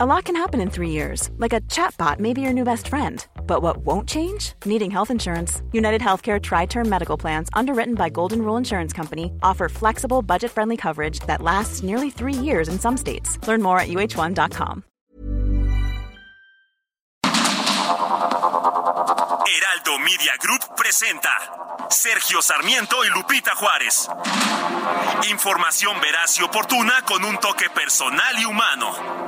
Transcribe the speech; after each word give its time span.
A 0.00 0.06
lot 0.06 0.26
can 0.26 0.36
happen 0.36 0.60
in 0.60 0.70
three 0.70 0.90
years, 0.90 1.28
like 1.38 1.52
a 1.52 1.60
chatbot 1.62 2.20
may 2.20 2.32
be 2.32 2.40
your 2.40 2.52
new 2.52 2.62
best 2.62 2.86
friend. 2.86 3.26
But 3.48 3.62
what 3.62 3.78
won't 3.78 4.08
change? 4.08 4.52
Needing 4.64 4.92
health 4.92 5.10
insurance. 5.10 5.60
United 5.72 6.00
Healthcare 6.00 6.40
Tri 6.40 6.66
Term 6.66 6.88
Medical 6.88 7.16
Plans, 7.16 7.48
underwritten 7.52 7.96
by 7.96 8.08
Golden 8.08 8.42
Rule 8.42 8.56
Insurance 8.56 8.92
Company, 8.92 9.32
offer 9.42 9.68
flexible, 9.68 10.22
budget 10.22 10.52
friendly 10.52 10.76
coverage 10.76 11.18
that 11.26 11.42
lasts 11.42 11.82
nearly 11.82 12.10
three 12.10 12.32
years 12.32 12.68
in 12.68 12.78
some 12.78 12.96
states. 12.96 13.44
Learn 13.48 13.60
more 13.60 13.80
at 13.80 13.88
uh1.com. 13.88 14.84
Heraldo 19.50 19.98
Media 20.04 20.36
Group 20.38 20.76
presenta 20.76 21.88
Sergio 21.90 22.40
Sarmiento 22.40 23.04
y 23.04 23.08
Lupita 23.08 23.56
Juárez. 23.56 24.08
Información 25.28 26.00
veraz 26.00 26.38
y 26.38 26.44
oportuna 26.44 27.02
con 27.04 27.24
un 27.24 27.36
toque 27.40 27.68
personal 27.70 28.38
y 28.38 28.44
humano. 28.44 29.27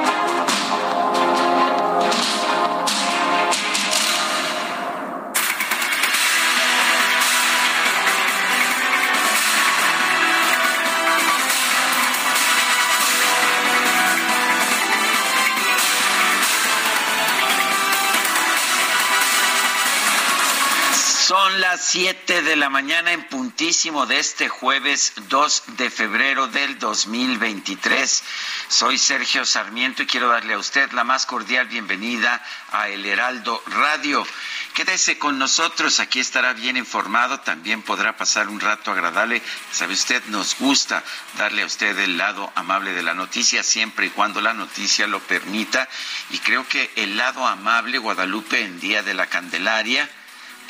Son 21.31 21.61
las 21.61 21.81
7 21.85 22.41
de 22.41 22.57
la 22.57 22.69
mañana 22.69 23.13
en 23.13 23.23
puntísimo 23.23 24.05
de 24.05 24.19
este 24.19 24.49
jueves 24.49 25.13
2 25.29 25.63
de 25.77 25.89
febrero 25.89 26.47
del 26.47 26.77
2023. 26.77 28.23
Soy 28.67 28.97
Sergio 28.97 29.45
Sarmiento 29.45 30.03
y 30.03 30.07
quiero 30.07 30.27
darle 30.27 30.55
a 30.55 30.57
usted 30.57 30.91
la 30.91 31.05
más 31.05 31.25
cordial 31.25 31.67
bienvenida 31.67 32.43
a 32.73 32.89
El 32.89 33.05
Heraldo 33.05 33.63
Radio. 33.67 34.27
Quédese 34.73 35.17
con 35.19 35.39
nosotros, 35.39 36.01
aquí 36.01 36.19
estará 36.19 36.51
bien 36.51 36.75
informado, 36.75 37.39
también 37.39 37.81
podrá 37.81 38.17
pasar 38.17 38.49
un 38.49 38.59
rato 38.59 38.91
agradable. 38.91 39.41
Sabe 39.71 39.93
usted, 39.93 40.21
nos 40.25 40.57
gusta 40.59 41.01
darle 41.37 41.61
a 41.61 41.65
usted 41.65 41.97
el 41.97 42.17
lado 42.17 42.51
amable 42.55 42.91
de 42.91 43.03
la 43.03 43.13
noticia 43.13 43.63
siempre 43.63 44.07
y 44.07 44.09
cuando 44.09 44.41
la 44.41 44.53
noticia 44.53 45.07
lo 45.07 45.21
permita. 45.21 45.87
Y 46.31 46.39
creo 46.39 46.67
que 46.67 46.91
el 46.97 47.15
lado 47.15 47.47
amable, 47.47 47.99
Guadalupe, 47.99 48.65
en 48.65 48.81
Día 48.81 49.01
de 49.01 49.13
la 49.13 49.27
Candelaria, 49.27 50.09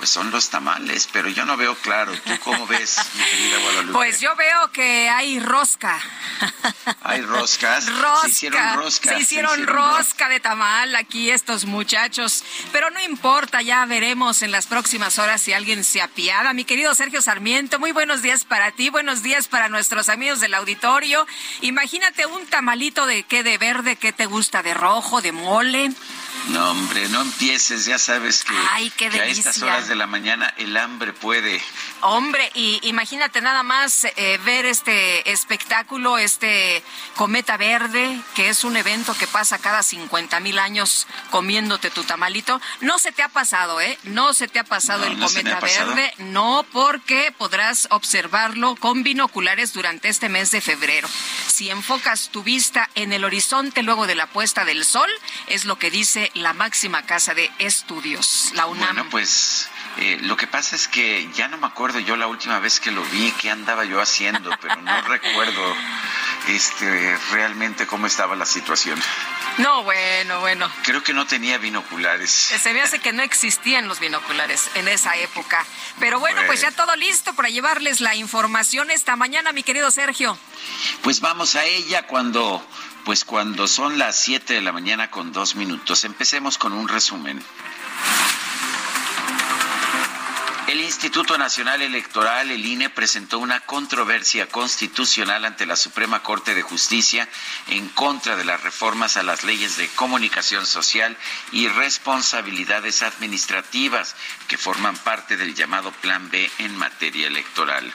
pues 0.01 0.09
son 0.09 0.31
los 0.31 0.49
tamales, 0.49 1.07
pero 1.13 1.29
yo 1.29 1.45
no 1.45 1.55
veo 1.57 1.75
claro. 1.75 2.11
¿Tú 2.25 2.31
cómo 2.43 2.65
ves, 2.65 2.97
mi 3.13 3.23
querida 3.23 3.59
Guadalupe? 3.59 3.93
Pues 3.93 4.19
yo 4.19 4.35
veo 4.35 4.71
que 4.71 5.07
hay 5.07 5.39
rosca. 5.39 6.01
¿Hay 7.03 7.21
roscas? 7.21 7.85
Rosca. 8.01 8.21
Se 8.23 8.29
hicieron 8.29 8.73
rosca. 8.77 9.09
Se 9.09 9.19
hicieron 9.19 9.67
rosca 9.67 10.27
de 10.27 10.39
tamal 10.39 10.95
aquí 10.95 11.29
estos 11.29 11.65
muchachos. 11.65 12.43
Pero 12.71 12.89
no 12.89 12.99
importa, 12.99 13.61
ya 13.61 13.85
veremos 13.85 14.41
en 14.41 14.51
las 14.51 14.65
próximas 14.65 15.19
horas 15.19 15.39
si 15.39 15.53
alguien 15.53 15.83
se 15.83 16.01
apiada. 16.01 16.51
Mi 16.53 16.65
querido 16.65 16.95
Sergio 16.95 17.21
Sarmiento, 17.21 17.77
muy 17.77 17.91
buenos 17.91 18.23
días 18.23 18.43
para 18.43 18.71
ti, 18.71 18.89
buenos 18.89 19.21
días 19.21 19.47
para 19.47 19.69
nuestros 19.69 20.09
amigos 20.09 20.39
del 20.39 20.55
auditorio. 20.55 21.27
Imagínate 21.61 22.25
un 22.25 22.47
tamalito 22.47 23.05
de 23.05 23.21
qué, 23.21 23.43
de 23.43 23.59
verde, 23.59 23.97
qué 23.97 24.11
te 24.13 24.25
gusta, 24.25 24.63
de 24.63 24.73
rojo, 24.73 25.21
de 25.21 25.31
mole. 25.31 25.91
No, 26.47 26.71
hombre, 26.71 27.07
no 27.09 27.21
empieces, 27.21 27.85
ya 27.85 27.99
sabes 27.99 28.43
que, 28.43 28.53
Ay, 28.71 28.89
qué 28.97 29.09
que 29.09 29.21
a 29.21 29.25
estas 29.25 29.61
horas 29.61 29.87
de 29.87 29.95
la 29.95 30.07
mañana 30.07 30.51
el 30.57 30.75
hambre 30.75 31.13
puede. 31.13 31.61
Hombre, 32.01 32.51
y 32.55 32.79
imagínate 32.83 33.41
nada 33.41 33.61
más 33.63 34.05
eh, 34.15 34.39
ver 34.43 34.65
este 34.65 35.31
espectáculo, 35.31 36.17
este 36.17 36.83
cometa 37.15 37.57
verde, 37.57 38.19
que 38.33 38.49
es 38.49 38.63
un 38.63 38.75
evento 38.75 39.15
que 39.15 39.27
pasa 39.27 39.59
cada 39.59 39.83
50 39.83 40.39
mil 40.39 40.57
años 40.57 41.05
comiéndote 41.29 41.91
tu 41.91 42.03
tamalito. 42.03 42.59
No 42.81 42.97
se 42.97 43.11
te 43.11 43.21
ha 43.21 43.29
pasado, 43.29 43.79
¿eh? 43.79 43.97
No 44.03 44.33
se 44.33 44.47
te 44.47 44.57
ha 44.59 44.63
pasado 44.63 45.05
No, 45.05 45.11
el 45.11 45.19
no 45.19 45.27
cometa 45.27 45.59
pasado. 45.59 45.93
verde, 45.93 46.13
no, 46.17 46.65
porque 46.73 47.33
podrás 47.37 47.87
observarlo 47.91 48.75
con 48.75 49.03
binoculares 49.03 49.73
durante 49.73 50.09
este 50.09 50.27
mes 50.27 50.49
de 50.49 50.59
febrero. 50.61 51.07
Si 51.47 51.69
enfocas 51.69 52.29
tu 52.29 52.41
vista 52.41 52.89
en 52.95 53.13
el 53.13 53.23
horizonte 53.23 53.83
luego 53.83 54.07
de 54.07 54.15
la 54.15 54.25
puesta 54.27 54.65
del 54.65 54.83
sol, 54.85 55.09
es 55.47 55.65
lo 55.65 55.77
que 55.77 55.91
dice 55.91 56.30
la 56.35 56.53
máxima 56.53 57.03
casa 57.03 57.33
de 57.33 57.51
estudios, 57.59 58.51
la 58.53 58.65
UNAM. 58.65 58.95
Bueno, 58.95 59.09
pues 59.09 59.69
eh, 59.97 60.19
lo 60.21 60.37
que 60.37 60.47
pasa 60.47 60.75
es 60.75 60.87
que 60.87 61.29
ya 61.33 61.47
no 61.47 61.57
me 61.57 61.67
acuerdo 61.67 61.99
yo 61.99 62.15
la 62.15 62.27
última 62.27 62.59
vez 62.59 62.79
que 62.79 62.91
lo 62.91 63.03
vi, 63.05 63.31
qué 63.41 63.49
andaba 63.49 63.83
yo 63.85 63.99
haciendo, 63.99 64.49
pero 64.61 64.77
no 64.77 65.01
recuerdo 65.01 65.75
este 66.47 67.17
realmente 67.31 67.85
cómo 67.85 68.07
estaba 68.07 68.35
la 68.35 68.45
situación. 68.45 68.99
No, 69.57 69.83
bueno, 69.83 70.39
bueno. 70.39 70.71
Creo 70.83 71.03
que 71.03 71.13
no 71.13 71.27
tenía 71.27 71.57
binoculares. 71.57 72.31
Se 72.31 72.73
me 72.73 72.81
hace 72.81 72.99
que 72.99 73.11
no 73.11 73.21
existían 73.21 73.87
los 73.87 73.99
binoculares 73.99 74.69
en 74.75 74.87
esa 74.87 75.15
época. 75.17 75.65
Pero 75.99 76.19
bueno, 76.19 76.41
pues 76.47 76.61
ya 76.61 76.71
todo 76.71 76.95
listo 76.95 77.33
para 77.33 77.49
llevarles 77.49 77.99
la 78.01 78.15
información 78.15 78.91
esta 78.91 79.15
mañana, 79.15 79.51
mi 79.51 79.63
querido 79.63 79.91
Sergio. 79.91 80.37
Pues 81.03 81.19
vamos 81.19 81.55
a 81.55 81.65
ella 81.65 82.07
cuando, 82.07 82.65
pues 83.05 83.25
cuando 83.25 83.67
son 83.67 83.97
las 83.97 84.15
7 84.17 84.53
de 84.53 84.61
la 84.61 84.71
mañana 84.71 85.09
con 85.09 85.31
dos 85.31 85.55
minutos. 85.55 86.03
Empecemos 86.03 86.57
con 86.57 86.73
un 86.73 86.87
resumen. 86.87 87.41
El 90.71 90.79
Instituto 90.79 91.37
Nacional 91.37 91.81
Electoral, 91.81 92.49
el 92.49 92.65
INE, 92.65 92.89
presentó 92.89 93.39
una 93.39 93.59
controversia 93.59 94.47
constitucional 94.47 95.43
ante 95.43 95.65
la 95.65 95.75
Suprema 95.75 96.23
Corte 96.23 96.55
de 96.55 96.61
Justicia 96.61 97.27
en 97.67 97.89
contra 97.89 98.37
de 98.37 98.45
las 98.45 98.63
reformas 98.63 99.17
a 99.17 99.23
las 99.23 99.43
leyes 99.43 99.75
de 99.75 99.89
comunicación 99.89 100.65
social 100.65 101.17
y 101.51 101.67
responsabilidades 101.67 103.01
administrativas 103.01 104.15
que 104.47 104.57
forman 104.57 104.95
parte 104.95 105.35
del 105.35 105.55
llamado 105.55 105.91
Plan 105.91 106.29
B 106.29 106.49
en 106.59 106.77
materia 106.77 107.27
electoral. 107.27 107.93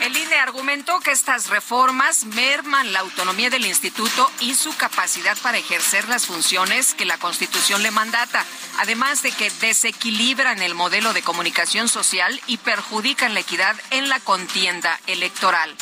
El 0.00 0.16
INE 0.16 0.36
argumentó 0.36 1.00
que 1.00 1.12
estas 1.12 1.48
reformas 1.48 2.24
merman 2.24 2.92
la 2.92 3.00
autonomía 3.00 3.50
del 3.50 3.64
instituto 3.64 4.30
y 4.40 4.54
su 4.54 4.76
capacidad 4.76 5.36
para 5.38 5.58
ejercer 5.58 6.08
las 6.08 6.26
funciones 6.26 6.94
que 6.94 7.04
la 7.04 7.18
Constitución 7.18 7.82
le 7.82 7.90
mandata, 7.90 8.44
además 8.78 9.22
de 9.22 9.32
que 9.32 9.50
desequilibran 9.60 10.62
el 10.62 10.74
modelo 10.74 11.12
de 11.12 11.22
comunicación 11.22 11.88
social 11.88 12.40
y 12.46 12.58
perjudican 12.58 13.34
la 13.34 13.40
equidad 13.40 13.76
en 13.90 14.08
la 14.08 14.20
contienda 14.20 15.00
electoral. 15.06 15.74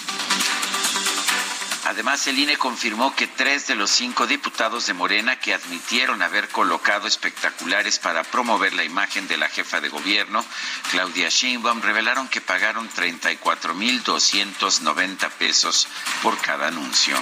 Además, 1.84 2.26
el 2.28 2.38
INE 2.38 2.56
confirmó 2.56 3.14
que 3.16 3.26
tres 3.26 3.66
de 3.66 3.74
los 3.74 3.90
cinco 3.90 4.24
diputados 4.26 4.86
de 4.86 4.94
Morena 4.94 5.38
que 5.40 5.52
admitieron 5.52 6.22
haber 6.22 6.48
colocado 6.48 7.08
espectaculares 7.08 7.98
para 7.98 8.22
promover 8.22 8.72
la 8.72 8.84
imagen 8.84 9.26
de 9.26 9.36
la 9.36 9.48
jefa 9.48 9.80
de 9.80 9.88
gobierno, 9.88 10.44
Claudia 10.90 11.28
Sheinbaum, 11.28 11.82
revelaron 11.82 12.28
que 12.28 12.40
pagaron 12.40 12.88
34.290 12.88 15.28
pesos 15.30 15.88
por 16.22 16.38
cada 16.38 16.68
anuncio. 16.68 17.16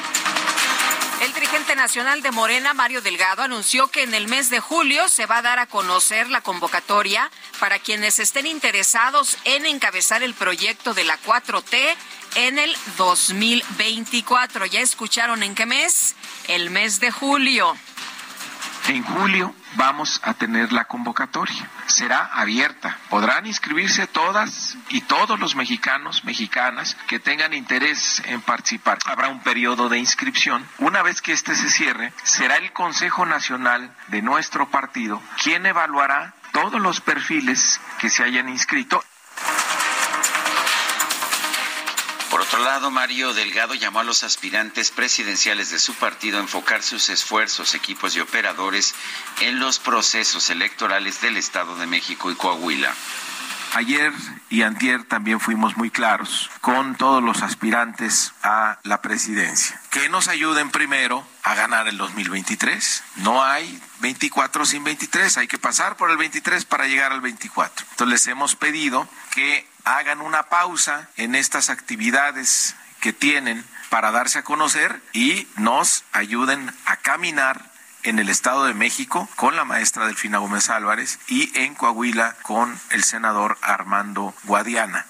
El 1.21 1.35
dirigente 1.35 1.77
nacional 1.77 2.23
de 2.23 2.31
Morena, 2.31 2.73
Mario 2.73 3.03
Delgado, 3.03 3.43
anunció 3.43 3.89
que 3.89 4.03
en 4.03 4.15
el 4.15 4.27
mes 4.27 4.49
de 4.49 4.59
julio 4.59 5.07
se 5.07 5.27
va 5.27 5.39
a 5.39 5.43
dar 5.43 5.59
a 5.59 5.67
conocer 5.67 6.31
la 6.31 6.41
convocatoria 6.41 7.31
para 7.59 7.79
quienes 7.79 8.19
estén 8.19 8.47
interesados 8.47 9.37
en 9.45 9.67
encabezar 9.67 10.23
el 10.23 10.33
proyecto 10.33 10.95
de 10.95 11.05
la 11.05 11.19
4T 11.21 11.95
en 12.37 12.59
el 12.59 12.75
2024. 12.97 14.65
¿Ya 14.65 14.81
escucharon 14.81 15.43
en 15.43 15.55
qué 15.55 15.67
mes? 15.67 16.15
El 16.49 16.71
mes 16.71 17.01
de 17.01 17.11
julio. 17.11 17.77
En 18.89 19.05
julio 19.05 19.55
vamos 19.75 20.21
a 20.25 20.35
tener 20.35 20.73
la 20.73 20.85
convocatoria. 20.85 21.69
Será 21.87 22.31
abierta. 22.33 22.99
Podrán 23.09 23.47
inscribirse 23.47 24.07
todas 24.07 24.77
y 24.89 25.03
todos 25.03 25.39
los 25.39 25.57
mexicanos, 25.57 26.25
mexicanas 26.25 26.97
que 27.07 27.19
tengan 27.19 27.53
interés 27.53 28.23
en 28.27 28.41
participar. 28.41 28.99
Habrá 29.07 29.29
un 29.29 29.41
periodo 29.41 29.89
de 29.89 29.99
inscripción. 29.99 30.67
Una 30.79 31.03
vez 31.03 31.23
que 31.23 31.33
este 31.33 31.55
se 31.55 31.71
cierre, 31.71 32.13
será 32.23 32.57
el 32.57 32.73
Consejo 32.73 33.27
Nacional 33.27 33.95
de 34.09 34.23
nuestro 34.23 34.69
partido 34.71 35.21
quien 35.43 35.67
evaluará 35.67 36.35
todos 36.53 36.81
los 36.81 37.01
perfiles 37.01 37.81
que 37.99 38.11
se 38.11 38.23
hayan 38.23 38.49
inscrito 38.49 39.03
Por 42.31 42.43
otro 42.43 42.61
lado, 42.61 42.93
Mario 42.93 43.35
Delgado 43.35 43.75
llamó 43.75 43.99
a 43.99 44.05
los 44.05 44.23
aspirantes 44.23 44.93
presidenciales 44.93 45.71
de 45.71 45.81
su 45.81 45.95
partido 45.95 46.39
a 46.39 46.43
enfocar 46.43 46.81
sus 46.83 47.09
esfuerzos, 47.09 47.75
equipos 47.75 48.15
y 48.15 48.21
operadores 48.21 48.95
en 49.41 49.59
los 49.59 49.81
procesos 49.81 50.49
electorales 50.49 51.21
del 51.21 51.37
Estado 51.37 51.75
de 51.77 51.89
México 51.89 52.31
y 52.31 52.37
Coahuila. 52.37 52.95
Ayer 53.75 54.13
y 54.49 54.63
antier 54.63 55.05
también 55.05 55.39
fuimos 55.39 55.77
muy 55.77 55.91
claros 55.91 56.51
con 56.61 56.97
todos 56.97 57.23
los 57.23 57.43
aspirantes 57.43 58.33
a 58.43 58.79
la 58.83 59.01
presidencia. 59.01 59.81
Que 59.91 60.09
nos 60.09 60.27
ayuden 60.27 60.71
primero 60.71 61.25
a 61.45 61.55
ganar 61.55 61.87
el 61.87 61.97
2023. 61.97 63.03
No 63.17 63.45
hay 63.45 63.81
24 64.01 64.67
sin 64.67 64.83
23, 64.83 65.39
hay 65.39 65.47
que 65.47 65.59
pasar 65.59 65.97
por 65.97 66.11
el 66.11 66.17
23 66.17 66.65
para 66.65 66.87
llegar 66.87 67.13
al 67.13 67.21
24. 67.21 67.87
Entonces 67.91 68.13
les 68.13 68.27
hemos 68.27 68.57
pedido 68.57 69.09
que 69.33 69.70
hagan 69.85 70.21
una 70.21 70.45
pausa 70.45 71.09
en 71.17 71.35
estas 71.35 71.71
actividades 71.71 72.75
que 73.01 73.13
tienen 73.13 73.65
para 73.89 74.11
darse 74.11 74.41
a 74.41 74.45
conocer 74.45 75.01
y 75.13 75.49
nos 75.57 76.05
ayuden 76.13 76.73
a 76.85 76.97
caminar 76.97 77.71
en 78.03 78.19
el 78.19 78.29
Estado 78.29 78.65
de 78.65 78.75
México 78.75 79.29
con 79.37 79.57
la 79.57 79.65
maestra 79.65 80.07
Delfina 80.07 80.39
Gómez 80.39 80.71
Álvarez 80.71 81.19
y 81.29 81.57
en 81.59 81.75
Coahuila 81.75 82.37
con 82.43 82.79
el 82.91 83.05
senador 83.05 83.59
Armando 83.63 84.35
Guadiana. 84.45 85.07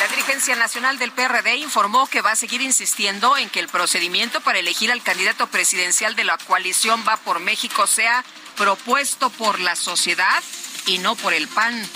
La 0.00 0.08
dirigencia 0.10 0.54
nacional 0.56 0.98
del 0.98 1.12
PRD 1.12 1.56
informó 1.56 2.06
que 2.06 2.20
va 2.20 2.32
a 2.32 2.36
seguir 2.36 2.60
insistiendo 2.60 3.38
en 3.38 3.48
que 3.48 3.60
el 3.60 3.68
procedimiento 3.68 4.42
para 4.42 4.58
elegir 4.58 4.92
al 4.92 5.02
candidato 5.02 5.46
presidencial 5.46 6.14
de 6.14 6.24
la 6.24 6.36
coalición 6.36 7.04
Va 7.08 7.16
por 7.16 7.40
México 7.40 7.86
sea 7.86 8.22
propuesto 8.56 9.30
por 9.30 9.60
la 9.60 9.76
sociedad 9.76 10.42
y 10.86 10.98
no 10.98 11.16
por 11.16 11.32
el 11.32 11.48
PAN. 11.48 11.88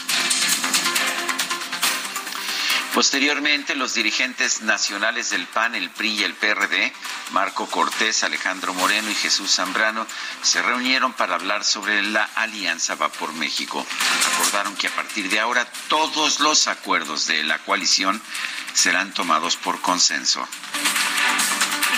Posteriormente, 2.94 3.76
los 3.76 3.94
dirigentes 3.94 4.62
nacionales 4.62 5.30
del 5.30 5.46
PAN, 5.46 5.74
el 5.74 5.90
PRI 5.90 6.20
y 6.20 6.24
el 6.24 6.34
PRD, 6.34 6.92
Marco 7.30 7.66
Cortés, 7.66 8.24
Alejandro 8.24 8.74
Moreno 8.74 9.10
y 9.10 9.14
Jesús 9.14 9.54
Zambrano, 9.54 10.06
se 10.42 10.62
reunieron 10.62 11.12
para 11.12 11.36
hablar 11.36 11.64
sobre 11.64 12.02
la 12.02 12.24
alianza 12.34 12.94
Va 12.96 13.08
por 13.10 13.32
México. 13.34 13.86
Acordaron 14.34 14.74
que 14.76 14.88
a 14.88 14.94
partir 14.94 15.28
de 15.30 15.38
ahora 15.38 15.70
todos 15.88 16.40
los 16.40 16.66
acuerdos 16.66 17.26
de 17.26 17.44
la 17.44 17.58
coalición 17.58 18.20
serán 18.74 19.12
tomados 19.12 19.56
por 19.56 19.80
consenso 19.80 20.48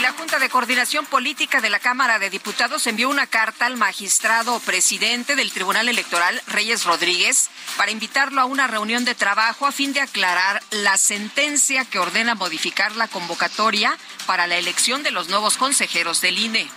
la 0.01 0.13
Junta 0.13 0.39
de 0.39 0.49
Coordinación 0.49 1.05
Política 1.05 1.61
de 1.61 1.69
la 1.69 1.79
Cámara 1.79 2.19
de 2.19 2.31
Diputados 2.31 2.87
envió 2.87 3.11
una 3.11 3.27
carta 3.27 3.67
al 3.67 3.77
magistrado 3.77 4.59
presidente 4.61 5.37
del 5.37 5.53
Tribunal 5.53 5.89
Electoral, 5.89 6.41
Reyes 6.47 6.85
Rodríguez, 6.85 7.51
para 7.77 7.91
invitarlo 7.91 8.41
a 8.41 8.47
una 8.47 8.67
reunión 8.67 9.05
de 9.05 9.15
trabajo 9.15 9.67
a 9.67 9.73
fin 9.73 9.93
de 9.93 10.01
aclarar 10.01 10.63
la 10.71 10.97
sentencia 10.97 11.85
que 11.85 11.99
ordena 11.99 12.35
modificar 12.35 12.97
la 12.97 13.09
convocatoria 13.09 13.99
para 14.27 14.47
la 14.47 14.57
elección 14.57 15.03
de 15.03 15.11
los 15.11 15.29
nuevos 15.29 15.59
consejeros 15.59 16.21
del 16.21 16.39
INE. 16.39 16.71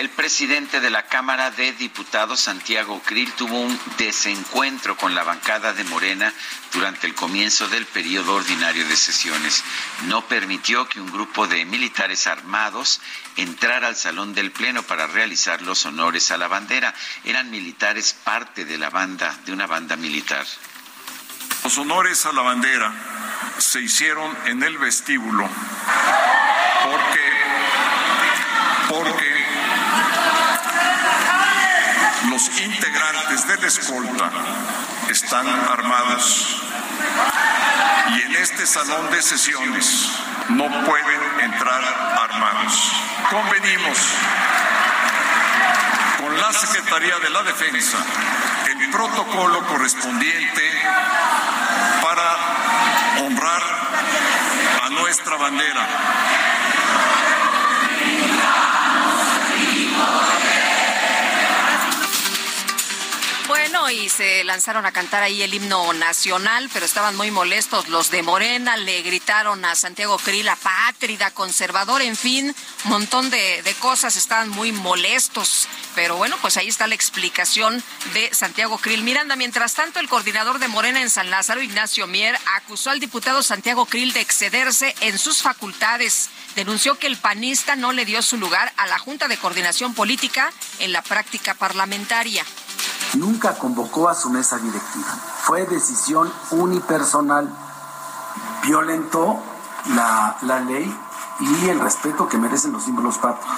El 0.00 0.08
presidente 0.08 0.80
de 0.80 0.88
la 0.88 1.02
Cámara 1.02 1.50
de 1.50 1.74
Diputados, 1.74 2.40
Santiago 2.40 3.02
Krill, 3.04 3.30
tuvo 3.32 3.60
un 3.60 3.78
desencuentro 3.98 4.96
con 4.96 5.14
la 5.14 5.24
bancada 5.24 5.74
de 5.74 5.84
Morena 5.84 6.32
durante 6.72 7.06
el 7.06 7.14
comienzo 7.14 7.68
del 7.68 7.84
periodo 7.84 8.36
ordinario 8.36 8.88
de 8.88 8.96
sesiones. 8.96 9.62
No 10.06 10.24
permitió 10.26 10.88
que 10.88 11.02
un 11.02 11.12
grupo 11.12 11.46
de 11.46 11.66
militares 11.66 12.26
armados 12.26 13.02
entrara 13.36 13.88
al 13.88 13.94
salón 13.94 14.32
del 14.32 14.52
Pleno 14.52 14.82
para 14.84 15.06
realizar 15.06 15.60
los 15.60 15.84
honores 15.84 16.30
a 16.30 16.38
la 16.38 16.48
bandera. 16.48 16.94
Eran 17.24 17.50
militares 17.50 18.16
parte 18.24 18.64
de 18.64 18.78
la 18.78 18.88
banda, 18.88 19.38
de 19.44 19.52
una 19.52 19.66
banda 19.66 19.96
militar. 19.96 20.46
Los 21.62 21.76
honores 21.76 22.24
a 22.24 22.32
la 22.32 22.40
bandera 22.40 22.90
se 23.58 23.82
hicieron 23.82 24.34
en 24.46 24.62
el 24.62 24.78
vestíbulo 24.78 25.46
porque 26.84 27.30
porque 28.88 29.29
integrantes 32.48 33.46
de 33.46 33.56
la 33.58 33.66
escolta 33.66 34.30
están 35.10 35.46
armados 35.48 36.62
y 38.16 38.22
en 38.22 38.36
este 38.36 38.66
salón 38.66 39.10
de 39.10 39.20
sesiones 39.20 40.10
no 40.48 40.68
pueden 40.84 41.20
entrar 41.40 41.82
armados. 42.22 42.92
Convenimos 43.30 43.98
con 46.18 46.40
la 46.40 46.52
Secretaría 46.52 47.18
de 47.18 47.30
la 47.30 47.42
Defensa 47.42 47.98
el 48.68 48.90
protocolo 48.90 49.66
correspondiente 49.66 50.62
para 52.02 53.24
honrar 53.24 53.62
a 54.84 54.90
nuestra 54.90 55.36
bandera. 55.36 55.86
We're 63.50 63.69
y 63.90 64.08
se 64.08 64.44
lanzaron 64.44 64.86
a 64.86 64.92
cantar 64.92 65.22
ahí 65.22 65.42
el 65.42 65.52
himno 65.52 65.92
nacional, 65.92 66.70
pero 66.72 66.86
estaban 66.86 67.16
muy 67.16 67.30
molestos 67.30 67.88
los 67.88 68.10
de 68.10 68.22
Morena, 68.22 68.76
le 68.76 69.02
gritaron 69.02 69.64
a 69.64 69.74
Santiago 69.74 70.16
Krill, 70.18 70.48
apátrida, 70.48 71.30
conservador, 71.32 72.00
en 72.02 72.16
fin, 72.16 72.54
un 72.84 72.90
montón 72.90 73.30
de, 73.30 73.74
cosas, 73.80 74.16
estaban 74.16 74.48
muy 74.48 74.72
molestos. 74.72 75.66
Pero 75.94 76.16
bueno, 76.16 76.36
pues 76.40 76.56
ahí 76.56 76.68
está 76.68 76.86
la 76.86 76.94
explicación 76.94 77.82
de 78.14 78.32
Santiago 78.32 78.78
Krill. 78.78 79.02
Miranda, 79.02 79.34
mientras 79.34 79.74
tanto, 79.74 79.98
el 79.98 80.08
coordinador 80.08 80.58
de 80.58 80.68
Morena 80.68 81.00
en 81.02 81.10
San 81.10 81.30
Lázaro, 81.30 81.62
Ignacio 81.62 82.06
Mier, 82.06 82.36
acusó 82.56 82.90
al 82.90 83.00
diputado 83.00 83.42
Santiago 83.42 83.86
Krill 83.86 84.12
de 84.12 84.20
excederse 84.20 84.94
en 85.00 85.18
sus 85.18 85.42
facultades. 85.42 86.28
Denunció 86.54 86.98
que 86.98 87.06
el 87.06 87.16
panista 87.16 87.76
no 87.76 87.92
le 87.92 88.04
dio 88.04 88.22
su 88.22 88.36
lugar 88.36 88.72
a 88.76 88.86
la 88.86 88.98
Junta 88.98 89.26
de 89.26 89.36
Coordinación 89.36 89.94
Política 89.94 90.52
en 90.78 90.92
la 90.92 91.02
práctica 91.02 91.54
parlamentaria 91.54 92.44
nunca 93.14 93.54
convocó 93.54 93.79
a 94.08 94.14
su 94.14 94.30
mesa 94.30 94.58
directiva. 94.58 95.08
Fue 95.42 95.64
decisión 95.64 96.30
unipersonal. 96.50 97.48
Violentó 98.62 99.40
la, 99.94 100.36
la 100.42 100.60
ley 100.60 100.94
y 101.40 101.68
el 101.68 101.80
respeto 101.80 102.28
que 102.28 102.36
merecen 102.36 102.72
los 102.72 102.84
símbolos 102.84 103.18
patrios. 103.18 103.56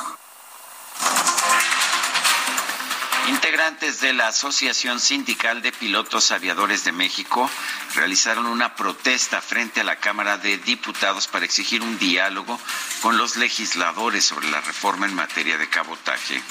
Integrantes 3.29 4.01
de 4.01 4.13
la 4.13 4.29
Asociación 4.29 5.01
Sindical 5.01 5.63
de 5.63 5.73
Pilotos 5.73 6.31
Aviadores 6.31 6.85
de 6.85 6.93
México 6.93 7.49
realizaron 7.95 8.47
una 8.47 8.75
protesta 8.75 9.41
frente 9.41 9.81
a 9.81 9.85
la 9.85 9.97
Cámara 9.97 10.39
de 10.39 10.59
Diputados 10.59 11.27
para 11.29 11.45
exigir 11.45 11.83
un 11.83 11.99
diálogo 11.99 12.59
con 13.01 13.17
los 13.17 13.37
legisladores 13.37 14.25
sobre 14.25 14.51
la 14.51 14.61
reforma 14.61 15.07
en 15.07 15.15
materia 15.15 15.59
de 15.59 15.69
cabotaje. 15.69 16.43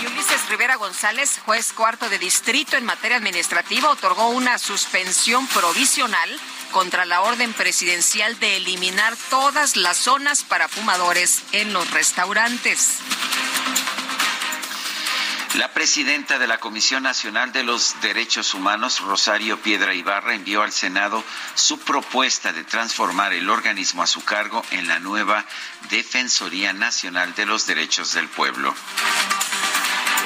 Y 0.00 0.06
Ulises 0.06 0.48
Rivera 0.48 0.76
González, 0.76 1.40
juez 1.44 1.72
cuarto 1.72 2.08
de 2.08 2.18
distrito 2.18 2.76
en 2.76 2.84
materia 2.84 3.18
administrativa, 3.18 3.90
otorgó 3.90 4.30
una 4.30 4.58
suspensión 4.58 5.46
provisional 5.48 6.30
contra 6.72 7.04
la 7.04 7.20
orden 7.20 7.52
presidencial 7.52 8.38
de 8.38 8.56
eliminar 8.56 9.14
todas 9.28 9.76
las 9.76 9.98
zonas 9.98 10.42
para 10.42 10.68
fumadores 10.68 11.42
en 11.52 11.72
los 11.72 11.90
restaurantes. 11.90 12.98
La 15.54 15.72
presidenta 15.72 16.38
de 16.38 16.46
la 16.46 16.58
Comisión 16.58 17.02
Nacional 17.02 17.52
de 17.52 17.64
los 17.64 18.00
Derechos 18.00 18.54
Humanos, 18.54 19.00
Rosario 19.00 19.60
Piedra 19.60 19.94
Ibarra, 19.94 20.34
envió 20.34 20.62
al 20.62 20.70
Senado 20.70 21.24
su 21.54 21.80
propuesta 21.80 22.52
de 22.52 22.62
transformar 22.62 23.32
el 23.32 23.50
organismo 23.50 24.02
a 24.02 24.06
su 24.06 24.24
cargo 24.24 24.64
en 24.70 24.86
la 24.86 25.00
nueva 25.00 25.44
Defensoría 25.90 26.72
Nacional 26.72 27.34
de 27.34 27.46
los 27.46 27.66
Derechos 27.66 28.14
del 28.14 28.28
Pueblo. 28.28 28.74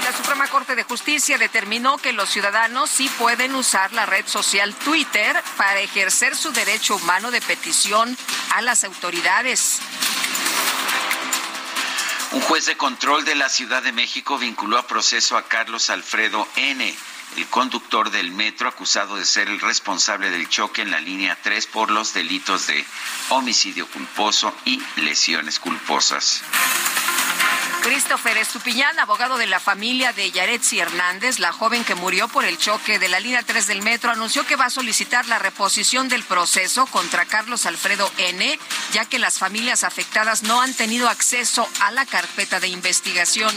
La 0.03 0.13
Suprema 0.17 0.49
Corte 0.49 0.75
de 0.75 0.83
Justicia 0.83 1.39
determinó 1.39 1.99
que 1.99 2.13
los 2.13 2.29
ciudadanos 2.29 2.91
sí 2.91 3.09
pueden 3.19 3.55
usar 3.55 3.93
la 3.93 4.07
red 4.07 4.27
social 4.27 4.75
Twitter 4.75 5.37
para 5.57 5.81
ejercer 5.81 6.37
su 6.37 6.53
derecho 6.53 6.97
humano 6.97 7.31
de 7.31 7.41
petición 7.41 8.17
a 8.51 8.63
las 8.63 8.85
autoridades. 8.85 9.81
Un 12.33 12.41
juez 12.41 12.67
de 12.67 12.77
control 12.77 13.25
de 13.25 13.37
la 13.37 13.49
Ciudad 13.49 13.83
de 13.83 13.93
México 13.93 14.39
vinculó 14.39 14.77
a 14.77 14.87
proceso 14.87 15.37
a 15.37 15.47
Carlos 15.47 15.89
Alfredo 15.89 16.49
N., 16.57 16.95
el 17.37 17.47
conductor 17.47 18.11
del 18.11 18.33
metro 18.33 18.69
acusado 18.69 19.17
de 19.17 19.25
ser 19.25 19.49
el 19.49 19.61
responsable 19.61 20.31
del 20.31 20.49
choque 20.49 20.83
en 20.83 20.91
la 20.91 21.01
línea 21.01 21.39
3 21.43 21.67
por 21.69 21.91
los 21.91 22.13
delitos 22.15 22.67
de 22.67 22.85
homicidio 23.29 23.89
culposo 23.89 24.55
y 24.65 24.83
lesiones 24.97 25.59
culposas. 25.59 26.43
Christopher 27.83 28.37
Estupiñán, 28.38 28.99
abogado 28.99 29.37
de 29.37 29.47
la 29.47 29.61
familia 29.61 30.12
de 30.12 30.30
Yaretsi 30.30 30.78
Hernández, 30.78 31.38
la 31.38 31.52
joven 31.52 31.85
que 31.85 31.94
murió 31.94 32.28
por 32.28 32.44
el 32.44 32.59
choque 32.59 32.99
de 32.99 33.09
la 33.09 33.21
línea 33.21 33.42
3 33.42 33.66
del 33.66 33.83
metro, 33.83 34.11
anunció 34.11 34.47
que 34.47 34.56
va 34.56 34.66
a 34.66 34.71
solicitar 34.71 35.26
la 35.26 35.38
reposición 35.38 36.09
del 36.09 36.23
proceso 36.23 36.87
contra 36.87 37.26
Carlos 37.26 37.66
Alfredo 37.66 38.11
N., 38.18 38.59
ya 38.92 39.04
que 39.04 39.18
las 39.18 39.38
familias 39.38 39.85
afectadas 39.85 40.42
no 40.42 40.62
han 40.62 40.75
tenido 40.75 41.09
acceso 41.09 41.68
a 41.80 41.90
la 41.90 42.06
carpeta 42.06 42.61
de 42.61 42.68
investigación. 42.68 43.54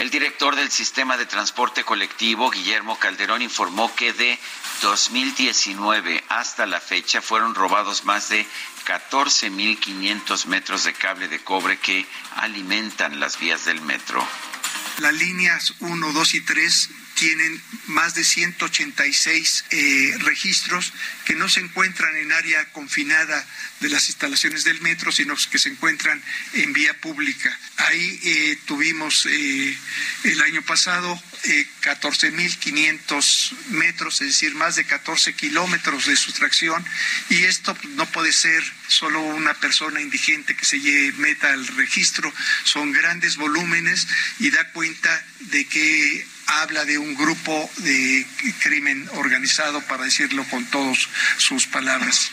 El 0.00 0.08
director 0.08 0.56
del 0.56 0.70
sistema 0.70 1.18
de 1.18 1.26
transporte 1.26 1.84
colectivo, 1.84 2.50
Guillermo 2.50 2.98
Calderón, 2.98 3.42
informó 3.42 3.94
que 3.94 4.14
de 4.14 4.38
2019 4.80 6.24
hasta 6.30 6.64
la 6.64 6.80
fecha 6.80 7.20
fueron 7.20 7.54
robados 7.54 8.06
más 8.06 8.30
de 8.30 8.46
14.500 8.86 10.46
metros 10.46 10.84
de 10.84 10.94
cable 10.94 11.28
de 11.28 11.44
cobre 11.44 11.78
que 11.78 12.06
alimentan 12.36 13.20
las 13.20 13.38
vías 13.38 13.66
del 13.66 13.82
metro. 13.82 14.26
Las 15.00 15.12
líneas 15.12 15.74
1, 15.80 16.12
2 16.14 16.34
y 16.34 16.40
3 16.46 16.90
tienen 17.20 17.62
más 17.88 18.14
de 18.14 18.24
186 18.24 19.64
eh, 19.70 20.14
registros 20.20 20.94
que 21.26 21.34
no 21.34 21.50
se 21.50 21.60
encuentran 21.60 22.16
en 22.16 22.32
área 22.32 22.64
confinada 22.72 23.46
de 23.80 23.90
las 23.90 24.08
instalaciones 24.08 24.64
del 24.64 24.80
metro, 24.80 25.12
sino 25.12 25.34
que 25.50 25.58
se 25.58 25.68
encuentran 25.68 26.22
en 26.54 26.72
vía 26.72 26.98
pública. 26.98 27.54
Ahí 27.76 28.20
eh, 28.24 28.58
tuvimos 28.64 29.26
eh, 29.26 29.76
el 30.24 30.40
año 30.40 30.62
pasado 30.62 31.22
14.500 31.82 33.52
metros, 33.70 34.20
es 34.20 34.28
decir, 34.28 34.54
más 34.54 34.76
de 34.76 34.84
14 34.84 35.34
kilómetros 35.34 36.06
de 36.06 36.16
sustracción, 36.16 36.84
y 37.28 37.44
esto 37.44 37.76
no 37.96 38.06
puede 38.06 38.32
ser 38.32 38.62
solo 38.88 39.20
una 39.20 39.54
persona 39.54 40.00
indigente 40.00 40.56
que 40.56 40.64
se 40.64 40.78
meta 41.18 41.52
al 41.52 41.66
registro, 41.66 42.32
son 42.64 42.92
grandes 42.92 43.36
volúmenes 43.36 44.06
y 44.38 44.50
da 44.50 44.70
cuenta 44.72 45.24
de 45.40 45.64
que 45.66 46.26
habla 46.46 46.84
de 46.84 46.98
un 46.98 47.14
grupo 47.14 47.70
de 47.78 48.26
crimen 48.62 49.08
organizado, 49.14 49.80
para 49.82 50.04
decirlo 50.04 50.44
con 50.50 50.64
todas 50.66 51.08
sus 51.38 51.66
palabras. 51.66 52.30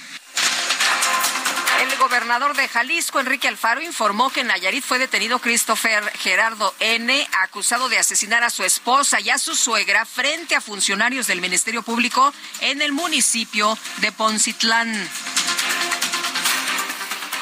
El 1.79 1.95
gobernador 1.97 2.55
de 2.55 2.67
Jalisco, 2.67 3.19
Enrique 3.19 3.47
Alfaro, 3.47 3.81
informó 3.81 4.31
que 4.31 4.41
en 4.41 4.47
Nayarit 4.47 4.83
fue 4.83 4.97
detenido 4.97 5.39
Christopher 5.39 6.03
Gerardo 6.17 6.73
N., 6.79 7.27
acusado 7.43 7.87
de 7.87 7.99
asesinar 7.99 8.43
a 8.43 8.49
su 8.49 8.63
esposa 8.63 9.19
y 9.19 9.29
a 9.29 9.37
su 9.37 9.55
suegra 9.55 10.05
frente 10.05 10.55
a 10.55 10.61
funcionarios 10.61 11.27
del 11.27 11.39
Ministerio 11.39 11.83
Público 11.83 12.33
en 12.61 12.81
el 12.81 12.93
municipio 12.93 13.77
de 13.97 14.11
Poncitlán. 14.11 15.07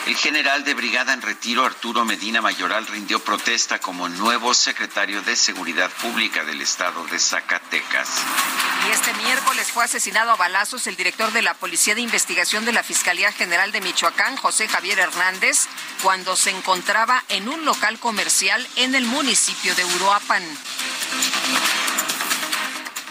El 0.06 0.16
general 0.16 0.64
de 0.64 0.76
brigada 0.76 1.14
en 1.14 1.22
retiro, 1.24 1.66
Arturo 1.66 2.06
Medina 2.06 2.40
Mayoral, 2.40 2.86
rindió 2.86 3.20
protesta 3.24 3.80
como 3.80 4.08
nuevo 4.08 4.54
secretario 4.54 5.24
de 5.24 5.36
Seguridad 5.36 5.90
Pública 6.00 6.44
del 6.44 6.62
estado 6.62 7.04
de 7.08 7.18
Zacatecas. 7.18 8.10
Y 8.88 8.92
este 8.92 9.12
miércoles 9.16 9.72
fue 9.72 9.84
asesinado 9.84 10.30
a 10.30 10.36
balazos 10.36 10.86
el 10.86 10.96
director 10.96 11.34
de 11.34 11.42
la 11.42 11.56
Policía 11.56 11.96
de 11.96 12.02
Investigación 12.02 12.66
de 12.66 12.74
la 12.74 12.84
Fiscalía 12.84 13.32
General 13.32 13.72
de 13.72 13.82
Michoacán, 13.82 14.38
José 14.38 14.68
Javier 14.68 15.00
Hernández, 15.00 15.68
cuando 16.04 16.36
se 16.36 16.52
encontraba 16.52 17.24
en 17.30 17.50
un 17.50 17.66
local 17.66 17.98
comercial 17.98 18.68
en 18.76 18.94
el 18.94 19.06
municipio 19.06 19.74
de 19.74 19.86
Uruapan. 19.86 20.44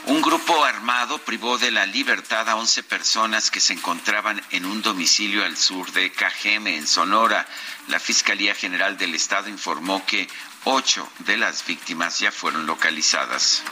Un 0.07 0.21
grupo 0.21 0.63
armado 0.65 1.17
privó 1.19 1.57
de 1.57 1.71
la 1.71 1.87
libertad 1.87 2.47
a 2.51 2.57
11 2.57 2.83
personas 2.83 3.51
que 3.51 3.59
se 3.59 3.73
encontraban 3.73 4.43
en 4.51 4.67
un 4.67 4.83
domicilio 4.83 5.43
al 5.45 5.57
sur 5.57 5.91
de 5.93 6.13
Cajeme, 6.13 6.77
en 6.77 6.87
Sonora. 6.87 7.47
La 7.89 7.99
Fiscalía 7.99 8.55
General 8.55 8.99
del 8.99 9.15
Estado 9.15 9.49
informó 9.49 10.05
que 10.05 10.29
ocho 10.65 11.09
de 11.21 11.39
las 11.39 11.65
víctimas 11.65 12.19
ya 12.19 12.31
fueron 12.31 12.67
localizadas. 12.67 13.63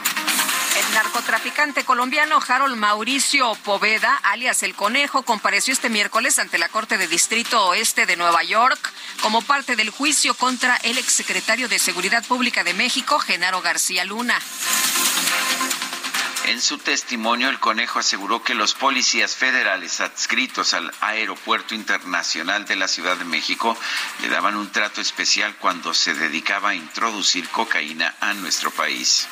El 0.75 0.93
narcotraficante 0.95 1.83
colombiano 1.83 2.39
Harold 2.47 2.77
Mauricio 2.77 3.53
Poveda, 3.63 4.19
alias 4.23 4.63
El 4.63 4.73
Conejo, 4.73 5.21
compareció 5.21 5.71
este 5.71 5.89
miércoles 5.89 6.39
ante 6.39 6.57
la 6.57 6.69
Corte 6.69 6.97
de 6.97 7.07
Distrito 7.07 7.67
Oeste 7.67 8.07
de 8.07 8.15
Nueva 8.15 8.43
York 8.43 8.91
como 9.21 9.43
parte 9.43 9.75
del 9.75 9.91
juicio 9.91 10.33
contra 10.33 10.77
el 10.77 10.97
exsecretario 10.97 11.69
de 11.69 11.77
Seguridad 11.77 12.25
Pública 12.25 12.63
de 12.63 12.73
México, 12.73 13.19
Genaro 13.19 13.61
García 13.61 14.03
Luna. 14.03 14.39
En 16.45 16.61
su 16.61 16.77
testimonio, 16.77 17.49
el 17.49 17.59
conejo 17.59 17.99
aseguró 17.99 18.43
que 18.43 18.53
los 18.53 18.73
policías 18.73 19.33
federales 19.33 20.01
adscritos 20.01 20.73
al 20.73 20.91
Aeropuerto 20.99 21.73
Internacional 21.73 22.65
de 22.65 22.75
la 22.75 22.89
Ciudad 22.89 23.15
de 23.15 23.23
México 23.23 23.77
le 24.21 24.27
daban 24.27 24.57
un 24.57 24.69
trato 24.69 24.99
especial 24.99 25.55
cuando 25.55 25.93
se 25.93 26.13
dedicaba 26.13 26.69
a 26.69 26.75
introducir 26.75 27.47
cocaína 27.47 28.13
a 28.19 28.33
nuestro 28.33 28.71
país. 28.71 29.27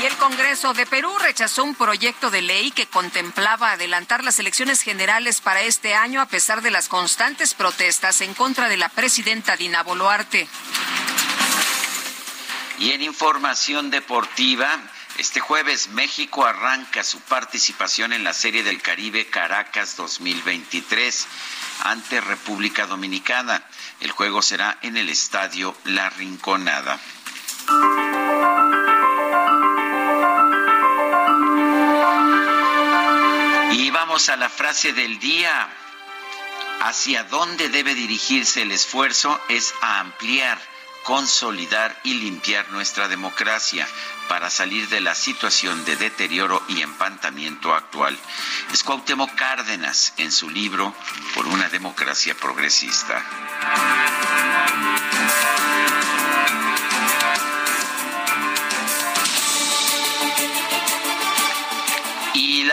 Y 0.00 0.06
el 0.06 0.16
Congreso 0.16 0.72
de 0.72 0.86
Perú 0.86 1.16
rechazó 1.18 1.64
un 1.64 1.74
proyecto 1.74 2.30
de 2.30 2.42
ley 2.42 2.70
que 2.70 2.86
contemplaba 2.86 3.72
adelantar 3.72 4.22
las 4.22 4.38
elecciones 4.38 4.82
generales 4.82 5.40
para 5.40 5.62
este 5.62 5.94
año 5.94 6.20
a 6.20 6.26
pesar 6.26 6.62
de 6.62 6.70
las 6.70 6.88
constantes 6.88 7.54
protestas 7.54 8.20
en 8.20 8.34
contra 8.34 8.68
de 8.68 8.76
la 8.76 8.88
presidenta 8.88 9.56
Dina 9.56 9.82
Boluarte. 9.82 10.48
Y 12.78 12.92
en 12.92 13.02
información 13.02 13.90
deportiva, 13.90 14.80
este 15.18 15.40
jueves 15.40 15.88
México 15.88 16.44
arranca 16.44 17.04
su 17.04 17.20
participación 17.20 18.12
en 18.12 18.24
la 18.24 18.32
Serie 18.32 18.62
del 18.62 18.80
Caribe 18.80 19.26
Caracas 19.26 19.96
2023 19.96 21.26
ante 21.84 22.20
República 22.20 22.86
Dominicana. 22.86 23.62
El 24.00 24.10
juego 24.10 24.42
será 24.42 24.78
en 24.82 24.96
el 24.96 25.08
estadio 25.08 25.76
La 25.84 26.08
Rinconada. 26.10 26.98
Y 33.72 33.90
vamos 33.90 34.28
a 34.28 34.36
la 34.36 34.48
frase 34.48 34.92
del 34.92 35.18
día. 35.18 35.68
Hacia 36.80 37.24
dónde 37.24 37.68
debe 37.68 37.94
dirigirse 37.94 38.62
el 38.62 38.72
esfuerzo 38.72 39.40
es 39.48 39.74
a 39.82 40.00
ampliar 40.00 40.58
consolidar 41.04 41.98
y 42.04 42.14
limpiar 42.14 42.70
nuestra 42.70 43.08
democracia 43.08 43.86
para 44.28 44.50
salir 44.50 44.88
de 44.88 45.00
la 45.00 45.14
situación 45.14 45.84
de 45.84 45.96
deterioro 45.96 46.62
y 46.68 46.82
empantamiento 46.82 47.74
actual. 47.74 48.18
Es 48.72 48.82
Cárdenas 49.36 50.14
en 50.16 50.32
su 50.32 50.50
libro 50.50 50.94
Por 51.34 51.46
una 51.46 51.68
democracia 51.68 52.34
progresista. 52.34 53.22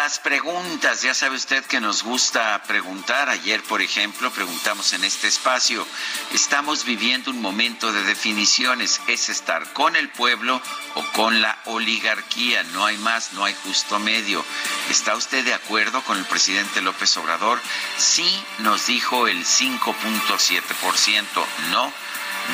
Las 0.10 0.18
preguntas, 0.18 1.04
ya 1.04 1.14
sabe 1.14 1.36
usted 1.36 1.64
que 1.66 1.80
nos 1.80 2.02
gusta 2.02 2.64
preguntar. 2.64 3.30
Ayer, 3.30 3.62
por 3.62 3.80
ejemplo, 3.80 4.32
preguntamos 4.32 4.94
en 4.94 5.04
este 5.04 5.28
espacio, 5.28 5.86
estamos 6.34 6.84
viviendo 6.84 7.30
un 7.30 7.40
momento 7.40 7.92
de 7.92 8.02
definiciones, 8.02 9.00
es 9.06 9.30
estar 9.30 9.72
con 9.74 9.96
el 9.96 10.10
pueblo 10.10 10.60
o 10.96 11.04
con 11.12 11.44
la 11.44 11.60
oligarquía, 11.66 12.64
no 12.74 12.88
hay 12.88 12.98
más, 12.98 13.34
no 13.34 13.46
hay 13.46 13.56
justo 13.64 14.00
medio. 14.00 14.44
¿Está 14.90 15.16
usted 15.16 15.46
de 15.46 15.54
acuerdo 15.54 16.02
con 16.02 16.18
el 16.18 16.26
presidente 16.26 16.82
López 16.82 17.16
Obrador? 17.18 17.62
Sí, 17.98 18.44
nos 18.60 18.88
dijo 18.88 19.28
el 19.28 19.46
5.7%, 19.46 21.24
no 21.70 21.94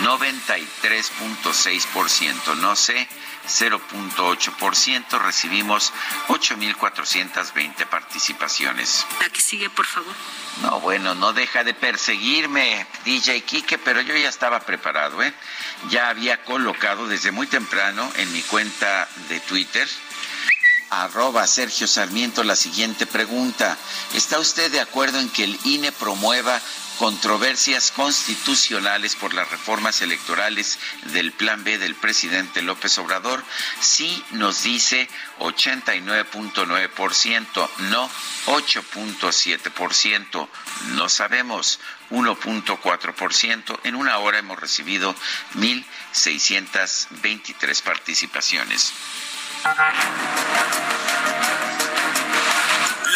93.6%, 0.03 2.55
no 2.57 2.75
sé 2.75 3.07
0.8%. 3.47 5.19
Recibimos 5.21 5.93
8.420 6.27 7.85
participaciones. 7.87 9.05
La 9.21 9.29
que 9.29 9.41
sigue, 9.41 9.69
por 9.69 9.85
favor. 9.85 10.13
No, 10.61 10.79
bueno, 10.79 11.15
no 11.15 11.33
deja 11.33 11.63
de 11.63 11.73
perseguirme, 11.73 12.85
DJ 13.03 13.41
Kike, 13.41 13.77
pero 13.77 14.01
yo 14.01 14.15
ya 14.15 14.29
estaba 14.29 14.59
preparado, 14.61 15.21
¿eh? 15.23 15.33
Ya 15.89 16.09
había 16.09 16.43
colocado 16.43 17.07
desde 17.07 17.31
muy 17.31 17.47
temprano 17.47 18.11
en 18.17 18.31
mi 18.33 18.41
cuenta 18.43 19.07
de 19.29 19.39
Twitter 19.41 19.87
arroba 20.89 21.45
Sergio 21.47 21.87
Sarmiento 21.87 22.43
la 22.43 22.55
siguiente 22.55 23.05
pregunta. 23.05 23.77
¿Está 24.13 24.39
usted 24.39 24.71
de 24.71 24.79
acuerdo 24.79 25.19
en 25.19 25.29
que 25.29 25.43
el 25.43 25.59
INE 25.63 25.91
promueva 25.91 26.61
controversias 26.97 27.91
constitucionales 27.91 29.15
por 29.15 29.33
las 29.33 29.49
reformas 29.51 30.01
electorales 30.01 30.77
del 31.13 31.31
Plan 31.31 31.63
B 31.63 31.77
del 31.77 31.95
presidente 31.95 32.61
López 32.61 32.97
Obrador, 32.97 33.41
sí 33.79 34.21
nos 34.31 34.63
dice 34.63 35.07
89.9%, 35.39 37.69
no 37.89 38.09
8.7%, 38.47 40.49
no 40.93 41.09
sabemos 41.09 41.79
1.4%. 42.11 43.79
En 43.83 43.95
una 43.95 44.19
hora 44.19 44.37
hemos 44.39 44.59
recibido 44.59 45.15
1.623 45.55 47.81
participaciones 47.81 48.93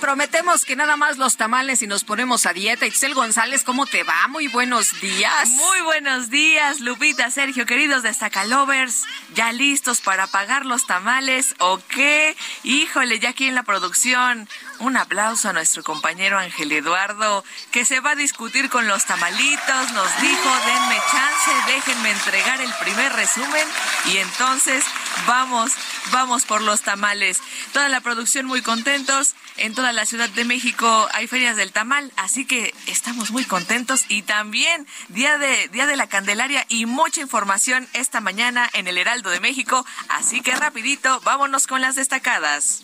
Prometemos 0.00 0.64
que 0.64 0.76
nada 0.76 0.96
más 0.96 1.18
los 1.18 1.36
tamales 1.36 1.82
y 1.82 1.86
nos 1.86 2.04
ponemos 2.04 2.46
a 2.46 2.52
dieta. 2.52 2.86
Itzel 2.86 3.14
González, 3.14 3.64
¿cómo 3.64 3.86
te 3.86 4.02
va? 4.02 4.28
Muy 4.28 4.48
buenos 4.48 5.00
días. 5.00 5.48
Muy 5.48 5.80
buenos 5.82 6.30
días, 6.30 6.80
Lupita, 6.80 7.30
Sergio, 7.30 7.66
queridos 7.66 8.02
destacalovers. 8.02 9.04
¿Ya 9.34 9.52
listos 9.52 10.00
para 10.00 10.26
pagar 10.26 10.66
los 10.66 10.86
tamales 10.86 11.54
o 11.58 11.80
qué? 11.88 12.36
Híjole, 12.62 13.18
ya 13.18 13.30
aquí 13.30 13.46
en 13.46 13.54
la 13.54 13.62
producción 13.62 14.48
un 14.84 14.96
aplauso 14.98 15.48
a 15.48 15.52
nuestro 15.52 15.82
compañero 15.82 16.38
Ángel 16.38 16.70
Eduardo, 16.70 17.42
que 17.70 17.84
se 17.84 18.00
va 18.00 18.10
a 18.10 18.16
discutir 18.16 18.68
con 18.68 18.86
los 18.86 19.06
tamalitos. 19.06 19.92
Nos 19.92 20.20
dijo, 20.20 20.50
denme 20.66 21.00
chance, 21.10 21.50
déjenme 21.66 22.10
entregar 22.10 22.60
el 22.60 22.72
primer 22.74 23.12
resumen 23.14 23.66
y 24.12 24.18
entonces 24.18 24.84
vamos, 25.26 25.72
vamos 26.12 26.44
por 26.44 26.60
los 26.60 26.82
tamales. 26.82 27.40
Toda 27.72 27.88
la 27.88 28.00
producción 28.00 28.46
muy 28.46 28.62
contentos. 28.62 29.34
En 29.56 29.74
toda 29.74 29.92
la 29.92 30.04
Ciudad 30.04 30.28
de 30.28 30.44
México 30.44 31.08
hay 31.12 31.28
ferias 31.28 31.56
del 31.56 31.72
tamal, 31.72 32.12
así 32.16 32.44
que 32.44 32.74
estamos 32.86 33.30
muy 33.30 33.44
contentos 33.44 34.04
y 34.08 34.22
también 34.22 34.86
día 35.08 35.38
de 35.38 35.68
día 35.68 35.86
de 35.86 35.96
la 35.96 36.08
Candelaria 36.08 36.66
y 36.68 36.86
mucha 36.86 37.20
información 37.20 37.88
esta 37.92 38.20
mañana 38.20 38.68
en 38.72 38.88
el 38.88 38.98
Heraldo 38.98 39.30
de 39.30 39.38
México, 39.38 39.86
así 40.08 40.40
que 40.40 40.56
rapidito, 40.56 41.20
vámonos 41.20 41.68
con 41.68 41.80
las 41.80 41.94
destacadas 41.94 42.82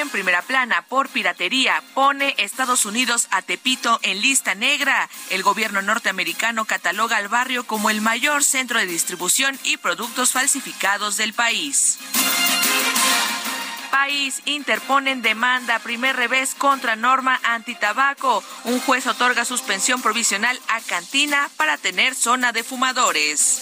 en 0.00 0.10
primera 0.10 0.42
plana 0.42 0.82
por 0.82 1.08
piratería. 1.08 1.82
Pone 1.94 2.34
Estados 2.38 2.86
Unidos 2.86 3.28
a 3.30 3.42
Tepito 3.42 3.98
en 4.02 4.20
lista 4.20 4.54
negra. 4.54 5.08
El 5.30 5.42
gobierno 5.42 5.82
norteamericano 5.82 6.64
cataloga 6.64 7.16
al 7.16 7.28
barrio 7.28 7.66
como 7.66 7.90
el 7.90 8.00
mayor 8.00 8.44
centro 8.44 8.78
de 8.78 8.86
distribución 8.86 9.58
y 9.64 9.76
productos 9.76 10.32
falsificados 10.32 11.16
del 11.16 11.32
país. 11.32 11.98
País 13.90 14.42
interponen 14.44 15.22
demanda 15.22 15.78
primer 15.78 16.16
revés 16.16 16.54
contra 16.54 16.96
norma 16.96 17.40
antitabaco. 17.44 18.42
Un 18.64 18.80
juez 18.80 19.06
otorga 19.06 19.44
suspensión 19.44 20.02
provisional 20.02 20.58
a 20.68 20.80
Cantina 20.80 21.48
para 21.56 21.78
tener 21.78 22.14
zona 22.14 22.52
de 22.52 22.64
fumadores. 22.64 23.60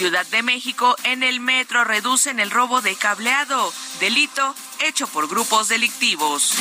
Ciudad 0.00 0.26
de 0.28 0.42
México, 0.42 0.96
en 1.04 1.22
el 1.22 1.40
metro 1.40 1.84
reducen 1.84 2.40
el 2.40 2.50
robo 2.50 2.80
de 2.80 2.96
cableado, 2.96 3.70
delito 4.00 4.54
hecho 4.78 5.06
por 5.06 5.28
grupos 5.28 5.68
delictivos. 5.68 6.54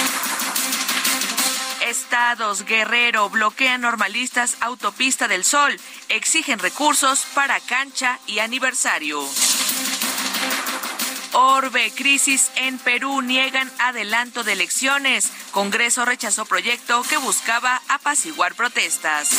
Estados 1.88 2.66
Guerrero 2.66 3.30
bloquean 3.30 3.80
normalistas 3.80 4.58
Autopista 4.60 5.30
del 5.30 5.46
Sol, 5.46 5.80
exigen 6.10 6.60
recursos 6.60 7.26
para 7.34 7.62
cancha 7.62 8.20
y 8.28 8.40
aniversario. 8.40 9.26
Orbe, 11.32 11.94
crisis 11.96 12.52
en 12.58 12.78
Perú, 12.78 13.22
niegan 13.22 13.72
adelanto 13.80 14.44
de 14.44 14.52
elecciones. 14.52 15.32
Congreso 15.52 16.04
rechazó 16.04 16.44
proyecto 16.46 17.04
que 17.04 17.16
buscaba 17.16 17.82
apaciguar 17.88 18.54
protestas. 18.56 19.30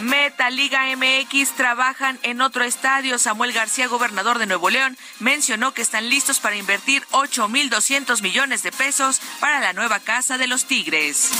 Meta 0.00 0.50
Liga 0.50 0.84
MX 0.96 1.52
trabajan 1.56 2.18
en 2.22 2.40
otro 2.40 2.64
estadio. 2.64 3.18
Samuel 3.18 3.52
García, 3.52 3.86
gobernador 3.86 4.38
de 4.38 4.46
Nuevo 4.46 4.68
León, 4.68 4.98
mencionó 5.20 5.72
que 5.72 5.82
están 5.82 6.08
listos 6.08 6.40
para 6.40 6.56
invertir 6.56 7.04
8.200 7.12 8.20
millones 8.22 8.62
de 8.62 8.72
pesos 8.72 9.20
para 9.40 9.60
la 9.60 9.72
nueva 9.72 10.00
casa 10.00 10.36
de 10.36 10.48
los 10.48 10.66
Tigres. 10.66 11.30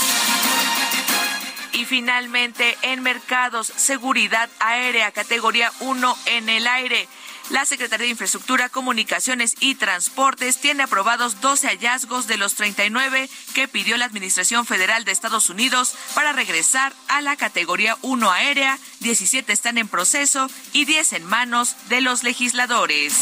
Y 1.73 1.83
finalmente, 1.83 2.77
en 2.83 3.03
mercados, 3.03 3.67
seguridad 3.75 4.49
aérea, 4.59 5.11
categoría 5.11 5.71
1 5.81 6.17
en 6.27 6.47
el 6.47 6.67
aire. 6.67 7.09
La 7.49 7.63
Secretaría 7.65 8.05
de 8.05 8.11
Infraestructura, 8.11 8.69
Comunicaciones 8.69 9.55
y 9.59 9.75
Transportes 9.75 10.57
tiene 10.57 10.83
aprobados 10.83 11.41
12 11.41 11.67
hallazgos 11.67 12.25
de 12.25 12.37
los 12.37 12.55
39 12.55 13.29
que 13.53 13.67
pidió 13.67 13.97
la 13.97 14.05
Administración 14.05 14.65
Federal 14.65 15.05
de 15.05 15.11
Estados 15.11 15.49
Unidos 15.49 15.95
para 16.15 16.33
regresar 16.33 16.93
a 17.07 17.21
la 17.21 17.35
categoría 17.35 17.97
1 18.01 18.31
aérea. 18.31 18.79
17 19.01 19.53
están 19.53 19.77
en 19.77 19.87
proceso 19.87 20.49
y 20.73 20.85
10 20.85 21.13
en 21.13 21.25
manos 21.25 21.75
de 21.89 22.01
los 22.01 22.23
legisladores. 22.23 23.13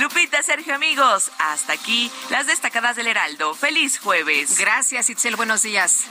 Lupita, 0.00 0.42
Sergio, 0.42 0.74
amigos, 0.74 1.30
hasta 1.38 1.72
aquí 1.72 2.10
las 2.30 2.48
destacadas 2.48 2.96
del 2.96 3.06
Heraldo. 3.06 3.54
Feliz 3.54 3.98
jueves. 4.00 4.58
Gracias, 4.58 5.08
Itzel. 5.08 5.36
Buenos 5.36 5.62
días. 5.62 6.04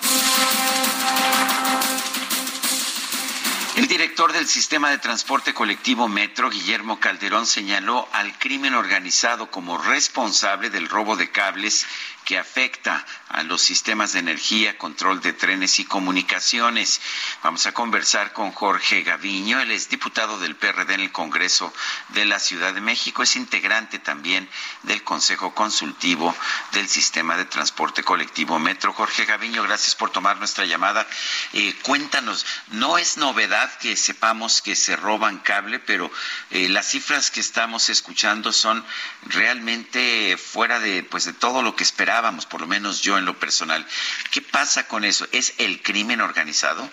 El 3.76 3.88
director 3.88 4.32
del 4.34 4.48
sistema 4.48 4.92
de 4.92 5.00
transporte 5.00 5.56
colectivo 5.56 6.08
Metro, 6.08 6.52
Guillermo 6.52 7.00
Calderón, 7.00 7.48
señaló 7.48 8.08
al 8.12 8.38
crimen 8.38 8.76
organizado 8.76 9.50
como 9.50 9.80
responsable 9.80 10.70
del 10.70 10.88
robo 10.90 11.16
de 11.16 11.32
cables 11.32 11.88
que 12.24 12.38
afecta 12.38 13.04
a 13.34 13.44
los 13.44 13.62
sistemas 13.62 14.14
de 14.14 14.20
energía, 14.20 14.78
control 14.78 15.22
de 15.22 15.34
trenes 15.34 15.80
y 15.80 15.86
comunicaciones. 15.86 17.02
Vamos 17.44 17.66
a 17.66 17.74
conversar 17.74 18.32
con 18.34 18.52
Jorge 18.52 19.04
Gaviño, 19.04 19.60
él 19.60 19.72
es 19.72 19.90
diputado 19.90 20.40
del 20.40 20.56
PRD 20.56 20.94
en 20.94 21.02
el 21.02 21.12
Congreso 21.12 21.74
de 22.10 22.26
la 22.26 22.40
Ciudad 22.40 22.74
de 22.74 22.82
México, 22.82 23.24
es 23.24 23.36
integrante 23.36 24.00
también 24.00 24.50
del 24.84 25.04
Consejo 25.04 25.54
Consultivo 25.54 26.36
del 26.72 26.88
Sistema 26.88 27.36
de 27.36 27.46
Transporte 27.46 28.04
Colectivo 28.04 28.60
Metro. 28.60 28.94
Jorge 28.94 29.26
Gaviño, 29.26 29.64
gracias 29.64 29.96
por 29.96 30.12
tomar 30.12 30.38
nuestra 30.38 30.66
llamada. 30.66 31.08
Eh, 31.54 31.76
cuéntanos, 31.82 32.46
no 32.70 32.98
es 32.98 33.18
novedad 33.18 33.72
que 33.80 33.98
sepamos 33.98 34.62
que 34.62 34.76
se 34.76 34.96
roban 34.96 35.40
cable, 35.40 35.80
pero 35.80 36.12
eh, 36.52 36.70
las 36.70 36.88
cifras 36.88 37.32
que 37.32 37.40
estamos 37.40 37.90
escuchando 37.90 38.52
son 38.52 38.86
realmente 39.24 40.38
fuera 40.38 40.80
de, 40.80 41.04
pues, 41.04 41.26
de 41.26 41.34
todo 41.34 41.62
lo 41.62 41.76
que 41.76 41.84
esperamos 41.84 42.14
por 42.46 42.62
lo 42.62 42.68
menos 42.68 43.02
yo 43.02 43.18
en 43.18 43.23
lo 43.26 43.38
personal. 43.38 43.86
¿Qué 44.32 44.42
pasa 44.42 44.88
con 44.88 45.04
eso? 45.04 45.28
¿Es 45.32 45.56
el 45.58 45.82
crimen 45.82 46.22
organizado? 46.22 46.90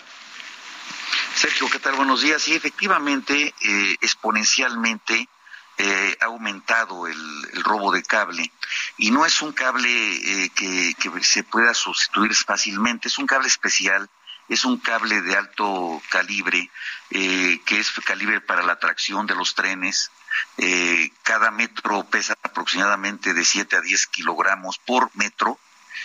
Sergio, 1.35 1.69
¿qué 1.69 1.79
tal? 1.79 1.95
Buenos 1.95 2.21
días. 2.21 2.41
Sí, 2.41 2.53
efectivamente, 2.53 3.53
eh, 3.61 3.95
exponencialmente 4.01 5.27
eh, 5.77 6.17
ha 6.19 6.25
aumentado 6.25 7.07
el, 7.07 7.63
robo 7.63 7.91
de 7.91 8.03
cable 8.03 8.51
y 8.97 9.11
no 9.11 9.25
es 9.25 9.41
un 9.41 9.53
cable 9.53 9.89
eh, 9.89 10.49
que, 10.49 10.95
se 11.23 11.43
pueda 11.43 11.73
sustituir 11.73 12.33
fácilmente, 12.35 13.07
es 13.07 13.17
un 13.17 13.27
cable 13.27 13.47
especial, 13.47 14.09
es 14.49 14.65
un 14.65 14.77
cable 14.77 15.21
de 15.21 15.35
alto 15.35 16.01
calibre, 16.09 16.69
que 17.09 17.79
es 17.79 17.91
calibre 18.05 18.41
para 18.41 18.63
la 18.63 18.79
tracción 18.79 19.25
de 19.25 19.35
los 19.35 19.55
trenes, 19.55 20.11
eh, 20.57 21.11
cada 21.23 21.51
metro 21.51 22.03
pesa 22.03 22.35
aproximadamente 22.41 23.33
de 23.33 23.43
7 23.43 23.77
a 23.77 23.81
10 23.81 24.07
kilogramos 24.07 24.77
por 24.79 25.09
metro 25.15 25.59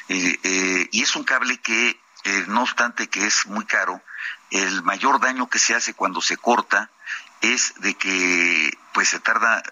eh, 0.08 0.38
eh, 0.42 0.88
y 0.92 1.02
es 1.02 1.16
un 1.16 1.24
cable 1.24 1.58
que, 1.58 2.00
no 2.48 2.62
obstante 2.62 3.08
que 3.08 3.24
es 3.24 3.46
muy 3.46 3.64
caro, 3.66 4.02
el 4.50 4.82
mayor 4.82 5.20
daño 5.20 5.48
que 5.48 5.60
se 5.60 5.76
hace 5.76 5.94
cuando 5.94 6.20
se 6.20 6.36
corta 6.36 6.90
es 7.40 7.74
de 7.78 7.94
que 7.94 8.76
pues 8.92 9.10
se 9.10 9.20
tarda 9.20 9.62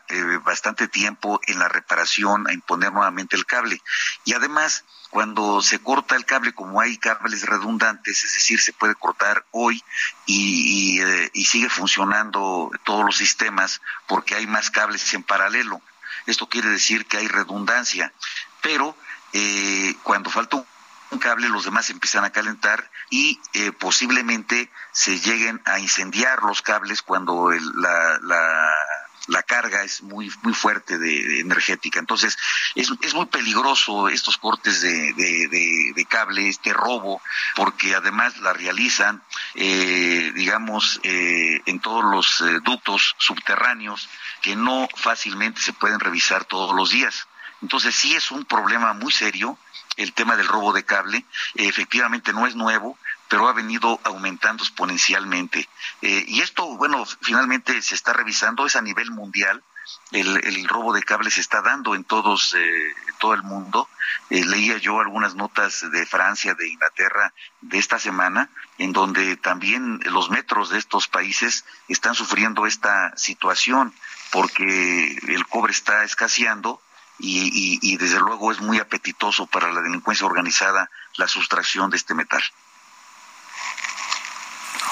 bastante 0.44 0.86
tiempo 0.86 1.40
en 1.46 1.58
la 1.58 1.68
reparación, 1.68 2.46
a 2.46 2.52
imponer 2.52 2.92
nuevamente 2.92 3.34
el 3.34 3.46
cable. 3.46 3.82
Y 4.24 4.34
además, 4.34 4.84
cuando 5.14 5.62
se 5.62 5.78
corta 5.78 6.16
el 6.16 6.24
cable, 6.24 6.52
como 6.54 6.80
hay 6.80 6.98
cables 6.98 7.46
redundantes, 7.46 8.24
es 8.24 8.34
decir, 8.34 8.60
se 8.60 8.72
puede 8.72 8.96
cortar 8.96 9.46
hoy 9.52 9.80
y, 10.26 11.00
eh, 11.00 11.30
sigue 11.44 11.68
funcionando 11.68 12.68
todos 12.82 13.04
los 13.04 13.16
sistemas 13.16 13.80
porque 14.08 14.34
hay 14.34 14.48
más 14.48 14.72
cables 14.72 15.14
en 15.14 15.22
paralelo. 15.22 15.80
Esto 16.26 16.48
quiere 16.48 16.68
decir 16.68 17.06
que 17.06 17.18
hay 17.18 17.28
redundancia, 17.28 18.12
pero 18.60 18.96
eh, 19.34 19.96
cuando 20.04 20.30
falta 20.30 20.64
un 21.10 21.18
cable 21.18 21.48
los 21.48 21.64
demás 21.64 21.90
empiezan 21.90 22.24
a 22.24 22.30
calentar 22.30 22.88
y 23.10 23.40
eh, 23.52 23.72
posiblemente 23.72 24.70
se 24.92 25.18
lleguen 25.18 25.60
a 25.64 25.78
incendiar 25.78 26.42
los 26.42 26.62
cables 26.62 27.02
cuando 27.02 27.50
la, 27.50 29.42
carga 29.46 29.82
es 29.82 30.02
muy 30.02 30.30
muy 30.42 30.54
fuerte 30.54 30.98
de, 30.98 31.40
energética. 31.40 31.98
Entonces, 31.98 32.36
es, 32.74 32.90
es, 33.02 33.14
muy 33.14 33.26
peligroso 33.26 34.08
estos 34.08 34.36
cortes 34.38 34.80
de, 34.80 35.12
de, 35.12 36.06
cable, 36.08 36.48
este 36.48 36.72
robo, 36.72 37.20
porque 37.56 37.94
además 37.94 38.38
la 38.38 38.52
realizan, 38.52 39.22
eh, 39.54 40.32
digamos, 40.34 41.00
eh, 41.02 41.60
en 41.66 41.80
todos 41.80 42.04
los 42.04 42.40
eh, 42.40 42.60
ductos 42.62 43.16
subterráneos 43.18 44.08
que 44.42 44.56
no 44.56 44.88
fácilmente 44.96 45.60
se 45.60 45.72
pueden 45.72 46.00
revisar 46.00 46.44
todos 46.44 46.74
los 46.74 46.90
días. 46.90 47.26
Entonces, 47.64 47.94
sí 47.94 48.14
es 48.14 48.30
un 48.30 48.44
problema 48.44 48.92
muy 48.92 49.10
serio 49.10 49.56
el 49.96 50.12
tema 50.12 50.36
del 50.36 50.46
robo 50.46 50.74
de 50.74 50.84
cable. 50.84 51.24
efectivamente 51.54 52.34
no 52.34 52.46
es 52.46 52.54
nuevo, 52.54 52.98
pero 53.30 53.48
ha 53.48 53.54
venido 53.54 53.98
aumentando 54.04 54.62
exponencialmente. 54.62 55.66
Eh, 56.02 56.26
y 56.28 56.42
esto, 56.42 56.76
bueno, 56.76 57.06
finalmente 57.22 57.80
se 57.80 57.94
está 57.94 58.12
revisando, 58.12 58.66
es 58.66 58.76
a 58.76 58.82
nivel 58.82 59.10
mundial. 59.12 59.62
El, 60.10 60.68
robo 60.68 60.92
de 60.92 61.02
cables 61.02 61.34
se 61.34 61.40
está 61.40 61.62
dando 61.62 61.94
en 61.94 62.04
todos 62.04 62.54
eh, 62.54 62.94
todo 63.18 63.32
el 63.32 63.42
mundo. 63.42 63.88
Eh, 64.28 64.44
leía 64.44 64.76
yo 64.76 65.00
algunas 65.00 65.34
notas 65.34 65.90
de 65.90 66.04
Francia, 66.04 66.52
de 66.52 66.68
Inglaterra 66.68 67.32
de 67.62 67.78
esta 67.78 67.98
semana, 67.98 68.50
en 68.76 68.92
donde 68.92 69.38
también 69.38 70.00
los 70.04 70.28
metros 70.28 70.68
de 70.68 70.78
estos 70.78 71.08
países 71.08 71.64
están 71.88 72.14
sufriendo 72.14 72.66
esta 72.66 73.16
situación 73.16 73.94
porque 74.34 75.16
el 75.28 75.46
cobre 75.46 75.72
está 75.72 76.02
escaseando 76.02 76.80
y, 77.18 77.78
y 77.80 77.96
desde 77.96 78.20
luego 78.20 78.52
es 78.52 78.60
muy 78.60 78.78
apetitoso 78.78 79.46
para 79.46 79.72
la 79.72 79.80
delincuencia 79.80 80.26
organizada 80.26 80.90
la 81.16 81.28
sustracción 81.28 81.90
de 81.90 81.96
este 81.96 82.14
metal. 82.14 82.42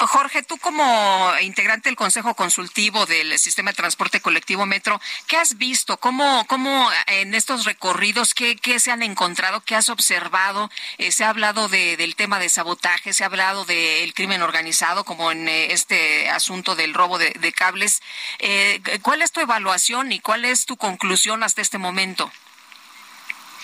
Jorge, 0.06 0.42
tú 0.42 0.58
como 0.58 1.32
integrante 1.40 1.88
del 1.88 1.96
Consejo 1.96 2.34
Consultivo 2.34 3.06
del 3.06 3.38
Sistema 3.38 3.70
de 3.70 3.76
Transporte 3.76 4.20
Colectivo 4.20 4.66
Metro, 4.66 5.00
¿qué 5.26 5.36
has 5.36 5.58
visto? 5.58 5.96
¿Cómo, 5.98 6.44
cómo 6.46 6.88
en 7.06 7.34
estos 7.34 7.64
recorridos, 7.64 8.34
qué, 8.34 8.56
qué 8.56 8.80
se 8.80 8.90
han 8.90 9.02
encontrado? 9.02 9.60
¿Qué 9.60 9.74
has 9.74 9.88
observado? 9.88 10.70
Eh, 10.98 11.12
se 11.12 11.24
ha 11.24 11.30
hablado 11.30 11.68
de, 11.68 11.96
del 11.96 12.16
tema 12.16 12.38
de 12.38 12.48
sabotaje, 12.48 13.12
se 13.12 13.24
ha 13.24 13.26
hablado 13.26 13.64
del 13.64 14.14
crimen 14.14 14.42
organizado, 14.42 15.04
como 15.04 15.32
en 15.32 15.48
eh, 15.48 15.72
este 15.72 16.30
asunto 16.30 16.74
del 16.74 16.94
robo 16.94 17.18
de, 17.18 17.30
de 17.30 17.52
cables. 17.52 18.02
Eh, 18.38 18.80
¿Cuál 19.02 19.22
es 19.22 19.32
tu 19.32 19.40
evaluación 19.40 20.12
y 20.12 20.20
cuál 20.20 20.44
es 20.44 20.66
tu 20.66 20.76
conclusión 20.76 21.42
hasta 21.42 21.62
este 21.62 21.78
momento? 21.78 22.30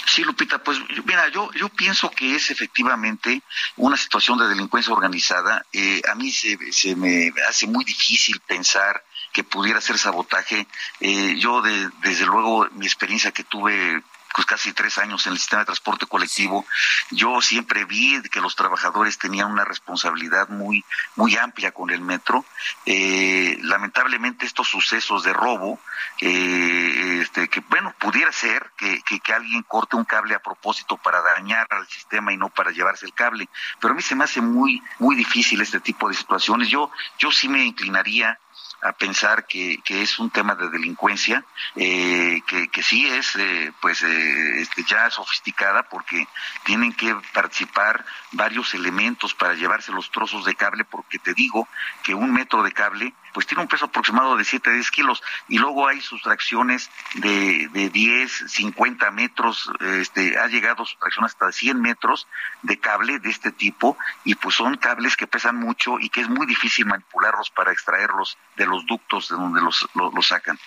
Sí, 0.09 0.25
Lupita, 0.25 0.59
pues 0.63 0.79
mira, 1.05 1.29
yo, 1.29 1.51
yo 1.53 1.69
pienso 1.69 2.11
que 2.11 2.35
es 2.35 2.51
efectivamente 2.51 3.43
una 3.77 3.97
situación 3.97 4.39
de 4.39 4.49
delincuencia 4.49 4.93
organizada. 4.93 5.67
Eh, 5.71 6.01
a 6.11 6.15
mí 6.15 6.33
se, 6.33 6.57
se 6.73 6.97
me 6.97 7.31
hace 7.47 7.67
muy 7.67 7.85
difícil 7.85 8.41
pensar 8.41 9.05
que 9.33 9.45
pudiera 9.45 9.83
ser 9.83 9.99
sabotaje. 9.99 10.67
Eh, 11.01 11.37
yo, 11.39 11.61
de, 11.61 11.91
desde 12.01 12.25
luego, 12.25 12.67
mi 12.73 12.87
experiencia 12.87 13.33
que 13.33 13.45
tuve 13.45 14.03
pues 14.39 14.47
casi 14.47 14.73
tres 14.73 14.99
años 14.99 15.27
en 15.27 15.33
el 15.33 15.39
sistema 15.41 15.63
de 15.63 15.67
transporte 15.67 16.07
colectivo, 16.07 16.65
yo 17.11 17.41
siempre 17.41 17.85
vi 17.87 18.23
que 18.31 18.41
los 18.41 18.55
trabajadores 18.55 19.19
tenían 19.19 19.51
una 19.51 19.65
responsabilidad 19.65 20.49
muy, 20.49 20.85
muy 21.17 21.37
amplia 21.37 21.73
con 21.73 21.91
el 21.91 22.01
metro. 22.03 22.45
Eh, 22.87 23.59
lamentablemente 23.63 24.47
estos 24.47 24.69
sucesos 24.69 25.25
de 25.25 25.33
robo, 25.33 25.81
eh, 26.21 27.19
este, 27.21 27.49
que 27.49 27.59
bueno, 27.69 27.93
pudiera 27.99 28.31
ser 28.31 28.71
que, 28.77 29.03
que, 29.03 29.19
que, 29.19 29.33
alguien 29.33 29.65
corte 29.65 29.97
un 29.97 30.05
cable 30.05 30.37
a 30.37 30.39
propósito 30.39 30.97
para 30.99 31.21
dañar 31.21 31.67
al 31.71 31.89
sistema 31.89 32.33
y 32.33 32.37
no 32.37 32.49
para 32.49 32.71
llevarse 32.71 33.07
el 33.07 33.15
cable, 33.15 33.49
pero 33.81 33.93
a 33.93 33.97
mí 33.97 34.03
se 34.03 34.15
me 34.15 34.23
hace 34.23 34.41
muy, 34.41 34.81
muy 35.01 35.17
difícil 35.17 35.61
este 35.61 35.81
tipo 35.81 36.09
de 36.09 36.15
situaciones. 36.15 36.69
Yo, 36.69 36.93
yo 37.19 37.33
sí 37.33 37.49
me 37.49 37.65
inclinaría 37.65 38.39
a 38.81 38.93
pensar 38.93 39.47
que, 39.47 39.81
que 39.85 40.03
es 40.03 40.19
un 40.19 40.31
tema 40.31 40.55
de 40.55 40.69
delincuencia, 40.69 41.45
eh, 41.77 42.41
que, 42.47 42.69
que 42.69 42.83
sí 42.83 43.07
es 43.09 43.37
eh, 43.37 43.73
pues 43.81 44.03
eh, 44.03 44.61
este, 44.61 44.85
ya 44.85 45.11
sofisticada 45.11 45.83
porque 45.85 46.27
tienen 46.65 46.93
que 46.93 47.15
participar 47.33 48.05
varios 48.33 48.75
elementos 48.75 49.35
para 49.35 49.55
llevarse 49.55 49.93
los 49.93 50.11
trozos 50.11 50.45
de 50.45 50.55
cable, 50.55 50.85
porque 50.85 51.19
te 51.19 51.35
digo 51.35 51.69
que 52.03 52.15
un 52.15 52.33
metro 52.33 52.63
de 52.63 52.73
cable 52.73 53.15
pues 53.33 53.47
tiene 53.47 53.63
un 53.63 53.69
peso 53.69 53.87
aproximado 53.87 54.37
de 54.37 54.45
7 54.45 54.71
a 54.71 54.73
10 54.73 54.91
kilos 54.91 55.23
y 55.49 55.59
luego 55.59 55.87
hay 55.87 56.01
sustracciones 56.01 56.91
de, 57.15 57.69
de 57.73 57.91
10, 57.91 58.45
50 58.49 59.11
metros, 59.11 59.71
este, 59.81 60.39
ha 60.39 60.47
llegado 60.47 60.85
sustracción 60.85 61.25
hasta 61.25 61.53
100 61.53 61.81
metros 61.81 62.27
de 62.63 62.79
cable 62.79 63.19
de 63.19 63.31
este 63.31 63.53
tipo 63.53 63.97
y 64.25 64.35
pues 64.35 64.55
son 64.55 64.77
cables 64.77 65.17
que 65.17 65.27
pesan 65.27 65.57
mucho 65.57 65.99
y 66.01 66.09
que 66.09 66.21
es 66.21 66.29
muy 66.29 66.47
difícil 66.47 66.87
manipularlos 66.87 67.51
para 67.51 67.73
extraerlos 67.73 68.37
de 68.59 68.67
los 68.67 68.85
ductos 68.87 69.29
de 69.29 69.37
donde 69.37 69.61
los, 69.61 69.89
los, 69.95 70.13
los 70.13 70.27
sacan. 70.27 70.59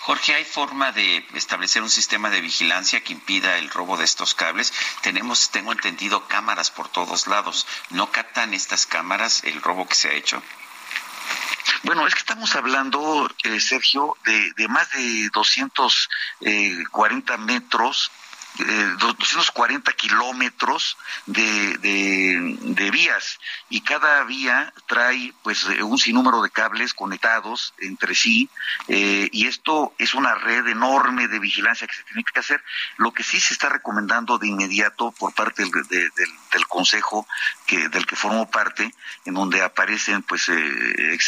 Jorge, 0.00 0.34
¿hay 0.34 0.44
forma 0.44 0.92
de 0.92 1.26
establecer 1.32 1.82
un 1.82 1.88
sistema 1.88 2.28
de 2.28 2.42
vigilancia 2.42 3.02
que 3.02 3.14
impida 3.14 3.56
el 3.56 3.70
robo 3.70 3.96
de 3.96 4.04
estos 4.04 4.34
cables? 4.34 4.74
Tenemos, 5.00 5.50
tengo 5.50 5.72
entendido, 5.72 6.28
cámaras 6.28 6.70
por 6.70 6.88
todos 6.88 7.26
lados. 7.26 7.66
¿No 7.88 8.10
captan 8.10 8.52
estas 8.52 8.84
cámaras 8.84 9.44
el 9.44 9.62
robo 9.62 9.88
que 9.88 9.94
se 9.94 10.08
ha 10.08 10.12
hecho? 10.12 10.42
Bueno, 11.84 12.06
es 12.06 12.14
que 12.14 12.20
estamos 12.20 12.54
hablando, 12.54 13.30
eh, 13.44 13.60
Sergio, 13.60 14.18
de, 14.24 14.52
de, 14.52 14.68
más 14.68 14.90
de 14.90 15.30
240 15.32 17.36
metros 17.38 18.10
eh, 18.60 18.94
240 18.98 19.92
kilómetros 19.94 20.96
de, 21.26 21.76
de, 21.78 22.90
vías 22.90 23.40
y 23.68 23.80
cada 23.80 24.22
vía 24.24 24.72
trae 24.86 25.32
pues 25.42 25.64
un 25.64 25.98
sinnúmero 25.98 26.42
de 26.42 26.50
cables 26.50 26.94
conectados 26.94 27.74
entre 27.78 28.14
sí 28.14 28.48
eh, 28.86 29.28
y 29.32 29.46
esto 29.46 29.94
es 29.98 30.14
una 30.14 30.36
red 30.36 30.68
enorme 30.68 31.26
de 31.26 31.40
vigilancia 31.40 31.86
que 31.86 31.94
se 31.94 32.04
tiene 32.04 32.22
que 32.22 32.38
hacer. 32.38 32.62
Lo 32.98 33.12
que 33.12 33.24
sí 33.24 33.40
se 33.40 33.54
está 33.54 33.68
recomendando 33.68 34.38
de 34.38 34.46
inmediato 34.46 35.12
por 35.12 35.34
parte 35.34 35.64
del, 35.64 35.72
de, 35.88 36.10
del, 36.52 36.66
consejo 36.68 37.26
que, 37.66 37.88
del 37.88 38.06
que 38.06 38.16
formo 38.16 38.50
parte, 38.50 38.94
en 39.24 39.34
donde 39.34 39.62
aparecen 39.62 40.22
pues 40.22 40.48
eh, 40.48 41.18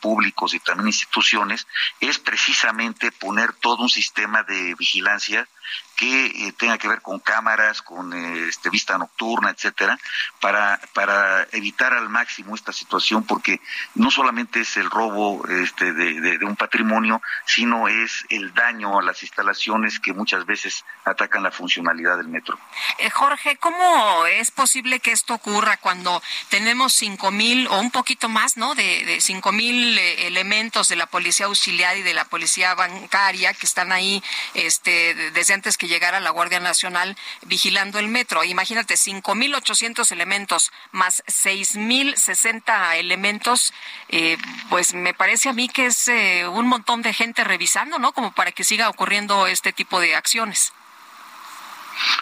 públicos 0.00 0.54
y 0.54 0.60
también 0.60 0.88
instituciones, 0.88 1.66
es 2.00 2.18
precisamente 2.18 3.12
poner 3.12 3.52
todo 3.54 3.82
un 3.82 3.88
sistema 3.88 4.42
de 4.42 4.74
vigilancia 4.74 5.48
que 5.96 6.26
eh, 6.26 6.52
tenga 6.56 6.78
que 6.78 6.88
ver 6.88 7.02
con 7.02 7.20
cámaras, 7.20 7.82
con 7.82 8.12
eh, 8.12 8.48
este, 8.48 8.70
vista 8.70 8.98
nocturna, 8.98 9.50
etcétera, 9.50 9.98
para, 10.40 10.80
para 10.92 11.46
evitar 11.52 11.92
al 11.94 12.08
máximo 12.08 12.54
esta 12.54 12.72
situación, 12.72 13.24
porque 13.24 13.60
no 13.94 14.10
solamente 14.10 14.60
es 14.60 14.76
el 14.76 14.90
robo 14.90 15.46
este, 15.48 15.92
de, 15.92 16.44
un 16.44 16.56
patrimonio, 16.56 17.22
sino 17.46 17.88
es 17.88 18.24
el 18.28 18.52
daño 18.52 18.98
a 18.98 19.02
las 19.02 19.22
instalaciones 19.22 19.98
que 19.98 20.12
muchas 20.12 20.44
veces 20.44 20.84
atacan 21.04 21.42
la 21.42 21.50
funcionalidad 21.50 22.18
del 22.18 22.28
metro. 22.28 22.58
Eh, 22.98 23.08
Jorge, 23.10 23.56
¿cómo 23.56 24.26
es 24.26 24.50
posible 24.50 25.00
que 25.00 25.12
esto 25.12 25.34
ocurra 25.34 25.78
cuando 25.78 26.22
tenemos 26.50 26.92
cinco 26.92 27.30
mil 27.30 27.66
o 27.68 27.80
un 27.80 27.90
poquito 27.90 28.28
más, 28.28 28.56
¿no? 28.56 28.74
De, 28.74 29.04
de 29.04 29.20
cinco 29.20 29.52
mil 29.52 29.98
elementos 29.98 30.88
de 30.88 30.96
la 30.96 31.06
policía 31.06 31.46
auxiliar 31.46 31.96
y 31.96 32.02
de 32.02 32.14
la 32.14 32.24
policía 32.26 32.74
bancaria 32.74 33.54
que 33.54 33.66
están 33.66 33.92
ahí 33.92 34.22
este, 34.54 35.14
desde 35.30 35.53
antes 35.54 35.76
que 35.76 35.88
llegara 35.88 36.20
la 36.20 36.30
Guardia 36.30 36.60
Nacional 36.60 37.16
vigilando 37.42 37.98
el 37.98 38.08
metro. 38.08 38.44
Imagínate, 38.44 38.94
5.800 38.94 40.10
elementos 40.12 40.72
más 40.92 41.22
6.060 41.26 42.96
elementos, 42.96 43.72
eh, 44.08 44.36
pues 44.68 44.94
me 44.94 45.14
parece 45.14 45.48
a 45.48 45.52
mí 45.52 45.68
que 45.68 45.86
es 45.86 46.08
eh, 46.08 46.46
un 46.48 46.66
montón 46.66 47.02
de 47.02 47.12
gente 47.12 47.44
revisando, 47.44 47.98
¿no? 47.98 48.12
Como 48.12 48.32
para 48.32 48.52
que 48.52 48.64
siga 48.64 48.88
ocurriendo 48.88 49.46
este 49.46 49.72
tipo 49.72 50.00
de 50.00 50.14
acciones. 50.14 50.72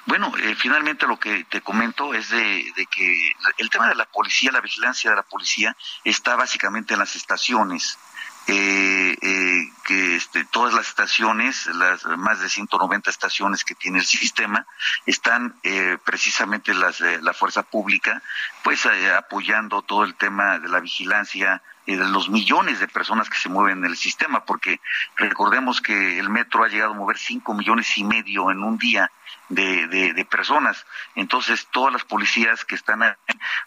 Bueno, 0.07 0.33
eh, 0.39 0.55
finalmente 0.55 1.07
lo 1.07 1.19
que 1.19 1.45
te 1.45 1.61
comento 1.61 2.13
es 2.15 2.29
de, 2.31 2.73
de, 2.77 2.87
que 2.87 3.33
el 3.59 3.71
tema 3.71 3.89
de 3.89 3.95
la 3.95 4.05
policía, 4.05 4.53
la 4.53 4.61
vigilancia 4.61 5.11
de 5.11 5.17
la 5.17 5.23
policía, 5.23 5.75
está 6.05 6.37
básicamente 6.37 6.95
en 6.95 7.01
las 7.01 7.17
estaciones. 7.17 7.99
Eh, 8.49 9.17
eh, 9.21 9.73
que 9.87 10.17
este, 10.17 10.45
todas 10.45 10.75
las 10.75 10.89
estaciones, 10.89 11.67
las 11.67 12.05
más 12.05 12.41
de 12.41 12.49
190 12.49 13.11
estaciones 13.11 13.65
que 13.65 13.75
tiene 13.75 13.99
el 13.99 14.05
sistema, 14.05 14.67
están 15.07 15.55
eh, 15.63 15.99
precisamente 16.05 16.75
las 16.75 16.99
de 16.99 17.21
la 17.23 17.33
fuerza 17.33 17.63
pública, 17.63 18.23
pues 18.63 18.85
eh, 18.87 19.13
apoyando 19.13 19.83
todo 19.83 20.05
el 20.05 20.15
tema 20.15 20.59
de 20.59 20.69
la 20.69 20.81
vigilancia 20.81 21.63
de 21.87 21.97
los 22.09 22.29
millones 22.29 22.81
de 22.81 22.89
personas 22.89 23.29
que 23.29 23.39
se 23.39 23.49
mueven 23.49 23.79
en 23.79 23.87
el 23.87 23.97
sistema, 23.97 24.45
porque 24.45 24.81
recordemos 25.17 25.81
que 25.81 26.19
el 26.19 26.31
metro 26.31 26.65
ha 26.65 26.69
llegado 26.69 26.93
a 26.93 26.97
mover 26.97 27.19
cinco 27.19 27.55
millones 27.55 27.97
y 27.99 28.05
medio 28.05 28.51
en 28.51 28.63
un 28.63 28.79
día 28.79 29.11
de, 29.49 29.87
de, 29.89 30.13
de, 30.13 30.25
personas. 30.25 30.87
Entonces, 31.15 31.69
todas 31.71 31.93
las 31.93 32.05
policías 32.05 32.65
que 32.65 32.75
están 32.75 33.03
ahí, 33.03 33.15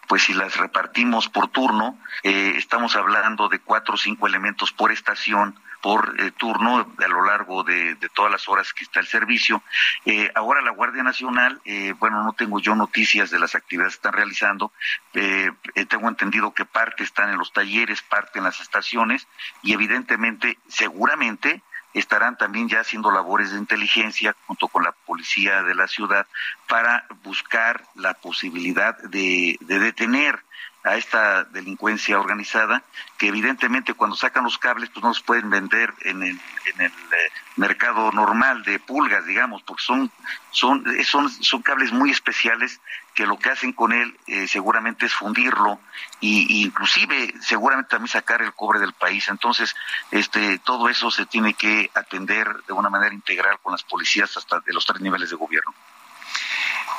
pues 0.08 0.24
si 0.24 0.34
las 0.34 0.56
repartimos 0.56 1.28
por 1.28 1.48
turno, 1.48 1.98
eh, 2.22 2.54
estamos 2.56 2.96
hablando 2.96 3.48
de 3.48 3.60
cuatro 3.60 3.94
o 3.94 3.98
cinco 3.98 4.26
elementos 4.26 4.72
por 4.72 4.92
estación 4.92 5.58
por 5.86 6.20
eh, 6.20 6.32
turno 6.32 6.78
a 6.98 7.06
lo 7.06 7.24
largo 7.24 7.62
de, 7.62 7.96
todas 8.12 8.32
las 8.32 8.48
horas 8.48 8.72
que 8.72 8.82
está 8.82 8.98
el 8.98 9.06
servicio. 9.06 9.62
Eh, 10.04 10.32
ahora 10.34 10.60
la 10.60 10.72
Guardia 10.72 11.04
Nacional, 11.04 11.60
eh, 11.64 11.94
bueno, 11.96 12.24
no 12.24 12.32
tengo 12.32 12.58
yo 12.58 12.74
noticias 12.74 13.30
de 13.30 13.38
las 13.38 13.54
actividades 13.54 13.92
que 13.94 13.98
están 13.98 14.14
realizando, 14.14 14.72
eh, 15.14 15.48
tengo 15.88 16.08
entendido 16.08 16.52
que 16.52 16.64
parte 16.64 17.04
están 17.04 17.30
en 17.30 17.38
los 17.38 17.52
talleres, 17.52 18.02
parte 18.02 18.40
en 18.40 18.46
las 18.46 18.58
estaciones 18.60 19.28
y 19.62 19.74
evidentemente, 19.74 20.58
seguramente, 20.66 21.62
estarán 21.94 22.36
también 22.36 22.68
ya 22.68 22.80
haciendo 22.80 23.12
labores 23.12 23.52
de 23.52 23.58
inteligencia 23.58 24.34
junto 24.48 24.66
con 24.66 24.82
la 24.82 24.90
policía 24.90 25.62
de 25.62 25.76
la 25.76 25.86
ciudad 25.86 26.26
para 26.66 27.06
buscar 27.22 27.84
la 27.94 28.14
posibilidad 28.14 28.98
de 29.04 29.56
detener 29.60 30.42
a 30.86 30.96
esta 30.96 31.44
delincuencia 31.44 32.18
organizada 32.18 32.82
que 33.18 33.28
evidentemente 33.28 33.94
cuando 33.94 34.16
sacan 34.16 34.44
los 34.44 34.56
cables 34.56 34.88
pues 34.90 35.02
no 35.02 35.08
los 35.08 35.20
pueden 35.20 35.50
vender 35.50 35.92
en 36.02 36.22
el, 36.22 36.40
en 36.66 36.80
el 36.80 36.92
eh, 36.92 37.32
mercado 37.56 38.12
normal 38.12 38.62
de 38.62 38.78
pulgas 38.78 39.26
digamos 39.26 39.62
porque 39.62 39.82
son 39.82 40.10
son 40.50 40.84
son 41.04 41.28
son 41.28 41.62
cables 41.62 41.92
muy 41.92 42.10
especiales 42.10 42.80
que 43.14 43.26
lo 43.26 43.38
que 43.38 43.50
hacen 43.50 43.72
con 43.72 43.92
él 43.92 44.16
eh, 44.26 44.46
seguramente 44.46 45.06
es 45.06 45.14
fundirlo 45.14 45.80
y, 46.20 46.60
y, 46.60 46.66
inclusive 46.66 47.34
seguramente 47.40 47.90
también 47.90 48.08
sacar 48.08 48.42
el 48.42 48.52
cobre 48.52 48.78
del 48.78 48.92
país. 48.92 49.26
Entonces 49.28 49.74
este 50.10 50.58
todo 50.58 50.88
eso 50.88 51.10
se 51.10 51.26
tiene 51.26 51.54
que 51.54 51.90
atender 51.94 52.62
de 52.66 52.74
una 52.74 52.90
manera 52.90 53.14
integral 53.14 53.58
con 53.62 53.72
las 53.72 53.82
policías 53.82 54.36
hasta 54.36 54.60
de 54.60 54.72
los 54.72 54.84
tres 54.84 55.00
niveles 55.00 55.30
de 55.30 55.36
gobierno. 55.36 55.74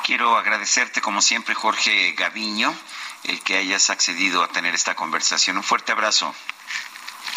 Quiero 0.04 0.36
agradecerte 0.36 1.00
como 1.00 1.22
siempre 1.22 1.54
Jorge 1.54 2.12
Gaviño 2.12 2.74
el 3.24 3.42
que 3.42 3.56
hayas 3.56 3.90
accedido 3.90 4.42
a 4.42 4.48
tener 4.48 4.74
esta 4.74 4.94
conversación. 4.94 5.56
Un 5.56 5.64
fuerte 5.64 5.92
abrazo. 5.92 6.34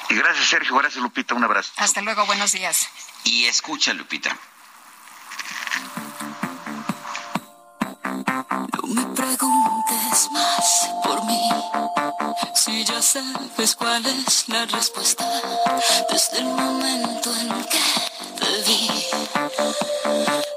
Y 0.10 0.16
gracias, 0.16 0.48
Sergio. 0.48 0.76
Gracias, 0.76 1.02
Lupita. 1.02 1.36
Un 1.36 1.44
abrazo. 1.44 1.72
Hasta 1.78 2.02
luego. 2.02 2.26
Buenos 2.26 2.52
días. 2.52 2.88
Y 3.24 3.46
escucha, 3.46 3.94
Lupita. 3.94 4.38
No 8.84 8.88
me 8.88 9.16
preguntes 9.16 10.30
más 10.32 10.90
por 11.04 11.24
mí. 11.26 11.50
Si 12.56 12.84
ya 12.84 13.02
sabes 13.02 13.76
cuál 13.76 14.06
es 14.06 14.50
la 14.50 14.66
respuesta 14.66 15.26
desde 16.10 16.40
el 16.40 16.46
momento 16.46 17.34
en 17.38 17.64
que 17.66 18.11
te 18.42 18.54
vi. 18.68 18.90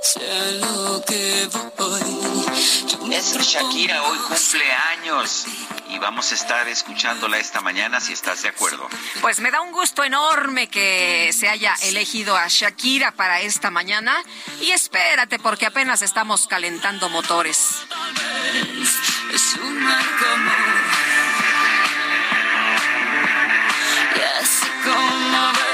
Sea 0.02 0.44
lo 0.60 1.02
que 1.04 1.48
voy. 1.52 1.74
Es 3.14 3.38
Shakira, 3.38 4.02
hoy 4.02 4.18
cumpleaños 4.18 5.46
y 5.88 5.98
vamos 6.00 6.32
a 6.32 6.34
estar 6.34 6.66
escuchándola 6.66 7.38
esta 7.38 7.60
mañana 7.60 8.00
si 8.00 8.12
estás 8.12 8.42
de 8.42 8.48
acuerdo. 8.48 8.88
Pues 9.20 9.38
me 9.38 9.52
da 9.52 9.60
un 9.60 9.70
gusto 9.70 10.02
enorme 10.02 10.68
que 10.68 11.30
se 11.32 11.48
haya 11.48 11.74
elegido 11.82 12.36
a 12.36 12.48
Shakira 12.48 13.12
para 13.12 13.40
esta 13.40 13.70
mañana 13.70 14.20
y 14.60 14.72
espérate 14.72 15.38
porque 15.38 15.66
apenas 15.66 16.02
estamos 16.02 16.48
calentando 16.48 17.08
motores. 17.08 17.76
Es 19.32 19.54
un 19.62 19.80
Y 24.16 24.20
así 24.42 24.66
como 24.82 25.73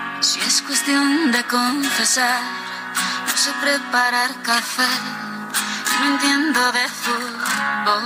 Si 0.21 0.39
es 0.39 0.61
cuestión 0.61 1.31
de 1.31 1.43
confesar, 1.45 2.41
no 3.25 3.35
sé 3.35 3.51
preparar 3.59 4.29
café, 4.43 4.87
no 5.99 6.11
entiendo 6.11 6.71
de 6.71 6.87
fútbol. 6.87 8.03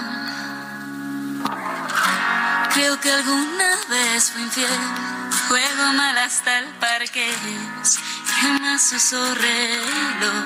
Creo 2.74 3.00
que 3.02 3.12
alguna 3.12 3.76
vez 3.90 4.32
fui 4.32 4.44
infiel, 4.44 4.80
juego 5.50 5.94
mal 5.94 6.18
hasta 6.18 6.60
el 6.60 6.68
parque, 6.76 7.30
jamás 8.40 8.94
uso 8.94 9.36
reloj. 9.36 10.46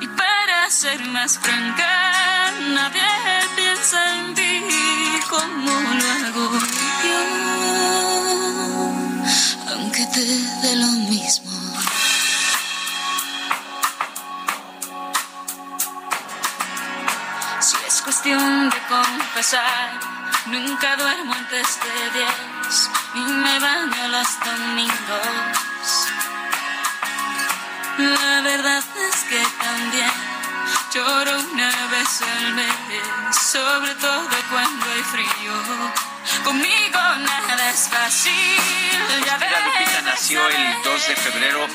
Y 0.00 0.06
para 0.06 0.70
ser 0.70 1.04
más 1.06 1.40
franca, 1.40 2.52
nadie 2.72 3.02
piensa 3.56 3.98
en 4.14 4.34
ti 4.36 4.64
como 5.28 5.72
lo 5.72 6.10
hago 6.28 6.58
yo 7.04 8.19
aunque 10.10 10.20
te 10.20 10.66
dé 10.66 10.76
lo 10.76 10.86
mismo. 10.86 11.50
Si 17.60 17.76
es 17.86 18.02
cuestión 18.02 18.70
de 18.70 18.76
confesar, 18.88 20.00
nunca 20.46 20.96
duermo 20.96 21.34
antes 21.34 21.78
de 21.80 22.18
diez, 22.18 22.90
ni 23.14 23.32
me 23.32 23.58
baño 23.58 24.08
los 24.08 24.28
domingos. 24.40 26.08
La 27.98 28.40
verdad 28.42 28.84
es 29.08 29.16
que 29.28 29.46
también 29.62 30.10
lloro 30.94 31.40
una 31.52 31.86
vez 31.88 32.22
al 32.22 32.54
mes, 32.54 33.36
sobre 33.36 33.94
todo 33.96 34.28
cuando 34.50 34.86
hay 34.86 35.02
frío 35.02 36.09
Conmigo 36.44 36.98
nada 37.18 37.70
es 37.70 37.88
fácil. 37.88 38.32
Shakira 39.26 39.60
Lupita 39.60 40.02
nació 40.02 40.48
el 40.48 40.82
2 40.82 41.08
de 41.08 41.16
febrero 41.16 41.66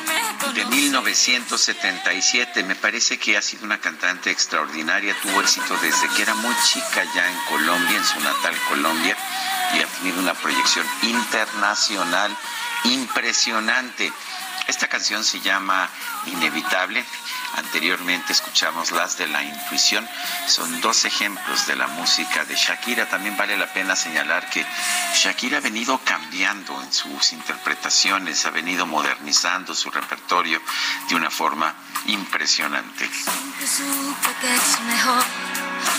de 0.53 0.65
1977. 0.65 2.63
Me 2.63 2.75
parece 2.75 3.17
que 3.17 3.37
ha 3.37 3.41
sido 3.41 3.65
una 3.65 3.79
cantante 3.79 4.31
extraordinaria. 4.31 5.15
Tuvo 5.21 5.41
éxito 5.41 5.77
desde 5.81 6.07
que 6.15 6.21
era 6.21 6.35
muy 6.35 6.55
chica 6.65 7.03
ya 7.13 7.29
en 7.29 7.37
Colombia, 7.49 7.97
en 7.97 8.05
su 8.05 8.19
natal 8.21 8.55
Colombia, 8.69 9.15
y 9.73 9.79
ha 9.81 9.87
tenido 9.87 10.19
una 10.19 10.33
proyección 10.33 10.85
internacional 11.03 12.35
impresionante. 12.85 14.11
Esta 14.67 14.87
canción 14.87 15.23
se 15.23 15.39
llama 15.41 15.89
Inevitable 16.25 17.03
Anteriormente 17.55 18.33
escuchamos 18.33 18.91
las 18.91 19.17
de 19.17 19.27
la 19.27 19.43
intuición. 19.43 20.07
Son 20.47 20.81
dos 20.81 21.05
ejemplos 21.05 21.65
de 21.67 21.75
la 21.75 21.87
música 21.87 22.43
de 22.45 22.55
Shakira. 22.55 23.07
También 23.07 23.37
vale 23.37 23.57
la 23.57 23.71
pena 23.71 23.95
señalar 23.95 24.49
que 24.49 24.65
Shakira 25.13 25.57
ha 25.57 25.61
venido 25.61 25.99
cambiando 26.03 26.81
en 26.81 26.91
sus 26.91 27.31
interpretaciones, 27.31 28.45
ha 28.45 28.49
venido 28.49 28.85
modernizando 28.85 29.73
su 29.73 29.89
repertorio 29.89 30.61
de 31.09 31.15
una 31.15 31.29
forma 31.29 31.73
impresionante. 32.07 33.09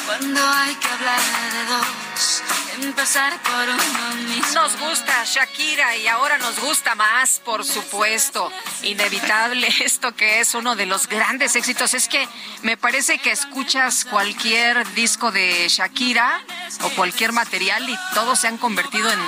Cuando 0.06 0.48
hay 0.48 0.74
que 0.76 0.88
hablar 0.88 1.20
de 1.52 1.64
dos, 1.64 2.42
empezar 2.80 3.32
por 3.42 3.68
uno 3.68 4.22
mismo. 4.28 4.54
Nos 4.54 4.78
gusta 4.78 5.24
Shakira 5.24 5.96
y 5.96 6.06
ahora 6.08 6.38
nos 6.38 6.58
gusta 6.60 6.94
más, 6.94 7.40
por 7.44 7.64
supuesto. 7.64 8.52
Inevitable 8.82 9.68
esto 9.84 10.14
que 10.14 10.40
es 10.40 10.54
uno 10.54 10.76
de 10.76 10.86
los 10.86 11.08
grandes 11.08 11.45
éxitos. 11.54 11.94
Es 11.94 12.08
que 12.08 12.26
me 12.62 12.76
parece 12.76 13.18
que 13.18 13.30
escuchas 13.30 14.04
cualquier 14.04 14.84
disco 14.94 15.30
de 15.30 15.68
Shakira 15.68 16.40
o 16.82 16.90
cualquier 16.90 17.32
material 17.32 17.88
y 17.88 17.96
todos 18.14 18.40
se 18.40 18.48
han 18.48 18.56
convertido 18.56 19.08
en, 19.12 19.20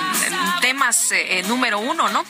temas 0.61 1.11
eh, 1.11 1.43
número 1.47 1.79
uno, 1.79 2.09
¿no? 2.09 2.25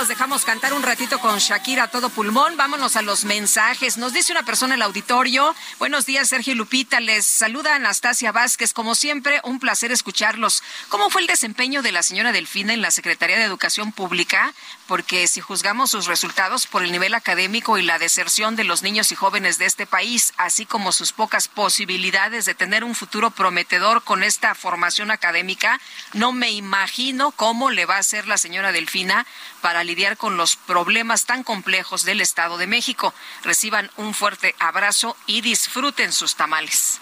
Los 0.00 0.08
dejamos 0.08 0.46
cantar 0.46 0.72
un 0.72 0.82
ratito 0.82 1.18
con 1.18 1.38
Shakira 1.38 1.82
a 1.82 1.88
todo 1.88 2.08
pulmón. 2.08 2.56
Vámonos 2.56 2.96
a 2.96 3.02
los 3.02 3.26
mensajes. 3.26 3.98
Nos 3.98 4.14
dice 4.14 4.32
una 4.32 4.44
persona 4.44 4.72
en 4.72 4.80
el 4.80 4.86
auditorio. 4.86 5.54
Buenos 5.78 6.06
días, 6.06 6.26
Sergio 6.26 6.54
Lupita. 6.54 7.00
Les 7.00 7.26
saluda 7.26 7.74
Anastasia 7.74 8.32
Vázquez. 8.32 8.72
Como 8.72 8.94
siempre, 8.94 9.42
un 9.44 9.60
placer 9.60 9.92
escucharlos. 9.92 10.62
¿Cómo 10.88 11.10
fue 11.10 11.20
el 11.20 11.26
desempeño 11.26 11.82
de 11.82 11.92
la 11.92 12.02
señora 12.02 12.32
Delfina 12.32 12.72
en 12.72 12.80
la 12.80 12.90
Secretaría 12.90 13.36
de 13.36 13.44
Educación 13.44 13.92
Pública? 13.92 14.54
Porque 14.86 15.26
si 15.26 15.42
juzgamos 15.42 15.90
sus 15.90 16.06
resultados 16.06 16.66
por 16.66 16.82
el 16.82 16.92
nivel 16.92 17.12
académico 17.12 17.76
y 17.76 17.82
la 17.82 17.98
deserción 17.98 18.56
de 18.56 18.64
los 18.64 18.82
niños 18.82 19.12
y 19.12 19.16
jóvenes 19.16 19.58
de 19.58 19.66
este 19.66 19.84
país, 19.84 20.32
así 20.38 20.64
como 20.64 20.92
sus 20.92 21.12
pocas 21.12 21.48
posibilidades 21.48 22.46
de 22.46 22.54
tener 22.54 22.84
un 22.84 22.94
futuro 22.94 23.32
prometedor 23.32 24.02
con 24.02 24.22
esta 24.22 24.54
formación 24.54 25.10
académica, 25.10 25.78
no 26.14 26.32
me 26.32 26.52
imagino 26.52 27.32
cómo 27.32 27.68
le 27.70 27.84
va 27.84 27.96
a 27.96 28.00
hacer 28.00 28.26
la 28.26 28.38
señora 28.38 28.72
Delfina 28.72 29.26
para 29.60 29.84
lidiar 29.90 30.16
con 30.16 30.36
los 30.36 30.54
problemas 30.54 31.26
tan 31.26 31.42
complejos 31.42 32.04
del 32.04 32.20
Estado 32.20 32.58
de 32.58 32.68
México. 32.68 33.12
Reciban 33.42 33.90
un 33.96 34.14
fuerte 34.14 34.54
abrazo 34.60 35.16
y 35.26 35.40
disfruten 35.40 36.12
sus 36.12 36.36
tamales. 36.36 37.00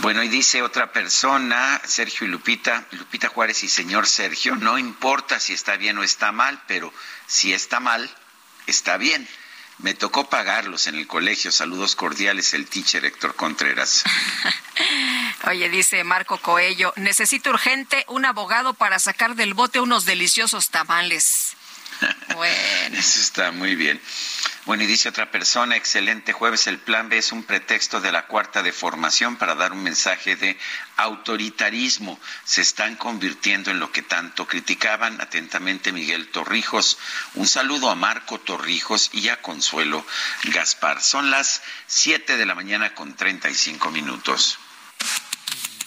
Bueno, 0.00 0.22
y 0.22 0.28
dice 0.28 0.60
otra 0.60 0.92
persona, 0.92 1.80
Sergio 1.84 2.26
y 2.26 2.30
Lupita, 2.30 2.86
Lupita 2.90 3.28
Juárez 3.28 3.62
y 3.64 3.68
señor 3.68 4.06
Sergio, 4.06 4.56
no 4.56 4.76
importa 4.76 5.40
si 5.40 5.54
está 5.54 5.76
bien 5.76 5.96
o 5.96 6.02
está 6.02 6.32
mal, 6.32 6.62
pero 6.66 6.92
si 7.26 7.54
está 7.54 7.80
mal, 7.80 8.10
está 8.66 8.98
bien. 8.98 9.26
Me 9.78 9.94
tocó 9.94 10.28
pagarlos 10.28 10.86
en 10.86 10.96
el 10.96 11.06
colegio. 11.06 11.50
Saludos 11.50 11.96
cordiales, 11.96 12.52
el 12.52 12.66
teacher 12.66 13.02
Héctor 13.06 13.34
Contreras. 13.34 14.04
Oye, 15.48 15.70
dice 15.70 16.04
Marco 16.04 16.36
Coello, 16.36 16.92
necesito 16.96 17.48
urgente 17.48 18.04
un 18.08 18.26
abogado 18.26 18.74
para 18.74 18.98
sacar 18.98 19.36
del 19.36 19.54
bote 19.54 19.80
unos 19.80 20.04
deliciosos 20.04 20.68
tamales. 20.68 21.56
bueno. 22.34 22.98
Eso 22.98 23.20
está 23.20 23.52
muy 23.52 23.74
bien. 23.76 24.00
Bueno, 24.66 24.84
y 24.84 24.86
dice 24.86 25.08
otra 25.08 25.30
persona, 25.30 25.76
excelente 25.76 26.32
jueves, 26.32 26.66
el 26.66 26.78
plan 26.78 27.08
B 27.08 27.18
es 27.18 27.32
un 27.32 27.44
pretexto 27.44 28.00
de 28.00 28.12
la 28.12 28.26
cuarta 28.26 28.62
de 28.62 28.72
formación 28.72 29.36
para 29.36 29.54
dar 29.54 29.72
un 29.72 29.82
mensaje 29.82 30.36
de 30.36 30.58
autoritarismo. 30.96 32.20
Se 32.44 32.60
están 32.60 32.96
convirtiendo 32.96 33.70
en 33.70 33.80
lo 33.80 33.90
que 33.90 34.02
tanto 34.02 34.46
criticaban. 34.46 35.20
Atentamente, 35.20 35.92
Miguel 35.92 36.28
Torrijos. 36.28 36.98
Un 37.34 37.48
saludo 37.48 37.90
a 37.90 37.94
Marco 37.94 38.38
Torrijos 38.38 39.10
y 39.12 39.28
a 39.28 39.40
Consuelo 39.40 40.04
Gaspar. 40.44 41.02
Son 41.02 41.30
las 41.30 41.62
7 41.86 42.36
de 42.36 42.46
la 42.46 42.54
mañana 42.54 42.94
con 42.94 43.16
35 43.16 43.90
minutos. 43.90 44.58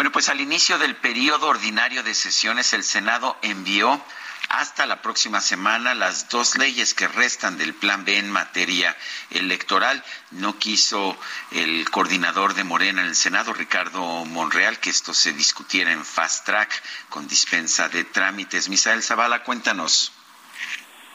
Bueno, 0.00 0.12
pues 0.12 0.30
al 0.30 0.40
inicio 0.40 0.78
del 0.78 0.96
periodo 0.96 1.48
ordinario 1.48 2.02
de 2.02 2.14
sesiones, 2.14 2.72
el 2.72 2.84
Senado 2.84 3.36
envió 3.42 4.02
hasta 4.48 4.86
la 4.86 5.02
próxima 5.02 5.42
semana 5.42 5.92
las 5.92 6.30
dos 6.30 6.56
leyes 6.56 6.94
que 6.94 7.06
restan 7.06 7.58
del 7.58 7.74
Plan 7.74 8.06
B 8.06 8.16
en 8.16 8.30
materia 8.30 8.96
electoral. 9.28 10.02
No 10.30 10.58
quiso 10.58 11.18
el 11.50 11.90
coordinador 11.90 12.54
de 12.54 12.64
Morena 12.64 13.02
en 13.02 13.08
el 13.08 13.14
Senado, 13.14 13.52
Ricardo 13.52 14.24
Monreal, 14.24 14.80
que 14.80 14.88
esto 14.88 15.12
se 15.12 15.34
discutiera 15.34 15.92
en 15.92 16.02
fast 16.02 16.46
track 16.46 16.82
con 17.10 17.28
dispensa 17.28 17.90
de 17.90 18.04
trámites. 18.04 18.70
Misael 18.70 19.02
Zavala, 19.02 19.42
cuéntanos. 19.42 20.14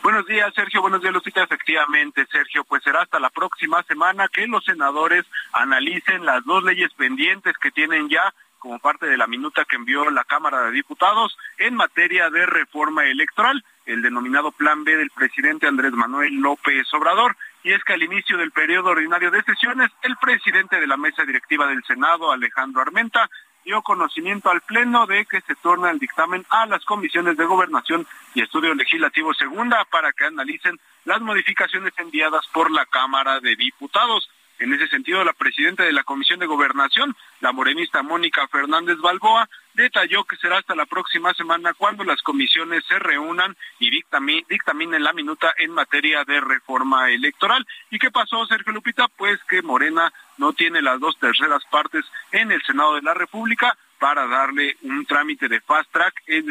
Buenos 0.03 0.27
días, 0.27 0.53
Sergio. 0.53 0.81
Buenos 0.81 1.01
días, 1.01 1.11
Lucita. 1.11 1.41
Efectivamente, 1.41 2.27
Sergio, 2.31 2.63
pues 2.63 2.83
será 2.83 3.01
hasta 3.01 3.19
la 3.19 3.31
próxima 3.31 3.81
semana 3.81 4.27
que 4.27 4.45
los 4.45 4.63
senadores 4.63 5.25
analicen 5.53 6.23
las 6.23 6.45
dos 6.45 6.63
leyes 6.63 6.93
pendientes 6.93 7.57
que 7.57 7.71
tienen 7.71 8.09
ya 8.09 8.31
como 8.65 8.79
parte 8.79 9.05
de 9.05 9.15
la 9.15 9.27
minuta 9.27 9.63
que 9.63 9.75
envió 9.75 10.09
la 10.09 10.23
Cámara 10.23 10.63
de 10.63 10.71
Diputados 10.71 11.37
en 11.59 11.75
materia 11.75 12.31
de 12.31 12.47
reforma 12.47 13.05
electoral, 13.05 13.63
el 13.85 14.01
denominado 14.01 14.51
Plan 14.51 14.83
B 14.83 14.97
del 14.97 15.11
presidente 15.11 15.67
Andrés 15.67 15.91
Manuel 15.91 16.33
López 16.33 16.91
Obrador. 16.95 17.37
Y 17.61 17.73
es 17.73 17.83
que 17.83 17.93
al 17.93 18.01
inicio 18.01 18.39
del 18.39 18.49
periodo 18.49 18.89
ordinario 18.89 19.29
de 19.29 19.43
sesiones, 19.43 19.91
el 20.01 20.17
presidente 20.17 20.79
de 20.79 20.87
la 20.87 20.97
mesa 20.97 21.23
directiva 21.25 21.67
del 21.67 21.83
Senado, 21.83 22.31
Alejandro 22.31 22.81
Armenta, 22.81 23.29
dio 23.63 23.83
conocimiento 23.83 24.49
al 24.49 24.61
Pleno 24.61 25.05
de 25.05 25.27
que 25.27 25.41
se 25.41 25.53
torna 25.53 25.91
el 25.91 25.99
dictamen 25.99 26.43
a 26.49 26.65
las 26.65 26.83
comisiones 26.85 27.37
de 27.37 27.45
gobernación 27.45 28.07
y 28.33 28.41
estudio 28.41 28.73
legislativo 28.73 29.31
segunda 29.35 29.85
para 29.91 30.11
que 30.11 30.25
analicen 30.25 30.79
las 31.03 31.21
modificaciones 31.21 31.93
enviadas 31.97 32.47
por 32.51 32.71
la 32.71 32.87
Cámara 32.87 33.39
de 33.39 33.55
Diputados. 33.55 34.27
En 34.59 34.73
ese 34.73 34.87
sentido, 34.87 35.23
la 35.23 35.33
presidenta 35.33 35.83
de 35.83 35.91
la 35.91 36.03
Comisión 36.03 36.39
de 36.39 36.45
Gobernación, 36.45 37.15
la 37.41 37.51
morenista 37.51 38.03
Mónica 38.03 38.47
Fernández 38.47 38.97
Balboa, 38.99 39.49
detalló 39.73 40.23
que 40.23 40.37
será 40.37 40.57
hasta 40.57 40.75
la 40.75 40.85
próxima 40.85 41.33
semana 41.33 41.73
cuando 41.73 42.03
las 42.03 42.21
comisiones 42.21 42.83
se 42.87 42.97
reúnan 42.97 43.55
y 43.79 43.89
dictaminen 43.89 45.03
la 45.03 45.11
minuta 45.13 45.53
en 45.57 45.71
materia 45.71 46.23
de 46.23 46.39
reforma 46.39 47.09
electoral. 47.11 47.67
¿Y 47.91 47.99
qué 47.99 48.11
pasó, 48.11 48.45
Sergio 48.45 48.71
Lupita? 48.71 49.07
Pues 49.09 49.39
que 49.49 49.61
Morena 49.61 50.13
no 50.37 50.53
tiene 50.53 50.81
las 50.81 50.99
dos 50.99 51.19
terceras 51.19 51.63
partes 51.69 52.05
en 52.31 52.51
el 52.51 52.61
Senado 52.63 52.95
de 52.95 53.01
la 53.01 53.13
República 53.13 53.77
para 53.99 54.27
darle 54.27 54.77
un 54.83 55.05
trámite 55.05 55.47
de 55.47 55.61
fast 55.61 55.91
track, 55.91 56.13
es 56.27 56.45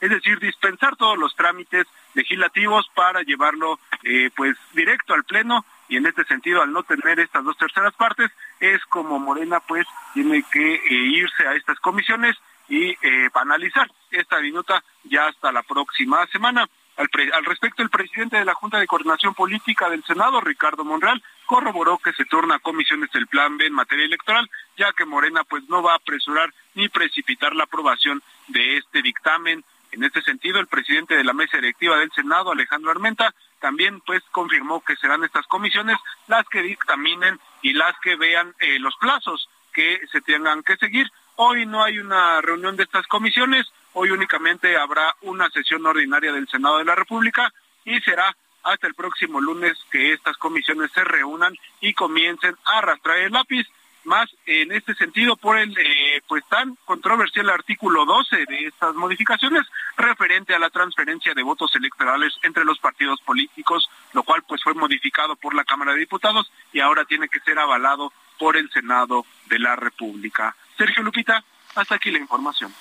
es 0.00 0.10
decir, 0.10 0.38
dispensar 0.40 0.96
todos 0.96 1.18
los 1.18 1.34
trámites 1.36 1.86
legislativos 2.14 2.86
para 2.94 3.22
llevarlo 3.22 3.78
eh, 4.02 4.30
pues 4.34 4.56
directo 4.72 5.14
al 5.14 5.24
pleno 5.24 5.64
y 5.88 5.96
en 5.96 6.06
este 6.06 6.24
sentido 6.24 6.62
al 6.62 6.72
no 6.72 6.82
tener 6.82 7.20
estas 7.20 7.44
dos 7.44 7.56
terceras 7.56 7.94
partes 7.94 8.30
es 8.60 8.82
como 8.86 9.18
Morena 9.18 9.60
pues 9.60 9.86
tiene 10.14 10.44
que 10.50 10.74
eh, 10.74 10.80
irse 10.88 11.46
a 11.46 11.54
estas 11.54 11.78
comisiones 11.80 12.36
y 12.68 12.90
eh, 12.90 13.30
analizar 13.34 13.90
esta 14.10 14.40
minuta 14.40 14.82
ya 15.04 15.26
hasta 15.26 15.52
la 15.52 15.62
próxima 15.62 16.26
semana. 16.28 16.68
Al, 16.96 17.44
respecto, 17.46 17.82
el 17.82 17.90
presidente 17.90 18.36
de 18.36 18.44
la 18.44 18.54
Junta 18.54 18.78
de 18.78 18.86
Coordinación 18.86 19.34
Política 19.34 19.88
del 19.88 20.04
Senado, 20.04 20.40
Ricardo 20.40 20.84
Monreal, 20.84 21.22
corroboró 21.46 21.98
que 21.98 22.12
se 22.12 22.26
torna 22.26 22.56
a 22.56 22.60
comisiones 22.60 23.10
el 23.14 23.26
Plan 23.26 23.56
B 23.56 23.66
en 23.66 23.72
materia 23.72 24.04
electoral, 24.04 24.48
ya 24.76 24.92
que 24.92 25.06
Morena 25.06 25.42
pues 25.44 25.66
no 25.68 25.82
va 25.82 25.92
a 25.92 25.96
apresurar 25.96 26.52
ni 26.74 26.88
precipitar 26.88 27.54
la 27.54 27.64
aprobación 27.64 28.22
de 28.48 28.76
este 28.76 29.02
dictamen. 29.02 29.64
En 29.90 30.04
este 30.04 30.22
sentido, 30.22 30.60
el 30.60 30.66
presidente 30.66 31.16
de 31.16 31.24
la 31.24 31.32
mesa 31.32 31.56
directiva 31.56 31.96
del 31.96 32.12
Senado, 32.12 32.52
Alejandro 32.52 32.90
Armenta, 32.90 33.34
también 33.62 34.00
pues 34.00 34.22
confirmó 34.32 34.82
que 34.82 34.96
serán 34.96 35.24
estas 35.24 35.46
comisiones 35.46 35.96
las 36.26 36.44
que 36.48 36.60
dictaminen 36.60 37.38
y 37.62 37.72
las 37.72 37.94
que 38.02 38.16
vean 38.16 38.54
eh, 38.58 38.78
los 38.80 38.94
plazos 38.96 39.48
que 39.72 40.00
se 40.10 40.20
tengan 40.20 40.62
que 40.62 40.76
seguir. 40.76 41.10
Hoy 41.36 41.64
no 41.64 41.82
hay 41.82 41.98
una 41.98 42.42
reunión 42.42 42.76
de 42.76 42.82
estas 42.82 43.06
comisiones, 43.06 43.72
hoy 43.94 44.10
únicamente 44.10 44.76
habrá 44.76 45.14
una 45.22 45.48
sesión 45.48 45.86
ordinaria 45.86 46.32
del 46.32 46.48
Senado 46.48 46.78
de 46.78 46.84
la 46.84 46.96
República 46.96 47.50
y 47.84 48.00
será 48.00 48.36
hasta 48.64 48.86
el 48.86 48.94
próximo 48.94 49.40
lunes 49.40 49.78
que 49.90 50.12
estas 50.12 50.36
comisiones 50.36 50.90
se 50.92 51.04
reúnan 51.04 51.54
y 51.80 51.94
comiencen 51.94 52.56
a 52.64 52.78
arrastrar 52.78 53.18
el 53.18 53.32
lápiz 53.32 53.66
más 54.04 54.28
en 54.46 54.72
este 54.72 54.94
sentido 54.94 55.36
por 55.36 55.58
el 55.58 55.76
eh, 55.78 56.22
pues 56.26 56.42
tan 56.48 56.76
controversial 56.84 57.50
artículo 57.50 58.04
12 58.04 58.36
de 58.48 58.66
estas 58.66 58.94
modificaciones 58.94 59.62
referente 59.96 60.54
a 60.54 60.58
la 60.58 60.70
transferencia 60.70 61.34
de 61.34 61.42
votos 61.42 61.74
electorales 61.76 62.32
entre 62.42 62.64
los 62.64 62.78
partidos 62.78 63.20
políticos, 63.20 63.88
lo 64.12 64.22
cual 64.22 64.42
pues 64.46 64.62
fue 64.62 64.74
modificado 64.74 65.36
por 65.36 65.54
la 65.54 65.64
Cámara 65.64 65.92
de 65.92 66.00
Diputados 66.00 66.50
y 66.72 66.80
ahora 66.80 67.04
tiene 67.04 67.28
que 67.28 67.40
ser 67.40 67.58
avalado 67.58 68.12
por 68.38 68.56
el 68.56 68.70
Senado 68.70 69.24
de 69.46 69.58
la 69.58 69.76
República. 69.76 70.56
Sergio 70.76 71.02
Lupita, 71.02 71.44
hasta 71.74 71.94
aquí 71.94 72.10
la 72.10 72.18
información. 72.18 72.74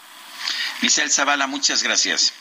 Zavala, 1.11 1.47
muchas 1.47 1.83
gracias. 1.83 2.33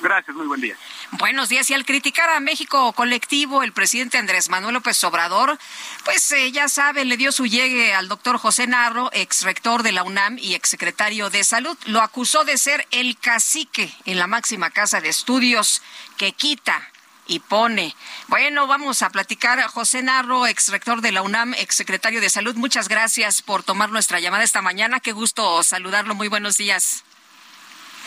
Gracias, 0.00 0.36
muy 0.36 0.46
buen 0.46 0.60
día. 0.60 0.76
Buenos 1.12 1.48
días. 1.48 1.70
Y 1.70 1.74
al 1.74 1.86
criticar 1.86 2.28
a 2.28 2.40
México 2.40 2.92
colectivo, 2.92 3.62
el 3.62 3.72
presidente 3.72 4.18
Andrés 4.18 4.50
Manuel 4.50 4.74
López 4.74 5.02
Obrador, 5.04 5.58
pues 6.04 6.30
eh, 6.32 6.52
ya 6.52 6.68
sabe, 6.68 7.04
le 7.04 7.16
dio 7.16 7.32
su 7.32 7.46
llegue 7.46 7.94
al 7.94 8.08
doctor 8.08 8.36
José 8.38 8.66
Narro, 8.66 9.10
ex 9.12 9.42
rector 9.42 9.82
de 9.82 9.92
la 9.92 10.02
UNAM 10.02 10.38
y 10.38 10.54
ex 10.54 10.68
secretario 10.68 11.30
de 11.30 11.44
Salud. 11.44 11.76
Lo 11.86 12.02
acusó 12.02 12.44
de 12.44 12.58
ser 12.58 12.86
el 12.90 13.18
cacique 13.18 13.92
en 14.04 14.18
la 14.18 14.26
máxima 14.26 14.70
casa 14.70 15.00
de 15.00 15.08
estudios 15.08 15.82
que 16.18 16.32
quita 16.32 16.90
y 17.26 17.40
pone. 17.40 17.96
Bueno, 18.28 18.66
vamos 18.66 19.00
a 19.02 19.10
platicar. 19.10 19.62
José 19.68 20.02
Narro, 20.02 20.46
ex 20.46 20.68
rector 20.68 21.00
de 21.00 21.12
la 21.12 21.22
UNAM, 21.22 21.54
ex 21.54 21.74
secretario 21.74 22.20
de 22.20 22.28
Salud, 22.28 22.54
muchas 22.56 22.88
gracias 22.88 23.40
por 23.40 23.62
tomar 23.62 23.90
nuestra 23.90 24.20
llamada 24.20 24.44
esta 24.44 24.60
mañana. 24.60 25.00
Qué 25.00 25.12
gusto 25.12 25.62
saludarlo. 25.62 26.14
Muy 26.14 26.28
buenos 26.28 26.58
días. 26.58 27.05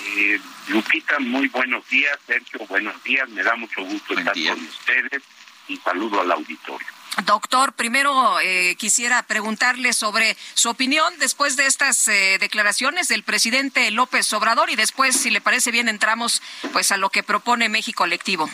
Eh, 0.05 0.39
Lupita, 0.67 1.19
muy 1.19 1.47
buenos 1.47 1.87
días. 1.89 2.17
Sergio, 2.25 2.65
buenos 2.67 3.01
días. 3.03 3.27
Me 3.29 3.43
da 3.43 3.55
mucho 3.55 3.83
gusto 3.83 4.17
estar 4.17 4.33
con 4.33 4.63
ustedes 4.65 5.23
y 5.67 5.77
saludo 5.77 6.21
al 6.21 6.31
auditorio. 6.31 6.87
Doctor, 7.25 7.73
primero 7.73 8.39
eh, 8.39 8.75
quisiera 8.77 9.23
preguntarle 9.23 9.93
sobre 9.93 10.37
su 10.53 10.69
opinión 10.69 11.13
después 11.19 11.57
de 11.57 11.65
estas 11.65 12.07
eh, 12.07 12.37
declaraciones 12.39 13.07
del 13.07 13.23
presidente 13.23 13.91
López 13.91 14.31
Obrador 14.33 14.69
y 14.69 14.75
después, 14.75 15.15
si 15.19 15.29
le 15.29 15.41
parece 15.41 15.71
bien, 15.71 15.89
entramos 15.89 16.41
pues 16.71 16.91
a 16.91 16.97
lo 16.97 17.09
que 17.09 17.23
propone 17.23 17.67
México 17.67 17.99
Colectivo. 17.99 18.49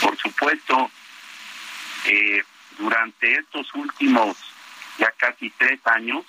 Por 0.00 0.16
supuesto, 0.16 0.90
eh, 2.06 2.42
durante 2.78 3.34
estos 3.34 3.74
últimos 3.74 4.36
ya 4.98 5.12
casi 5.18 5.50
tres 5.50 5.80
años, 5.84 6.24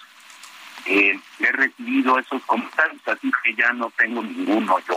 eh, 0.92 1.20
he 1.40 1.52
recibido 1.52 2.18
esos 2.18 2.42
comentarios, 2.46 3.02
así 3.08 3.32
que 3.44 3.54
ya 3.54 3.72
no 3.74 3.92
tengo 3.92 4.24
ninguno 4.24 4.80
yo. 4.88 4.96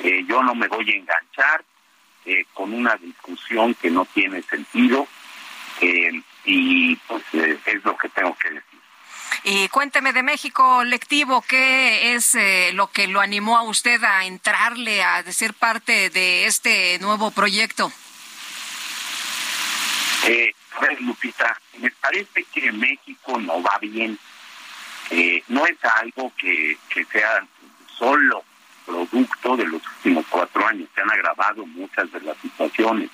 Eh, 0.00 0.24
yo 0.28 0.42
no 0.42 0.54
me 0.54 0.68
voy 0.68 0.90
a 0.90 0.94
enganchar 0.94 1.64
eh, 2.26 2.44
con 2.52 2.74
una 2.74 2.94
discusión 2.96 3.74
que 3.74 3.90
no 3.90 4.04
tiene 4.04 4.42
sentido 4.42 5.08
y 6.44 6.94
pues 7.08 7.24
es 7.32 7.84
lo 7.84 7.96
que 7.96 8.08
tengo 8.10 8.36
que 8.36 8.50
decir. 8.50 8.80
Y 9.44 9.68
cuénteme 9.68 10.12
de 10.12 10.22
México 10.22 10.84
Lectivo, 10.84 11.42
¿qué 11.42 12.14
es 12.14 12.36
lo 12.74 12.88
que 12.88 13.08
lo 13.08 13.20
animó 13.20 13.56
a 13.56 13.62
usted 13.62 14.04
a 14.04 14.26
entrarle, 14.26 15.02
a 15.02 15.24
ser 15.32 15.54
parte 15.54 16.10
de 16.10 16.46
este 16.46 16.98
nuevo 17.00 17.32
proyecto? 17.32 17.90
Eh, 20.24 20.54
a 20.76 20.80
ver, 20.80 21.00
Lupita, 21.00 21.58
me 21.78 21.90
parece 21.90 22.44
que 22.44 22.70
México 22.70 23.38
no 23.40 23.60
va 23.60 23.78
bien 23.80 24.18
eh, 25.10 25.42
no 25.48 25.66
es 25.66 25.76
algo 25.84 26.32
que, 26.36 26.76
que 26.88 27.04
sea 27.06 27.46
solo 27.86 28.44
producto 28.86 29.56
de 29.56 29.66
los 29.66 29.82
últimos 29.96 30.26
cuatro 30.28 30.66
años. 30.66 30.88
Se 30.94 31.00
han 31.00 31.10
agravado 31.10 31.64
muchas 31.66 32.10
de 32.12 32.20
las 32.20 32.36
situaciones. 32.38 33.10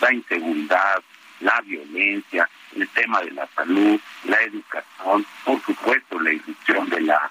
La 0.00 0.12
inseguridad, 0.12 1.02
la 1.40 1.60
violencia, 1.62 2.48
el 2.74 2.88
tema 2.90 3.20
de 3.20 3.30
la 3.32 3.48
salud, 3.54 4.00
la 4.24 4.40
educación, 4.42 5.26
por 5.44 5.60
supuesto 5.62 6.20
la 6.20 6.32
irrupción 6.32 6.88
de 6.90 7.00
la 7.00 7.30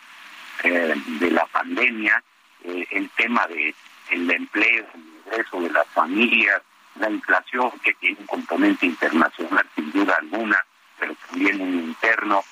eh, 0.64 0.96
de 1.20 1.32
la 1.32 1.46
pandemia, 1.46 2.24
eh, 2.64 2.88
el 2.92 3.10
tema 3.12 3.46
de 3.48 3.76
el 4.10 4.32
empleo, 4.32 4.86
el 4.94 5.02
ingreso 5.02 5.62
de 5.62 5.70
las 5.70 5.88
familias, 5.90 6.62
la 7.00 7.10
inflación 7.10 7.72
que 7.84 7.94
tiene 7.96 8.18
un 8.20 8.26
componente 8.26 8.86
internacional 8.86 9.66
sin 9.76 9.92
duda 9.92 10.16
alguna, 10.20 10.58
pero 11.00 11.16
también 11.30 11.62
un 11.62 11.74
interno, 11.76 12.44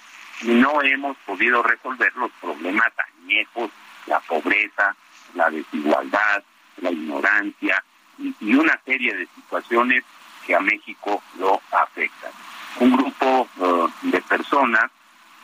y 0.41 0.47
no 0.49 0.81
hemos 0.81 1.17
podido 1.25 1.63
resolver 1.63 2.15
los 2.15 2.31
problemas 2.41 2.91
añejos, 3.21 3.71
la 4.07 4.19
pobreza, 4.21 4.95
la 5.33 5.49
desigualdad, 5.49 6.43
la 6.81 6.91
ignorancia 6.91 7.83
y, 8.17 8.55
una 8.55 8.79
serie 8.85 9.13
de 9.15 9.27
situaciones 9.35 10.03
que 10.45 10.55
a 10.55 10.59
México 10.59 11.21
lo 11.39 11.61
afectan. 11.71 12.31
Un 12.79 12.95
grupo 12.95 13.47
eh, 13.61 14.07
de 14.09 14.21
personas 14.21 14.91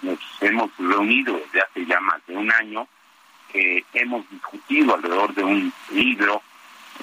nos 0.02 0.20
hemos 0.42 0.72
reunido 0.78 1.38
desde 1.38 1.62
hace 1.62 1.86
ya 1.86 2.00
más 2.00 2.26
de 2.28 2.36
un 2.36 2.52
año, 2.52 2.88
hemos 3.94 4.30
discutido 4.30 4.96
alrededor 4.96 5.34
de 5.34 5.44
un 5.44 5.74
libro 5.92 6.42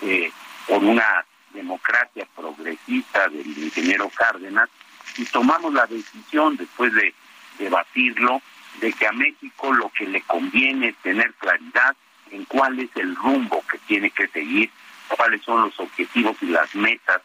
eh, 0.01 0.31
por 0.67 0.83
una 0.83 1.25
democracia 1.53 2.27
progresista 2.37 3.29
del 3.29 3.47
ingeniero 3.47 4.09
Cárdenas 4.11 4.69
y 5.17 5.25
tomamos 5.27 5.73
la 5.73 5.87
decisión 5.87 6.57
después 6.57 6.95
de 6.95 7.15
debatirlo 7.59 8.41
de 8.81 8.93
que 8.93 9.07
a 9.07 9.13
México 9.13 9.73
lo 9.73 9.91
que 9.91 10.07
le 10.07 10.23
conviene 10.23 10.89
es 10.89 10.97
tener 10.97 11.33
claridad 11.35 11.97
en 12.31 12.45
cuál 12.45 12.79
es 12.79 12.91
el 12.97 13.17
rumbo 13.17 13.65
que 13.71 13.79
tiene 13.79 14.11
que 14.11 14.29
seguir, 14.29 14.71
cuáles 15.09 15.43
son 15.43 15.63
los 15.63 15.81
objetivos 15.81 16.37
y 16.43 16.47
las 16.47 16.75
metas 16.75 17.23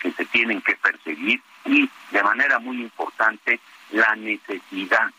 que 0.00 0.12
se 0.12 0.24
tienen 0.26 0.60
que 0.62 0.74
perseguir 0.76 1.40
y 1.64 1.88
de 2.10 2.22
manera 2.22 2.58
muy 2.58 2.80
importante 2.80 3.60
la 3.90 4.14
necesidad 4.16 5.10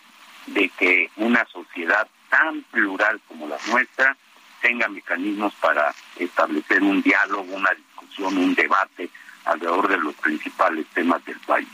de 0.47 0.69
que 0.69 1.09
una 1.17 1.45
sociedad 1.45 2.07
tan 2.29 2.61
plural 2.63 3.19
como 3.27 3.47
la 3.47 3.57
nuestra 3.69 4.15
tenga 4.61 4.87
mecanismos 4.87 5.53
para 5.55 5.93
establecer 6.17 6.81
un 6.81 7.01
diálogo, 7.01 7.53
una 7.53 7.71
discusión, 7.71 8.37
un 8.37 8.55
debate 8.55 9.09
alrededor 9.45 9.87
de 9.87 9.97
los 9.97 10.15
principales 10.15 10.85
temas 10.93 11.23
del 11.25 11.39
país. 11.41 11.67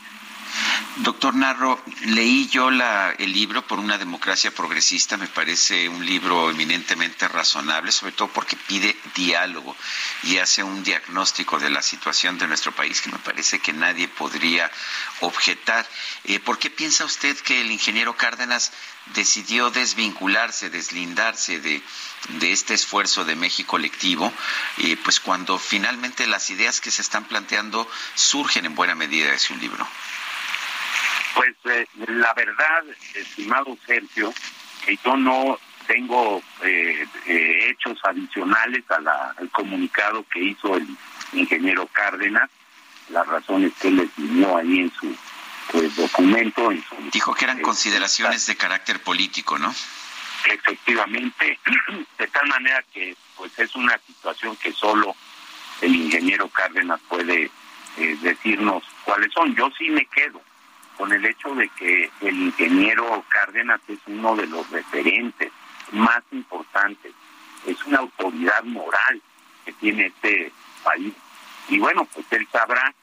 Doctor 0.97 1.35
Narro, 1.35 1.83
leí 2.05 2.47
yo 2.49 2.69
la, 2.69 3.11
el 3.17 3.33
libro 3.33 3.65
por 3.65 3.79
una 3.79 3.97
democracia 3.97 4.51
progresista, 4.51 5.17
me 5.17 5.27
parece 5.27 5.89
un 5.89 6.05
libro 6.05 6.51
eminentemente 6.51 7.27
razonable, 7.27 7.91
sobre 7.91 8.11
todo 8.13 8.27
porque 8.27 8.55
pide 8.55 8.95
diálogo 9.15 9.75
y 10.23 10.37
hace 10.37 10.63
un 10.63 10.83
diagnóstico 10.83 11.59
de 11.59 11.69
la 11.69 11.81
situación 11.81 12.37
de 12.37 12.47
nuestro 12.47 12.71
país 12.73 13.01
que 13.01 13.11
me 13.11 13.17
parece 13.19 13.59
que 13.59 13.73
nadie 13.73 14.07
podría 14.07 14.71
objetar. 15.21 15.87
Eh, 16.25 16.39
¿Por 16.39 16.59
qué 16.59 16.69
piensa 16.69 17.05
usted 17.05 17.37
que 17.37 17.61
el 17.61 17.71
ingeniero 17.71 18.15
Cárdenas 18.15 18.71
decidió 19.15 19.69
desvincularse, 19.69 20.69
deslindarse 20.69 21.59
de, 21.59 21.83
este 22.41 22.73
esfuerzo 22.73 23.25
de 23.25 23.35
México 23.35 23.71
colectivo, 23.71 24.31
eh, 24.77 24.95
pues 25.03 25.19
cuando 25.19 25.57
finalmente 25.57 26.27
las 26.27 26.49
ideas 26.51 26.79
que 26.79 26.91
se 26.91 27.01
están 27.01 27.25
planteando 27.25 27.89
surgen 28.13 28.65
en 28.65 28.75
buena 28.75 28.95
medida 28.95 29.31
de 29.31 29.39
su 29.39 29.55
libro? 29.55 29.87
Pues 31.35 31.55
eh, 31.65 31.87
la 32.07 32.33
verdad, 32.33 32.83
estimado 33.15 33.77
Sergio, 33.85 34.33
que 34.85 34.97
yo 35.03 35.17
no 35.17 35.57
tengo 35.87 36.41
eh, 36.61 37.05
eh, 37.25 37.69
hechos 37.69 37.99
adicionales 38.03 38.83
al 38.89 39.49
comunicado 39.51 40.25
que 40.31 40.39
hizo 40.39 40.75
el 40.75 40.87
ingeniero 41.33 41.87
Cárdenas, 41.87 42.49
las 43.09 43.27
razones 43.27 43.73
que 43.81 43.87
él 43.87 43.97
definió 43.97 44.57
ahí 44.57 44.79
en 44.79 44.91
su 44.93 45.15
pues, 45.71 45.95
documento. 45.95 46.71
En 46.71 46.83
su, 46.83 46.95
Dijo 47.11 47.33
que 47.33 47.45
eran 47.45 47.61
consideraciones 47.61 48.45
de 48.45 48.55
carácter 48.55 49.01
político, 49.01 49.57
¿no? 49.57 49.73
Efectivamente, 50.45 51.59
de 52.17 52.27
tal 52.27 52.47
manera 52.47 52.83
que 52.93 53.15
pues 53.35 53.57
es 53.57 53.75
una 53.75 53.97
situación 54.05 54.55
que 54.57 54.71
solo 54.71 55.15
el 55.81 55.95
ingeniero 55.95 56.47
Cárdenas 56.49 56.99
puede 57.09 57.49
decirnos 58.21 58.83
cuáles 59.03 59.31
son. 59.33 59.55
Yo 59.55 59.69
sí 59.77 59.89
me 59.89 60.05
quedo 60.05 60.41
con 60.97 61.11
el 61.11 61.25
hecho 61.25 61.53
de 61.55 61.69
que 61.69 62.09
el 62.21 62.35
ingeniero 62.41 63.23
Cárdenas 63.29 63.81
es 63.87 63.99
uno 64.07 64.35
de 64.35 64.47
los 64.47 64.69
referentes 64.69 65.51
más 65.91 66.21
importantes, 66.31 67.13
es 67.65 67.83
una 67.85 67.99
autoridad 67.99 68.63
moral 68.63 69.21
que 69.65 69.73
tiene 69.73 70.07
este 70.07 70.51
país. 70.83 71.13
Y 71.69 71.79
bueno, 71.79 72.05
pues 72.13 72.25
él 72.31 72.47
sabrá 72.51 72.93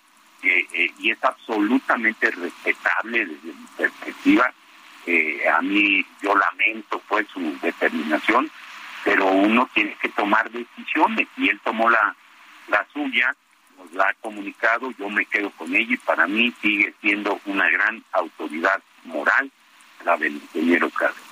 que, 0.40 0.66
eh, 0.72 0.92
y 0.98 1.10
es 1.10 1.22
absolutamente 1.24 2.30
respetable 2.30 3.26
desde 3.26 3.48
mi 3.48 3.66
perspectiva, 3.76 4.52
eh, 5.06 5.48
a 5.48 5.62
mí 5.62 6.04
yo 6.22 6.34
lamento 6.34 7.02
pues 7.08 7.26
su 7.32 7.58
determinación, 7.60 8.50
pero 9.02 9.26
uno 9.26 9.68
tiene 9.72 9.96
que 10.00 10.10
tomar 10.10 10.50
decisiones 10.50 11.26
y 11.36 11.48
él 11.48 11.58
tomó 11.64 11.88
la, 11.88 12.14
la 12.68 12.86
suya 12.92 13.34
la 13.92 14.08
ha 14.08 14.14
comunicado, 14.14 14.90
yo 14.98 15.08
me 15.08 15.26
quedo 15.26 15.50
con 15.52 15.74
ella 15.74 15.94
y 15.94 15.96
para 15.96 16.26
mí 16.26 16.52
sigue 16.60 16.94
siendo 17.00 17.40
una 17.46 17.68
gran 17.70 18.04
autoridad 18.12 18.82
moral 19.04 19.50
la 20.04 20.16
del 20.16 20.34
ingeniero 20.34 20.90
Cárdenas. 20.90 21.30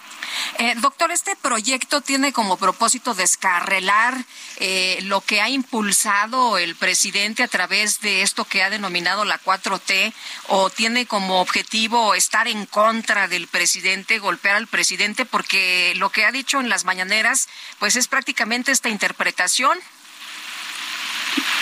Eh, 0.58 0.74
doctor, 0.78 1.12
este 1.12 1.36
proyecto 1.36 2.00
tiene 2.00 2.32
como 2.32 2.56
propósito 2.56 3.14
descarrelar 3.14 4.14
eh, 4.56 4.98
lo 5.02 5.20
que 5.20 5.40
ha 5.40 5.48
impulsado 5.48 6.58
el 6.58 6.74
presidente 6.74 7.42
a 7.42 7.48
través 7.48 8.00
de 8.00 8.22
esto 8.22 8.44
que 8.44 8.62
ha 8.62 8.70
denominado 8.70 9.24
la 9.24 9.40
4T 9.40 10.12
o 10.48 10.68
tiene 10.70 11.06
como 11.06 11.40
objetivo 11.40 12.14
estar 12.14 12.48
en 12.48 12.66
contra 12.66 13.28
del 13.28 13.46
presidente, 13.46 14.18
golpear 14.18 14.56
al 14.56 14.66
presidente, 14.66 15.24
porque 15.24 15.92
lo 15.96 16.10
que 16.10 16.24
ha 16.24 16.32
dicho 16.32 16.60
en 16.60 16.68
las 16.68 16.84
mañaneras, 16.84 17.48
pues 17.78 17.96
es 17.96 18.08
prácticamente 18.08 18.72
esta 18.72 18.88
interpretación. 18.88 19.78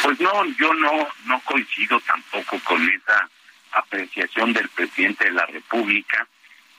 Pues 0.02 0.20
no, 0.20 0.44
yo 0.58 0.72
no, 0.74 1.08
no 1.26 1.40
coincido 1.40 2.00
tampoco 2.00 2.58
con 2.64 2.82
esa 2.88 3.28
apreciación 3.72 4.52
del 4.52 4.68
presidente 4.68 5.24
de 5.24 5.32
la 5.32 5.46
República. 5.46 6.26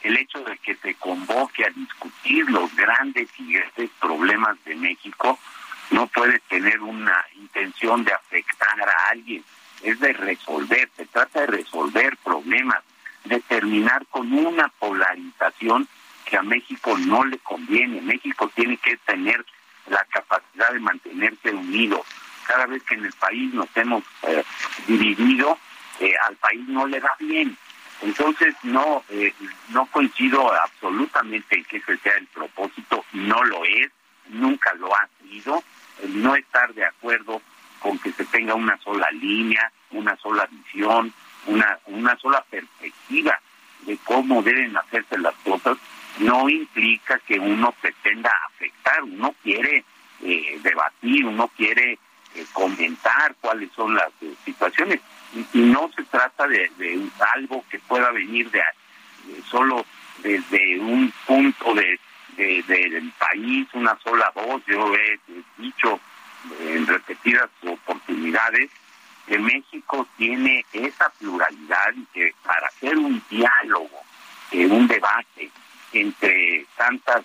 El 0.01 0.17
hecho 0.17 0.39
de 0.43 0.57
que 0.59 0.75
se 0.75 0.93
convoque 0.95 1.65
a 1.65 1.69
discutir 1.69 2.49
los 2.49 2.73
grandes 2.75 3.29
y 3.37 3.53
grandes 3.53 3.89
problemas 3.99 4.63
de 4.65 4.75
México 4.75 5.39
no 5.89 6.07
puede 6.07 6.39
tener 6.47 6.79
una 6.81 7.25
intención 7.35 8.03
de 8.03 8.13
afectar 8.13 8.81
a 8.81 9.09
alguien, 9.09 9.43
es 9.83 9.99
de 9.99 10.13
resolver, 10.13 10.89
se 10.95 11.05
trata 11.05 11.41
de 11.41 11.47
resolver 11.47 12.17
problemas, 12.17 12.83
de 13.25 13.39
terminar 13.41 14.05
con 14.07 14.31
una 14.33 14.69
polarización 14.79 15.87
que 16.25 16.37
a 16.37 16.41
México 16.41 16.97
no 16.97 17.23
le 17.23 17.37
conviene. 17.39 18.01
México 18.01 18.51
tiene 18.53 18.77
que 18.77 18.97
tener 18.97 19.45
la 19.87 20.03
capacidad 20.05 20.71
de 20.73 20.79
mantenerse 20.79 21.51
unido, 21.51 22.03
cada 22.57 22.65
vez 22.65 22.81
que 22.83 22.95
en 22.95 23.05
el 23.05 23.13
país 23.13 23.53
nos 23.53 23.67
hemos 23.75 24.03
eh, 24.23 24.43
dividido, 24.87 25.59
eh, 25.99 26.11
al 26.27 26.35
país 26.37 26.67
no 26.67 26.87
le 26.87 26.99
va 26.99 27.11
bien. 27.19 27.55
Entonces 28.01 28.55
no 28.63 29.03
eh, 29.09 29.31
no 29.69 29.85
coincido 29.87 30.51
absolutamente 30.51 31.55
en 31.55 31.63
que 31.65 31.77
ese 31.77 31.97
sea 31.97 32.17
el 32.17 32.25
propósito, 32.27 33.05
no 33.13 33.43
lo 33.43 33.63
es, 33.63 33.91
nunca 34.29 34.73
lo 34.73 34.91
ha 34.95 35.07
sido, 35.21 35.63
no 36.07 36.35
estar 36.35 36.73
de 36.73 36.85
acuerdo 36.85 37.43
con 37.79 37.99
que 37.99 38.11
se 38.11 38.25
tenga 38.25 38.55
una 38.55 38.75
sola 38.79 39.07
línea, 39.11 39.71
una 39.91 40.15
sola 40.17 40.47
visión, 40.49 41.13
una, 41.45 41.77
una 41.85 42.17
sola 42.17 42.43
perspectiva 42.49 43.39
de 43.81 43.97
cómo 44.03 44.41
deben 44.41 44.75
hacerse 44.75 45.15
las 45.19 45.35
cosas, 45.43 45.77
no 46.17 46.49
implica 46.49 47.19
que 47.19 47.39
uno 47.39 47.71
pretenda 47.79 48.31
afectar, 48.47 49.03
uno 49.03 49.35
quiere 49.43 49.85
debatir, 50.19 51.25
uno 51.25 51.47
quiere 51.55 51.99
eh, 52.37 52.45
comentar 52.53 53.35
cuáles 53.41 53.71
son 53.71 53.95
las 53.95 54.09
eh, 54.21 54.31
situaciones 54.45 54.99
y, 55.53 55.59
no 55.59 55.89
se 55.95 56.03
trata 56.03 56.47
de, 56.47 56.69
algo 57.33 57.65
que 57.69 57.79
pueda 57.79 58.11
venir 58.11 58.49
de, 58.51 58.61
solo 59.49 59.83
desde 60.19 60.79
un 60.79 61.11
punto 61.25 61.73
de, 61.73 61.99
del 62.37 63.11
país, 63.17 63.67
una 63.73 63.97
sola 64.03 64.31
voz. 64.35 64.61
Yo 64.67 64.93
he 64.93 65.19
dicho 65.57 65.99
en 66.61 66.85
repetidas 66.85 67.49
oportunidades 67.65 68.69
que 69.25 69.39
México 69.39 70.07
tiene 70.15 70.63
esa 70.71 71.09
pluralidad 71.17 71.93
y 71.95 72.05
que 72.13 72.33
para 72.45 72.67
hacer 72.67 72.97
un 72.97 73.21
diálogo, 73.31 74.03
eh, 74.51 74.67
un 74.67 74.87
debate 74.87 75.49
entre 75.91 76.67
tantas 76.77 77.23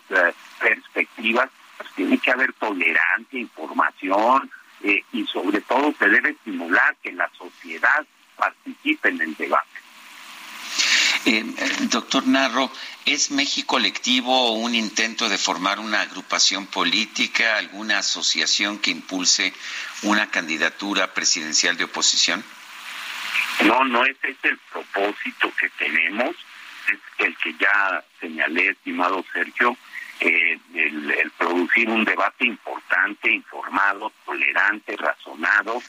perspectivas, 0.59 1.51
pues 1.77 1.91
tiene 1.95 2.17
que 2.17 2.31
haber 2.31 2.53
tolerancia, 2.55 3.39
información, 3.39 4.51
eh, 4.83 5.05
y 5.13 5.27
sobre 5.27 5.61
todo 5.61 5.95
se 5.99 6.09
debe 6.09 6.31
estimular 6.31 6.97
que 7.03 7.13
la 7.13 7.31
sociedad 7.37 8.07
participe 8.37 9.09
en 9.09 9.21
el 9.21 9.35
debate. 9.37 9.69
Eh, 11.25 11.45
doctor 11.83 12.27
Narro, 12.27 12.71
¿es 13.05 13.31
México 13.31 13.75
colectivo 13.75 14.49
o 14.49 14.53
un 14.53 14.75
intento 14.75 15.29
de 15.29 15.39
formar 15.39 15.79
una 15.79 16.01
agrupación 16.01 16.67
política, 16.67 17.59
alguna 17.59 17.99
asociación 17.99 18.81
que 18.81 18.91
impulse 18.91 19.53
una 20.03 20.31
candidatura 20.31 21.15
presidencial 21.15 21.77
de 21.77 21.85
oposición? 21.85 22.45
No, 23.65 23.85
no 23.85 24.05
ese 24.05 24.31
es 24.31 24.37
el 24.43 24.59
propósito 24.73 25.53
que 25.59 25.69
tenemos. 25.71 26.35
es 26.89 26.99
el 27.19 27.37
que 27.37 27.55
ya 27.55 28.05
señalé, 28.21 28.71
estimado 28.71 29.25
Sergio, 29.33 29.77
eh, 30.25 30.59
el, 30.75 31.33
producir 31.37 31.89
un 31.89 32.05
debate 32.05 32.47
importante, 32.47 33.33
informado, 33.33 34.13
tolerante, 34.25 34.97
razonado, 34.97 35.83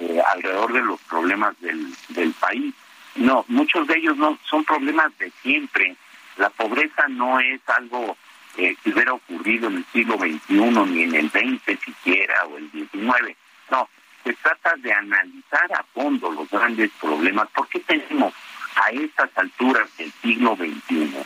eh, 0.00 0.20
alrededor 0.34 0.72
de 0.74 0.82
los 0.82 1.00
problemas 1.02 1.58
del, 1.60 1.94
del 2.10 2.32
país. 2.32 2.74
No, 3.16 3.46
muchos 3.48 3.86
de 3.86 3.96
ellos 3.96 4.16
no 4.18 4.38
son 4.44 4.62
problemas 4.64 5.16
de 5.18 5.30
siempre. 5.42 5.96
La 6.36 6.50
pobreza 6.50 7.08
no 7.08 7.40
es 7.40 7.60
algo 7.68 8.16
que 8.54 8.76
hubiera 8.84 9.14
ocurrido 9.14 9.68
en 9.68 9.76
el 9.76 9.84
siglo 9.86 10.18
XXI, 10.18 10.92
ni 10.92 11.02
en 11.04 11.14
el 11.14 11.30
XX 11.30 11.80
siquiera, 11.82 12.44
o 12.44 12.58
el 12.58 12.70
XIX. 12.70 13.36
No, 13.70 13.88
se 14.22 14.34
trata 14.34 14.74
de 14.76 14.92
analizar 14.92 15.72
a 15.72 15.82
fondo 15.94 16.30
los 16.30 16.48
grandes 16.50 16.90
problemas. 17.00 17.48
¿Por 17.54 17.66
qué 17.68 17.80
tenemos 17.80 18.34
a 18.76 18.90
estas 18.90 19.30
alturas 19.36 19.88
del 19.96 20.12
siglo 20.20 20.56
XXI 20.56 21.24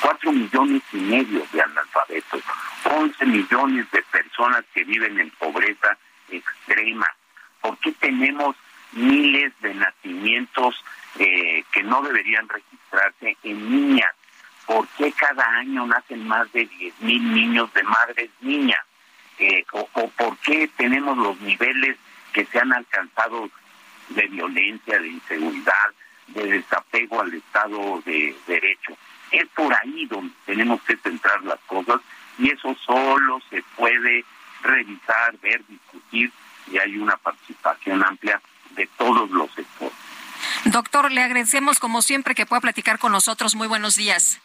cuatro 0.00 0.32
millones 0.32 0.82
y 0.92 0.96
medio 0.96 1.46
de 1.52 1.62
analfabetos, 1.62 2.42
11 2.84 3.26
millones 3.26 3.90
de 3.90 4.02
personas 4.02 4.64
que 4.74 4.84
viven 4.84 5.18
en 5.20 5.30
pobreza 5.30 5.96
extrema? 6.30 7.06
¿Por 7.60 7.76
qué 7.78 7.92
tenemos 7.92 8.56
miles 8.92 9.52
de 9.60 9.74
nacimientos 9.74 10.82
eh, 11.18 11.64
que 11.72 11.82
no 11.82 12.02
deberían 12.02 12.48
registrarse 12.48 13.36
en 13.42 13.70
niñas? 13.70 14.10
¿Por 14.66 14.86
qué 14.88 15.12
cada 15.12 15.44
año 15.58 15.86
nacen 15.86 16.26
más 16.26 16.50
de 16.52 16.66
10 16.66 17.00
mil 17.00 17.34
niños 17.34 17.72
de 17.74 17.82
madres 17.82 18.30
niñas? 18.40 18.80
Eh, 19.38 19.64
o, 19.72 19.86
por 19.86 20.36
qué 20.38 20.68
tenemos 20.76 21.16
los 21.16 21.40
niveles 21.40 21.96
que 22.32 22.44
se 22.44 22.58
han 22.58 22.72
alcanzado 22.72 23.50
de 24.10 24.26
violencia, 24.26 24.98
de 24.98 25.08
inseguridad, 25.08 25.90
de 26.28 26.44
desapego 26.44 27.20
al 27.20 27.32
Estado 27.34 28.02
de 28.04 28.36
Derecho. 28.46 28.96
Es 29.30 29.46
por 29.54 29.72
ahí 29.74 30.06
donde 30.06 30.34
tenemos 30.46 30.82
que 30.82 30.96
centrar 30.96 31.42
las 31.44 31.60
cosas 31.66 32.00
y 32.38 32.50
eso 32.50 32.76
solo 32.84 33.40
se 33.50 33.62
puede 33.76 34.24
revisar, 34.62 35.36
ver, 35.38 35.62
discutir 35.66 36.32
y 36.70 36.78
hay 36.78 36.96
una 36.96 37.16
participación 37.16 38.04
amplia 38.04 38.40
de 38.70 38.86
todos 38.98 39.30
los 39.30 39.50
sectores. 39.52 39.96
Doctor, 40.64 41.10
le 41.10 41.22
agradecemos 41.22 41.78
como 41.78 42.02
siempre 42.02 42.34
que 42.34 42.46
pueda 42.46 42.60
platicar 42.60 42.98
con 42.98 43.12
nosotros. 43.12 43.54
Muy 43.54 43.68
buenos 43.68 43.96
días. 43.96 44.40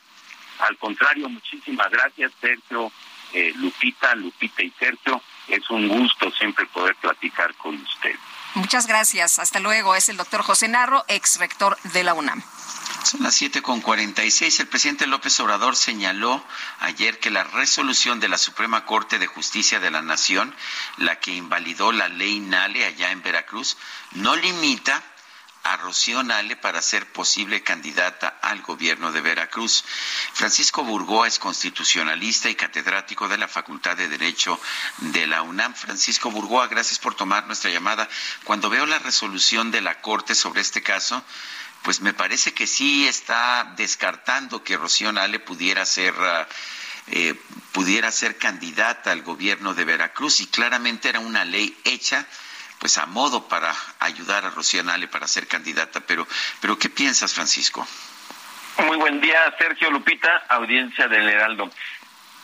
Al 0.59 0.77
contrario, 0.77 1.27
muchísimas 1.29 1.89
gracias, 1.91 2.31
Sergio, 2.39 2.91
eh, 3.33 3.53
Lupita, 3.57 4.15
Lupita 4.15 4.63
y 4.63 4.71
Sergio. 4.79 5.21
Es 5.47 5.69
un 5.69 5.87
gusto 5.87 6.31
siempre 6.31 6.65
poder 6.67 6.95
platicar 6.95 7.53
con 7.55 7.75
usted. 7.75 8.15
Muchas 8.55 8.87
gracias. 8.87 9.37
Hasta 9.39 9.59
luego. 9.59 9.95
Es 9.95 10.09
el 10.09 10.17
doctor 10.17 10.41
José 10.41 10.67
Narro, 10.67 11.03
ex 11.07 11.37
rector 11.37 11.77
de 11.93 12.03
la 12.03 12.13
UNAM. 12.13 12.41
Son 13.03 13.21
las 13.21 13.39
7.46. 13.39 14.61
El 14.61 14.67
presidente 14.67 15.05
López 15.05 15.39
Obrador 15.39 15.75
señaló 15.75 16.43
ayer 16.79 17.19
que 17.19 17.29
la 17.29 17.43
resolución 17.43 18.19
de 18.19 18.29
la 18.29 18.37
Suprema 18.37 18.85
Corte 18.85 19.19
de 19.19 19.27
Justicia 19.27 19.79
de 19.79 19.91
la 19.91 20.01
Nación, 20.01 20.55
la 20.97 21.19
que 21.19 21.31
invalidó 21.31 21.91
la 21.91 22.07
ley 22.07 22.39
NALE 22.39 22.85
allá 22.85 23.11
en 23.11 23.21
Veracruz, 23.21 23.77
no 24.13 24.35
limita 24.35 25.03
a 25.65 25.77
Rocío 25.77 26.21
Nale 26.21 26.55
para 26.55 26.79
ser 26.79 27.11
posible 27.11 27.63
candidata 27.63 28.37
al 28.41 28.61
gobierno 28.61 29.11
de 29.11 29.21
Veracruz. 29.21 29.83
Francisco 30.33 30.83
Burgoa 30.83 31.27
es 31.27 31.39
constitucionalista 31.39 32.51
y 32.51 32.55
catedrático 32.55 33.27
de 33.27 33.39
la 33.39 33.47
Facultad 33.47 33.97
de 33.97 34.07
Derecho 34.07 34.59
de 34.99 35.25
la 35.25 35.41
UNAM. 35.41 35.73
Francisco 35.73 36.29
Burgoa, 36.29 36.67
gracias 36.67 36.99
por 36.99 37.15
tomar 37.15 37.47
nuestra 37.47 37.71
llamada. 37.71 38.07
Cuando 38.43 38.69
veo 38.69 38.85
la 38.85 38.99
resolución 38.99 39.71
de 39.71 39.81
la 39.81 40.01
Corte 40.01 40.35
sobre 40.35 40.61
este 40.61 40.83
caso, 40.83 41.23
pues 41.81 41.99
me 41.99 42.13
parece 42.13 42.53
que 42.53 42.67
sí 42.67 43.07
está 43.07 43.73
descartando 43.75 44.63
que 44.63 44.77
Rocío 44.77 45.11
Nale 45.11 45.39
pudiera 45.39 45.85
ser... 45.85 46.13
Ah, 46.19 46.47
eh, 47.07 47.35
pudiera 47.71 48.11
ser 48.11 48.39
candidata 48.39 49.11
al 49.11 49.21
gobierno 49.21 49.75
de 49.75 49.85
Veracruz 49.85 50.41
y 50.41 50.47
claramente 50.47 51.07
era 51.07 51.19
una 51.19 51.45
ley 51.45 51.77
hecha 51.83 52.25
pues 52.79 52.97
a 52.97 53.05
modo 53.05 53.47
para 53.47 53.73
ayudar 53.99 54.45
a 54.45 54.49
Rocío 54.49 54.83
Nale 54.83 55.07
para 55.07 55.27
ser 55.27 55.47
candidata. 55.47 56.01
Pero, 56.01 56.27
pero 56.61 56.77
¿qué 56.77 56.89
piensas, 56.89 57.33
Francisco? 57.33 57.87
Muy 58.85 58.97
buen 58.97 59.21
día, 59.21 59.39
Sergio 59.57 59.89
Lupita, 59.89 60.43
audiencia 60.49 61.07
del 61.07 61.29
Heraldo. 61.29 61.69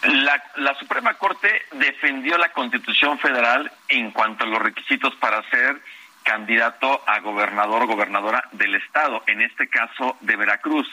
La, 0.03 0.43
la, 0.55 0.73
Suprema 0.79 1.13
Corte 1.15 1.63
defendió 1.73 2.37
la 2.37 2.51
Constitución 2.53 3.19
Federal 3.19 3.71
en 3.87 4.11
cuanto 4.11 4.45
a 4.45 4.47
los 4.47 4.61
requisitos 4.61 5.13
para 5.15 5.47
ser 5.49 5.79
candidato 6.23 7.03
a 7.05 7.19
gobernador 7.19 7.83
o 7.83 7.87
gobernadora 7.87 8.43
del 8.53 8.75
Estado, 8.75 9.23
en 9.27 9.41
este 9.41 9.67
caso 9.67 10.17
de 10.21 10.35
Veracruz. 10.35 10.87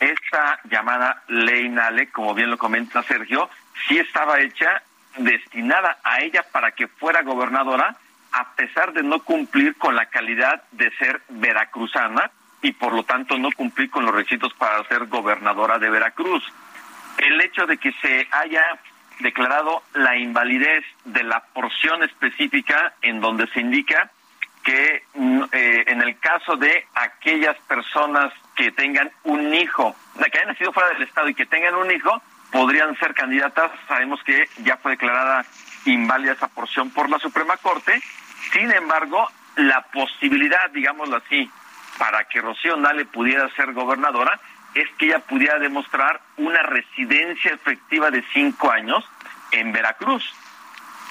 Esta 0.00 0.58
llamada 0.64 1.22
ley 1.28 1.68
Nale, 1.68 2.10
como 2.10 2.34
bien 2.34 2.50
lo 2.50 2.58
comenta 2.58 3.02
Sergio, 3.02 3.48
sí 3.86 3.98
estaba 3.98 4.40
hecha 4.40 4.82
destinada 5.16 5.98
a 6.02 6.20
ella 6.20 6.44
para 6.50 6.72
que 6.72 6.88
fuera 6.88 7.22
gobernadora, 7.22 7.96
a 8.32 8.54
pesar 8.54 8.92
de 8.92 9.02
no 9.02 9.20
cumplir 9.20 9.76
con 9.76 9.94
la 9.94 10.06
calidad 10.06 10.62
de 10.72 10.90
ser 10.96 11.22
veracruzana 11.28 12.30
y 12.62 12.72
por 12.72 12.92
lo 12.92 13.02
tanto 13.04 13.38
no 13.38 13.50
cumplir 13.52 13.90
con 13.90 14.04
los 14.04 14.14
requisitos 14.14 14.52
para 14.54 14.84
ser 14.84 15.06
gobernadora 15.06 15.78
de 15.78 15.90
Veracruz. 15.90 16.44
El 17.18 17.40
hecho 17.40 17.66
de 17.66 17.78
que 17.78 17.92
se 18.00 18.28
haya 18.30 18.64
declarado 19.20 19.82
la 19.94 20.16
invalidez 20.16 20.84
de 21.04 21.22
la 21.22 21.40
porción 21.52 22.02
específica 22.02 22.94
en 23.02 23.20
donde 23.20 23.46
se 23.48 23.60
indica 23.60 24.10
que 24.62 25.02
mm, 25.14 25.42
eh, 25.52 25.84
en 25.88 26.02
el 26.02 26.18
caso 26.18 26.56
de 26.56 26.86
aquellas 26.94 27.56
personas 27.66 28.32
que 28.54 28.70
tengan 28.72 29.10
un 29.24 29.54
hijo, 29.54 29.94
que 30.16 30.38
hayan 30.38 30.48
nacido 30.48 30.72
fuera 30.72 30.90
del 30.90 31.02
Estado 31.02 31.28
y 31.28 31.34
que 31.34 31.46
tengan 31.46 31.74
un 31.74 31.90
hijo, 31.90 32.22
podrían 32.52 32.96
ser 32.98 33.14
candidatas. 33.14 33.70
Sabemos 33.88 34.22
que 34.22 34.48
ya 34.62 34.76
fue 34.76 34.92
declarada 34.92 35.44
inválida 35.84 36.32
esa 36.32 36.48
porción 36.48 36.90
por 36.90 37.08
la 37.08 37.18
Suprema 37.18 37.56
Corte 37.56 38.00
sin 38.52 38.72
embargo, 38.72 39.28
la 39.56 39.82
posibilidad, 39.82 40.70
digámoslo 40.70 41.16
así, 41.16 41.48
para 41.98 42.24
que 42.24 42.40
Rocío 42.40 42.76
Nale 42.76 43.04
pudiera 43.04 43.48
ser 43.50 43.72
gobernadora 43.72 44.40
es 44.74 44.88
que 44.98 45.06
ella 45.06 45.18
pudiera 45.20 45.58
demostrar 45.58 46.20
una 46.36 46.62
residencia 46.62 47.52
efectiva 47.52 48.10
de 48.10 48.24
cinco 48.32 48.70
años 48.70 49.04
en 49.52 49.72
Veracruz. 49.72 50.24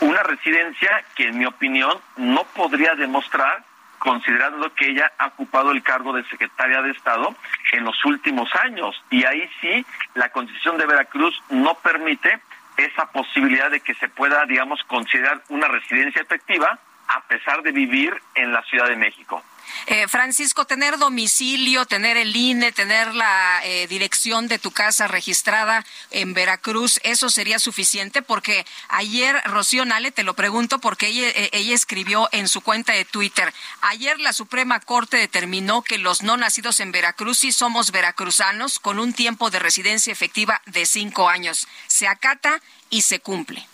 Una 0.01 0.23
residencia 0.23 1.03
que, 1.15 1.27
en 1.27 1.37
mi 1.37 1.45
opinión, 1.45 1.93
no 2.17 2.43
podría 2.45 2.95
demostrar 2.95 3.63
considerando 3.99 4.73
que 4.73 4.87
ella 4.87 5.11
ha 5.17 5.27
ocupado 5.27 5.71
el 5.71 5.83
cargo 5.83 6.13
de 6.13 6.23
secretaria 6.25 6.81
de 6.81 6.91
Estado 6.91 7.35
en 7.73 7.83
los 7.83 8.03
últimos 8.05 8.49
años. 8.63 9.01
Y 9.09 9.25
ahí 9.25 9.49
sí, 9.59 9.85
la 10.13 10.29
Constitución 10.29 10.77
de 10.77 10.85
Veracruz 10.85 11.41
no 11.49 11.73
permite 11.75 12.39
esa 12.85 13.11
posibilidad 13.11 13.69
de 13.69 13.79
que 13.79 13.93
se 13.95 14.09
pueda, 14.09 14.45
digamos, 14.45 14.81
considerar 14.87 15.41
una 15.49 15.67
residencia 15.67 16.21
efectiva 16.21 16.79
a 17.07 17.21
pesar 17.27 17.61
de 17.63 17.71
vivir 17.71 18.13
en 18.35 18.51
la 18.51 18.61
Ciudad 18.63 18.87
de 18.87 18.95
México. 18.95 19.43
Eh, 19.87 20.07
Francisco, 20.07 20.65
tener 20.65 20.97
domicilio, 20.97 21.85
tener 21.85 22.17
el 22.17 22.35
INE, 22.35 22.71
tener 22.71 23.13
la 23.15 23.61
eh, 23.63 23.87
dirección 23.87 24.47
de 24.47 24.59
tu 24.59 24.71
casa 24.71 25.07
registrada 25.07 25.85
en 26.11 26.33
Veracruz, 26.33 26.99
¿eso 27.03 27.29
sería 27.29 27.59
suficiente? 27.59 28.21
Porque 28.21 28.65
ayer, 28.87 29.41
Rocío 29.45 29.85
Nale, 29.85 30.11
te 30.11 30.23
lo 30.23 30.33
pregunto 30.33 30.79
porque 30.79 31.07
ella, 31.07 31.29
eh, 31.29 31.49
ella 31.53 31.75
escribió 31.75 32.29
en 32.31 32.47
su 32.47 32.61
cuenta 32.61 32.93
de 32.93 33.05
Twitter, 33.05 33.53
ayer 33.81 34.19
la 34.19 34.33
Suprema 34.33 34.79
Corte 34.79 35.17
determinó 35.17 35.81
que 35.81 35.97
los 35.97 36.23
no 36.23 36.37
nacidos 36.37 36.79
en 36.79 36.91
Veracruz 36.91 37.39
sí 37.39 37.51
somos 37.51 37.91
veracruzanos 37.91 38.79
con 38.79 38.99
un 38.99 39.13
tiempo 39.13 39.49
de 39.49 39.59
residencia 39.59 40.13
efectiva 40.13 40.61
de 40.65 40.85
cinco 40.85 41.29
años. 41.29 41.67
Se 41.87 42.07
acata 42.07 42.61
y 42.89 43.01
se 43.01 43.19
cumple. 43.19 43.67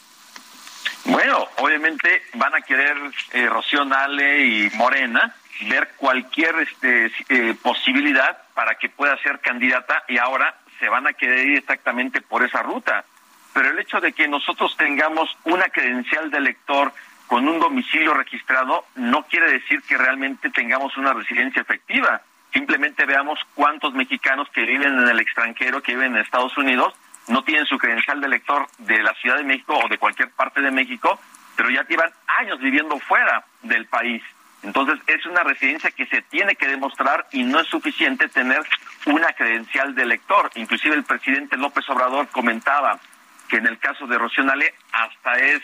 Bueno, 1.06 1.48
obviamente 1.58 2.24
van 2.34 2.56
a 2.56 2.62
querer 2.62 2.98
eh, 3.32 3.46
Rocío 3.48 3.86
Nale 3.86 4.46
y 4.46 4.70
Morena 4.72 5.36
ver 5.70 5.90
cualquier 5.98 6.56
este, 6.60 7.12
eh, 7.30 7.56
posibilidad 7.62 8.38
para 8.54 8.76
que 8.76 8.90
pueda 8.90 9.18
ser 9.18 9.40
candidata 9.40 10.04
y 10.08 10.18
ahora 10.18 10.56
se 10.80 10.90
van 10.90 11.08
a 11.08 11.14
querer 11.14 11.48
ir 11.48 11.58
exactamente 11.60 12.22
por 12.22 12.44
esa 12.44 12.62
ruta. 12.62 13.06
Pero 13.54 13.70
el 13.70 13.80
hecho 13.80 14.02
de 14.02 14.12
que 14.12 14.28
nosotros 14.28 14.76
tengamos 14.76 15.38
una 15.46 15.70
credencial 15.70 16.30
de 16.30 16.38
elector 16.38 16.92
con 17.28 17.48
un 17.48 17.60
domicilio 17.60 18.14
registrado 18.14 18.86
no 18.96 19.24
quiere 19.24 19.52
decir 19.52 19.82
que 19.84 19.98
realmente 19.98 20.50
tengamos 20.50 20.96
una 20.98 21.14
residencia 21.14 21.62
efectiva. 21.62 22.22
Simplemente 22.54 23.06
veamos 23.06 23.40
cuántos 23.54 23.94
mexicanos 23.94 24.50
que 24.50 24.66
viven 24.66 25.00
en 25.00 25.08
el 25.08 25.20
extranjero, 25.20 25.82
que 25.82 25.94
viven 25.94 26.16
en 26.16 26.22
Estados 26.22 26.58
Unidos, 26.58 26.94
no 27.28 27.44
tienen 27.44 27.66
su 27.66 27.78
credencial 27.78 28.22
de 28.22 28.28
elector 28.28 28.68
de 28.78 29.02
la 29.02 29.14
Ciudad 29.16 29.38
de 29.38 29.44
México 29.44 29.80
o 29.84 29.88
de 29.88 29.98
cualquier 29.98 30.30
parte 30.32 30.62
de 30.62 30.72
México, 30.72 31.20
pero 31.56 31.70
ya 31.70 31.86
llevan 31.88 32.12
años 32.28 32.60
viviendo 32.60 33.00
fuera 33.00 33.44
del 33.64 33.86
país. 33.88 34.22
Entonces 34.66 35.00
es 35.08 35.26
una 35.28 35.44
residencia 35.44 35.92
que 35.92 36.08
se 36.08 36.24
tiene 36.24 36.56
que 36.56 36.68
demostrar 36.68 37.28
y 37.32 37.44
no 37.44 37.60
es 37.60 37.68
suficiente 37.68 38.28
tener 38.28 38.62
una 39.06 39.32
credencial 39.34 39.94
de 39.94 40.02
elector. 40.04 40.50
Inclusive 40.56 40.96
el 40.96 41.04
presidente 41.04 41.56
López 41.56 41.88
Obrador 41.90 42.28
comentaba 42.30 43.00
que 43.48 43.58
en 43.58 43.68
el 43.68 43.78
caso 43.78 44.08
de 44.08 44.18
Rocío 44.18 44.44
hasta 44.92 45.34
es 45.38 45.62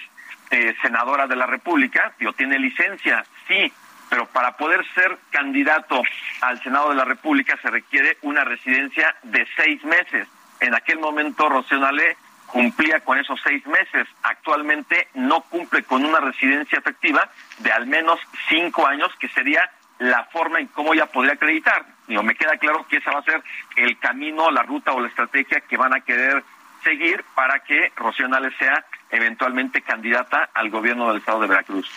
eh, 0.52 0.76
senadora 0.82 1.26
de 1.26 1.36
la 1.36 1.48
República, 1.48 2.14
tiene 2.38 2.60
licencia, 2.60 3.26
sí, 3.48 3.72
pero 4.10 4.26
para 4.28 4.56
poder 4.58 4.86
ser 4.94 5.18
candidato 5.30 6.02
al 6.42 6.62
Senado 6.62 6.90
de 6.90 6.96
la 6.96 7.06
República 7.06 7.58
se 7.62 7.70
requiere 7.70 8.18
una 8.22 8.44
residencia 8.44 9.16
de 9.24 9.48
seis 9.56 9.84
meses. 9.84 10.28
En 10.60 10.76
aquel 10.76 11.00
momento 11.00 11.50
Rocío 11.50 11.80
Nale 11.80 12.18
cumplía 12.52 13.00
con 13.00 13.18
esos 13.18 13.40
seis 13.44 13.66
meses. 13.66 14.08
Actualmente 14.24 15.08
no 15.14 15.42
cumple 15.42 15.84
con 15.84 16.06
una 16.06 16.20
residencia 16.20 16.80
efectiva 16.80 17.30
de 17.60 17.72
al 17.72 17.88
menos 17.88 18.20
cinco 18.50 18.86
años, 18.86 19.10
que 19.20 19.30
sería 19.30 19.70
la 20.00 20.24
forma 20.26 20.60
en 20.60 20.68
cómo 20.68 20.94
ella 20.94 21.06
podría 21.06 21.34
acreditar. 21.34 21.86
Digo, 22.08 22.24
me 22.24 22.36
queda 22.36 22.58
claro 22.58 22.86
que 22.88 22.98
esa 22.98 23.12
va 23.12 23.20
a 23.20 23.24
ser 23.24 23.42
el 23.76 23.98
camino, 24.00 24.52
la 24.52 24.64
ruta 24.64 24.92
o 24.94 25.00
la 25.00 25.08
estrategia 25.08 25.62
que 25.62 25.78
van 25.78 25.94
a 25.94 26.02
querer 26.02 26.44
seguir 26.84 27.24
para 27.36 27.60
que 27.60 27.92
Rocío 27.96 28.28
Nale 28.28 28.52
sea 28.58 28.84
eventualmente 29.12 29.82
candidata 29.82 30.50
al 30.54 30.70
gobierno 30.70 31.08
del 31.08 31.18
estado 31.18 31.42
de 31.42 31.48
Veracruz. 31.48 31.90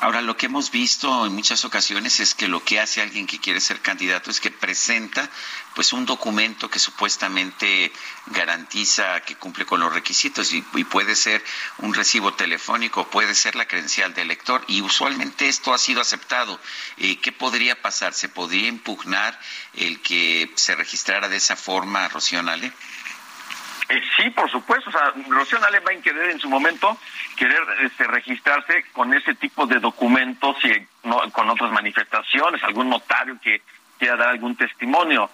Ahora, 0.00 0.20
lo 0.20 0.36
que 0.36 0.46
hemos 0.46 0.70
visto 0.70 1.24
en 1.26 1.32
muchas 1.32 1.64
ocasiones 1.64 2.20
es 2.20 2.34
que 2.34 2.48
lo 2.48 2.62
que 2.62 2.78
hace 2.80 3.00
alguien 3.00 3.26
que 3.26 3.40
quiere 3.40 3.60
ser 3.60 3.80
candidato 3.80 4.30
es 4.30 4.40
que 4.40 4.50
presenta 4.50 5.28
pues 5.74 5.92
un 5.92 6.06
documento 6.06 6.70
que 6.70 6.78
supuestamente 6.78 7.92
garantiza 8.26 9.20
que 9.22 9.36
cumple 9.36 9.64
con 9.64 9.80
los 9.80 9.92
requisitos 9.92 10.52
y, 10.52 10.62
puede 10.84 11.16
ser 11.16 11.42
un 11.78 11.94
recibo 11.94 12.34
telefónico, 12.34 13.08
puede 13.10 13.34
ser 13.34 13.56
la 13.56 13.66
credencial 13.66 14.12
del 14.14 14.26
elector 14.26 14.64
y 14.68 14.82
usualmente 14.82 15.48
esto 15.48 15.72
ha 15.72 15.78
sido 15.78 16.00
aceptado. 16.00 16.60
Eh, 16.98 17.18
¿Qué 17.18 17.32
podría 17.32 17.80
pasar? 17.80 18.14
¿Se 18.14 18.28
podría 18.28 18.68
impugnar 18.68 19.38
el 19.74 20.00
que 20.00 20.50
se 20.56 20.74
registrara 20.74 21.28
de 21.28 21.36
esa 21.36 21.56
forma, 21.56 22.08
Rocío? 22.08 22.42
Eh, 23.88 24.02
sí, 24.16 24.30
por 24.30 24.50
supuesto. 24.50 24.90
O 24.90 24.92
sea, 24.92 25.12
Rocío 25.28 25.58
Nale 25.58 25.80
va 25.80 25.92
a 25.92 26.02
querer 26.02 26.30
en 26.30 26.40
su 26.40 26.48
momento 26.48 26.98
querer 27.36 27.62
este, 27.82 28.04
registrarse 28.04 28.84
con 28.92 29.14
ese 29.14 29.34
tipo 29.34 29.66
de 29.66 29.78
documentos 29.78 30.56
y 30.64 30.86
con 31.32 31.50
otras 31.50 31.70
manifestaciones, 31.70 32.62
algún 32.64 32.88
notario 32.88 33.38
que 33.40 33.62
quiera 33.98 34.16
dar 34.16 34.30
algún 34.30 34.56
testimonio. 34.56 35.30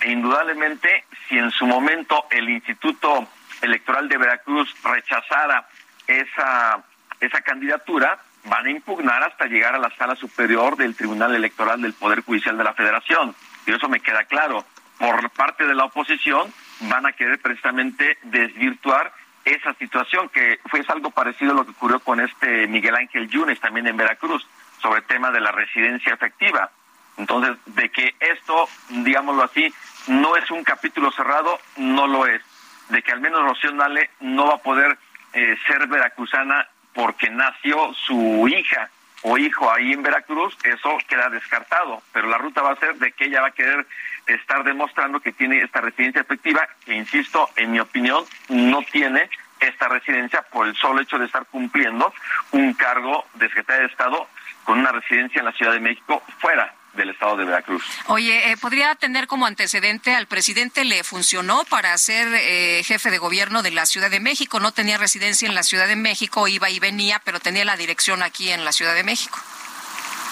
E 0.00 0.10
indudablemente, 0.10 1.04
si 1.28 1.38
en 1.38 1.50
su 1.50 1.66
momento 1.66 2.26
el 2.30 2.48
Instituto 2.50 3.26
Electoral 3.62 4.08
de 4.08 4.18
Veracruz 4.18 4.74
rechazara 4.82 5.66
esa, 6.06 6.84
esa 7.20 7.40
candidatura, 7.40 8.18
van 8.44 8.66
a 8.66 8.70
impugnar 8.70 9.22
hasta 9.22 9.46
llegar 9.46 9.74
a 9.74 9.78
la 9.78 9.90
sala 9.96 10.14
superior 10.16 10.76
del 10.76 10.94
Tribunal 10.94 11.34
Electoral 11.34 11.80
del 11.80 11.94
Poder 11.94 12.20
Judicial 12.20 12.58
de 12.58 12.64
la 12.64 12.74
Federación. 12.74 13.34
Y 13.66 13.72
eso 13.72 13.88
me 13.88 14.00
queda 14.00 14.24
claro. 14.24 14.64
Por 14.98 15.30
parte 15.30 15.66
de 15.66 15.74
la 15.74 15.84
oposición, 15.84 16.52
van 16.88 17.06
a 17.06 17.12
querer 17.12 17.38
precisamente 17.40 18.18
desvirtuar 18.22 19.12
esa 19.44 19.74
situación, 19.74 20.28
que 20.30 20.58
fue 20.66 20.82
algo 20.88 21.10
parecido 21.10 21.52
a 21.52 21.54
lo 21.54 21.64
que 21.64 21.72
ocurrió 21.72 22.00
con 22.00 22.20
este 22.20 22.66
Miguel 22.66 22.96
Ángel 22.96 23.28
Yunes 23.28 23.60
también 23.60 23.86
en 23.86 23.96
Veracruz, 23.96 24.46
sobre 24.80 25.00
el 25.00 25.06
tema 25.06 25.30
de 25.30 25.40
la 25.40 25.52
residencia 25.52 26.14
efectiva. 26.14 26.70
Entonces, 27.16 27.56
de 27.66 27.90
que 27.90 28.14
esto, 28.20 28.68
digámoslo 28.88 29.44
así, 29.44 29.72
no 30.08 30.36
es 30.36 30.50
un 30.50 30.64
capítulo 30.64 31.12
cerrado, 31.12 31.58
no 31.76 32.06
lo 32.06 32.26
es. 32.26 32.42
De 32.88 33.02
que 33.02 33.12
al 33.12 33.20
menos 33.20 33.42
Rocío 33.42 33.72
Nale 33.72 34.10
no 34.20 34.46
va 34.46 34.54
a 34.54 34.62
poder 34.62 34.98
eh, 35.32 35.56
ser 35.66 35.86
veracruzana 35.86 36.68
porque 36.92 37.30
nació 37.30 37.92
su 37.94 38.48
hija 38.48 38.90
o 39.22 39.38
hijo 39.38 39.70
ahí 39.72 39.92
en 39.92 40.02
Veracruz, 40.02 40.56
eso 40.64 40.98
queda 41.08 41.30
descartado. 41.30 42.02
Pero 42.12 42.28
la 42.28 42.36
ruta 42.36 42.60
va 42.60 42.72
a 42.72 42.76
ser 42.76 42.96
de 42.96 43.12
que 43.12 43.24
ella 43.24 43.40
va 43.40 43.48
a 43.48 43.52
querer 43.52 43.86
estar 44.26 44.64
demostrando 44.64 45.20
que 45.20 45.32
tiene 45.32 45.60
esta 45.60 45.80
residencia 45.80 46.22
efectiva, 46.22 46.68
que 46.84 46.94
insisto, 46.94 47.48
en 47.56 47.72
mi 47.72 47.80
opinión, 47.80 48.24
no 48.48 48.82
tiene 48.90 49.28
esta 49.60 49.88
residencia 49.88 50.42
por 50.42 50.66
el 50.66 50.74
solo 50.76 51.00
hecho 51.00 51.18
de 51.18 51.26
estar 51.26 51.46
cumpliendo 51.46 52.12
un 52.52 52.74
cargo 52.74 53.26
de 53.34 53.48
secretaria 53.48 53.82
de 53.82 53.88
Estado 53.88 54.28
con 54.64 54.78
una 54.78 54.92
residencia 54.92 55.40
en 55.40 55.46
la 55.46 55.52
Ciudad 55.52 55.72
de 55.72 55.80
México 55.80 56.22
fuera 56.38 56.74
del 56.94 57.10
estado 57.10 57.36
de 57.36 57.44
Veracruz. 57.44 57.84
Oye, 58.06 58.52
eh, 58.52 58.56
¿podría 58.56 58.94
tener 58.94 59.26
como 59.26 59.46
antecedente 59.46 60.14
al 60.14 60.26
presidente 60.26 60.84
le 60.84 61.02
funcionó 61.02 61.64
para 61.64 61.96
ser 61.98 62.28
eh, 62.32 62.82
jefe 62.84 63.10
de 63.10 63.18
gobierno 63.18 63.62
de 63.62 63.72
la 63.72 63.84
Ciudad 63.86 64.10
de 64.10 64.20
México? 64.20 64.60
No 64.60 64.72
tenía 64.72 64.96
residencia 64.96 65.48
en 65.48 65.54
la 65.54 65.64
Ciudad 65.64 65.88
de 65.88 65.96
México, 65.96 66.46
iba 66.48 66.70
y 66.70 66.78
venía, 66.78 67.20
pero 67.24 67.40
tenía 67.40 67.64
la 67.64 67.76
dirección 67.76 68.22
aquí 68.22 68.50
en 68.52 68.64
la 68.64 68.72
Ciudad 68.72 68.94
de 68.94 69.02
México. 69.02 69.38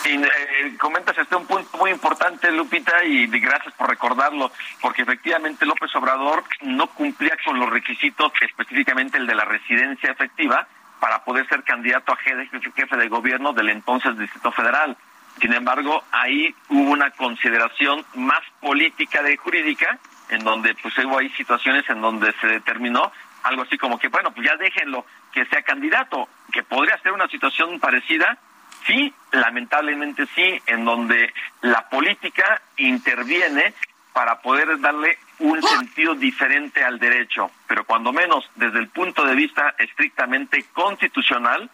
Y, 0.05 0.14
eh, 0.14 0.76
comentas 0.78 1.16
este 1.16 1.36
un 1.36 1.46
punto 1.46 1.78
muy 1.78 1.90
importante, 1.90 2.50
Lupita, 2.50 3.05
y 3.05 3.26
gracias 3.26 3.72
por 3.74 3.88
recordarlo, 3.88 4.50
porque 4.80 5.03
efectivamente 5.03 5.64
López 5.64 5.94
Obrador 5.94 6.44
no 6.62 6.88
cumplía 6.88 7.36
con 7.44 7.59
los 7.61 7.70
requisitos, 7.70 8.32
específicamente 8.40 9.18
el 9.18 9.26
de 9.26 9.34
la 9.34 9.44
residencia 9.44 10.11
efectiva, 10.11 10.66
para 10.98 11.24
poder 11.24 11.48
ser 11.48 11.62
candidato 11.62 12.12
a 12.12 12.16
jefe 12.16 12.96
de 12.96 13.09
gobierno 13.09 13.53
del 13.53 13.68
entonces 13.70 14.18
Distrito 14.18 14.50
Federal. 14.53 14.96
Sin 15.40 15.53
embargo, 15.53 16.05
ahí 16.11 16.55
hubo 16.68 16.90
una 16.90 17.11
consideración 17.12 18.05
más 18.14 18.40
política 18.61 19.22
de 19.22 19.36
jurídica, 19.36 19.98
en 20.28 20.44
donde 20.44 20.74
pues 20.74 20.96
hubo 20.98 21.18
ahí 21.18 21.28
situaciones 21.30 21.88
en 21.88 22.00
donde 22.00 22.32
se 22.40 22.46
determinó 22.46 23.12
algo 23.42 23.62
así 23.62 23.78
como 23.78 23.98
que, 23.98 24.09
bueno, 24.09 24.32
pues 24.32 24.46
ya 24.46 24.57
déjenlo 24.57 25.05
que 25.32 25.44
sea 25.46 25.62
candidato, 25.62 26.28
que 26.53 26.62
podría 26.62 26.98
ser 26.98 27.12
una 27.12 27.28
situación 27.28 27.80
parecida 27.80 28.38
Sí, 28.87 29.12
lamentablemente 29.30 30.26
sí, 30.35 30.61
en 30.66 30.85
donde 30.85 31.33
la 31.61 31.89
política 31.89 32.61
interviene 32.76 33.74
para 34.12 34.41
poder 34.41 34.80
darle 34.80 35.18
un 35.39 35.62
sentido 35.62 36.14
diferente 36.14 36.85
al 36.85 36.99
derecho, 36.99 37.51
pero 37.66 37.85
cuando 37.85 38.12
menos 38.12 38.49
desde 38.57 38.78
el 38.78 38.89
punto 38.89 39.24
de 39.24 39.35
vista 39.35 39.74
estrictamente 39.78 40.66
constitucional, 40.72 41.70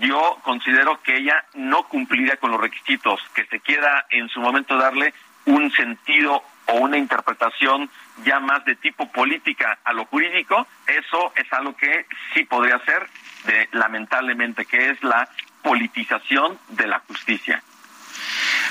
yo 0.00 0.38
considero 0.42 1.00
que 1.02 1.16
ella 1.16 1.44
no 1.54 1.84
cumpliría 1.84 2.36
con 2.36 2.50
los 2.50 2.60
requisitos, 2.60 3.20
que 3.34 3.46
se 3.46 3.60
quiera 3.60 4.06
en 4.10 4.28
su 4.28 4.40
momento 4.40 4.76
darle 4.76 5.14
un 5.46 5.70
sentido 5.70 6.42
o 6.66 6.74
una 6.74 6.98
interpretación 6.98 7.88
ya 8.24 8.40
más 8.40 8.64
de 8.66 8.74
tipo 8.76 9.10
política 9.10 9.78
a 9.84 9.92
lo 9.94 10.04
jurídico, 10.04 10.66
eso 10.86 11.32
es 11.36 11.50
algo 11.52 11.74
que 11.74 12.04
sí 12.34 12.44
podría 12.44 12.78
ser, 12.80 13.08
de, 13.44 13.68
lamentablemente, 13.72 14.66
que 14.66 14.90
es 14.90 15.02
la 15.02 15.28
politización 15.62 16.58
de 16.68 16.86
la 16.86 17.00
justicia. 17.00 17.62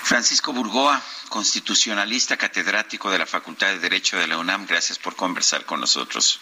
Francisco 0.03 0.53
Burgoa, 0.53 1.01
constitucionalista, 1.29 2.37
catedrático 2.37 3.11
de 3.11 3.19
la 3.19 3.25
Facultad 3.25 3.67
de 3.67 3.79
Derecho 3.79 4.17
de 4.17 4.27
la 4.27 4.37
UNAM, 4.37 4.65
gracias 4.65 4.97
por 4.99 5.15
conversar 5.15 5.65
con 5.65 5.79
nosotros. 5.79 6.39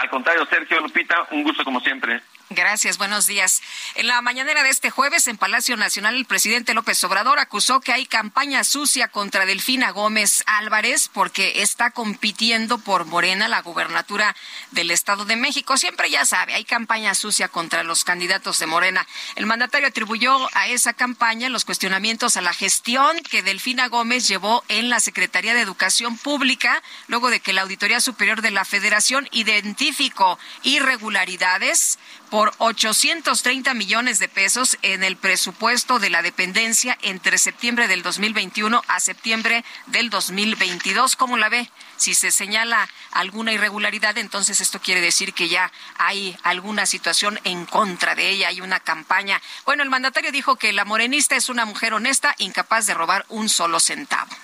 Al 0.00 0.10
contrario, 0.10 0.46
Sergio 0.46 0.80
Lupita, 0.80 1.28
un 1.30 1.42
gusto 1.42 1.64
como 1.64 1.80
siempre. 1.80 2.22
Gracias, 2.54 2.98
buenos 2.98 3.26
días. 3.26 3.62
En 3.94 4.06
la 4.06 4.20
mañanera 4.20 4.62
de 4.62 4.68
este 4.68 4.90
jueves, 4.90 5.26
en 5.26 5.38
Palacio 5.38 5.76
Nacional, 5.76 6.16
el 6.16 6.26
presidente 6.26 6.74
López 6.74 7.02
Obrador 7.04 7.38
acusó 7.38 7.80
que 7.80 7.92
hay 7.92 8.04
campaña 8.04 8.62
sucia 8.64 9.08
contra 9.08 9.46
Delfina 9.46 9.90
Gómez 9.90 10.42
Álvarez 10.46 11.08
porque 11.12 11.62
está 11.62 11.92
compitiendo 11.92 12.78
por 12.78 13.06
Morena 13.06 13.48
la 13.48 13.62
gubernatura 13.62 14.36
del 14.70 14.90
Estado 14.90 15.24
de 15.24 15.36
México. 15.36 15.76
Siempre 15.76 16.10
ya 16.10 16.26
sabe, 16.26 16.54
hay 16.54 16.64
campaña 16.64 17.14
sucia 17.14 17.48
contra 17.48 17.84
los 17.84 18.04
candidatos 18.04 18.58
de 18.58 18.66
Morena. 18.66 19.06
El 19.36 19.46
mandatario 19.46 19.88
atribuyó 19.88 20.48
a 20.54 20.68
esa 20.68 20.92
campaña 20.92 21.48
los 21.48 21.64
cuestionamientos 21.64 22.36
a 22.36 22.42
la 22.42 22.52
gestión 22.52 23.16
que 23.30 23.42
Delfina 23.42 23.88
Gómez 23.88 24.28
llevó 24.28 24.62
en 24.68 24.90
la 24.90 25.00
Secretaría 25.00 25.54
de 25.54 25.60
Educación 25.60 26.18
Pública, 26.18 26.82
luego 27.06 27.30
de 27.30 27.40
que 27.40 27.52
la 27.52 27.62
Auditoría 27.62 28.00
Superior 28.00 28.42
de 28.42 28.50
la 28.50 28.64
Federación 28.64 29.28
identificó 29.32 30.38
irregularidades 30.62 31.98
por 32.32 32.54
830 32.56 33.74
millones 33.74 34.18
de 34.18 34.26
pesos 34.26 34.78
en 34.80 35.04
el 35.04 35.18
presupuesto 35.18 35.98
de 35.98 36.08
la 36.08 36.22
dependencia 36.22 36.96
entre 37.02 37.36
septiembre 37.36 37.88
del 37.88 38.02
2021 38.02 38.82
a 38.88 39.00
septiembre 39.00 39.66
del 39.88 40.08
2022. 40.08 41.14
¿Cómo 41.16 41.36
la 41.36 41.50
ve? 41.50 41.70
Si 41.98 42.14
se 42.14 42.30
señala 42.30 42.88
alguna 43.10 43.52
irregularidad, 43.52 44.16
entonces 44.16 44.62
esto 44.62 44.80
quiere 44.80 45.02
decir 45.02 45.34
que 45.34 45.50
ya 45.50 45.70
hay 45.98 46.34
alguna 46.42 46.86
situación 46.86 47.38
en 47.44 47.66
contra 47.66 48.14
de 48.14 48.30
ella, 48.30 48.48
hay 48.48 48.62
una 48.62 48.80
campaña. 48.80 49.38
Bueno, 49.66 49.82
el 49.82 49.90
mandatario 49.90 50.32
dijo 50.32 50.56
que 50.56 50.72
la 50.72 50.86
morenista 50.86 51.36
es 51.36 51.50
una 51.50 51.66
mujer 51.66 51.92
honesta, 51.92 52.34
incapaz 52.38 52.86
de 52.86 52.94
robar 52.94 53.26
un 53.28 53.50
solo 53.50 53.78
centavo. 53.78 54.34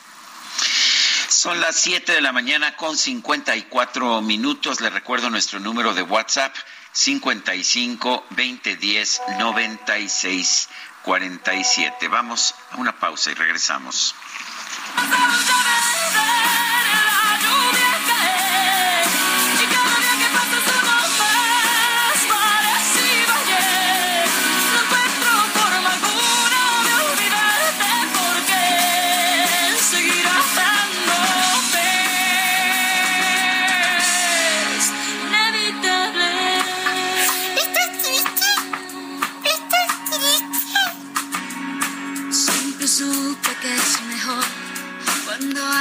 Son 1.29 1.59
las 1.59 1.77
7 1.77 2.13
de 2.13 2.21
la 2.21 2.33
mañana 2.33 2.77
con 2.77 2.99
54 2.99 4.21
minutos. 4.21 4.83
Le 4.83 4.91
recuerdo 4.91 5.31
nuestro 5.31 5.59
número 5.59 5.95
de 5.95 6.03
WhatsApp 6.03 6.55
55 6.99 8.25
2010 8.31 9.23
96 9.39 10.69
47. 11.05 12.09
Vamos 12.09 12.57
a 12.73 12.77
una 12.79 12.99
pausa 12.99 13.31
y 13.31 13.35
regresamos. 13.35 14.17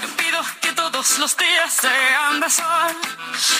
Le 0.00 0.08
pido 0.08 0.40
que 0.60 0.72
todos 0.72 1.18
los 1.18 1.36
días 1.36 1.72
sean 1.72 2.40
de 2.40 2.50
sol. 2.50 2.96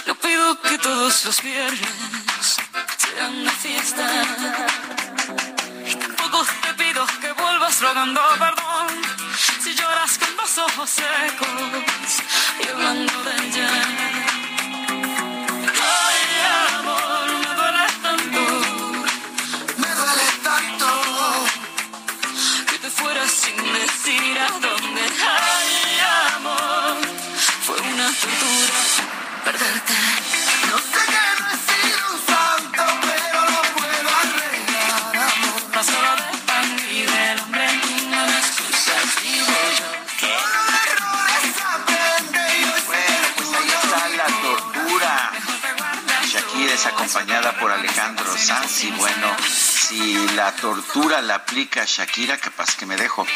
Le 0.06 0.14
pido 0.16 0.60
que 0.60 0.76
todos 0.78 1.24
los 1.24 1.40
viernes 1.40 2.56
sean 2.98 3.36
una 3.36 3.52
fiesta. 3.52 4.04
Tampoco 6.00 6.46
te 6.62 6.74
pido 6.74 7.06
que 7.20 7.32
vuelvas 7.32 7.80
rogando 7.80 8.20
perdón. 8.38 8.88
Si 9.62 9.74
lloras 9.74 10.18
con 10.18 10.36
los 10.36 10.58
ojos 10.58 10.90
secos 10.90 12.10
y 12.60 12.68
hablando 12.68 13.22
de 13.22 13.46
ella. 13.46 13.70
Ay, 16.04 16.22
amor, 16.78 17.26
me 17.44 17.54
duele 17.54 17.86
tanto. 18.02 18.42
Me 19.76 19.90
duele 19.94 20.28
tanto 20.42 20.88
que 22.68 22.78
te 22.78 22.90
fueras 22.90 23.30
sin 23.30 23.56
decir 23.72 24.38
a 24.40 24.50
dónde. 24.58 25.02
Acompañada 46.86 47.52
por 47.58 47.70
Alejandro 47.70 48.36
Sanz 48.36 48.84
y 48.84 48.90
bueno, 48.92 49.36
si 49.48 50.14
la 50.34 50.52
tortura 50.52 51.20
la 51.20 51.36
aplica 51.36 51.84
Shakira, 51.84 52.38
capaz 52.38 52.74
que 52.76 52.86
me 52.86 52.96
dejo. 52.96 53.26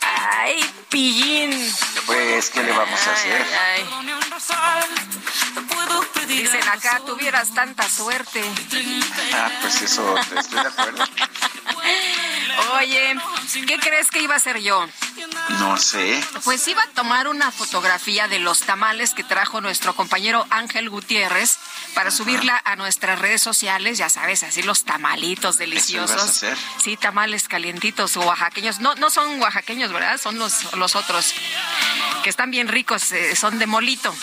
Ay, 0.00 0.75
pillín. 0.88 1.74
Pues, 2.06 2.50
¿qué 2.50 2.62
le 2.62 2.72
vamos 2.72 3.06
a 3.06 3.12
hacer? 3.12 3.46
Ay, 3.74 3.84
Dicen 6.26 6.68
acá, 6.68 7.00
tuvieras 7.06 7.54
tanta 7.54 7.88
suerte. 7.88 8.42
Ah, 9.32 9.50
pues 9.62 9.82
eso, 9.82 10.16
estoy 10.18 10.60
de 10.60 10.68
acuerdo. 10.68 11.04
Oye, 12.74 13.16
¿qué 13.66 13.78
crees 13.78 14.10
que 14.10 14.22
iba 14.22 14.34
a 14.34 14.36
hacer 14.36 14.60
yo? 14.60 14.86
No 15.60 15.76
sé. 15.78 16.22
Pues 16.44 16.66
iba 16.68 16.82
a 16.82 16.88
tomar 16.88 17.28
una 17.28 17.50
fotografía 17.50 18.28
de 18.28 18.38
los 18.38 18.60
tamales 18.60 19.14
que 19.14 19.24
trajo 19.24 19.60
nuestro 19.60 19.94
compañero 19.94 20.46
Ángel 20.50 20.90
Gutiérrez 20.90 21.58
para 21.96 22.10
subirla 22.10 22.60
a 22.66 22.76
nuestras 22.76 23.18
redes 23.18 23.40
sociales, 23.40 23.96
ya 23.96 24.10
sabes, 24.10 24.42
así 24.42 24.62
los 24.62 24.84
tamalitos 24.84 25.56
deliciosos. 25.56 26.10
ibas 26.10 26.26
a 26.26 26.30
hacer? 26.30 26.58
Sí, 26.76 26.98
tamales 26.98 27.48
calientitos 27.48 28.18
oaxaqueños. 28.18 28.80
No, 28.80 28.94
no 28.96 29.08
son 29.08 29.40
oaxaqueños, 29.40 29.90
¿verdad? 29.94 30.20
Son 30.20 30.38
los, 30.38 30.74
los 30.74 30.94
otros 30.94 31.32
que 32.22 32.28
están 32.28 32.50
bien 32.50 32.68
ricos, 32.68 33.12
eh, 33.12 33.34
son 33.34 33.58
de 33.58 33.66
molito. 33.66 34.14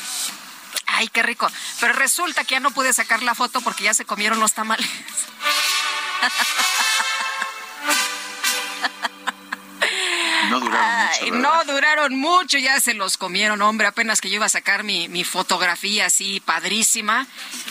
Ay, 0.86 1.08
qué 1.08 1.24
rico. 1.24 1.50
Pero 1.80 1.94
resulta 1.94 2.44
que 2.44 2.52
ya 2.52 2.60
no 2.60 2.70
pude 2.70 2.94
sacar 2.94 3.24
la 3.24 3.34
foto 3.34 3.60
porque 3.62 3.86
ya 3.86 3.96
se 3.96 4.06
comieron 4.06 4.40
los 4.40 4.54
tamales. 4.54 4.88
No 10.54 10.60
duraron 10.60 10.96
mucho. 10.96 11.24
Ay, 11.24 11.32
¿verdad? 11.32 11.40
no 11.42 11.74
duraron 11.74 12.16
mucho, 12.16 12.58
ya 12.60 12.80
se 12.80 12.94
los 12.94 13.18
comieron, 13.18 13.62
hombre. 13.62 13.88
Apenas 13.88 14.22
que 14.22 14.30
yo 14.30 14.36
iba 14.36 14.46
a 14.46 14.50
sacar 14.50 14.84
mi, 14.84 15.08
mi 15.08 15.24
fotografía 15.24 16.06
así 16.06 16.40
padrísima 16.40 17.26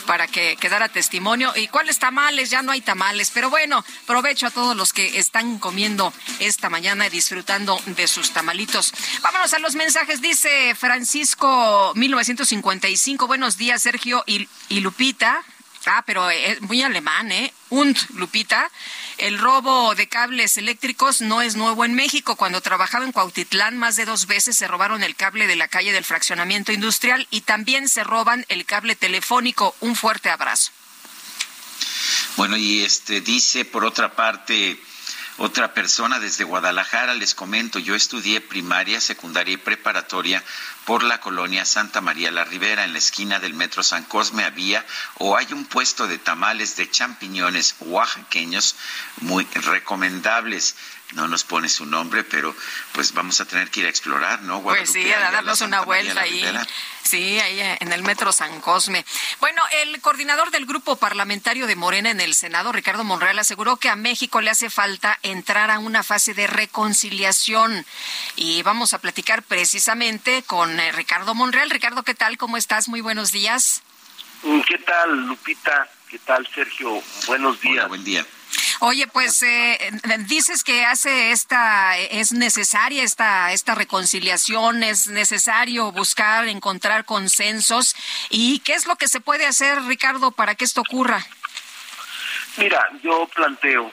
para 0.05 0.27
que 0.27 0.57
quedara 0.57 0.89
testimonio. 0.89 1.53
¿Y 1.55 1.67
cuáles 1.69 1.99
tamales? 1.99 2.49
Ya 2.49 2.61
no 2.61 2.71
hay 2.73 2.81
tamales. 2.81 3.31
Pero 3.31 3.49
bueno, 3.49 3.85
provecho 4.05 4.47
a 4.47 4.51
todos 4.51 4.75
los 4.75 4.91
que 4.91 5.17
están 5.17 5.59
comiendo 5.59 6.11
esta 6.39 6.69
mañana 6.69 7.07
y 7.07 7.09
disfrutando 7.09 7.79
de 7.85 8.07
sus 8.07 8.31
tamalitos. 8.31 8.93
Vámonos 9.21 9.53
a 9.53 9.59
los 9.59 9.75
mensajes. 9.75 10.21
Dice 10.21 10.75
Francisco 10.75 11.93
1955. 11.95 13.27
Buenos 13.27 13.57
días, 13.57 13.81
Sergio 13.81 14.23
y, 14.27 14.49
y 14.67 14.81
Lupita. 14.81 15.43
Ah, 15.85 16.03
pero 16.05 16.29
es 16.29 16.61
muy 16.61 16.81
alemán, 16.81 17.31
¿eh? 17.31 17.53
Und, 17.69 17.97
Lupita. 18.15 18.69
El 19.17 19.37
robo 19.37 19.95
de 19.95 20.07
cables 20.07 20.57
eléctricos 20.57 21.21
no 21.21 21.41
es 21.41 21.55
nuevo 21.55 21.85
en 21.85 21.93
México. 21.93 22.35
Cuando 22.35 22.61
trabajaba 22.61 23.05
en 23.05 23.11
Cuautitlán, 23.11 23.77
más 23.77 23.95
de 23.95 24.05
dos 24.05 24.27
veces 24.27 24.57
se 24.57 24.67
robaron 24.67 25.03
el 25.03 25.15
cable 25.15 25.47
de 25.47 25.55
la 25.55 25.67
calle 25.67 25.91
del 25.91 26.03
fraccionamiento 26.03 26.71
industrial 26.71 27.27
y 27.29 27.41
también 27.41 27.87
se 27.89 28.03
roban 28.03 28.45
el 28.49 28.65
cable 28.65 28.95
telefónico. 28.95 29.75
Un 29.81 29.95
fuerte 29.95 30.29
abrazo. 30.29 30.71
Bueno, 32.35 32.57
y 32.57 32.83
este 32.83 33.21
dice 33.21 33.65
por 33.65 33.85
otra 33.85 34.15
parte 34.15 34.79
otra 35.37 35.73
persona 35.73 36.19
desde 36.19 36.43
Guadalajara, 36.43 37.15
les 37.15 37.33
comento, 37.33 37.79
yo 37.79 37.95
estudié 37.95 38.39
primaria, 38.39 39.01
secundaria 39.01 39.55
y 39.55 39.57
preparatoria 39.57 40.43
por 40.85 41.03
la 41.03 41.19
colonia 41.19 41.65
Santa 41.65 42.01
María 42.01 42.29
la 42.29 42.43
Ribera, 42.43 42.83
en 42.83 42.93
la 42.93 42.99
esquina 42.99 43.39
del 43.39 43.53
Metro 43.53 43.81
San 43.81 44.03
Cosme 44.03 44.43
había 44.43 44.85
o 45.17 45.35
hay 45.35 45.47
un 45.51 45.65
puesto 45.65 46.07
de 46.07 46.19
tamales 46.19 46.75
de 46.75 46.89
champiñones 46.89 47.75
oaxaqueños 47.79 48.75
muy 49.21 49.45
recomendables. 49.53 50.75
No 51.15 51.27
nos 51.27 51.43
pone 51.43 51.69
su 51.69 51.85
nombre, 51.85 52.23
pero 52.23 52.55
pues 52.93 53.13
vamos 53.13 53.39
a 53.39 53.45
tener 53.45 53.69
que 53.69 53.81
ir 53.81 53.85
a 53.85 53.89
explorar, 53.89 54.41
¿no? 54.41 54.61
Pues 54.61 54.91
sí, 54.91 55.03
Guadalupe, 55.03 55.27
a 55.27 55.31
darnos 55.31 55.61
una 55.61 55.81
vuelta 55.81 56.21
ahí. 56.21 56.43
Sí, 57.03 57.39
ahí 57.39 57.59
en 57.79 57.91
el 57.91 58.01
Metro 58.01 58.31
San 58.31 58.61
Cosme. 58.61 59.05
Bueno, 59.39 59.61
el 59.83 59.99
coordinador 60.01 60.51
del 60.51 60.65
grupo 60.65 60.95
parlamentario 60.95 61.67
de 61.67 61.75
Morena 61.75 62.09
en 62.09 62.21
el 62.21 62.33
Senado, 62.33 62.71
Ricardo 62.71 63.03
Monreal, 63.03 63.37
aseguró 63.37 63.77
que 63.77 63.89
a 63.89 63.95
México 63.95 64.41
le 64.41 64.49
hace 64.49 64.69
falta 64.69 65.19
entrar 65.21 65.69
a 65.69 65.79
una 65.79 66.01
fase 66.01 66.33
de 66.33 66.47
reconciliación. 66.47 67.85
Y 68.35 68.63
vamos 68.63 68.93
a 68.93 68.99
platicar 68.99 69.43
precisamente 69.43 70.43
con 70.43 70.79
eh, 70.79 70.91
Ricardo 70.93 71.35
Monreal. 71.35 71.69
Ricardo, 71.69 72.03
¿qué 72.03 72.15
tal? 72.15 72.37
¿Cómo 72.37 72.57
estás? 72.57 72.87
Muy 72.87 73.01
buenos 73.01 73.31
días. 73.31 73.83
¿Qué 74.67 74.77
tal, 74.79 75.27
Lupita? 75.27 75.89
¿Qué 76.09 76.19
tal, 76.19 76.47
Sergio? 76.53 77.01
Buenos 77.27 77.59
días. 77.61 77.87
buen 77.87 78.03
día. 78.03 78.25
Oye, 78.79 79.07
pues 79.07 79.41
eh, 79.43 79.77
dices 80.27 80.63
que 80.63 80.85
hace 80.85 81.31
esta 81.31 81.97
es 81.97 82.33
necesaria 82.33 83.03
esta 83.03 83.51
esta 83.53 83.75
reconciliación, 83.75 84.83
es 84.83 85.07
necesario 85.07 85.91
buscar 85.91 86.47
encontrar 86.47 87.05
consensos. 87.05 87.95
Y 88.29 88.59
qué 88.59 88.73
es 88.73 88.87
lo 88.87 88.95
que 88.95 89.07
se 89.07 89.21
puede 89.21 89.45
hacer, 89.45 89.81
Ricardo, 89.83 90.31
para 90.31 90.55
que 90.55 90.65
esto 90.65 90.81
ocurra. 90.81 91.25
Mira, 92.57 92.89
yo 93.01 93.27
planteo 93.33 93.91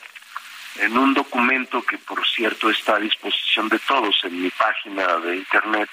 en 0.77 0.97
un 0.97 1.15
documento 1.15 1.83
que, 1.83 1.99
por 1.99 2.27
cierto, 2.29 2.71
está 2.71 2.97
a 2.97 3.01
disposición 3.01 3.69
de 3.69 3.79
todos 3.81 4.17
en 4.25 4.43
mi 4.43 4.51
página 4.51 5.17
de 5.19 5.37
internet, 5.37 5.89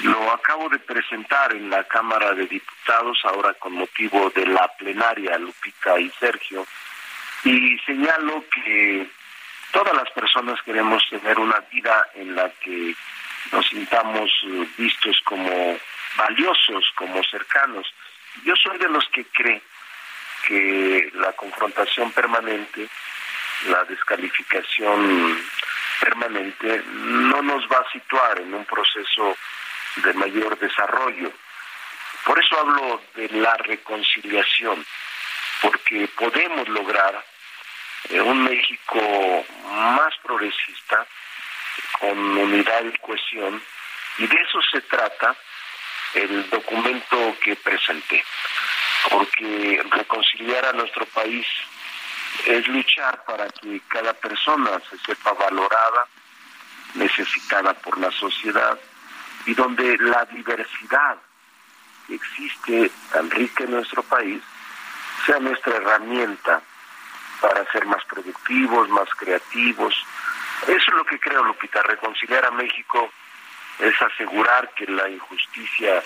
lo 0.00 0.32
acabo 0.32 0.68
de 0.68 0.78
presentar 0.78 1.54
en 1.54 1.68
la 1.68 1.84
Cámara 1.84 2.32
de 2.32 2.46
Diputados 2.46 3.18
ahora 3.24 3.52
con 3.54 3.74
motivo 3.74 4.30
de 4.30 4.46
la 4.46 4.66
plenaria, 4.78 5.36
Lupita 5.36 6.00
y 6.00 6.10
Sergio, 6.18 6.66
y 7.44 7.78
señalo 7.86 8.44
que 8.48 9.06
todas 9.72 9.94
las 9.94 10.10
personas 10.10 10.60
queremos 10.62 11.02
tener 11.08 11.38
una 11.38 11.60
vida 11.72 12.08
en 12.14 12.34
la 12.34 12.50
que 12.60 12.94
nos 13.52 13.66
sintamos 13.68 14.30
eh, 14.46 14.66
vistos 14.76 15.20
como 15.24 15.78
valiosos 16.16 16.90
como 16.94 17.22
cercanos. 17.24 17.86
Yo 18.44 18.54
soy 18.56 18.78
de 18.78 18.88
los 18.88 19.06
que 19.08 19.24
cree 19.26 19.62
que 20.46 21.10
la 21.14 21.32
confrontación 21.32 22.12
permanente, 22.12 22.88
la 23.68 23.84
descalificación 23.84 25.38
permanente, 26.00 26.82
no 26.86 27.42
nos 27.42 27.64
va 27.70 27.78
a 27.78 27.92
situar 27.92 28.40
en 28.40 28.54
un 28.54 28.64
proceso 28.64 29.36
de 29.96 30.12
mayor 30.14 30.58
desarrollo. 30.58 31.32
Por 32.24 32.38
eso 32.38 32.58
hablo 32.58 33.02
de 33.14 33.28
la 33.30 33.56
reconciliación, 33.56 34.84
porque 35.62 36.08
podemos 36.16 36.68
lograr 36.68 37.22
un 38.08 38.44
México 38.44 39.44
más 39.70 40.14
progresista, 40.22 41.06
con 42.00 42.18
unidad 42.18 42.84
y 42.84 42.98
cohesión, 42.98 43.62
y 44.18 44.26
de 44.26 44.36
eso 44.36 44.60
se 44.70 44.80
trata 44.82 45.36
el 46.14 46.48
documento 46.50 47.36
que 47.42 47.56
presenté, 47.56 48.24
porque 49.10 49.82
reconciliar 49.90 50.66
a 50.66 50.72
nuestro 50.72 51.06
país 51.06 51.46
es 52.46 52.66
luchar 52.68 53.24
para 53.24 53.48
que 53.48 53.80
cada 53.88 54.12
persona 54.14 54.80
se 54.88 54.98
sepa 54.98 55.32
valorada, 55.32 56.06
necesitada 56.94 57.74
por 57.74 57.98
la 57.98 58.10
sociedad, 58.10 58.78
y 59.46 59.54
donde 59.54 59.96
la 59.98 60.24
diversidad 60.26 61.16
que 62.06 62.14
existe 62.14 62.90
tan 63.12 63.30
rica 63.30 63.64
en 63.64 63.72
nuestro 63.72 64.02
país 64.02 64.42
sea 65.24 65.38
nuestra 65.38 65.76
herramienta 65.76 66.60
para 67.40 67.64
ser 67.72 67.86
más 67.86 68.04
productivos, 68.04 68.88
más 68.88 69.08
creativos. 69.16 69.94
Eso 70.62 70.74
es 70.76 70.94
lo 70.94 71.04
que 71.04 71.18
creo, 71.18 71.42
Lupita, 71.44 71.82
reconciliar 71.82 72.44
a 72.44 72.50
México 72.50 73.10
es 73.78 73.94
asegurar 74.02 74.70
que 74.74 74.86
la 74.86 75.08
injusticia 75.08 76.02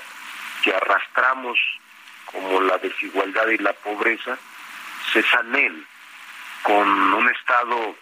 que 0.62 0.74
arrastramos, 0.74 1.58
como 2.26 2.60
la 2.60 2.78
desigualdad 2.78 3.48
y 3.48 3.58
la 3.58 3.72
pobreza, 3.72 4.38
se 5.12 5.22
sanen 5.24 5.86
con 6.62 6.88
un 6.88 7.28
Estado 7.28 7.96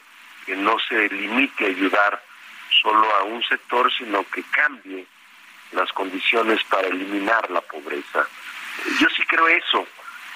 que 0.47 0.57
no 0.57 0.78
se 0.89 1.09
limite 1.09 1.64
a 1.64 1.68
ayudar 1.68 2.22
solo 2.83 3.14
a 3.16 3.24
un 3.24 3.43
sector, 3.45 3.93
sino 3.93 4.24
que 4.30 4.43
cambie 4.45 5.07
las 5.72 5.91
condiciones 5.93 6.62
para 6.64 6.89
eliminar 6.89 7.51
la 7.51 7.61
pobreza. 7.62 8.26
Yo 9.01 9.09
sí 9.11 9.22
creo 9.26 9.49
eso, 9.49 9.87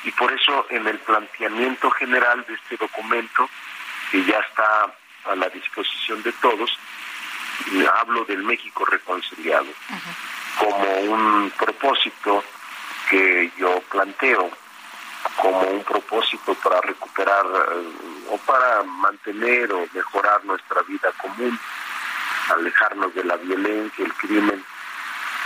y 0.06 0.12
por 0.12 0.32
eso 0.32 0.66
en 0.70 0.86
el 0.86 0.98
planteamiento 1.00 1.90
general 1.90 2.44
de 2.46 2.54
este 2.54 2.76
documento, 2.76 3.50
que 4.12 4.24
ya 4.24 4.38
está 4.38 4.94
a 5.24 5.34
la 5.34 5.48
disposición 5.48 6.22
de 6.22 6.32
todos, 6.34 6.78
hablo 8.00 8.24
del 8.24 8.44
México 8.44 8.84
reconciliado 8.84 9.66
como 10.60 10.94
un 11.12 11.50
propósito 11.58 12.44
que 13.10 13.50
yo 13.58 13.80
planteo 13.90 14.48
como 15.36 15.60
un 15.62 15.82
propósito 15.82 16.54
para 16.54 16.80
recuperar 16.82 17.44
eh, 17.44 18.28
o 18.30 18.38
para 18.38 18.84
mantener 18.84 19.72
o 19.72 19.88
mejorar 19.92 20.44
nuestra 20.44 20.82
vida 20.82 21.10
común, 21.20 21.58
alejarnos 22.54 23.12
de 23.12 23.24
la 23.24 23.36
violencia, 23.36 24.04
el 24.04 24.14
crimen, 24.14 24.64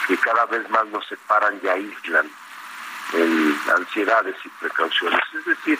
que 0.07 0.19
cada 0.19 0.45
vez 0.47 0.69
más 0.69 0.87
nos 0.89 1.07
separan 1.07 1.59
y 1.63 1.69
aíslan 1.69 2.31
en 3.13 3.59
ansiedades 3.77 4.37
y 4.45 4.49
precauciones. 4.49 5.21
Es 5.39 5.45
decir, 5.45 5.79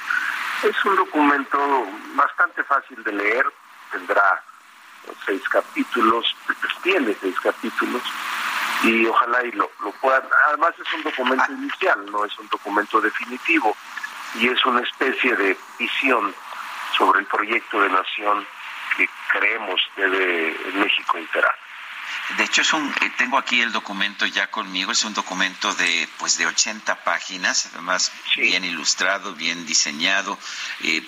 es 0.62 0.85
un 0.85 0.97
documento 0.97 1.87
bastante 2.14 2.62
fácil 2.64 3.03
de 3.05 3.12
leer, 3.12 3.47
tendrá 3.93 4.43
seis 5.25 5.43
capítulos, 5.49 6.37
tiene 6.83 7.16
seis 7.21 7.39
capítulos, 7.41 8.03
y 8.83 9.07
ojalá 9.07 9.45
y 9.45 9.53
lo, 9.53 9.71
lo 9.83 9.93
puedan. 9.93 10.23
Además 10.49 10.75
es 10.79 10.93
un 10.95 11.03
documento 11.03 11.53
inicial, 11.53 12.07
no 12.11 12.25
es 12.25 12.39
un 12.39 12.49
documento 12.49 13.01
definitivo, 13.01 13.77
y 14.35 14.49
es 14.49 14.64
una 14.64 14.81
especie 14.81 15.35
de 15.37 15.57
visión 15.79 16.35
sobre 16.97 17.21
el 17.21 17.27
proyecto 17.27 17.81
de 17.81 17.89
nación 17.89 18.47
que 18.97 19.09
creemos 19.33 19.81
debe 19.97 20.57
México 20.75 21.18
integrar. 21.18 21.55
De 22.36 22.44
hecho, 22.44 22.62
es 22.62 22.72
un, 22.72 22.88
eh, 23.00 23.12
tengo 23.18 23.38
aquí 23.38 23.61
el 23.61 23.72
documento 23.72 24.24
ya 24.26 24.50
conmigo, 24.50 24.92
es 24.92 25.04
un 25.04 25.14
documento 25.14 25.74
de 25.74 26.08
pues 26.18 26.38
de 26.38 26.46
80 26.46 27.02
páginas, 27.02 27.68
además 27.72 28.12
bien 28.36 28.64
ilustrado, 28.64 29.34
bien 29.34 29.66
diseñado. 29.66 30.38
Eh, 30.82 31.02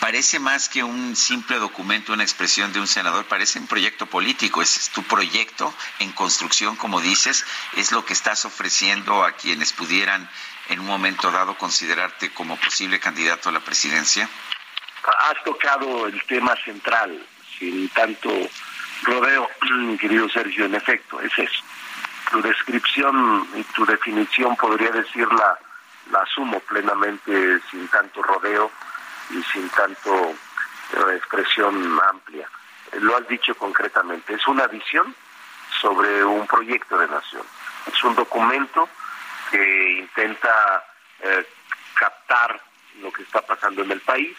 parece 0.00 0.38
más 0.38 0.68
que 0.68 0.84
un 0.84 1.16
simple 1.16 1.58
documento, 1.58 2.12
una 2.12 2.22
expresión 2.22 2.72
de 2.72 2.80
un 2.80 2.86
senador, 2.86 3.26
parece 3.26 3.58
un 3.58 3.66
proyecto 3.66 4.06
político, 4.06 4.62
es 4.62 4.90
tu 4.90 5.02
proyecto 5.02 5.74
en 5.98 6.12
construcción, 6.12 6.76
como 6.76 7.00
dices, 7.00 7.44
es 7.74 7.90
lo 7.92 8.04
que 8.04 8.12
estás 8.12 8.44
ofreciendo 8.44 9.24
a 9.24 9.32
quienes 9.32 9.72
pudieran 9.72 10.30
en 10.68 10.80
un 10.80 10.86
momento 10.86 11.30
dado 11.30 11.56
considerarte 11.56 12.32
como 12.32 12.56
posible 12.56 13.00
candidato 13.00 13.48
a 13.48 13.52
la 13.52 13.60
presidencia. 13.60 14.28
Has 15.04 15.42
tocado 15.44 16.06
el 16.06 16.22
tema 16.24 16.56
central, 16.64 17.24
sin 17.58 17.88
tanto 17.90 18.30
rodeo, 19.02 19.48
querido 20.00 20.28
Sergio, 20.28 20.66
en 20.66 20.74
efecto, 20.74 21.20
es 21.20 21.32
eso. 21.38 21.62
Tu 22.30 22.42
descripción 22.42 23.46
y 23.54 23.62
tu 23.62 23.86
definición, 23.86 24.56
podría 24.56 24.90
decirla, 24.90 25.58
la 26.10 26.20
asumo 26.20 26.60
plenamente 26.60 27.60
sin 27.70 27.86
tanto 27.88 28.22
rodeo 28.22 28.70
y 29.30 29.42
sin 29.44 29.68
tanto 29.70 30.30
eh, 30.30 31.16
expresión 31.16 32.00
amplia. 32.10 32.48
Lo 33.00 33.16
has 33.16 33.26
dicho 33.28 33.54
concretamente, 33.56 34.34
es 34.34 34.46
una 34.46 34.66
visión 34.66 35.14
sobre 35.80 36.24
un 36.24 36.46
proyecto 36.46 36.98
de 36.98 37.08
nación. 37.08 37.42
Es 37.92 38.02
un 38.04 38.14
documento 38.14 38.88
que 39.50 39.98
intenta 39.98 40.84
eh, 41.20 41.46
captar 41.94 42.60
lo 43.00 43.12
que 43.12 43.22
está 43.22 43.42
pasando 43.42 43.82
en 43.82 43.92
el 43.92 44.00
país 44.00 44.36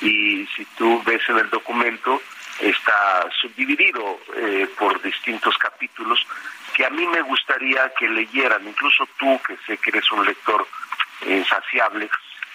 y 0.00 0.46
si 0.56 0.64
tú 0.76 1.02
ves 1.04 1.22
en 1.28 1.38
el 1.38 1.50
documento 1.50 2.20
está 2.62 3.28
subdividido 3.40 4.20
eh, 4.36 4.68
por 4.78 5.00
distintos 5.02 5.56
capítulos 5.58 6.24
que 6.74 6.86
a 6.86 6.90
mí 6.90 7.06
me 7.06 7.20
gustaría 7.22 7.92
que 7.94 8.08
leyeran, 8.08 8.66
incluso 8.66 9.06
tú 9.18 9.40
que 9.46 9.56
sé 9.66 9.76
que 9.78 9.90
eres 9.90 10.10
un 10.12 10.24
lector 10.24 10.66
insaciable, 11.26 12.08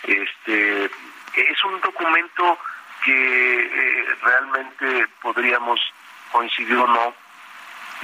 este 0.04 0.86
es 0.86 1.64
un 1.66 1.80
documento 1.82 2.58
que 3.04 3.66
eh, 3.66 4.06
realmente 4.22 5.08
podríamos 5.22 5.80
coincidir 6.32 6.78
o 6.78 6.88
no, 6.88 7.14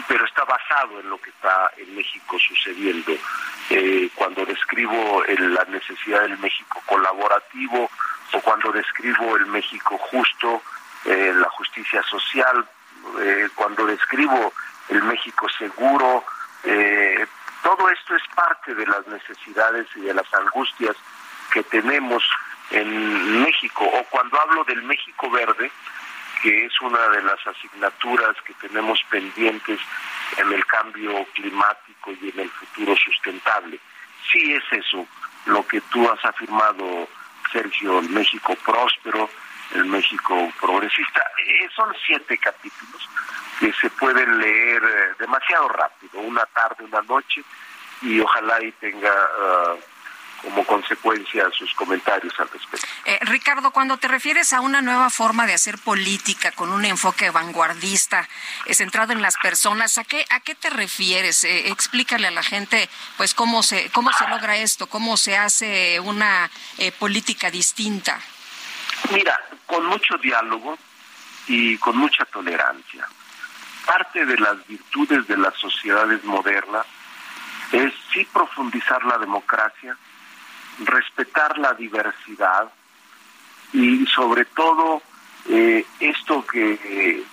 pero 0.07 0.25
está 0.25 0.43
basado 0.43 0.99
en 0.99 1.09
lo 1.09 1.19
que 1.19 1.29
está 1.29 1.71
en 1.77 1.95
México 1.95 2.37
sucediendo. 2.39 3.13
Eh, 3.69 4.09
cuando 4.13 4.45
describo 4.45 5.23
la 5.27 5.63
necesidad 5.65 6.21
del 6.21 6.37
México 6.37 6.81
colaborativo 6.85 7.89
o 8.33 8.41
cuando 8.41 8.71
describo 8.71 9.35
el 9.35 9.45
México 9.47 9.97
justo, 9.97 10.61
eh, 11.05 11.33
la 11.35 11.49
justicia 11.49 12.01
social, 12.03 12.65
eh, 13.21 13.49
cuando 13.55 13.85
describo 13.85 14.53
el 14.89 15.03
México 15.03 15.47
seguro, 15.57 16.23
eh, 16.63 17.25
todo 17.61 17.89
esto 17.89 18.15
es 18.15 18.23
parte 18.35 18.73
de 18.75 18.85
las 18.85 19.05
necesidades 19.07 19.87
y 19.95 20.01
de 20.01 20.13
las 20.13 20.31
angustias 20.33 20.95
que 21.51 21.63
tenemos 21.63 22.23
en 22.71 23.41
México, 23.43 23.83
o 23.85 24.03
cuando 24.05 24.39
hablo 24.39 24.63
del 24.63 24.81
México 24.83 25.29
verde, 25.29 25.71
que 26.41 26.65
es 26.65 26.81
una 26.81 27.07
de 27.09 27.21
las 27.21 27.45
asignaturas 27.47 28.35
que 28.45 28.53
tenemos 28.55 29.01
pendientes 29.09 29.79
en 30.37 30.51
el 30.51 30.65
cambio 30.65 31.25
climático 31.33 32.11
y 32.21 32.29
en 32.29 32.39
el 32.41 32.49
futuro 32.49 32.95
sustentable. 32.97 33.79
Sí 34.31 34.53
es 34.53 34.63
eso 34.71 35.07
lo 35.45 35.65
que 35.67 35.79
tú 35.81 36.09
has 36.09 36.23
afirmado, 36.25 37.07
Sergio, 37.51 37.99
el 37.99 38.09
México 38.09 38.55
próspero, 38.65 39.29
el 39.73 39.85
México 39.85 40.51
progresista. 40.59 41.21
Eh, 41.45 41.69
son 41.75 41.93
siete 42.05 42.37
capítulos 42.37 43.09
que 43.59 43.73
se 43.73 43.89
pueden 43.91 44.39
leer 44.39 44.83
eh, 44.83 45.15
demasiado 45.19 45.67
rápido, 45.69 46.19
una 46.19 46.45
tarde, 46.47 46.83
una 46.83 47.01
noche, 47.01 47.43
y 48.01 48.19
ojalá 48.19 48.63
y 48.63 48.71
tenga 48.73 49.11
ah, 49.11 49.75
como 50.41 50.65
consecuencia 50.65 51.49
sus 51.57 51.73
comentarios 51.73 52.33
al 52.37 52.49
respecto. 52.49 52.85
Eh, 53.05 53.17
Ricardo, 53.21 53.71
cuando 53.71 53.97
te 53.97 54.09
refieres 54.09 54.51
a 54.51 54.59
una 54.59 54.81
nueva 54.81 55.09
forma 55.09 55.45
de 55.47 55.53
hacer 55.53 55.77
política 55.77 56.51
con 56.51 56.71
un 56.71 56.83
enfoque 56.83 57.29
vanguardista, 57.29 58.27
centrado 58.71 59.13
en 59.13 59.21
las 59.21 59.37
personas, 59.37 59.97
¿a 59.97 60.03
qué, 60.03 60.25
a 60.29 60.41
qué 60.41 60.55
te 60.55 60.69
refieres? 60.69 61.45
explícale 61.45 62.27
a 62.27 62.31
la 62.31 62.43
gente 62.43 62.89
pues 63.15 63.33
cómo 63.33 63.63
se, 63.63 63.89
cómo 63.91 64.11
se 64.11 64.27
logra 64.27 64.57
esto, 64.57 64.87
cómo 64.87 65.15
se 65.15 65.37
hace 65.37 65.99
una 66.01 66.49
política 66.99 67.49
distinta. 67.49 68.19
Mira, 69.11 69.39
con 69.65 69.85
mucho 69.85 70.17
diálogo 70.17 70.77
y 71.47 71.77
con 71.77 71.97
mucha 71.97 72.25
tolerancia. 72.25 73.07
Parte 73.85 74.25
de 74.25 74.37
las 74.37 74.65
virtudes 74.67 75.27
de 75.27 75.37
las 75.37 75.55
sociedades 75.55 76.23
modernas 76.23 76.85
es 77.71 77.93
sí 78.13 78.25
profundizar 78.31 79.03
la 79.03 79.17
democracia, 79.17 79.97
respetar 80.79 81.57
la 81.57 81.73
diversidad 81.73 82.71
y 83.73 84.05
sobre 84.07 84.45
todo 84.45 85.01
eh, 85.49 85.85
esto 85.99 86.45
que 86.45 86.79
eh, 86.83 87.23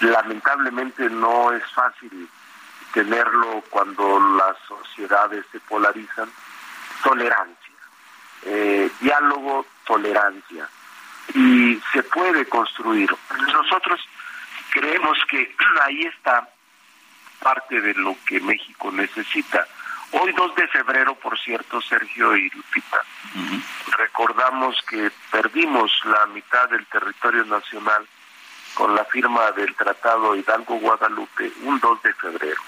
lamentablemente 0.00 1.10
no 1.10 1.52
es 1.52 1.64
fácil 1.72 2.28
tenerlo 2.94 3.62
cuando 3.68 4.18
las 4.36 4.56
sociedades 4.66 5.44
se 5.52 5.60
polarizan, 5.60 6.30
tolerancia. 7.02 7.74
Eh, 8.42 8.90
diálogo, 9.00 9.66
tolerancia. 9.84 10.68
Y 11.34 11.80
se 11.92 12.02
puede 12.04 12.46
construir. 12.48 13.10
Nosotros 13.52 14.00
creemos 14.70 15.18
que 15.30 15.54
ahí 15.82 16.02
está 16.02 16.48
parte 17.40 17.80
de 17.80 17.94
lo 17.94 18.16
que 18.26 18.40
México 18.40 18.90
necesita. 18.90 19.66
Hoy 20.12 20.32
2 20.32 20.54
de 20.54 20.68
febrero, 20.68 21.14
por 21.16 21.38
cierto, 21.38 21.80
Sergio 21.82 22.34
y 22.34 22.48
Lupita, 22.48 23.02
recordamos 23.98 24.80
que 24.88 25.10
perdimos 25.30 25.92
la 26.04 26.26
mitad 26.26 26.68
del 26.70 26.86
territorio 26.86 27.44
nacional 27.44 28.06
con 28.72 28.94
la 28.94 29.04
firma 29.04 29.50
del 29.52 29.74
Tratado 29.74 30.34
Hidalgo-Guadalupe 30.34 31.52
un 31.64 31.78
2 31.78 32.02
de 32.02 32.14
febrero. 32.14 32.60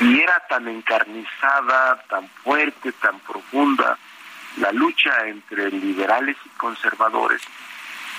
Y 0.00 0.20
era 0.20 0.40
tan 0.48 0.66
encarnizada, 0.66 2.02
tan 2.08 2.28
fuerte, 2.42 2.90
tan 2.92 3.20
profunda 3.20 3.96
la 4.56 4.72
lucha 4.72 5.26
entre 5.26 5.70
liberales 5.70 6.36
y 6.44 6.48
conservadores 6.50 7.42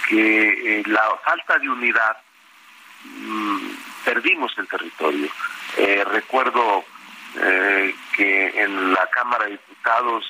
que 0.07 0.79
eh, 0.79 0.83
la 0.87 1.03
falta 1.23 1.59
de 1.59 1.69
unidad 1.69 2.17
mm, 3.03 3.69
perdimos 4.03 4.51
el 4.57 4.67
territorio. 4.67 5.29
Eh, 5.77 6.03
recuerdo 6.05 6.83
eh, 7.35 7.95
que 8.15 8.61
en 8.61 8.93
la 8.93 9.07
Cámara 9.07 9.45
de 9.45 9.51
Diputados 9.51 10.25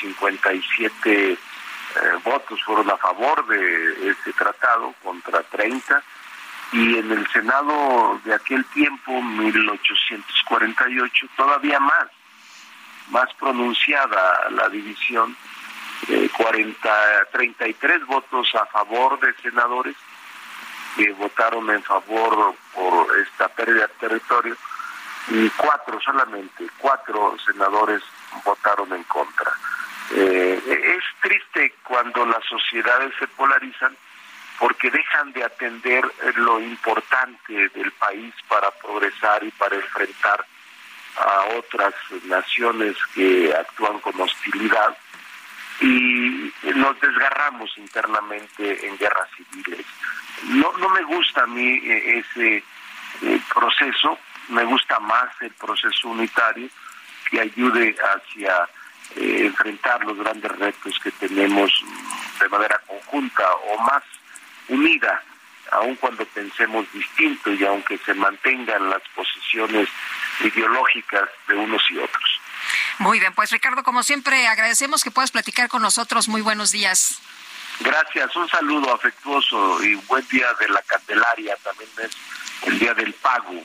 57 0.00 1.38
votos 2.22 2.62
fueron 2.62 2.88
a 2.88 2.96
favor 2.96 3.44
de 3.48 4.10
ese 4.10 4.32
tratado 4.34 4.94
contra 5.02 5.42
30 5.42 6.00
y 6.72 6.98
en 6.98 7.10
el 7.10 7.26
Senado 7.32 8.20
de 8.24 8.32
aquel 8.32 8.64
tiempo, 8.66 9.20
1848, 9.20 11.26
todavía 11.36 11.80
más, 11.80 12.06
más 13.10 13.34
pronunciada 13.34 14.48
la 14.50 14.68
división, 14.68 15.36
eh, 16.08 16.30
40, 16.36 17.26
33 17.32 18.06
votos 18.06 18.48
a 18.54 18.66
favor 18.66 19.18
de 19.20 19.34
senadores 19.42 19.96
que 20.96 21.12
votaron 21.12 21.70
en 21.70 21.82
favor 21.82 22.54
por 22.74 23.18
esta 23.20 23.48
pérdida 23.48 23.86
de 23.86 23.94
territorio 24.08 24.56
y 25.28 25.48
cuatro 25.50 26.00
solamente, 26.00 26.66
cuatro 26.78 27.36
senadores 27.46 28.02
votaron 28.44 28.92
en 28.92 29.04
contra. 29.04 29.52
Eh, 30.12 30.60
es 30.66 31.04
triste 31.22 31.74
cuando 31.84 32.26
las 32.26 32.44
sociedades 32.44 33.12
se 33.18 33.28
polarizan 33.28 33.96
porque 34.58 34.90
dejan 34.90 35.32
de 35.32 35.44
atender 35.44 36.04
lo 36.36 36.60
importante 36.60 37.68
del 37.70 37.90
país 37.92 38.34
para 38.48 38.70
progresar 38.72 39.42
y 39.42 39.50
para 39.52 39.76
enfrentar 39.76 40.44
a 41.16 41.44
otras 41.56 41.94
naciones 42.24 42.96
que 43.14 43.54
actúan 43.54 43.98
con 44.00 44.20
hostilidad 44.20 44.96
y 45.80 46.52
nos 46.74 47.00
desgarramos 47.00 47.70
internamente 47.78 48.86
en 48.86 48.96
guerras 48.98 49.28
civiles. 49.36 49.86
No, 50.44 50.72
no 50.78 50.88
me 50.90 51.02
gusta 51.04 51.42
a 51.42 51.46
mí 51.46 51.80
eh, 51.84 52.18
ese 52.18 52.62
eh, 53.22 53.40
proceso, 53.52 54.18
me 54.48 54.64
gusta 54.64 54.98
más 55.00 55.30
el 55.40 55.50
proceso 55.52 56.08
unitario 56.08 56.68
que 57.30 57.40
ayude 57.40 57.94
hacia 58.14 58.68
eh, 59.16 59.46
enfrentar 59.46 60.04
los 60.04 60.18
grandes 60.18 60.50
retos 60.52 60.98
que 61.02 61.10
tenemos 61.12 61.70
de 62.40 62.48
manera 62.48 62.80
conjunta 62.86 63.44
o 63.70 63.78
más 63.82 64.02
unida, 64.68 65.22
aun 65.72 65.94
cuando 65.96 66.24
pensemos 66.26 66.90
distinto 66.92 67.52
y 67.52 67.64
aunque 67.64 67.98
se 67.98 68.14
mantengan 68.14 68.90
las 68.90 69.02
posiciones 69.14 69.88
ideológicas 70.42 71.28
de 71.48 71.54
unos 71.54 71.82
y 71.90 71.98
otros. 71.98 72.39
Muy 72.98 73.18
bien, 73.18 73.32
pues 73.34 73.50
Ricardo, 73.50 73.82
como 73.82 74.02
siempre, 74.02 74.46
agradecemos 74.46 75.02
que 75.02 75.10
puedas 75.10 75.30
platicar 75.30 75.68
con 75.68 75.82
nosotros. 75.82 76.28
Muy 76.28 76.42
buenos 76.42 76.70
días. 76.70 77.20
Gracias, 77.80 78.36
un 78.36 78.48
saludo 78.48 78.94
afectuoso 78.94 79.82
y 79.82 79.94
buen 79.94 80.26
día 80.28 80.46
de 80.60 80.68
la 80.68 80.82
Candelaria, 80.82 81.56
también 81.64 81.88
es 82.02 82.10
el 82.66 82.78
día 82.78 82.92
del 82.92 83.14
pago 83.14 83.62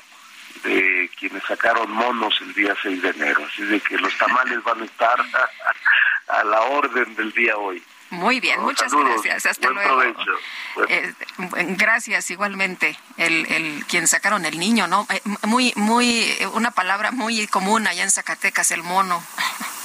de 0.64 1.12
quienes 1.20 1.43
sacaron 1.43 1.91
monos 1.91 2.34
el 2.41 2.53
día 2.53 2.76
6 2.82 3.01
de 3.01 3.10
enero, 3.10 3.45
así 3.45 3.64
de 3.64 3.80
que 3.82 3.97
los 3.97 4.18
tamales 4.18 4.64
van 4.64 4.82
a 4.82 4.86
estar 4.86 5.20
a 6.28 6.43
la 6.45 6.62
orden 6.62 7.16
del 7.16 7.32
día 7.34 7.58
hoy. 7.58 7.84
Muy 8.12 8.39
bien, 8.39 8.62
muchas 8.62 8.93
gracias. 8.93 9.45
Hasta 9.45 9.70
luego. 9.70 10.01
Eh, 10.88 11.14
gracias 11.78 12.30
igualmente. 12.32 12.97
El, 13.18 13.45
el 13.51 13.86
quien 13.88 14.08
sacaron 14.08 14.45
el 14.45 14.60
niño, 14.60 14.88
¿no? 14.88 15.08
Eh, 15.10 15.22
muy, 15.43 15.74
muy, 15.76 16.38
una 16.53 16.72
palabra 16.72 17.12
muy 17.12 17.47
común 17.47 17.88
allá 17.88 18.03
en 18.03 18.12
Zacatecas, 18.12 18.72
el 18.72 18.84
mono. 18.84 19.24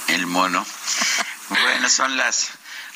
El 0.07 0.27
mono. 0.27 0.65
bueno, 1.49 1.89
son 1.89 2.15
las 2.15 2.51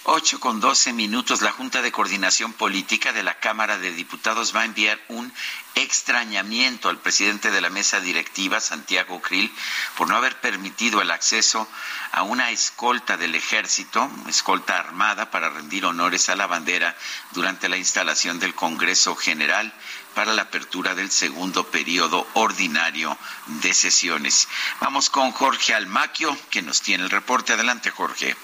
8 0.08 0.40
con 0.40 0.60
12 0.60 0.94
minutos, 0.94 1.42
la 1.42 1.52
Junta 1.52 1.82
de 1.82 1.92
Coordinación 1.92 2.54
Política 2.54 3.12
de 3.12 3.24
la 3.24 3.40
Cámara 3.40 3.80
de 3.80 3.92
Diputados 3.92 4.56
va 4.56 4.62
a 4.62 4.66
enviar 4.66 5.00
un 5.08 5.34
extrañamiento 5.74 6.90
al 6.90 7.00
presidente 7.00 7.50
de 7.50 7.60
la 7.60 7.72
mesa 7.72 8.00
directiva, 8.00 8.62
Santiago 8.62 9.20
Krill, 9.20 9.52
por 9.98 10.08
no 10.08 10.16
haber 10.16 10.40
permitido 10.40 11.02
el 11.02 11.10
acceso 11.10 11.68
a 12.12 12.22
una 12.22 12.52
escolta 12.52 13.18
del 13.18 13.34
ejército, 13.34 14.08
escolta 14.28 14.78
armada, 14.78 15.32
para 15.32 15.50
rendir 15.50 15.86
honores 15.86 16.30
a 16.30 16.36
la 16.36 16.46
bandera 16.46 16.96
durante 17.32 17.68
la 17.68 17.78
instalación 17.78 18.38
del 18.40 18.54
Congreso 18.54 19.16
General 19.16 19.74
para 20.14 20.34
la 20.34 20.44
apertura 20.44 20.94
del 20.94 21.10
segundo 21.10 21.66
periodo 21.72 22.28
ordinario 22.36 23.18
de 23.48 23.74
sesiones. 23.74 24.48
Vamos 24.82 25.10
con 25.10 25.32
Jorge 25.32 25.74
Almaquio, 25.74 26.38
que 26.52 26.62
nos 26.62 26.84
tiene 26.84 27.06
el 27.06 27.10
reporte. 27.10 27.54
Adelante, 27.54 27.90
Jorge. 27.90 28.36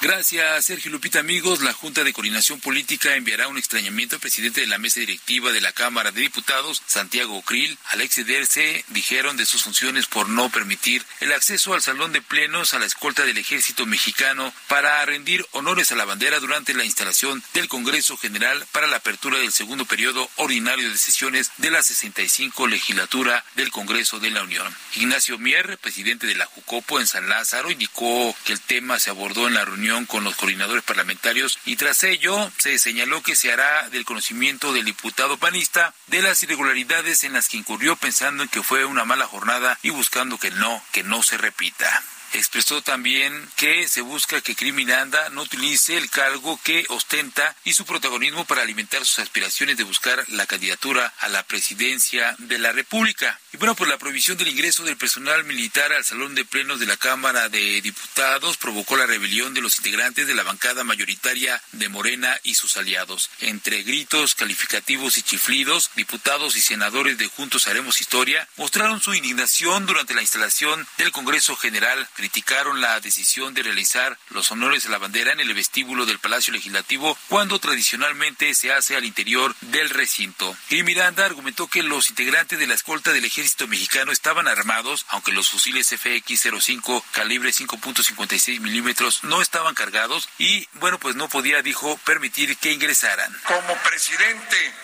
Gracias, 0.00 0.66
Sergio 0.66 0.92
Lupita. 0.92 1.18
Amigos, 1.18 1.60
la 1.60 1.72
Junta 1.72 2.04
de 2.04 2.12
Coordinación 2.12 2.60
Política 2.60 3.16
enviará 3.16 3.48
un 3.48 3.58
extrañamiento 3.58 4.14
al 4.14 4.20
presidente 4.20 4.60
de 4.60 4.68
la 4.68 4.78
mesa 4.78 5.00
directiva 5.00 5.50
de 5.50 5.60
la 5.60 5.72
Cámara 5.72 6.12
de 6.12 6.20
Diputados, 6.20 6.80
Santiago 6.86 7.42
Krill, 7.42 7.76
al 7.86 8.00
excederse, 8.00 8.84
dijeron, 8.90 9.36
de 9.36 9.44
sus 9.44 9.64
funciones 9.64 10.06
por 10.06 10.28
no 10.28 10.50
permitir 10.50 11.04
el 11.18 11.32
acceso 11.32 11.74
al 11.74 11.82
salón 11.82 12.12
de 12.12 12.22
plenos 12.22 12.74
a 12.74 12.78
la 12.78 12.86
escolta 12.86 13.24
del 13.24 13.38
ejército 13.38 13.86
mexicano 13.86 14.54
para 14.68 15.04
rendir 15.04 15.44
honores 15.50 15.90
a 15.90 15.96
la 15.96 16.04
bandera 16.04 16.38
durante 16.38 16.74
la 16.74 16.84
instalación 16.84 17.42
del 17.52 17.66
Congreso 17.66 18.16
General 18.16 18.64
para 18.70 18.86
la 18.86 18.98
apertura 18.98 19.40
del 19.40 19.52
segundo 19.52 19.84
periodo 19.84 20.30
ordinario 20.36 20.88
de 20.88 20.96
sesiones 20.96 21.50
de 21.56 21.72
la 21.72 21.82
65 21.82 22.68
legislatura 22.68 23.44
del 23.56 23.72
Congreso 23.72 24.20
de 24.20 24.30
la 24.30 24.44
Unión. 24.44 24.72
Ignacio 24.94 25.38
Mier, 25.38 25.76
presidente 25.78 26.28
de 26.28 26.36
la 26.36 26.46
Jucopo 26.46 27.00
en 27.00 27.08
San 27.08 27.28
Lázaro, 27.28 27.72
indicó 27.72 28.36
que 28.44 28.52
el 28.52 28.60
tema 28.60 29.00
se 29.00 29.10
abordó 29.10 29.48
en 29.48 29.54
la 29.54 29.64
con 30.06 30.22
los 30.22 30.36
coordinadores 30.36 30.84
parlamentarios 30.84 31.58
y 31.64 31.76
tras 31.76 32.04
ello 32.04 32.52
se 32.58 32.78
señaló 32.78 33.22
que 33.22 33.34
se 33.34 33.50
hará 33.50 33.88
del 33.88 34.04
conocimiento 34.04 34.74
del 34.74 34.84
diputado 34.84 35.38
panista 35.38 35.94
de 36.08 36.20
las 36.20 36.42
irregularidades 36.42 37.24
en 37.24 37.32
las 37.32 37.48
que 37.48 37.56
incurrió 37.56 37.96
pensando 37.96 38.42
en 38.42 38.50
que 38.50 38.62
fue 38.62 38.84
una 38.84 39.06
mala 39.06 39.26
jornada 39.26 39.78
y 39.82 39.88
buscando 39.88 40.38
que 40.38 40.50
no, 40.50 40.82
que 40.92 41.02
no 41.02 41.22
se 41.22 41.38
repita. 41.38 42.02
Expresó 42.34 42.82
también 42.82 43.48
que 43.56 43.88
se 43.88 44.02
busca 44.02 44.42
que 44.42 44.54
Criminanda 44.54 45.30
no 45.30 45.42
utilice 45.42 45.96
el 45.96 46.10
cargo 46.10 46.60
que 46.62 46.84
ostenta 46.90 47.56
y 47.64 47.72
su 47.72 47.86
protagonismo 47.86 48.44
para 48.44 48.60
alimentar 48.60 49.06
sus 49.06 49.20
aspiraciones 49.20 49.78
de 49.78 49.84
buscar 49.84 50.22
la 50.28 50.46
candidatura 50.46 51.14
a 51.20 51.28
la 51.28 51.42
presidencia 51.44 52.36
de 52.38 52.58
la 52.58 52.72
República. 52.72 53.40
Y 53.52 53.56
bueno, 53.56 53.74
pues 53.74 53.88
la 53.88 53.98
prohibición 53.98 54.36
del 54.36 54.48
ingreso 54.48 54.84
del 54.84 54.96
personal 54.96 55.44
militar 55.44 55.92
al 55.92 56.04
salón 56.04 56.34
de 56.34 56.44
plenos 56.44 56.80
de 56.80 56.86
la 56.86 56.98
Cámara 56.98 57.48
de 57.48 57.80
Diputados 57.80 58.58
provocó 58.58 58.96
la 58.96 59.06
rebelión 59.06 59.54
de 59.54 59.62
los 59.62 59.78
integrantes 59.78 60.26
de 60.26 60.34
la 60.34 60.42
bancada 60.42 60.84
mayoritaria 60.84 61.62
de 61.72 61.88
Morena 61.88 62.38
y 62.42 62.54
sus 62.54 62.76
aliados. 62.76 63.30
Entre 63.40 63.82
gritos, 63.82 64.34
calificativos 64.34 65.16
y 65.16 65.22
chiflidos, 65.22 65.90
diputados 65.96 66.56
y 66.56 66.60
senadores 66.60 67.16
de 67.16 67.28
Juntos 67.28 67.66
Haremos 67.68 68.00
Historia 68.00 68.46
mostraron 68.56 69.00
su 69.00 69.14
indignación 69.14 69.86
durante 69.86 70.14
la 70.14 70.22
instalación 70.22 70.86
del 70.98 71.10
Congreso 71.12 71.56
General 71.56 72.06
criticaron 72.14 72.80
la 72.80 73.00
decisión 73.00 73.54
de 73.54 73.62
realizar 73.62 74.18
los 74.30 74.50
honores 74.52 74.86
a 74.86 74.90
la 74.90 74.98
bandera 74.98 75.32
en 75.32 75.40
el 75.40 75.54
vestíbulo 75.54 76.04
del 76.04 76.18
Palacio 76.18 76.52
Legislativo 76.52 77.16
cuando 77.28 77.58
tradicionalmente 77.58 78.54
se 78.54 78.72
hace 78.72 78.96
al 78.96 79.04
interior 79.04 79.54
del 79.60 79.90
recinto. 79.90 80.56
Y 80.68 80.82
Miranda 80.82 81.24
argumentó 81.24 81.66
que 81.66 81.82
los 81.82 82.10
integrantes 82.10 82.58
de 82.58 82.66
la 82.66 82.74
escolta 82.74 83.12
del 83.12 83.24
ejército 83.24 83.38
mexicano 83.66 84.12
estaban 84.12 84.48
armados, 84.48 85.06
aunque 85.08 85.32
los 85.32 85.48
fusiles 85.48 85.92
FX-05 85.92 87.02
calibre 87.12 87.50
5.56 87.50 88.60
milímetros 88.60 89.24
no 89.24 89.40
estaban 89.40 89.74
cargados 89.74 90.28
y, 90.38 90.68
bueno, 90.74 90.98
pues 90.98 91.16
no 91.16 91.28
podía, 91.28 91.62
dijo, 91.62 91.96
permitir 92.04 92.56
que 92.58 92.72
ingresaran. 92.72 93.32
Como 93.44 93.74
presidente 93.82 94.74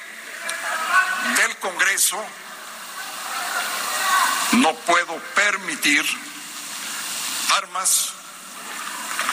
del 1.37 1.57
Congreso, 1.59 2.25
no 4.53 4.75
puedo 4.75 5.17
permitir 5.35 6.05
armas 7.57 8.13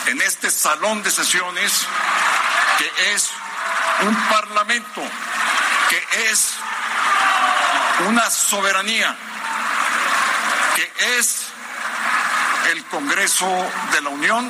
en 0.07 0.21
este 0.21 0.51
salón 0.51 1.03
de 1.03 1.11
sesiones 1.11 1.71
que 2.77 3.13
es 3.13 3.29
un 4.01 4.15
parlamento, 4.29 5.01
que 5.89 6.29
es 6.31 6.55
una 8.07 8.29
soberanía 8.29 9.15
que 10.75 11.17
es 11.19 11.45
el 12.71 12.83
Congreso 12.85 13.47
de 13.91 14.01
la 14.01 14.09
Unión, 14.09 14.49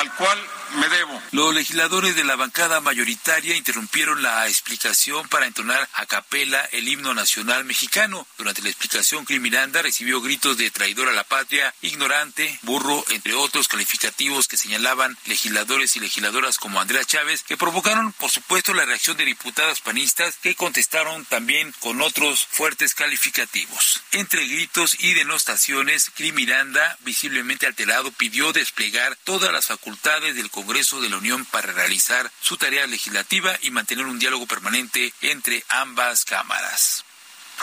al 0.00 0.12
cual 0.14 0.38
me 0.76 0.88
debo. 0.88 1.22
Los 1.32 1.54
legisladores 1.54 2.16
de 2.16 2.24
la 2.24 2.36
bancada 2.36 2.80
mayoritaria 2.80 3.56
interrumpieron 3.56 4.22
la 4.22 4.46
explicación 4.48 5.28
para 5.28 5.46
entonar 5.46 5.88
a 5.94 6.06
capela 6.06 6.62
el 6.72 6.88
himno 6.88 7.14
nacional 7.14 7.64
mexicano. 7.64 8.26
Durante 8.36 8.62
la 8.62 8.68
explicación, 8.68 9.24
Cris 9.24 9.40
Miranda 9.40 9.82
recibió 9.82 10.20
gritos 10.20 10.56
de 10.56 10.70
traidor 10.70 11.08
a 11.08 11.12
la 11.12 11.24
patria, 11.24 11.74
ignorante, 11.82 12.58
burro, 12.62 13.04
entre 13.10 13.34
otros 13.34 13.68
calificativos 13.68 14.48
que 14.48 14.56
señalaban 14.56 15.16
legisladores 15.26 15.96
y 15.96 16.00
legisladoras 16.00 16.58
como 16.58 16.80
Andrea 16.80 17.04
Chávez, 17.04 17.42
que 17.42 17.56
provocaron, 17.56 18.12
por 18.12 18.30
supuesto, 18.30 18.74
la 18.74 18.84
reacción 18.84 19.16
de 19.16 19.24
diputadas 19.24 19.80
panistas 19.80 20.36
que 20.42 20.54
contestaron 20.54 21.24
también 21.26 21.72
con 21.80 22.00
otros 22.00 22.46
fuertes 22.50 22.94
calificativos. 22.94 24.02
Entre 24.12 24.46
gritos 24.46 24.96
y 24.98 25.14
denostaciones, 25.14 26.10
Cris 26.14 26.34
Miranda, 26.34 26.96
visiblemente 27.00 27.66
alterado, 27.66 28.10
pidió 28.12 28.52
desplegar 28.52 29.16
todas 29.24 29.52
las 29.52 29.66
facultades 29.66 30.36
del 30.36 30.50
Congreso 30.58 31.00
de 31.00 31.08
la 31.08 31.18
Unión 31.18 31.44
para 31.44 31.72
realizar 31.72 32.32
su 32.40 32.56
tarea 32.56 32.84
legislativa 32.88 33.56
y 33.62 33.70
mantener 33.70 34.06
un 34.06 34.18
diálogo 34.18 34.44
permanente 34.44 35.14
entre 35.20 35.64
ambas 35.68 36.24
cámaras. 36.24 37.04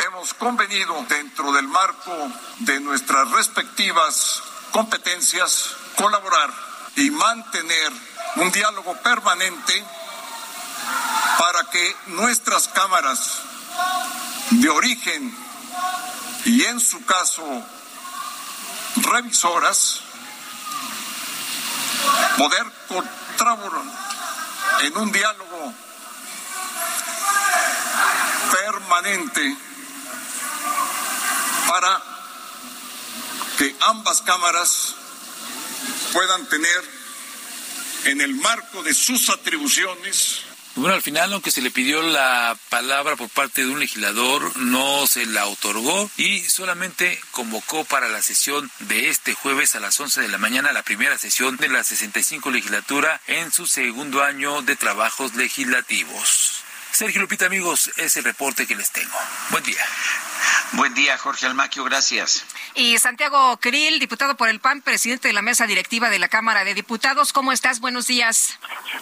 Hemos 0.07 0.33
convenido 0.33 1.05
dentro 1.09 1.51
del 1.51 1.67
marco 1.67 2.31
de 2.59 2.79
nuestras 2.79 3.29
respectivas 3.31 4.41
competencias 4.71 5.75
colaborar 5.97 6.49
y 6.95 7.11
mantener 7.11 7.91
un 8.37 8.49
diálogo 8.53 8.95
permanente 9.01 9.83
para 11.37 11.69
que 11.69 11.95
nuestras 12.07 12.69
cámaras 12.69 13.41
de 14.51 14.69
origen 14.69 15.37
y 16.45 16.63
en 16.63 16.79
su 16.79 17.03
caso 17.03 17.43
revisoras 18.95 20.05
poder 22.38 22.66
colaborar 23.38 23.84
en 24.82 24.97
un 24.97 25.12
diálogo 25.12 25.74
permanente 28.51 29.58
para 31.68 32.01
que 33.58 33.76
ambas 33.82 34.22
cámaras 34.22 34.95
puedan 36.14 36.45
tener 36.47 36.95
en 38.06 38.22
el 38.22 38.36
marco 38.36 38.84
de 38.84 38.93
sus 38.93 39.30
atribuciones 39.30 40.41
bueno, 40.76 40.95
al 40.95 41.01
final, 41.01 41.32
aunque 41.32 41.51
se 41.51 41.61
le 41.61 41.71
pidió 41.71 42.01
la 42.01 42.57
palabra 42.69 43.15
por 43.15 43.30
parte 43.30 43.63
de 43.63 43.71
un 43.71 43.80
legislador, 43.80 44.55
no 44.57 45.07
se 45.07 45.26
la 45.26 45.45
otorgó 45.47 46.09
y 46.17 46.41
solamente 46.41 47.19
convocó 47.32 47.86
para 47.86 48.09
la 48.09 48.21
sesión 48.21 48.69
de 48.80 49.09
este 49.09 49.34
jueves 49.34 49.76
a 49.76 49.80
las 49.80 49.99
11 49.99 50.21
de 50.21 50.28
la 50.28 50.38
mañana 50.38 50.73
la 50.73 50.84
primera 50.84 51.17
sesión 51.17 51.57
de 51.57 51.69
la 51.69 51.84
65 51.84 52.51
legislatura 52.51 53.21
en 53.28 53.51
su 53.51 53.67
segundo 53.67 54.23
año 54.23 54.61
de 54.61 54.76
trabajos 54.76 55.36
legislativos. 55.36 56.55
Sergio 56.95 57.19
Lupita, 57.19 57.47
amigos, 57.47 57.91
es 57.97 58.15
el 58.15 58.23
reporte 58.23 58.65
que 58.65 58.73
les 58.73 58.89
tengo. 58.89 59.17
Buen 59.49 59.65
día. 59.65 59.81
Buen 60.71 60.93
día, 60.93 61.17
Jorge 61.17 61.45
Almaquio, 61.45 61.83
gracias. 61.83 62.45
Y 62.73 62.97
Santiago 62.99 63.57
Krill, 63.57 63.99
diputado 63.99 64.37
por 64.37 64.47
el 64.47 64.61
PAN, 64.61 64.81
presidente 64.81 65.27
de 65.27 65.33
la 65.33 65.41
mesa 65.41 65.67
directiva 65.67 66.09
de 66.09 66.19
la 66.19 66.29
Cámara 66.29 66.63
de 66.63 66.73
Diputados. 66.73 67.33
¿Cómo 67.33 67.51
estás? 67.51 67.81
Buenos 67.81 68.07
días. 68.07 68.57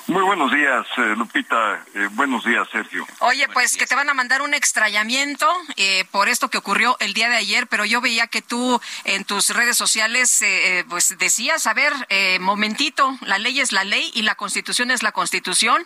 Muy 0.08 0.24
buenos 0.24 0.52
días, 0.52 0.88
eh, 0.98 1.14
Lupita. 1.16 1.86
Eh, 1.94 2.08
buenos 2.14 2.44
días, 2.44 2.68
Sergio. 2.72 3.06
Oye, 3.20 3.48
pues 3.50 3.78
que 3.78 3.86
te 3.86 3.94
van 3.94 4.10
a 4.10 4.16
mandar 4.16 4.42
un 4.42 4.56
extrañamiento 4.56 5.48
eh, 5.76 6.06
por 6.10 6.30
esto 6.30 6.50
que 6.50 6.58
ocurrió 6.58 6.98
el 7.00 7.14
día 7.14 7.30
de 7.30 7.36
ayer, 7.36 7.68
pero 7.68 7.86
yo 7.86 8.02
veía 8.02 8.26
que 8.26 8.42
tú 8.42 8.82
en 9.04 9.24
tus 9.24 9.50
redes 9.50 9.78
sociales 9.78 10.44
pues 10.90 11.16
decías, 11.20 11.68
a 11.68 11.76
ver, 11.76 11.94
momentito, 12.40 13.18
la 13.22 13.38
ley 13.38 13.60
es 13.60 13.72
la 13.72 13.84
ley 13.84 14.12
y 14.16 14.24
la 14.24 14.34
constitución 14.34 14.90
es 14.90 15.04
la 15.04 15.12
constitución. 15.12 15.86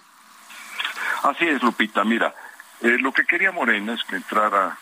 Así 1.24 1.48
es, 1.48 1.62
Lupita. 1.62 2.04
Mira, 2.04 2.34
lo 2.82 3.12
que 3.12 3.26
quería 3.26 3.52
Morena 3.52 3.94
es 3.94 4.04
que 4.04 4.18
entrara 4.18 4.78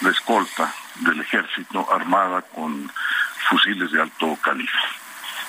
la 0.00 0.10
escolta 0.10 0.72
del 0.96 1.20
ejército 1.20 1.92
armada 1.92 2.42
con 2.42 2.90
fusiles 3.48 3.90
de 3.92 4.02
alto 4.02 4.36
calibre. 4.42 4.72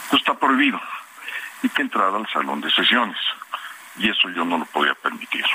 Esto 0.04 0.18
está 0.18 0.34
prohibido 0.34 0.80
y 1.62 1.70
que 1.70 1.82
entrara 1.82 2.16
al 2.16 2.28
salón 2.30 2.62
de 2.62 2.72
sesiones. 2.72 3.18
Y 3.98 4.10
eso 4.10 4.30
yo 4.30 4.46
no 4.46 4.58
lo 4.58 4.66
podía 4.66 4.96
permitir. 4.96 5.46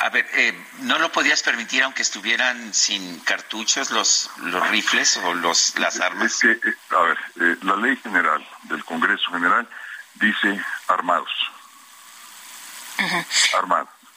A 0.00 0.08
ver, 0.08 0.26
eh, 0.32 0.58
¿no 0.80 0.98
lo 0.98 1.12
podías 1.12 1.42
permitir 1.42 1.82
aunque 1.82 2.00
estuvieran 2.02 2.72
sin 2.72 3.20
cartuchos 3.20 3.90
los, 3.90 4.30
los 4.38 4.70
rifles 4.70 5.18
o 5.18 5.34
los, 5.34 5.78
las 5.78 6.00
armas? 6.00 6.32
Es 6.32 6.38
que, 6.40 6.52
eh, 6.52 6.74
a 6.90 7.02
ver, 7.02 7.18
eh, 7.40 7.56
la 7.62 7.76
ley 7.76 7.96
general 7.96 8.46
del 8.62 8.82
Congreso 8.84 9.30
General 9.30 9.68
dice 10.14 10.64
armados. 10.88 11.30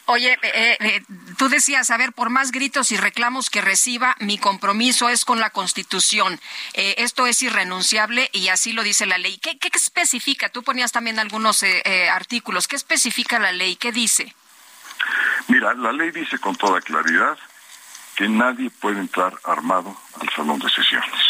Oye, 0.06 0.38
eh, 0.42 0.78
eh, 0.82 1.04
tú 1.38 1.48
decías, 1.48 1.90
a 1.90 1.98
ver, 1.98 2.12
por 2.12 2.30
más 2.30 2.52
gritos 2.52 2.92
y 2.92 2.98
reclamos 2.98 3.50
que 3.50 3.62
reciba, 3.62 4.18
mi 4.20 4.38
compromiso 4.38 5.08
es 5.08 5.24
con 5.24 5.40
la 5.40 5.50
Constitución. 5.52 6.42
Eh, 6.74 6.96
esto 6.98 7.26
es 7.26 7.42
irrenunciable 7.42 8.30
y 8.34 8.50
así 8.50 8.74
lo 8.74 8.84
dice 8.84 9.06
la 9.06 9.18
ley. 9.18 9.38
¿Qué, 9.38 9.58
qué 9.58 9.70
especifica? 9.74 10.50
Tú 10.50 10.62
ponías 10.62 10.92
también 10.92 11.20
algunos 11.20 11.64
artículos. 12.12 12.68
¿Qué 12.68 12.76
especifica 12.76 13.40
la 13.40 13.54
ley? 13.54 13.78
¿Qué 13.78 13.94
dice? 13.94 14.36
Mira, 15.48 15.74
la 15.74 15.94
ley 15.94 16.12
dice 16.12 16.38
con 16.38 16.56
toda 16.58 16.82
claridad 16.82 17.38
que 18.16 18.28
nadie 18.28 18.70
puede 18.70 19.00
entrar 19.00 19.34
armado 19.46 19.98
al 20.20 20.30
salón 20.32 20.60
de 20.60 20.70
sesiones. 20.70 21.22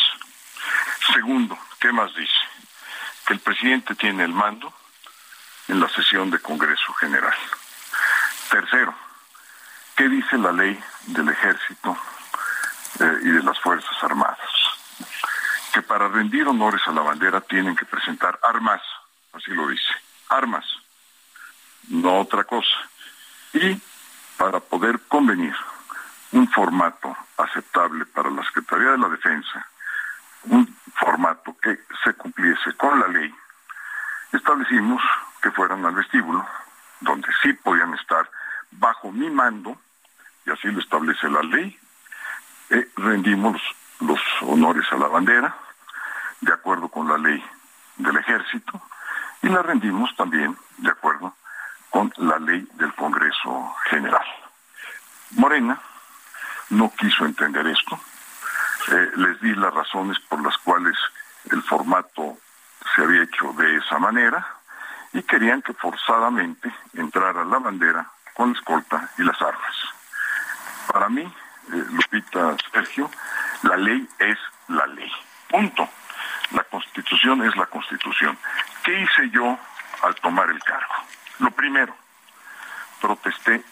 Segundo, 1.14 1.58
¿qué 1.80 1.92
más 1.92 2.14
dice? 2.16 2.34
Que 3.28 3.34
el 3.34 3.40
presidente 3.40 3.94
tiene 3.96 4.24
el 4.24 4.34
mando 4.34 4.74
en 5.68 5.80
la 5.80 5.90
sesión 5.90 6.30
de 6.30 6.40
Congreso 6.40 6.94
General. 6.94 7.34
Tercero, 8.50 8.94
¿qué 9.96 10.10
dice 10.10 10.38
la 10.38 10.52
ley 10.52 10.82
del 11.08 11.30
ejército 11.30 11.98
eh, 13.00 13.18
y 13.24 13.30
de 13.30 13.44
las 13.44 13.60
Fuerzas 13.60 14.04
Armadas? 14.04 14.38
Que 15.74 15.82
para 15.82 16.08
rendir 16.08 16.48
honores 16.48 16.82
a 16.86 16.92
la 16.92 17.02
bandera 17.02 17.42
tienen 17.42 17.76
que 17.76 17.86
presentar 17.86 18.40
armas, 18.44 18.82
así 19.34 19.52
lo 19.52 19.68
dice, 19.68 19.94
armas, 20.30 20.66
no 21.90 22.20
otra 22.20 22.44
cosa. 22.44 22.78
Y 23.54 23.82
para 24.38 24.60
poder 24.60 25.00
convenir 25.08 25.56
un 26.32 26.50
formato 26.50 27.16
aceptable 27.38 28.06
para 28.06 28.30
la 28.30 28.44
Secretaría 28.46 28.92
de 28.92 28.98
la 28.98 29.10
Defensa, 29.10 29.68
un 30.46 30.78
formato 30.96 31.56
que 31.62 31.80
se 32.04 32.14
cumpliese 32.14 32.74
con 32.78 33.00
la 33.00 33.08
ley, 33.08 33.34
establecimos 34.32 35.02
que 35.44 35.52
fueran 35.52 35.86
al 35.86 35.94
vestíbulo, 35.94 36.48
donde 37.02 37.28
sí 37.42 37.52
podían 37.52 37.94
estar 37.96 38.30
bajo 38.72 39.12
mi 39.12 39.30
mando, 39.30 39.78
y 40.46 40.52
así 40.52 40.70
lo 40.70 40.80
establece 40.80 41.30
la 41.30 41.44
ley, 41.44 41.78
eh, 42.70 42.90
rendimos 42.96 43.62
los 44.00 44.22
honores 44.42 44.86
a 44.92 44.96
la 44.96 45.08
bandera, 45.08 45.54
de 46.40 46.54
acuerdo 46.54 46.88
con 46.88 47.10
la 47.10 47.18
ley 47.18 47.44
del 47.98 48.18
ejército, 48.18 48.82
y 49.42 49.50
la 49.50 49.62
rendimos 49.62 50.16
también 50.16 50.58
de 50.78 50.90
acuerdo 50.90 51.36
con 51.90 52.12
la 52.18 52.40
ley 52.40 52.66
del 52.76 52.94
Congreso 52.94 53.76
General. 53.90 54.26
Morena 55.32 55.80
no 56.70 56.92
quiso 56.98 57.26
entender 57.26 57.68
esto, 57.68 58.00
eh, 58.88 59.12
les 59.18 59.42
di 59.42 59.54
las 59.56 59.74
razones 59.74 60.18
por 60.22 60.42
las 60.42 60.58
cuales 60.60 60.98
el 61.52 61.62
formato 61.64 62.38
se 62.96 63.04
había 63.04 63.24
hecho 63.24 63.52
de 63.54 63.78
esa 63.78 64.00
manera 64.00 64.63
y 65.14 65.22
querían 65.24 65.62
que 65.62 65.74
forzadamente 65.74 66.74
entrara 66.96 67.44
la 67.46 67.60
bandera 67.60 68.10
con 68.34 68.52
la 68.52 68.60
escolta 68.60 69.10
y 69.18 69.24
las 69.24 69.40
armas. 69.42 69.76
Para 70.92 71.10
mí, 71.10 71.22
eh, 71.22 71.86
Lupita 71.92 72.56
Sergio, 72.72 73.10
la 73.64 73.78
ley 73.78 74.08
es 74.20 74.38
la 74.68 74.86
ley. 74.88 75.12
Punto. 75.50 75.88
La 76.52 76.64
constitución 76.66 77.44
es 77.44 77.56
la 77.56 77.66
constitución. 77.68 78.38
¿Qué 78.84 79.00
hice 79.00 79.30
yo 79.30 79.58
al 80.02 80.16
tomar 80.16 80.50
el 80.50 80.62
cargo? 80.64 80.94
Lo 81.40 81.52
primero, 81.52 81.96
protesté 83.02 83.64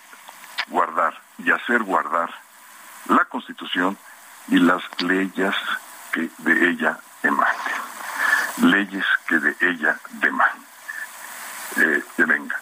guardar 0.68 1.20
y 1.38 1.52
hacer 1.52 1.84
guardar 1.84 2.30
la 3.08 3.26
constitución 3.26 3.98
y 4.48 4.58
las 4.58 4.84
leyes 5.02 5.56
que 6.12 6.30
de 6.40 6.70
ella 6.70 6.98
emanen. 7.24 7.82
Leyes 8.58 9.06
que 9.28 9.38
de 9.38 9.56
ella 9.62 10.00
deman, 10.14 10.50
eh, 11.78 12.04
que 12.16 12.26
venga. 12.26 12.60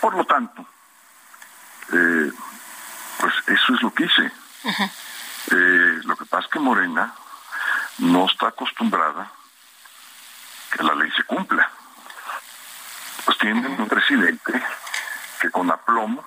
Por 0.00 0.14
lo 0.14 0.24
tanto, 0.24 0.66
eh, 1.92 2.32
pues 3.18 3.34
eso 3.46 3.74
es 3.74 3.82
lo 3.82 3.92
que 3.92 4.04
hice. 4.04 4.32
Eh, 5.50 6.00
lo 6.04 6.16
que 6.16 6.24
pasa 6.26 6.44
es 6.46 6.52
que 6.52 6.58
Morena 6.58 7.14
no 7.98 8.26
está 8.26 8.48
acostumbrada 8.48 9.30
que 10.70 10.82
la 10.82 10.94
ley 10.94 11.10
se 11.12 11.24
cumpla. 11.24 11.70
Pues 13.24 13.38
tienen 13.38 13.66
uh 13.66 13.76
-huh. 13.76 13.80
un 13.80 13.88
presidente 13.88 14.62
que 15.40 15.50
con 15.50 15.70
aplomo, 15.70 16.24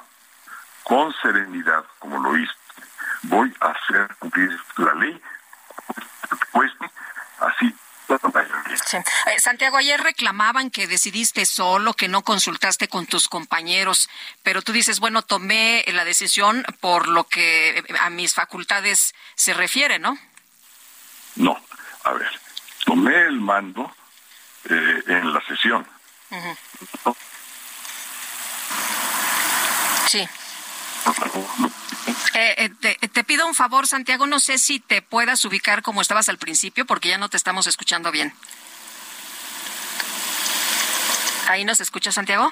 con 0.83 1.13
serenidad, 1.21 1.85
como 1.99 2.19
lo 2.19 2.37
hice 2.37 2.59
voy 3.23 3.53
a 3.59 3.67
hacer 3.67 4.15
cumplir 4.19 4.59
la 4.77 4.93
ley, 4.95 5.21
cueste, 6.51 6.91
así 7.39 7.75
eh, 8.09 9.39
Santiago, 9.39 9.77
ayer 9.77 10.01
reclamaban 10.01 10.71
que 10.71 10.87
decidiste 10.87 11.45
solo, 11.45 11.93
que 11.93 12.07
no 12.07 12.23
consultaste 12.23 12.87
con 12.87 13.05
tus 13.05 13.27
compañeros, 13.27 14.09
pero 14.43 14.61
tú 14.61 14.71
dices, 14.71 14.99
bueno, 14.99 15.21
tomé 15.21 15.83
la 15.87 16.05
decisión 16.05 16.65
por 16.79 17.07
lo 17.07 17.25
que 17.25 17.83
a 17.99 18.09
mis 18.09 18.33
facultades 18.33 19.13
se 19.35 19.53
refiere, 19.53 19.99
¿no? 19.99 20.17
No, 21.35 21.57
a 22.03 22.13
ver, 22.13 22.39
tomé 22.85 23.15
el 23.15 23.39
mando 23.39 23.95
eh, 24.69 25.03
en 25.07 25.33
la 25.33 25.41
sesión. 25.45 25.87
Sí. 30.07 30.27
Eh, 32.33 32.69
te, 32.79 32.95
te, 32.95 33.23
pido 33.23 33.45
un 33.47 33.55
favor, 33.55 33.87
Santiago, 33.87 34.25
no 34.25 34.39
sé 34.39 34.57
si 34.57 34.79
te 34.79 35.01
puedas 35.01 35.43
ubicar 35.45 35.81
como 35.81 36.01
estabas 36.01 36.29
al 36.29 36.37
principio, 36.37 36.85
porque 36.85 37.09
ya 37.09 37.17
no 37.17 37.29
te 37.29 37.37
estamos 37.37 37.67
escuchando 37.67 38.11
bien. 38.11 38.33
¿Ahí 41.49 41.65
nos 41.65 41.81
escucha 41.81 42.11
Santiago? 42.11 42.51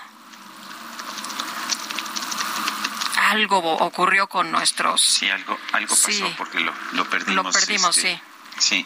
Algo 3.29 3.57
ocurrió 3.59 4.27
con 4.27 4.51
nuestros. 4.51 5.01
Sí, 5.01 5.29
algo, 5.29 5.57
algo 5.73 5.95
pasó 5.95 6.33
porque 6.37 6.59
lo, 6.59 6.73
lo 6.93 7.09
perdimos. 7.09 7.45
Lo 7.45 7.51
perdimos, 7.51 7.97
este, 7.97 8.21
sí. 8.57 8.85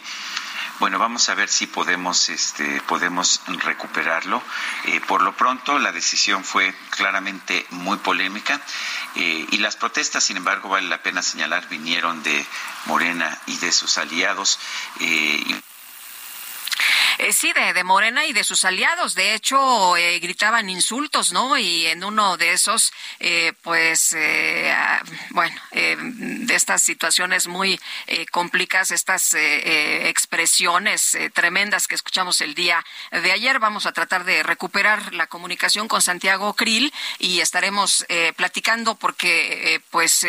Bueno, 0.78 0.98
vamos 0.98 1.28
a 1.28 1.34
ver 1.34 1.48
si 1.48 1.66
podemos, 1.66 2.28
este, 2.28 2.80
podemos 2.82 3.40
recuperarlo. 3.46 4.42
Eh, 4.86 5.00
por 5.00 5.22
lo 5.22 5.36
pronto, 5.36 5.78
la 5.78 5.92
decisión 5.92 6.44
fue 6.44 6.74
claramente 6.90 7.66
muy 7.70 7.98
polémica 7.98 8.60
eh, 9.14 9.46
y 9.50 9.58
las 9.58 9.76
protestas, 9.76 10.24
sin 10.24 10.38
embargo, 10.38 10.68
vale 10.70 10.88
la 10.88 11.02
pena 11.02 11.22
señalar, 11.22 11.68
vinieron 11.68 12.22
de 12.22 12.44
Morena 12.86 13.38
y 13.46 13.56
de 13.58 13.70
sus 13.70 13.98
aliados. 13.98 14.58
Eh, 15.00 15.62
eh, 17.22 17.32
sí, 17.32 17.52
de, 17.52 17.72
de, 17.72 17.84
Morena 17.84 18.26
y 18.26 18.32
de 18.32 18.42
sus 18.42 18.64
aliados. 18.64 19.14
De 19.14 19.34
hecho, 19.34 19.96
eh, 19.96 20.18
gritaban 20.18 20.68
insultos, 20.68 21.32
¿no? 21.32 21.56
Y 21.56 21.86
en 21.86 22.02
uno 22.02 22.36
de 22.36 22.52
esos, 22.52 22.92
eh, 23.20 23.52
pues, 23.62 24.12
eh, 24.12 24.72
ah, 24.74 25.00
bueno, 25.30 25.54
eh, 25.70 25.96
de 25.98 26.54
estas 26.54 26.82
situaciones 26.82 27.46
muy 27.46 27.78
complicadas, 28.30 28.90
estas 28.90 29.34
expresiones 29.34 31.16
tremendas 31.34 31.86
que 31.86 31.94
escuchamos 31.94 32.40
el 32.40 32.54
día 32.54 32.84
de 33.10 33.32
ayer, 33.32 33.58
vamos 33.58 33.86
a 33.86 33.92
tratar 33.92 34.24
de 34.24 34.42
recuperar 34.42 35.14
la 35.14 35.26
comunicación 35.26 35.88
con 35.88 36.02
Santiago 36.02 36.54
Krill 36.54 36.92
y 37.18 37.40
estaremos 37.40 38.04
platicando 38.36 38.94
porque, 38.96 39.80
pues, 39.90 40.26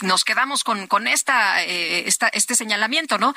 nos 0.00 0.24
quedamos 0.24 0.64
con, 0.64 0.86
con 0.86 1.06
esta, 1.06 1.62
esta, 1.62 2.28
este 2.28 2.54
señalamiento, 2.54 3.18
¿no? 3.18 3.34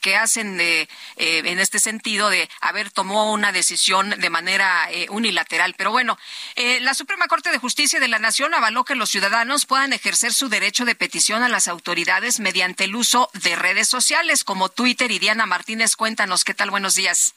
que 0.00 0.16
hacen 0.16 0.60
en 0.60 1.58
este 1.58 1.78
sentido 1.78 2.30
de 2.30 2.45
haber 2.60 2.90
tomó 2.90 3.32
una 3.32 3.52
decisión 3.52 4.10
de 4.10 4.30
manera 4.30 4.90
eh, 4.90 5.06
unilateral. 5.10 5.74
Pero 5.76 5.90
bueno, 5.90 6.18
eh, 6.54 6.80
la 6.80 6.94
Suprema 6.94 7.28
Corte 7.28 7.50
de 7.50 7.58
Justicia 7.58 8.00
de 8.00 8.08
la 8.08 8.18
Nación 8.18 8.54
avaló 8.54 8.84
que 8.84 8.94
los 8.94 9.10
ciudadanos 9.10 9.66
puedan 9.66 9.92
ejercer 9.92 10.32
su 10.32 10.48
derecho 10.48 10.84
de 10.84 10.94
petición 10.94 11.42
a 11.42 11.48
las 11.48 11.68
autoridades 11.68 12.40
mediante 12.40 12.84
el 12.84 12.96
uso 12.96 13.30
de 13.34 13.56
redes 13.56 13.88
sociales 13.88 14.44
como 14.44 14.68
Twitter 14.68 15.10
y 15.10 15.18
Diana 15.18 15.46
Martínez. 15.46 15.96
Cuéntanos 15.96 16.44
qué 16.44 16.54
tal. 16.54 16.70
Buenos 16.70 16.94
días. 16.94 17.34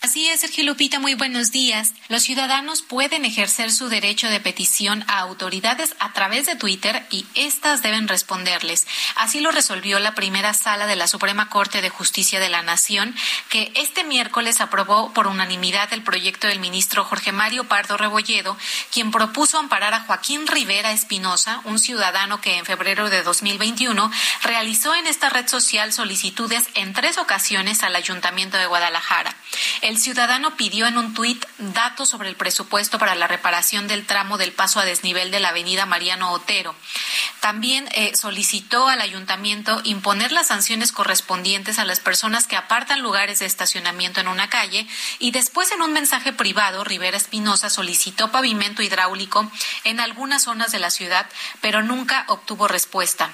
Así 0.00 0.28
es, 0.28 0.40
Sergio 0.40 0.62
Lupita, 0.62 1.00
muy 1.00 1.14
buenos 1.14 1.50
días. 1.50 1.92
Los 2.08 2.22
ciudadanos 2.22 2.82
pueden 2.82 3.24
ejercer 3.24 3.72
su 3.72 3.88
derecho 3.88 4.28
de 4.28 4.38
petición 4.38 5.04
a 5.08 5.18
autoridades 5.18 5.96
a 5.98 6.12
través 6.12 6.46
de 6.46 6.54
Twitter 6.54 7.04
y 7.10 7.26
éstas 7.34 7.82
deben 7.82 8.06
responderles. 8.06 8.86
Así 9.16 9.40
lo 9.40 9.50
resolvió 9.50 9.98
la 9.98 10.14
primera 10.14 10.54
sala 10.54 10.86
de 10.86 10.94
la 10.94 11.08
Suprema 11.08 11.50
Corte 11.50 11.82
de 11.82 11.90
Justicia 11.90 12.38
de 12.38 12.48
la 12.48 12.62
Nación, 12.62 13.12
que 13.48 13.72
este 13.74 14.04
miércoles 14.04 14.60
aprobó 14.60 15.12
por 15.12 15.26
unanimidad 15.26 15.92
el 15.92 16.04
proyecto 16.04 16.46
del 16.46 16.60
ministro 16.60 17.04
Jorge 17.04 17.32
Mario 17.32 17.64
Pardo 17.64 17.96
Rebolledo, 17.96 18.56
quien 18.92 19.10
propuso 19.10 19.58
amparar 19.58 19.94
a 19.94 20.02
Joaquín 20.02 20.46
Rivera 20.46 20.92
Espinosa, 20.92 21.60
un 21.64 21.80
ciudadano 21.80 22.40
que 22.40 22.56
en 22.56 22.64
febrero 22.64 23.10
de 23.10 23.24
2021 23.24 24.12
realizó 24.44 24.94
en 24.94 25.08
esta 25.08 25.28
red 25.28 25.48
social 25.48 25.92
solicitudes 25.92 26.68
en 26.74 26.92
tres 26.92 27.18
ocasiones 27.18 27.82
al 27.82 27.96
Ayuntamiento 27.96 28.58
de 28.58 28.66
Guadalajara. 28.66 29.34
El 29.88 29.96
ciudadano 29.96 30.54
pidió 30.54 30.86
en 30.86 30.98
un 30.98 31.14
tuit 31.14 31.42
datos 31.56 32.10
sobre 32.10 32.28
el 32.28 32.36
presupuesto 32.36 32.98
para 32.98 33.14
la 33.14 33.26
reparación 33.26 33.88
del 33.88 34.04
tramo 34.04 34.36
del 34.36 34.52
paso 34.52 34.80
a 34.80 34.84
desnivel 34.84 35.30
de 35.30 35.40
la 35.40 35.48
avenida 35.48 35.86
Mariano 35.86 36.30
Otero. 36.32 36.74
También 37.40 37.88
eh, 37.92 38.14
solicitó 38.14 38.86
al 38.86 39.00
ayuntamiento 39.00 39.80
imponer 39.84 40.30
las 40.30 40.48
sanciones 40.48 40.92
correspondientes 40.92 41.78
a 41.78 41.86
las 41.86 42.00
personas 42.00 42.46
que 42.46 42.56
apartan 42.56 43.00
lugares 43.00 43.38
de 43.38 43.46
estacionamiento 43.46 44.20
en 44.20 44.28
una 44.28 44.50
calle 44.50 44.86
y 45.20 45.30
después 45.30 45.72
en 45.72 45.80
un 45.80 45.94
mensaje 45.94 46.34
privado 46.34 46.84
Rivera 46.84 47.16
Espinosa 47.16 47.70
solicitó 47.70 48.30
pavimento 48.30 48.82
hidráulico 48.82 49.50
en 49.84 50.00
algunas 50.00 50.42
zonas 50.42 50.70
de 50.70 50.80
la 50.80 50.90
ciudad, 50.90 51.26
pero 51.62 51.82
nunca 51.82 52.26
obtuvo 52.28 52.68
respuesta. 52.68 53.30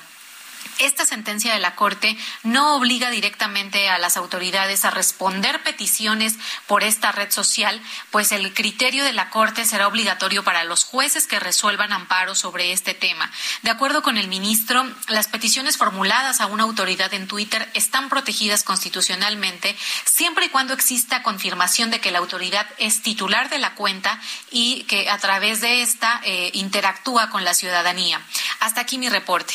Esta 0.78 1.06
sentencia 1.06 1.52
de 1.52 1.60
la 1.60 1.76
Corte 1.76 2.16
no 2.42 2.76
obliga 2.76 3.10
directamente 3.10 3.88
a 3.88 3.98
las 3.98 4.16
autoridades 4.16 4.84
a 4.84 4.90
responder 4.90 5.62
peticiones 5.62 6.34
por 6.66 6.82
esta 6.82 7.12
red 7.12 7.30
social, 7.30 7.80
pues 8.10 8.32
el 8.32 8.52
criterio 8.54 9.04
de 9.04 9.12
la 9.12 9.30
Corte 9.30 9.64
será 9.64 9.86
obligatorio 9.86 10.42
para 10.42 10.64
los 10.64 10.84
jueces 10.84 11.26
que 11.26 11.38
resuelvan 11.38 11.92
amparo 11.92 12.34
sobre 12.34 12.72
este 12.72 12.94
tema. 12.94 13.30
De 13.62 13.70
acuerdo 13.70 14.02
con 14.02 14.18
el 14.18 14.28
ministro, 14.28 14.84
las 15.08 15.28
peticiones 15.28 15.76
formuladas 15.76 16.40
a 16.40 16.46
una 16.46 16.64
autoridad 16.64 17.14
en 17.14 17.28
Twitter 17.28 17.68
están 17.74 18.08
protegidas 18.08 18.62
constitucionalmente 18.62 19.76
siempre 20.04 20.46
y 20.46 20.48
cuando 20.48 20.74
exista 20.74 21.22
confirmación 21.22 21.90
de 21.90 22.00
que 22.00 22.10
la 22.10 22.18
autoridad 22.18 22.66
es 22.78 23.02
titular 23.02 23.48
de 23.48 23.58
la 23.58 23.74
cuenta 23.74 24.20
y 24.50 24.84
que 24.84 25.08
a 25.10 25.18
través 25.18 25.60
de 25.60 25.82
esta 25.82 26.20
eh, 26.24 26.50
interactúa 26.54 27.30
con 27.30 27.44
la 27.44 27.54
ciudadanía. 27.54 28.20
Hasta 28.60 28.80
aquí 28.80 28.98
mi 28.98 29.08
reporte. 29.08 29.54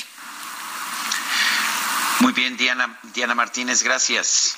Muy 2.19 2.33
bien, 2.33 2.57
Diana, 2.57 2.99
Diana 3.03 3.33
Martínez, 3.33 3.81
gracias. 3.83 4.57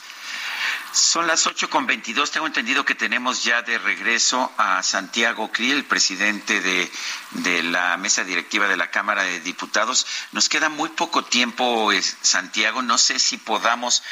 Son 0.92 1.28
las 1.28 1.46
ocho 1.48 1.70
con 1.70 1.86
veintidós. 1.86 2.32
Tengo 2.32 2.48
entendido 2.48 2.84
que 2.84 2.96
tenemos 2.96 3.44
ya 3.44 3.62
de 3.62 3.78
regreso 3.78 4.52
a 4.58 4.82
Santiago 4.84 5.52
Krill, 5.52 5.74
el 5.74 5.86
presidente 5.86 6.60
de, 6.60 6.92
de, 7.32 7.64
la 7.64 7.96
mesa 7.98 8.24
directiva 8.24 8.68
de 8.68 8.78
la 8.78 8.90
Cámara 8.90 9.24
de 9.24 9.40
Diputados. 9.40 10.06
Nos 10.32 10.50
queda 10.50 10.70
muy 10.70 10.90
poco 10.90 11.24
tiempo, 11.24 11.92
Santiago. 12.22 12.82
No 12.82 12.98
sé 12.98 13.20
si 13.20 13.38
podamos 13.38 14.04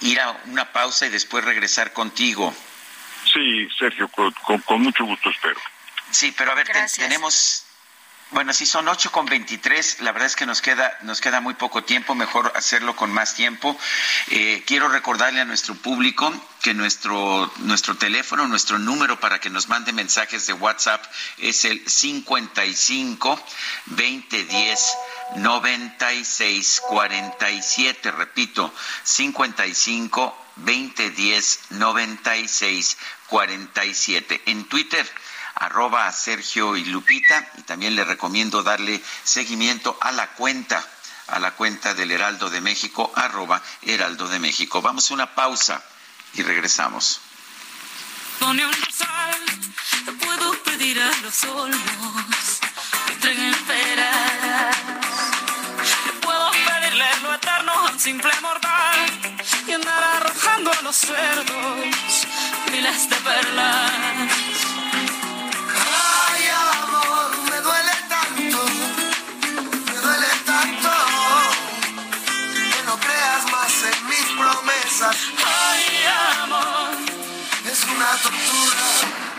ir 0.00 0.20
a 0.20 0.30
una 0.46 0.72
pausa 0.72 1.06
y 1.06 1.10
después 1.10 1.44
regresar 1.44 1.92
contigo. 1.92 2.54
Sí, 3.32 3.68
Sergio, 3.78 4.08
con, 4.08 4.32
con, 4.44 4.60
con 4.60 4.80
mucho 4.80 5.04
gusto 5.04 5.28
espero. 5.28 5.60
Sí, 6.10 6.32
pero 6.36 6.52
a 6.52 6.54
ver, 6.54 6.66
te, 6.66 6.86
tenemos 6.96 7.65
bueno, 8.30 8.52
si 8.52 8.66
son 8.66 8.88
ocho 8.88 9.12
con 9.12 9.26
veintitrés, 9.26 10.00
la 10.00 10.10
verdad 10.10 10.26
es 10.26 10.34
que 10.34 10.46
nos 10.46 10.60
queda, 10.60 10.98
nos 11.02 11.20
queda 11.20 11.40
muy 11.40 11.54
poco 11.54 11.84
tiempo, 11.84 12.14
mejor 12.14 12.52
hacerlo 12.56 12.96
con 12.96 13.12
más 13.12 13.34
tiempo. 13.34 13.78
Eh, 14.28 14.64
quiero 14.66 14.88
recordarle 14.88 15.40
a 15.40 15.44
nuestro 15.44 15.76
público 15.76 16.32
que 16.60 16.74
nuestro, 16.74 17.52
nuestro 17.58 17.96
teléfono, 17.96 18.48
nuestro 18.48 18.78
número 18.80 19.20
para 19.20 19.38
que 19.38 19.48
nos 19.48 19.68
mande 19.68 19.92
mensajes 19.92 20.46
de 20.48 20.54
WhatsApp 20.54 21.04
es 21.38 21.64
el 21.64 21.88
55 21.88 23.40
2010 23.86 24.96
96 25.36 26.82
47. 26.88 28.10
Repito, 28.10 28.74
55 29.04 30.46
2010 30.56 31.60
96 31.70 32.96
47. 33.28 34.42
En 34.46 34.64
Twitter 34.64 35.06
arroba 35.56 36.12
Sergio 36.12 36.76
y 36.76 36.84
Lupita 36.84 37.50
y 37.56 37.62
también 37.62 37.96
le 37.96 38.04
recomiendo 38.04 38.62
darle 38.62 39.02
seguimiento 39.24 39.96
a 40.00 40.12
la 40.12 40.28
cuenta 40.34 40.84
a 41.28 41.40
la 41.40 41.50
cuenta 41.52 41.92
del 41.94 42.12
Heraldo 42.12 42.50
de 42.50 42.60
México, 42.60 43.12
arroba 43.16 43.60
Heraldo 43.82 44.28
de 44.28 44.38
México. 44.38 44.80
Vamos 44.80 45.10
a 45.10 45.14
una 45.14 45.34
pausa 45.34 45.82
y 46.34 46.42
regresamos. 46.42 47.20
Te 50.04 50.12
puedo 50.12 50.52
pedir 50.62 51.00
a 51.00 51.10
los 51.22 51.44
olmos 51.44 52.60
que 53.06 53.12
entreguen 53.14 53.54
peras. 53.66 54.76
Te 56.04 56.12
puedo 56.20 56.50
pedirle 56.52 57.06
lo 57.22 57.34
eterno 57.34 57.72
a 57.72 57.90
un 57.90 57.98
simple 57.98 58.30
mortal 58.40 59.34
y 59.66 59.72
andar 59.72 60.04
arrojando 60.04 60.70
a 60.72 60.82
los 60.82 60.96
cerdos 60.96 62.26
miles 62.70 63.10
de 63.10 63.16
perlas. 63.16 64.75
fuerzas. 74.96 75.16
Ay, 75.44 75.84
amor, 76.42 76.90
es 77.70 77.84
una 77.84 78.10
tortura 78.22 78.82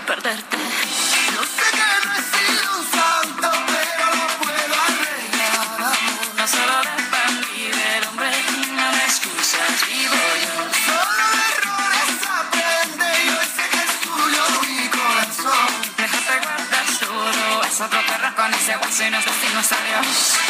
perderte. 0.05 0.57
Yo 0.57 1.41
sé 1.43 1.67
que 1.77 2.07
no 2.07 2.13
he 2.13 2.23
sido 2.33 2.77
un 2.79 2.85
santo, 2.91 3.49
pero 3.67 4.05
lo 4.15 4.27
puedo 4.39 4.75
arreglar, 4.87 5.53
amor. 5.61 5.97
No 6.37 6.47
solo 6.47 6.77
de 6.81 7.03
pan 7.11 7.45
y 7.55 7.63
del 7.67 8.03
hombre, 8.07 8.31
no 8.69 8.91
me 8.91 9.03
excusas, 9.03 9.87
vivo 9.87 10.21
yo. 10.45 10.55
Solo 10.87 11.25
de 11.37 11.47
errores 11.57 12.11
aprende, 12.39 13.09
yo 13.25 13.39
sé 13.55 13.63
que 13.69 13.81
es 13.87 13.93
tuyo 14.01 14.43
mi 14.61 14.87
corazón. 14.89 15.69
Déjate 15.97 16.33
guardar 16.45 16.85
solo 16.99 17.63
esa 17.63 17.89
propia 17.89 18.17
razón, 18.17 18.53
ese 18.53 18.75
guaso 18.77 19.03
y 19.03 19.09
nos 19.09 19.25
destinos. 19.25 20.46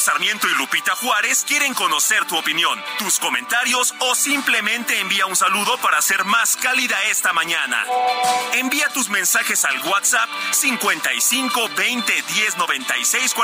Sarmiento 0.00 0.48
y 0.48 0.58
Lupita 0.58 0.96
Juárez 0.96 1.44
quieren 1.46 1.74
conocer 1.74 2.24
tu 2.24 2.36
opinión, 2.36 2.78
tus 2.98 3.18
comentarios 3.18 3.94
o 4.00 4.14
simplemente 4.14 4.98
envía 4.98 5.26
un 5.26 5.36
saludo 5.36 5.76
para 5.82 6.00
ser 6.00 6.24
más 6.24 6.56
cálida 6.56 6.96
esta 7.10 7.34
mañana. 7.34 7.84
Envía 8.54 8.88
tus 8.94 9.10
mensajes 9.10 9.64
al 9.66 9.76
WhatsApp 9.86 10.28
55 10.52 11.68
20 11.76 12.12
10 12.12 12.58
96 12.58 13.34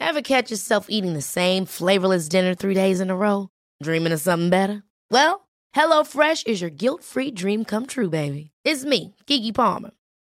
Ever 0.00 0.22
catch 0.22 0.50
yourself 0.50 0.86
eating 0.88 1.12
the 1.12 1.22
same 1.22 1.66
flavorless 1.66 2.28
dinner 2.28 2.54
three 2.54 2.74
days 2.74 3.00
in 3.00 3.10
a 3.10 3.16
row? 3.16 3.48
Dreaming 3.82 4.12
of 4.12 4.20
something 4.20 4.50
better? 4.50 4.82
Well, 5.10 5.46
HelloFresh 5.74 6.46
is 6.46 6.60
your 6.60 6.70
guilt-free 6.70 7.32
dream 7.32 7.64
come 7.64 7.86
true, 7.86 8.08
baby. 8.08 8.50
It's 8.64 8.84
me, 8.84 9.14
Kiki 9.26 9.52
Palmer. 9.52 9.90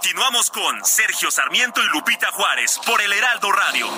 Continuamos 0.00 0.48
con 0.50 0.84
Sergio 0.84 1.28
Sarmiento 1.28 1.82
y 1.82 1.88
Lupita 1.88 2.30
Juárez 2.30 2.78
por 2.86 3.02
el 3.02 3.12
Heraldo 3.12 3.50
Radio. 3.50 3.88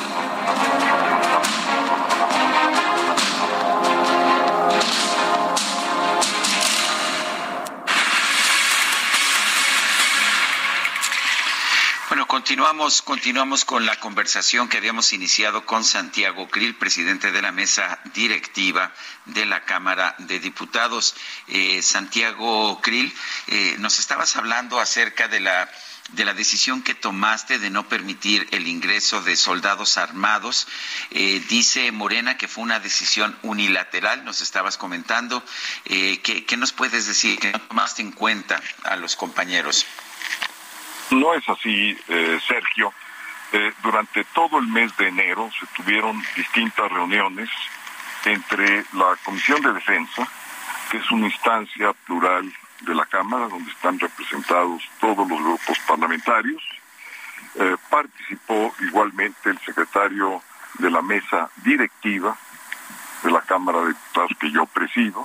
Bueno, 12.09 12.27
continuamos, 12.27 13.02
continuamos 13.02 13.66
con 13.66 13.85
la 13.85 14.01
conversación 14.01 14.70
que 14.70 14.78
habíamos 14.78 15.12
iniciado 15.12 15.66
con 15.66 15.85
Santiago 15.85 16.48
Krill, 16.48 16.77
presidente 16.77 17.31
de 17.31 17.43
la 17.43 17.52
mesa 17.52 18.01
directiva 18.14 18.90
de 19.27 19.44
la 19.44 19.66
Cámara 19.66 20.14
de 20.18 20.40
Diputados. 20.40 21.14
Eh, 21.47 21.82
Santiago 21.82 22.81
Krill, 22.81 23.14
eh, 23.48 23.77
nos 23.78 23.98
estabas 23.98 24.35
hablando 24.36 24.81
acerca 24.81 25.28
de 25.28 25.40
la 25.40 25.70
de 26.12 26.24
la 26.24 26.35
decisión 26.35 26.82
que 26.82 26.95
tomaste 26.95 27.59
de 27.59 27.70
no 27.70 27.89
permitir 27.89 28.49
el 28.51 28.66
ingreso 28.66 29.23
de 29.23 29.37
soldados 29.37 29.97
armados. 29.97 30.66
Eh, 31.11 31.43
dice 31.49 31.93
Morena 31.93 32.37
que 32.37 32.49
fue 32.49 32.65
una 32.65 32.81
decisión 32.81 33.37
unilateral, 33.43 34.24
nos 34.24 34.41
estabas 34.41 34.77
comentando. 34.77 35.43
Eh, 35.85 36.20
¿qué, 36.23 36.45
¿Qué 36.45 36.57
nos 36.57 36.73
puedes 36.73 37.07
decir? 37.07 37.39
Que 37.39 37.53
no 37.53 37.61
tomaste 37.61 38.03
en 38.03 38.12
cuenta 38.12 38.61
a 38.85 38.97
los 38.97 39.16
compañeros. 39.16 39.87
No 41.11 41.35
es 41.35 41.49
así, 41.49 41.97
eh, 42.09 42.41
Sergio. 42.47 42.93
Eh, 43.53 43.73
durante 43.82 44.23
todo 44.27 44.59
el 44.59 44.69
mes 44.69 44.97
de 44.97 45.09
enero 45.09 45.51
se 45.59 45.66
tuvieron 45.74 46.23
distintas 46.37 46.91
reuniones 46.91 47.51
entre 48.24 48.85
la 48.93 49.16
Comisión 49.24 49.61
de 49.61 49.73
Defensa, 49.73 50.28
que 50.89 50.99
es 50.99 51.11
una 51.11 51.27
instancia 51.27 51.93
plural 52.07 52.53
de 52.82 52.94
la 52.94 53.07
Cámara, 53.07 53.48
donde 53.48 53.70
están 53.70 53.98
representados 53.98 54.82
todos 55.01 55.28
los 55.28 55.39
grupos 55.39 55.78
parlamentarios. 55.86 56.62
Eh, 57.57 57.77
participó 57.89 58.73
igualmente 58.81 59.51
el 59.51 59.59
secretario 59.61 60.43
de 60.78 60.90
la 60.90 61.02
mesa 61.02 61.51
directiva 61.65 62.36
de 63.23 63.31
la 63.31 63.40
Cámara 63.43 63.81
de 63.81 63.89
Diputados 63.89 64.31
que 64.40 64.51
yo 64.51 64.66
presido. 64.66 65.24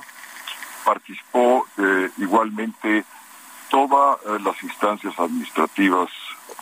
Participó 0.84 1.66
eh, 1.78 2.10
igualmente 2.18 3.04
todas 3.70 4.18
eh, 4.26 4.38
las 4.42 4.62
instancias 4.62 5.18
administrativas 5.18 6.10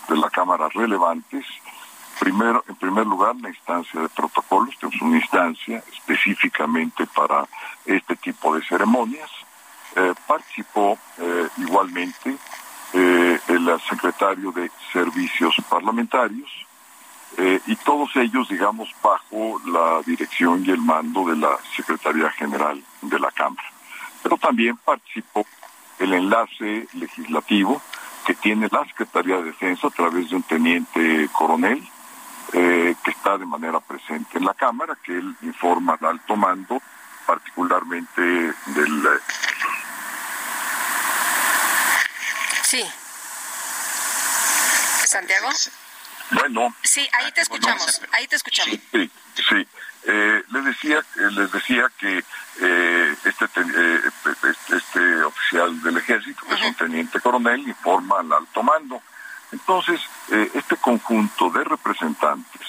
de 0.09 0.17
la 0.17 0.31
Cámara 0.31 0.69
relevantes. 0.69 1.45
Primero, 2.21 2.65
en 2.69 2.77
primer 2.77 3.07
lugar, 3.07 3.35
la 3.37 3.49
instancia 3.49 4.01
de 4.01 4.09
protocolos, 4.09 4.77
tenemos 4.79 5.03
una 5.03 5.17
instancia 5.19 5.83
específicamente 5.93 7.07
para 7.07 7.47
este 7.85 8.17
tipo 8.17 8.55
de 8.55 8.65
ceremonias. 8.65 9.31
Eh, 9.97 10.13
participó 10.27 10.99
eh, 11.19 11.49
igualmente 11.59 12.37
eh, 12.95 13.39
el 13.47 13.81
secretario 13.89 14.51
de 14.51 14.69
Servicios 14.93 15.55
Parlamentarios 15.69 16.51
y 17.67 17.75
todos 17.75 18.15
ellos, 18.15 18.49
digamos, 18.49 18.89
bajo 19.03 19.61
la 19.67 20.01
dirección 20.07 20.65
y 20.65 20.71
el 20.71 20.79
mando 20.79 21.27
de 21.27 21.35
la 21.35 21.59
Secretaría 21.75 22.31
General 22.31 22.81
de 23.03 23.19
la 23.19 23.29
Cámara. 23.33 23.69
Pero 24.23 24.37
también 24.37 24.77
participó 24.77 25.45
el 25.99 26.13
enlace 26.13 26.87
legislativo 26.93 27.83
que 28.25 28.35
tiene 28.35 28.69
la 28.71 28.85
Secretaría 28.85 29.39
de 29.39 29.45
Defensa 29.47 29.89
a 29.89 29.91
través 29.91 30.31
de 30.31 30.37
un 30.37 30.45
teniente 30.45 31.29
coronel 31.33 31.83
que 32.53 33.11
está 33.11 33.37
de 33.37 33.47
manera 33.47 33.81
presente 33.81 34.39
en 34.39 34.45
la 34.45 34.55
Cámara, 34.55 34.97
que 35.03 35.19
él 35.19 35.35
informa 35.43 35.99
al 36.01 36.07
alto 36.07 36.37
mando, 36.37 36.81
particularmente 37.27 38.23
del... 38.23 39.09
Sí. 42.65 42.85
Santiago. 45.07 45.49
bueno, 46.31 46.75
Sí, 46.83 47.09
ahí 47.13 47.31
te 47.33 47.43
escuchamos. 47.43 48.01
Ahí 48.13 48.27
te 48.27 48.37
escuchamos. 48.37 48.79
Sí, 48.93 49.11
sí. 49.37 49.69
Eh, 50.07 50.43
les 50.51 50.65
decía, 50.65 50.99
eh, 50.99 51.31
les 51.31 51.53
decía 51.53 51.91
que 51.99 52.19
eh, 52.61 53.17
este, 53.25 53.45
eh, 53.45 54.01
este, 54.51 54.77
este 54.77 55.23
oficial 55.23 55.83
del 55.83 55.97
ejército, 55.99 56.47
que 56.47 56.55
es 56.55 56.63
un 56.63 56.75
teniente 56.75 57.21
coronel, 57.21 57.61
informa 57.61 58.21
al 58.21 58.33
alto 58.33 58.63
mando. 58.63 59.03
Entonces, 59.53 60.01
eh, 60.31 60.51
este 60.55 60.77
conjunto 60.77 61.51
de 61.51 61.65
representantes 61.65 62.67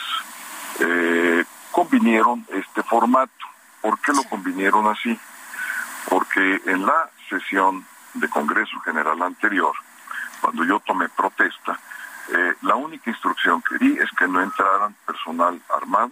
eh, 0.80 1.44
convinieron 1.72 2.46
este 2.54 2.84
formato. 2.84 3.32
¿Por 3.82 4.00
qué 4.02 4.14
lo 4.14 4.24
convinieron 4.24 4.88
así? 4.88 5.18
Porque 6.08 6.62
en 6.66 6.86
la 6.86 7.10
sesión 7.30 7.86
de 8.16 8.30
Congreso 8.30 8.80
General 8.82 9.22
anterior, 9.22 9.74
cuando 10.42 10.64
yo 10.66 10.80
tomé 10.80 11.08
protesta, 11.10 11.80
eh, 12.34 12.54
la 12.62 12.76
única 12.76 13.10
instrucción 13.10 13.62
que 13.62 13.78
di 13.78 13.98
es 14.00 14.10
que 14.18 14.28
no 14.28 14.42
entraran 14.42 14.94
personal 15.06 15.62
armado 15.70 16.12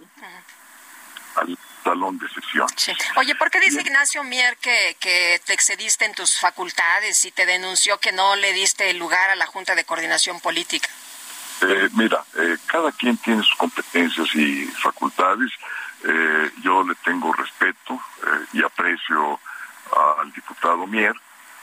al 1.36 1.58
salón 1.82 2.18
de 2.18 2.28
sesión. 2.28 2.68
Sí. 2.76 2.92
Oye, 3.16 3.34
¿por 3.34 3.50
qué 3.50 3.60
dice 3.60 3.80
Ignacio 3.80 4.22
Mier 4.24 4.56
que, 4.58 4.96
que 5.00 5.40
te 5.44 5.52
excediste 5.52 6.04
en 6.04 6.14
tus 6.14 6.38
facultades 6.38 7.24
y 7.24 7.32
te 7.32 7.46
denunció 7.46 7.98
que 7.98 8.12
no 8.12 8.36
le 8.36 8.52
diste 8.52 8.92
lugar 8.94 9.30
a 9.30 9.36
la 9.36 9.46
Junta 9.46 9.74
de 9.74 9.84
Coordinación 9.84 10.40
Política? 10.40 10.88
Eh, 11.60 11.88
mira, 11.92 12.24
eh, 12.36 12.56
cada 12.66 12.92
quien 12.92 13.16
tiene 13.18 13.42
sus 13.42 13.56
competencias 13.56 14.34
y 14.34 14.66
facultades. 14.66 15.50
Eh, 16.04 16.50
yo 16.62 16.82
le 16.82 16.94
tengo 16.96 17.32
respeto 17.32 17.94
eh, 17.94 18.46
y 18.54 18.62
aprecio 18.62 19.40
al 20.20 20.32
diputado 20.32 20.86
Mier, 20.86 21.14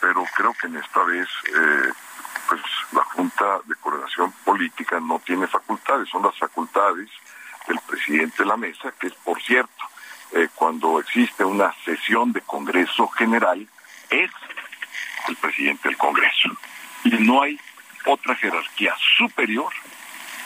pero 0.01 0.25
creo 0.35 0.53
que 0.59 0.67
en 0.67 0.77
esta 0.77 1.03
vez 1.03 1.27
eh, 1.47 1.91
pues 2.49 2.61
la 2.91 3.03
Junta 3.03 3.59
de 3.65 3.75
Coordinación 3.75 4.33
Política 4.43 4.99
no 4.99 5.19
tiene 5.19 5.47
facultades, 5.47 6.09
son 6.09 6.23
las 6.23 6.37
facultades 6.37 7.09
del 7.67 7.79
presidente 7.87 8.43
de 8.43 8.49
la 8.49 8.57
mesa, 8.57 8.91
que 8.99 9.07
es 9.07 9.13
por 9.23 9.41
cierto, 9.41 9.83
eh, 10.33 10.49
cuando 10.55 10.99
existe 10.99 11.45
una 11.45 11.73
sesión 11.85 12.33
de 12.33 12.41
Congreso 12.41 13.07
General, 13.09 13.65
es 14.09 14.31
el 15.27 15.35
presidente 15.37 15.87
del 15.87 15.97
Congreso. 15.97 16.49
Y 17.03 17.11
no 17.11 17.43
hay 17.43 17.59
otra 18.05 18.35
jerarquía 18.35 18.95
superior 19.17 19.71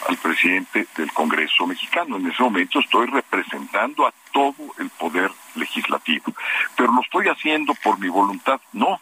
al 0.08 0.18
presidente 0.18 0.88
del 0.98 1.12
Congreso 1.14 1.66
mexicano. 1.66 2.18
En 2.18 2.28
ese 2.28 2.44
momento 2.44 2.80
estoy 2.80 3.08
representando 3.08 4.06
a 4.06 4.14
todo 4.32 4.56
el 4.80 4.90
poder 4.90 5.32
legislativo. 5.56 6.34
Pero 6.76 6.92
lo 6.92 7.02
estoy 7.02 7.28
haciendo 7.28 7.74
por 7.76 8.00
mi 8.00 8.10
voluntad. 8.10 8.60
No, 8.74 9.00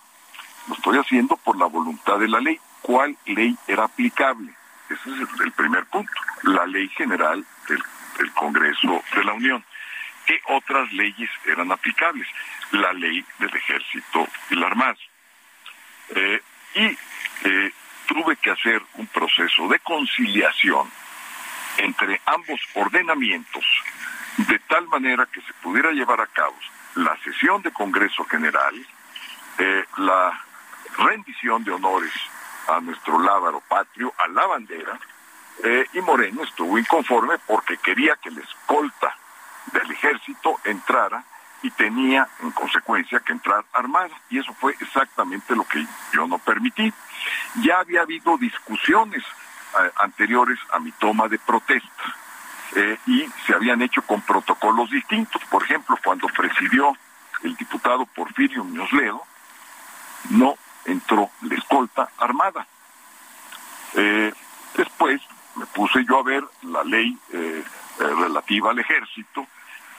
lo 0.68 0.76
estoy 0.76 0.98
haciendo 0.98 1.38
por 1.38 1.58
la 1.58 1.66
voluntad 1.66 2.20
de 2.20 2.28
la 2.28 2.40
ley. 2.40 2.60
¿Cuál 2.82 3.18
ley 3.26 3.56
era 3.68 3.86
aplicable? 3.86 4.54
Ese 4.90 5.10
es 5.10 5.42
el, 5.42 5.52
primer 5.52 5.86
punto. 5.86 6.12
La 6.44 6.66
ley 6.66 6.88
general 6.90 7.46
del, 7.68 7.84
Congreso 8.34 9.04
de 9.16 9.24
la 9.24 9.34
Unión. 9.34 9.64
¿Qué 10.26 10.40
otras 10.48 10.92
leyes 10.94 11.30
eran 11.46 11.72
aplicables? 11.72 12.28
La 12.72 12.94
ley 12.94 13.26
del 13.40 13.56
Ejército 13.56 14.28
y 14.50 14.56
la 14.56 14.68
Armada. 14.68 14.96
Eh, 16.10 16.42
y 16.76 16.98
eh, 17.48 17.74
tuve 18.06 18.36
que 18.38 18.52
hacer 18.52 18.82
un 18.96 19.08
proceso 19.08 19.68
de 19.68 19.80
conciliación 19.80 20.90
entre 21.78 22.22
ambos 22.26 22.60
ordenamientos 22.76 23.66
de 24.38 24.60
tal 24.60 24.88
manera 24.88 25.28
que 25.32 25.42
se 25.42 25.54
pudiera 25.62 25.92
llevar 25.92 26.22
a 26.22 26.28
cabo 26.28 26.56
la 26.96 27.18
sesión 27.24 27.62
de 27.62 27.72
Congreso 27.72 28.24
General, 28.26 28.74
eh, 29.58 29.86
la 29.98 30.40
rendición 30.98 31.64
de 31.64 31.72
honores 31.72 32.14
a 32.68 32.80
nuestro 32.80 33.20
lábaro 33.20 33.62
patrio, 33.68 34.14
a 34.18 34.28
la 34.28 34.46
bandera, 34.48 35.00
eh, 35.64 35.86
y 35.94 36.02
Moreno 36.02 36.44
estuvo 36.44 36.78
inconforme 36.78 37.38
porque 37.46 37.78
quería 37.78 38.16
que 38.16 38.32
la 38.32 38.42
escolta 38.42 39.16
del 39.72 39.92
ejército 39.92 40.60
entrara 40.64 41.24
y 41.62 41.72
tenía 41.72 42.28
en 42.42 42.52
consecuencia 42.52 43.20
que 43.22 43.32
entrar 43.32 43.64
armada. 43.74 44.10
Y 44.30 44.40
eso 44.40 44.54
fue 44.54 44.76
exactamente 44.80 45.56
lo 45.56 45.64
que 45.66 45.86
yo 46.14 46.28
no 46.28 46.38
permití. 46.38 46.94
Ya 47.62 47.80
había 47.80 48.02
habido 48.02 48.38
discusiones 48.38 49.24
eh, 49.24 49.92
anteriores 49.98 50.60
a 50.72 50.80
mi 50.80 50.92
toma 50.92 51.28
de 51.28 51.40
protesta 51.40 52.16
eh, 52.76 52.98
y 53.08 53.26
se 53.46 53.54
habían 53.54 53.82
hecho 53.82 54.02
con 54.02 54.22
protocolos 54.22 54.90
distintos. 54.90 55.42
Por 55.46 55.64
ejemplo, 55.64 55.98
cuando 56.04 56.28
presidió 56.28 56.96
el 57.44 57.56
diputado 57.56 58.06
Porfirio 58.08 58.64
Muñoz 58.64 58.92
Ledo, 58.92 59.24
no 60.32 60.56
entró 60.86 61.30
la 61.42 61.56
escolta 61.56 62.10
armada. 62.18 62.68
Eh, 63.96 64.34
después 64.76 65.22
me 65.56 65.66
puse 65.68 66.04
yo 66.06 66.20
a 66.20 66.24
ver 66.24 66.44
la 66.64 66.84
ley 66.84 67.18
relativa 68.00 68.72
al 68.72 68.80
ejército 68.80 69.46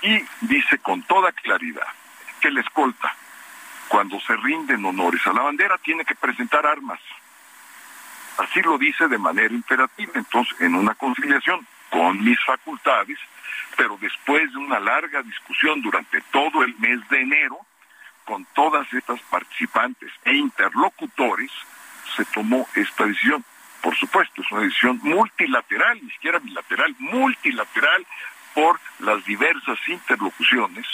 y 0.03 0.23
dice 0.43 0.79
con 0.79 1.03
toda 1.03 1.33
claridad 1.33 1.87
que 2.41 2.51
la 2.51 2.61
escolta, 2.61 3.15
cuando 3.89 4.21
se 4.21 4.37
rinden 4.37 4.85
honores 4.85 5.27
a 5.27 5.33
la 5.33 5.43
bandera, 5.43 5.79
tiene 5.79 6.05
que 6.05 6.15
presentar 6.15 6.67
armas. 6.67 7.01
Así 8.37 8.61
lo 8.63 8.77
dice 8.77 9.09
de 9.09 9.17
manera 9.17 9.55
imperativa. 9.55 10.13
Entonces, 10.15 10.61
en 10.61 10.75
una 10.75 10.95
conciliación 10.95 11.67
con 11.91 12.23
mis 12.23 12.39
facultades, 12.45 13.19
pero 13.77 13.97
después 14.01 14.51
de 14.53 14.59
una 14.59 14.81
larga 14.81 15.23
discusión 15.23 15.81
durante 15.81 16.21
todo 16.33 16.65
el 16.65 16.75
mes 16.79 17.09
de 17.09 17.21
enero, 17.21 17.59
con 18.25 18.45
todas 18.55 18.93
estas 18.93 19.21
participantes 19.23 20.11
e 20.25 20.35
interlocutores, 20.35 21.51
se 22.17 22.25
tomó 22.27 22.67
esta 22.75 23.05
decisión. 23.05 23.45
Por 23.83 23.95
supuesto, 23.97 24.43
es 24.43 24.51
una 24.51 24.63
decisión 24.63 25.01
multilateral, 25.03 25.99
ni 26.03 26.11
siquiera 26.11 26.39
bilateral, 26.39 26.95
multilateral 26.99 28.07
por 28.55 28.81
las 29.01 29.25
diversas 29.25 29.79
interlocuciones 29.89 30.87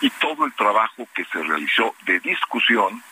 y 0.00 0.10
todo 0.10 0.44
el 0.44 0.52
trabajo 0.52 1.08
que 1.14 1.24
se 1.24 1.42
realizó 1.42 1.94
de 2.04 2.20
discusión 2.20 3.02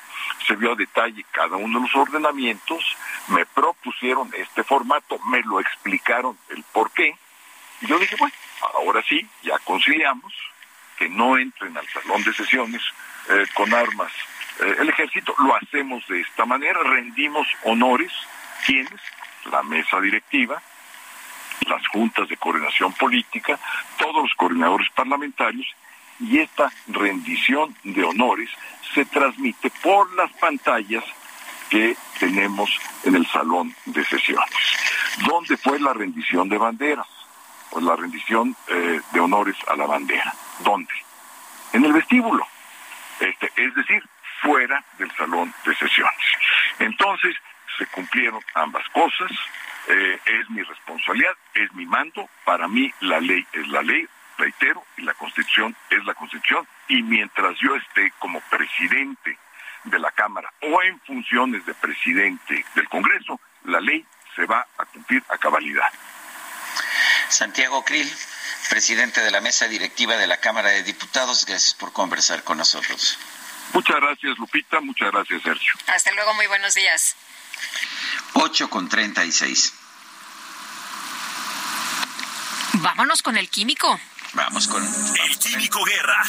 se 0.46 0.56
vio 0.56 0.72
a 0.72 0.76
detalle 0.76 1.24
cada 1.32 1.56
uno 1.56 1.78
de 1.78 1.86
los 1.86 1.96
ordenamientos, 1.96 2.96
me 3.28 3.46
propusieron 3.46 4.30
este 4.36 4.62
formato, 4.62 5.18
me 5.26 5.40
lo 5.42 5.60
explicaron 5.60 6.36
el 6.50 6.62
por 6.72 6.90
qué, 6.90 7.16
y 7.80 7.86
yo 7.86 7.98
dije, 7.98 8.16
bueno, 8.18 8.34
ahora 8.74 9.02
sí, 9.08 9.26
ya 9.42 9.58
conciliamos, 9.60 10.32
que 10.96 11.08
no 11.08 11.36
entren 11.36 11.76
al 11.76 11.88
salón 11.88 12.22
de 12.22 12.32
sesiones 12.34 12.82
eh, 13.30 13.46
con 13.54 13.72
armas 13.72 14.12
eh, 14.60 14.76
el 14.78 14.88
ejército, 14.88 15.34
lo 15.38 15.56
hacemos 15.56 16.06
de 16.06 16.20
esta 16.20 16.44
manera, 16.44 16.78
rendimos 16.84 17.46
honores, 17.64 18.12
quienes, 18.66 19.00
la 19.50 19.62
mesa 19.62 20.00
directiva, 20.00 20.62
las 21.66 21.86
juntas 21.88 22.28
de 22.28 22.36
coordinación 22.36 22.92
política, 22.92 23.58
todos 23.98 24.22
los 24.22 24.34
coordinadores 24.34 24.88
parlamentarios, 24.94 25.66
y 26.20 26.38
esta 26.38 26.72
rendición 26.86 27.74
de 27.82 28.04
honores 28.04 28.48
se 28.94 29.04
transmite 29.06 29.70
por 29.82 30.12
las 30.14 30.30
pantallas 30.34 31.02
que 31.68 31.96
tenemos 32.20 32.70
en 33.02 33.16
el 33.16 33.26
salón 33.26 33.74
de 33.86 34.04
sesiones. 34.04 34.54
¿Dónde 35.26 35.56
fue 35.56 35.80
la 35.80 35.92
rendición 35.92 36.48
de 36.48 36.58
banderas? 36.58 37.08
Pues 37.70 37.84
la 37.84 37.96
rendición 37.96 38.54
eh, 38.68 39.00
de 39.12 39.20
honores 39.20 39.56
a 39.66 39.74
la 39.74 39.86
bandera. 39.86 40.32
¿Dónde? 40.60 40.92
En 41.72 41.84
el 41.84 41.92
vestíbulo. 41.92 42.46
Este, 43.20 43.50
es 43.56 43.74
decir, 43.74 44.02
fuera 44.42 44.84
del 44.98 45.10
salón 45.16 45.52
de 45.64 45.74
sesiones. 45.74 46.14
Entonces, 46.78 47.36
se 47.78 47.86
cumplieron 47.86 48.40
ambas 48.54 48.88
cosas. 48.90 49.30
Eh, 49.88 50.18
es 50.24 50.50
mi 50.50 50.62
responsabilidad, 50.62 51.34
es 51.54 51.72
mi 51.74 51.86
mando. 51.86 52.28
Para 52.44 52.68
mí 52.68 52.92
la 53.00 53.20
ley 53.20 53.46
es 53.52 53.68
la 53.68 53.82
ley, 53.82 54.06
reitero, 54.38 54.84
y 54.96 55.02
la 55.02 55.14
constitución 55.14 55.76
es 55.90 56.04
la 56.04 56.14
constitución. 56.14 56.66
Y 56.88 57.02
mientras 57.02 57.56
yo 57.58 57.74
esté 57.76 58.12
como 58.18 58.40
presidente 58.42 59.38
de 59.84 59.98
la 59.98 60.10
Cámara 60.12 60.50
o 60.62 60.82
en 60.82 60.98
funciones 61.00 61.64
de 61.66 61.74
presidente 61.74 62.64
del 62.74 62.88
Congreso, 62.88 63.40
la 63.64 63.80
ley 63.80 64.04
se 64.34 64.46
va 64.46 64.66
a 64.78 64.84
cumplir 64.86 65.22
a 65.28 65.38
cabalidad. 65.38 65.90
Santiago 67.28 67.84
Krill, 67.84 68.10
presidente 68.68 69.20
de 69.20 69.30
la 69.30 69.40
mesa 69.40 69.68
directiva 69.68 70.16
de 70.16 70.26
la 70.26 70.38
Cámara 70.38 70.70
de 70.70 70.82
Diputados, 70.82 71.44
gracias 71.46 71.74
por 71.74 71.92
conversar 71.92 72.44
con 72.44 72.58
nosotros. 72.58 73.18
Muchas 73.72 73.96
gracias, 73.96 74.38
Lupita. 74.38 74.80
Muchas 74.80 75.10
gracias, 75.10 75.42
Sergio. 75.42 75.72
Hasta 75.86 76.12
luego, 76.12 76.34
muy 76.34 76.46
buenos 76.46 76.74
días. 76.74 77.16
8 78.34 78.70
con 78.70 78.88
36. 78.88 79.72
Vámonos 82.74 83.22
con 83.22 83.36
el 83.36 83.48
químico. 83.48 83.98
Vamos 84.34 84.66
con 84.66 84.82
el 84.82 85.38
Químico 85.38 85.84
Guerra. 85.84 86.24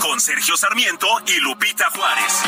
Con 0.00 0.20
Sergio 0.20 0.56
Sarmiento 0.56 1.08
y 1.26 1.40
Lupita 1.40 1.90
Juárez. 1.90 2.42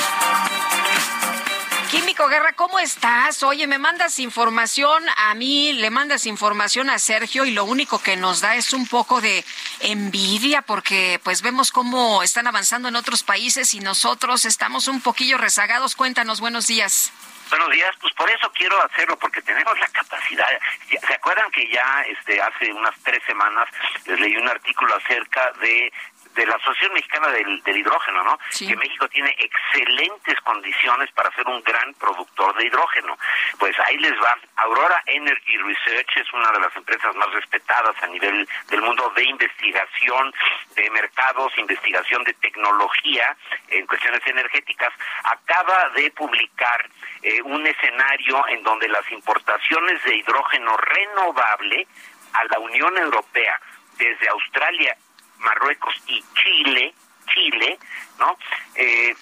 Químico 1.93 2.27
Guerra, 2.27 2.55
¿cómo 2.55 2.78
estás? 2.78 3.43
Oye, 3.43 3.66
me 3.66 3.77
mandas 3.77 4.19
información 4.19 5.05
a 5.14 5.35
mí, 5.35 5.74
le 5.74 5.90
mandas 5.90 6.24
información 6.24 6.89
a 6.89 6.98
Sergio 6.98 7.44
y 7.44 7.51
lo 7.51 7.64
único 7.64 8.02
que 8.02 8.16
nos 8.16 8.40
da 8.40 8.56
es 8.56 8.73
un 8.73 8.86
poco 8.86 9.20
de 9.20 9.44
envidia 9.81 10.62
porque 10.62 11.20
pues 11.23 11.43
vemos 11.43 11.70
cómo 11.70 12.23
están 12.23 12.47
avanzando 12.47 12.89
en 12.89 12.97
otros 12.97 13.23
países 13.23 13.74
y 13.74 13.81
nosotros 13.81 14.47
estamos 14.47 14.89
un 14.89 15.02
poquillo 15.02 15.36
rezagados. 15.36 15.94
Cuéntanos, 15.94 16.40
buenos 16.40 16.66
días. 16.66 17.12
Buenos 17.51 17.69
días, 17.69 17.94
pues 18.01 18.14
por 18.14 18.31
eso 18.31 18.51
quiero 18.55 18.82
hacerlo, 18.82 19.19
porque 19.19 19.43
tenemos 19.43 19.78
la 19.78 19.89
capacidad. 19.89 20.48
¿Se 20.89 21.12
acuerdan 21.12 21.51
que 21.51 21.69
ya 21.69 22.02
este 22.09 22.40
hace 22.40 22.73
unas 22.73 22.94
tres 23.05 23.23
semanas 23.27 23.69
les 24.06 24.19
leí 24.19 24.35
un 24.39 24.48
artículo 24.48 24.94
acerca 24.94 25.52
de 25.60 25.93
de 26.35 26.47
la 26.47 26.55
Asociación 26.57 26.95
Mexicana 26.95 27.29
del, 27.29 27.63
Hidrógeno, 27.67 28.23
¿no? 28.23 28.39
Que 28.59 28.77
México 28.77 29.09
tiene 29.09 29.35
excelentes 29.39 30.41
condiciones 30.41 31.11
para 31.13 31.35
ser 31.35 31.47
un 31.49 31.63
gran 31.63 31.93
productor 31.95 32.57
de 32.57 32.67
hidrógeno. 32.67 33.19
Pues 33.59 33.79
ahí 33.81 33.99
les 33.99 34.13
va. 34.13 34.37
Aurora 34.57 35.03
Energy 35.07 35.57
Research 35.59 36.17
es 36.17 36.33
una 36.33 36.51
de 36.53 36.61
las 36.61 36.75
empresas 36.77 37.15
más 37.17 37.31
respetadas 37.33 37.95
a 38.03 38.07
nivel 38.07 38.49
del 38.69 38.83
mundo 38.83 39.13
de 39.17 39.25
investigación 39.25 40.33
de 40.77 40.91
mercados, 40.91 41.53
investigación 41.59 42.25
de 42.25 42.35
tecnología 42.35 43.37
en 43.69 43.87
cuestiones 43.87 44.21
energéticas. 44.27 44.93
Acaba 45.25 45.91
de 45.91 46.11
publicar 46.13 46.89
eh, 47.23 47.43
un 47.43 47.67
escenario 47.67 48.47
en 48.49 48.63
donde 48.63 48.89
las 48.89 49.11
importaciones 49.11 50.03
de 50.05 50.17
hidrógeno 50.17 50.77
renovable 50.77 51.87
a 52.33 52.45
la 52.45 52.59
Unión 52.59 52.97
Europea 52.97 53.61
desde 53.99 54.29
Australia 54.29 54.97
Marruecos 55.43 55.94
y 56.06 56.23
Chile, 56.35 56.94
Chile, 57.27 57.78
¿no? 58.19 58.36
Eh, 58.74 59.14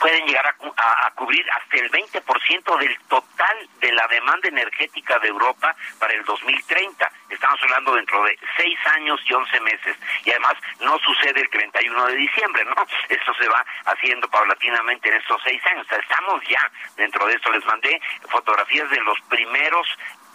pueden 0.00 0.26
llegar 0.26 0.46
a, 0.46 1.10
cubrir 1.10 1.44
hasta 1.50 1.76
el 1.76 1.90
20% 1.90 2.78
del 2.78 2.98
total 3.08 3.68
de 3.80 3.92
la 3.92 4.06
demanda 4.08 4.48
energética 4.48 5.18
de 5.18 5.28
Europa 5.28 5.76
para 5.98 6.14
el 6.14 6.24
2030. 6.24 7.12
Estamos 7.28 7.60
hablando 7.62 7.94
dentro 7.94 8.24
de 8.24 8.38
seis 8.56 8.78
años 8.94 9.20
y 9.28 9.34
11 9.34 9.60
meses. 9.60 9.96
Y 10.24 10.30
además 10.30 10.54
no 10.80 10.98
sucede 11.00 11.42
el 11.42 11.50
31 11.50 12.06
de 12.06 12.16
diciembre, 12.16 12.64
¿no? 12.64 12.86
Esto 13.08 13.34
se 13.34 13.48
va 13.48 13.64
haciendo 13.84 14.28
paulatinamente 14.28 15.10
en 15.10 15.16
estos 15.16 15.40
seis 15.44 15.60
años. 15.66 15.86
estamos 15.90 16.42
ya 16.48 16.70
dentro 16.96 17.26
de 17.26 17.34
esto. 17.34 17.52
Les 17.52 17.64
mandé 17.66 18.00
fotografías 18.30 18.88
de 18.88 19.00
los 19.00 19.20
primeros 19.28 19.86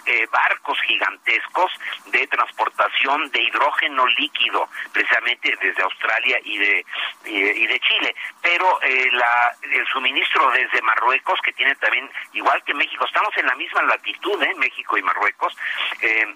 eh, 0.05 0.27
barcos 0.31 0.79
gigantescos 0.81 1.71
de 2.07 2.27
transportación 2.27 3.29
de 3.31 3.41
hidrógeno 3.41 4.05
líquido, 4.07 4.69
precisamente 4.91 5.55
desde 5.61 5.83
Australia 5.83 6.39
y 6.43 6.57
de, 6.57 6.85
y, 7.25 7.67
de 7.67 7.79
Chile. 7.79 8.15
Pero 8.41 8.81
eh, 8.81 9.09
la, 9.11 9.55
el 9.61 9.85
suministro 9.87 10.49
desde 10.51 10.81
Marruecos, 10.81 11.39
que 11.41 11.53
tiene 11.53 11.75
también, 11.75 12.09
igual 12.33 12.63
que 12.63 12.73
México, 12.73 13.05
estamos 13.05 13.35
en 13.37 13.45
la 13.45 13.55
misma 13.55 13.81
latitud, 13.83 14.41
¿eh? 14.43 14.53
México 14.57 14.97
y 14.97 15.01
Marruecos, 15.03 15.55
eh, 16.01 16.35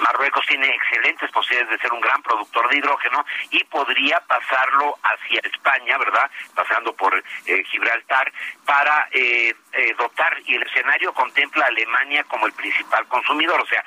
Marruecos 0.00 0.44
tiene 0.46 0.68
excelentes 0.68 1.30
posibilidades 1.30 1.70
de 1.70 1.78
ser 1.78 1.92
un 1.92 2.00
gran 2.00 2.22
productor 2.22 2.68
de 2.68 2.76
hidrógeno 2.76 3.24
y 3.50 3.62
podría 3.64 4.20
pasarlo 4.20 4.96
hacia 5.02 5.40
España, 5.40 5.98
¿verdad? 5.98 6.30
Pasando 6.54 6.94
por 6.94 7.16
eh, 7.16 7.64
Gibraltar 7.64 8.32
para 8.64 9.08
eh, 9.10 9.54
eh, 9.72 9.94
dotar 9.98 10.36
y 10.44 10.54
el 10.54 10.62
escenario 10.62 11.12
contempla 11.12 11.64
a 11.64 11.68
Alemania 11.68 12.24
como 12.24 12.46
el 12.46 12.52
principal 12.52 13.06
consumidor, 13.08 13.60
o 13.60 13.66
sea, 13.66 13.84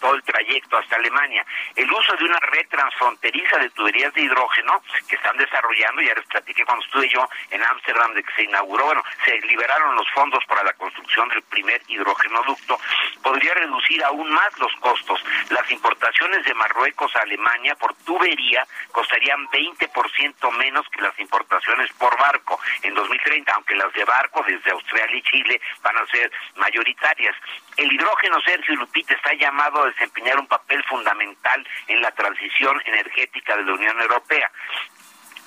todo 0.00 0.14
el 0.14 0.22
trayecto 0.22 0.76
hasta 0.76 0.96
Alemania. 0.96 1.44
El 1.74 1.90
uso 1.90 2.16
de 2.16 2.24
una 2.24 2.38
red 2.40 2.66
transfronteriza 2.68 3.58
de 3.58 3.70
tuberías 3.70 4.12
de 4.14 4.22
hidrógeno 4.22 4.82
que 5.08 5.16
están 5.16 5.36
desarrollando, 5.36 6.02
ya 6.02 6.14
les 6.14 6.26
platiqué 6.26 6.64
cuando 6.64 6.84
estuve 6.84 7.08
yo 7.08 7.28
en 7.50 7.62
Ámsterdam 7.62 8.14
de 8.14 8.22
que 8.22 8.32
se 8.34 8.42
inauguró, 8.44 8.86
bueno, 8.86 9.02
se 9.24 9.40
liberaron 9.42 9.94
los 9.94 10.08
fondos 10.10 10.44
para 10.46 10.62
la 10.64 10.72
construcción 10.74 11.28
del 11.28 11.42
primer 11.42 11.80
hidrogenoducto, 11.88 12.78
podría 13.22 13.54
reducir 13.54 14.02
aún 14.04 14.30
más 14.30 14.58
los 14.58 14.72
costos. 14.76 15.22
Las 15.50 15.70
importaciones 15.70 16.44
de 16.44 16.54
Marruecos 16.54 17.14
a 17.14 17.20
Alemania 17.20 17.76
por 17.76 17.94
tubería 18.04 18.66
costarían 18.90 19.46
20% 19.48 20.50
menos 20.56 20.86
que 20.88 21.00
las 21.00 21.18
importaciones 21.20 21.92
por 21.92 22.18
barco 22.18 22.58
en 22.82 22.94
2030, 22.94 23.52
aunque 23.52 23.76
las 23.76 23.92
de 23.92 24.04
barco 24.04 24.44
desde 24.46 24.72
Australia 24.72 25.16
y 25.16 25.22
Chile 25.22 25.60
van 25.82 25.96
a 25.98 26.06
ser 26.06 26.32
mayoritarias. 26.56 27.34
El 27.76 27.92
hidrógeno, 27.92 28.40
Sergio 28.40 28.74
Lupita, 28.74 29.14
está 29.14 29.34
llamado 29.34 29.82
a 29.82 29.86
desempeñar 29.86 30.38
un 30.38 30.48
papel 30.48 30.82
fundamental 30.84 31.66
en 31.86 32.00
la 32.00 32.10
transición 32.10 32.82
energética 32.84 33.56
de 33.56 33.64
la 33.64 33.74
Unión 33.74 34.00
Europea 34.00 34.50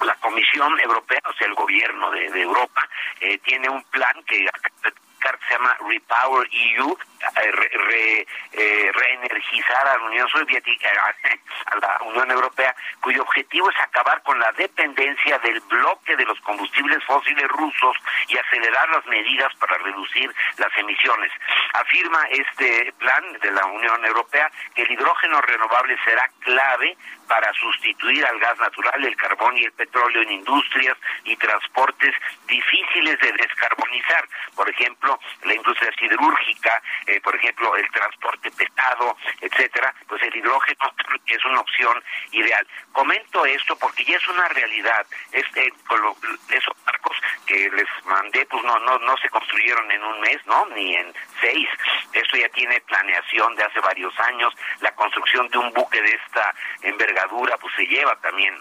la 0.06 0.16
Comisión 0.16 0.80
Europea, 0.80 1.20
o 1.30 1.34
sea, 1.34 1.48
el 1.48 1.56
gobierno 1.56 2.10
de, 2.12 2.42
Europa, 2.42 2.88
eh, 3.20 3.38
tiene 3.40 3.68
un 3.70 3.84
plan 3.84 4.16
que 4.26 4.48
se 5.50 5.56
llama 5.56 5.76
Repower 5.88 6.48
EU, 6.52 6.98
eh, 7.42 8.26
eh, 8.54 8.92
reenergizar 8.94 9.88
a 9.88 9.98
la 9.98 10.04
Unión 10.06 10.30
Soviética, 10.30 10.90
a 11.66 11.76
la 11.76 11.98
Unión 12.06 12.32
Europea, 12.32 12.76
cuyo 13.02 13.24
objetivo 13.24 13.70
es 13.70 13.80
acabar 13.80 14.22
con 14.24 14.40
la 14.40 14.52
dependencia 14.54 15.40
del 15.40 15.60
bloque 15.62 16.16
de 16.16 16.26
los 16.26 16.40
combustibles 16.42 17.04
fósiles 17.06 17.48
rusos 17.50 17.98
y 18.28 18.38
acelerar 18.38 18.90
las 18.90 19.06
medidas 19.08 19.54
para 19.56 19.78
reducir 19.80 20.34
las 20.58 20.78
emisiones. 20.78 21.32
Afirma 21.74 22.24
este 22.30 22.94
plan 23.00 23.24
de 23.42 23.52
la 23.52 23.66
Unión 23.66 24.06
Europea 24.06 24.52
que 24.76 24.84
el 24.84 24.92
hidrógeno 24.92 25.42
renovable 25.42 25.98
será 26.06 26.30
clave 26.42 26.96
para 27.28 27.54
sustituir 27.54 28.26
al 28.26 28.40
gas 28.40 28.58
natural, 28.60 29.06
el 29.06 29.16
carbón 29.16 29.56
y 29.58 29.64
el 29.64 29.72
petróleo 29.74 30.24
en 30.24 30.32
industrias 30.32 30.98
y 31.24 31.36
transportes 31.36 32.14
difíciles 32.48 33.20
de 33.20 33.32
descarbonizar. 33.34 34.28
Por 34.56 34.68
ejemplo, 34.68 35.20
la 35.44 35.54
industria 35.54 35.92
siderúrgica, 35.98 36.82
eh, 37.08 37.20
por 37.22 37.36
ejemplo, 37.36 37.76
el 37.76 37.90
transporte 37.92 38.52
pesado, 38.52 39.18
etcétera, 39.42 39.94
pues 40.08 40.22
el 40.24 40.36
hidrógeno 40.36 40.94
es 41.26 41.46
una 41.46 41.60
opción 41.62 42.04
ideal. 42.32 42.66
Comento 42.92 43.46
esto 43.46 43.78
porque 43.78 44.04
ya 44.06 44.18
es 44.18 44.28
una 44.28 44.48
realidad. 44.50 45.06
Este, 45.32 45.72
esos 46.50 46.86
barcos 46.86 47.18
que 47.46 47.70
les 47.70 47.88
mandé, 48.06 48.46
pues 48.46 48.64
no, 48.64 48.80
no, 48.80 48.98
no 49.00 49.18
se 49.18 49.30
construyeron 49.30 49.92
en 49.92 50.04
un 50.04 50.20
mes, 50.22 50.46
¿no? 50.46 50.66
Ni 50.68 50.96
en 50.96 51.14
seis. 51.42 51.70
Esto 52.14 52.38
ya 52.38 52.50
tiene 52.50 52.82
planeación 52.82 53.56
de 53.56 53.64
hace 53.64 53.80
varios 53.80 54.18
años. 54.20 54.54
La 54.82 54.94
construcción 54.96 55.48
de 55.50 55.58
un 55.58 55.74
buque 55.74 56.02
de 56.02 56.20
esta 56.26 56.54
envergadura, 56.82 57.58
pues 57.58 57.74
se 57.76 57.86
lleva 57.86 58.16
también 58.18 58.56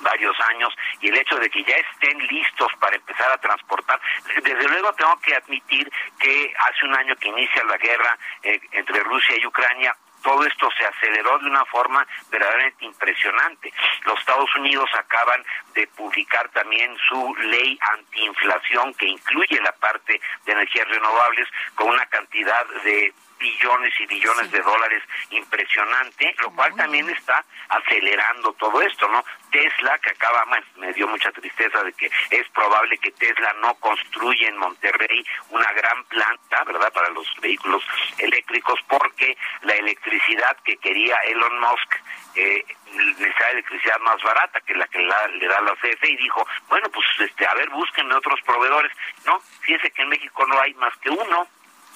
varios 0.00 0.36
años 0.48 0.74
y 1.00 1.08
el 1.08 1.16
hecho 1.16 1.36
de 1.36 1.50
que 1.50 1.64
ya 1.64 1.76
estén 1.76 2.18
listos 2.26 2.68
para 2.78 2.96
empezar 2.96 3.30
a 3.32 3.38
transportar, 3.38 4.00
desde 4.42 4.68
luego 4.68 4.92
tengo 4.94 5.18
que 5.20 5.34
admitir 5.34 5.90
que 6.18 6.54
hace 6.58 6.84
un 6.84 6.94
año 6.94 7.16
que 7.16 7.28
inicia 7.28 7.64
la 7.64 7.76
guerra 7.78 8.18
eh, 8.42 8.60
entre 8.72 9.00
Rusia 9.00 9.36
y 9.36 9.46
Ucrania, 9.46 9.94
todo 10.24 10.42
esto 10.46 10.68
se 10.76 10.86
aceleró 10.86 11.38
de 11.38 11.46
una 11.46 11.64
forma 11.66 12.04
verdaderamente 12.30 12.86
impresionante. 12.86 13.70
Los 14.06 14.18
Estados 14.18 14.48
Unidos 14.56 14.88
acaban 14.94 15.44
de 15.74 15.86
publicar 15.88 16.48
también 16.48 16.96
su 17.06 17.36
ley 17.36 17.78
antiinflación 17.92 18.94
que 18.94 19.06
incluye 19.06 19.60
la 19.60 19.72
parte 19.72 20.18
de 20.46 20.52
energías 20.52 20.88
renovables 20.88 21.46
con 21.74 21.90
una 21.90 22.06
cantidad 22.06 22.66
de 22.84 23.12
billones 23.44 23.92
y 24.00 24.06
billones 24.06 24.50
de 24.50 24.60
dólares 24.60 25.02
impresionante, 25.30 26.34
lo 26.40 26.50
cual 26.52 26.74
también 26.76 27.08
está 27.10 27.44
acelerando 27.68 28.54
todo 28.54 28.80
esto, 28.80 29.06
¿no? 29.08 29.22
Tesla, 29.50 29.98
que 29.98 30.10
acaba, 30.10 30.46
me 30.76 30.92
dio 30.94 31.06
mucha 31.06 31.30
tristeza 31.30 31.82
de 31.82 31.92
que 31.92 32.10
es 32.30 32.48
probable 32.48 32.96
que 32.98 33.12
Tesla 33.12 33.52
no 33.60 33.74
construya 33.74 34.48
en 34.48 34.56
Monterrey 34.56 35.24
una 35.50 35.70
gran 35.72 36.04
planta, 36.04 36.64
¿verdad?, 36.64 36.92
para 36.92 37.10
los 37.10 37.26
vehículos 37.40 37.82
eléctricos, 38.18 38.80
porque 38.88 39.36
la 39.62 39.74
electricidad 39.74 40.56
que 40.64 40.76
quería 40.78 41.16
Elon 41.26 41.60
Musk 41.60 41.96
eh, 42.36 42.64
necesita 42.94 43.50
electricidad 43.50 43.98
más 44.00 44.22
barata 44.22 44.60
que 44.62 44.74
la 44.74 44.86
que 44.86 44.98
le 44.98 45.46
da 45.46 45.60
la 45.60 45.74
CFE 45.76 46.08
y 46.08 46.16
dijo, 46.16 46.46
bueno, 46.68 46.88
pues 46.88 47.06
este, 47.20 47.46
a 47.46 47.54
ver, 47.54 47.68
búsquenme 47.68 48.14
otros 48.14 48.40
proveedores. 48.42 48.92
No, 49.26 49.38
fíjese 49.60 49.90
que 49.90 50.02
en 50.02 50.08
México 50.08 50.46
no 50.46 50.58
hay 50.60 50.72
más 50.74 50.96
que 50.98 51.10
uno 51.10 51.46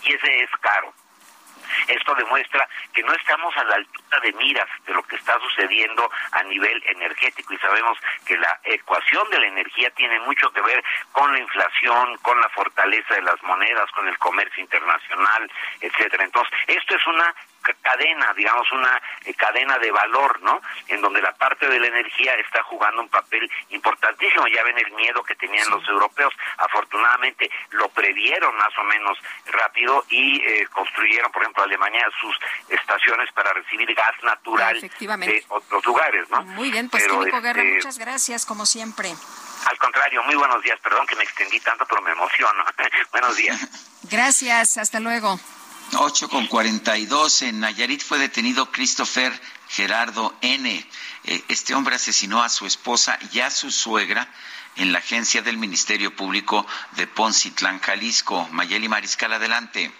y 0.04 0.12
ese 0.12 0.42
es 0.42 0.50
caro. 0.60 0.92
Esto 1.86 2.14
demuestra 2.14 2.68
que 2.92 3.02
no 3.02 3.12
estamos 3.12 3.56
a 3.56 3.64
la 3.64 3.76
altura 3.76 4.20
de 4.20 4.32
miras 4.32 4.68
de 4.86 4.94
lo 4.94 5.02
que 5.02 5.16
está 5.16 5.38
sucediendo 5.40 6.10
a 6.32 6.42
nivel 6.44 6.82
energético 6.86 7.54
y 7.54 7.58
sabemos 7.58 7.98
que 8.26 8.36
la 8.36 8.60
ecuación 8.64 9.28
de 9.30 9.40
la 9.40 9.46
energía 9.46 9.90
tiene 9.90 10.18
mucho 10.20 10.50
que 10.52 10.60
ver 10.60 10.82
con 11.12 11.32
la 11.32 11.40
inflación, 11.40 12.16
con 12.18 12.40
la 12.40 12.48
fortaleza 12.50 13.14
de 13.14 13.22
las 13.22 13.42
monedas, 13.42 13.90
con 13.92 14.08
el 14.08 14.18
comercio 14.18 14.62
internacional, 14.62 15.50
etcétera. 15.80 16.24
Entonces, 16.24 16.52
esto 16.66 16.96
es 16.96 17.06
una 17.06 17.34
cadena, 17.74 18.32
digamos, 18.34 18.70
una 18.72 19.00
eh, 19.24 19.34
cadena 19.34 19.78
de 19.78 19.90
valor, 19.90 20.40
¿no? 20.42 20.60
En 20.88 21.00
donde 21.00 21.22
la 21.22 21.32
parte 21.32 21.68
de 21.68 21.78
la 21.78 21.86
energía 21.86 22.34
está 22.34 22.62
jugando 22.64 23.02
un 23.02 23.08
papel 23.08 23.50
importantísimo. 23.70 24.46
Ya 24.48 24.62
ven 24.62 24.78
el 24.78 24.90
miedo 24.92 25.22
que 25.22 25.34
tenían 25.34 25.68
los 25.70 25.86
europeos. 25.88 26.34
Afortunadamente 26.58 27.50
lo 27.70 27.88
previeron 27.90 28.56
más 28.56 28.76
o 28.78 28.84
menos 28.84 29.18
rápido 29.46 30.04
y 30.10 30.42
eh, 30.42 30.66
construyeron, 30.72 31.30
por 31.32 31.42
ejemplo, 31.42 31.62
Alemania 31.62 32.06
sus 32.20 32.36
estaciones 32.68 33.30
para 33.32 33.52
recibir 33.52 33.94
gas 33.94 34.14
natural 34.22 34.80
de 34.80 35.44
otros 35.48 35.84
lugares, 35.84 36.28
¿no? 36.30 36.42
Muy 36.42 36.70
bien, 36.70 36.88
pues 36.88 37.06
Químico 37.06 37.40
Guerra, 37.40 37.62
este, 37.62 37.74
muchas 37.74 37.98
gracias, 37.98 38.46
como 38.46 38.66
siempre. 38.66 39.12
Al 39.66 39.78
contrario, 39.78 40.22
muy 40.22 40.34
buenos 40.34 40.62
días. 40.62 40.78
Perdón 40.80 41.06
que 41.06 41.16
me 41.16 41.24
extendí 41.24 41.60
tanto, 41.60 41.84
pero 41.86 42.00
me 42.02 42.12
emociono. 42.12 42.64
buenos 43.12 43.36
días. 43.36 43.58
Gracias, 44.10 44.78
hasta 44.78 45.00
luego. 45.00 45.38
8 45.96 46.28
con 46.28 46.46
42 46.46 47.42
en 47.42 47.60
Nayarit 47.60 48.02
fue 48.02 48.18
detenido 48.18 48.70
Christopher 48.70 49.32
Gerardo 49.68 50.36
N. 50.42 50.86
Eh, 51.24 51.44
este 51.48 51.74
hombre 51.74 51.96
asesinó 51.96 52.42
a 52.42 52.48
su 52.48 52.66
esposa 52.66 53.18
y 53.32 53.40
a 53.40 53.50
su 53.50 53.70
suegra 53.70 54.28
en 54.76 54.92
la 54.92 54.98
agencia 54.98 55.42
del 55.42 55.56
Ministerio 55.56 56.14
Público 56.14 56.66
de 56.92 57.06
Poncitlán, 57.06 57.80
Jalisco. 57.80 58.48
Mayeli 58.52 58.88
Mariscal, 58.88 59.32
adelante. 59.32 59.90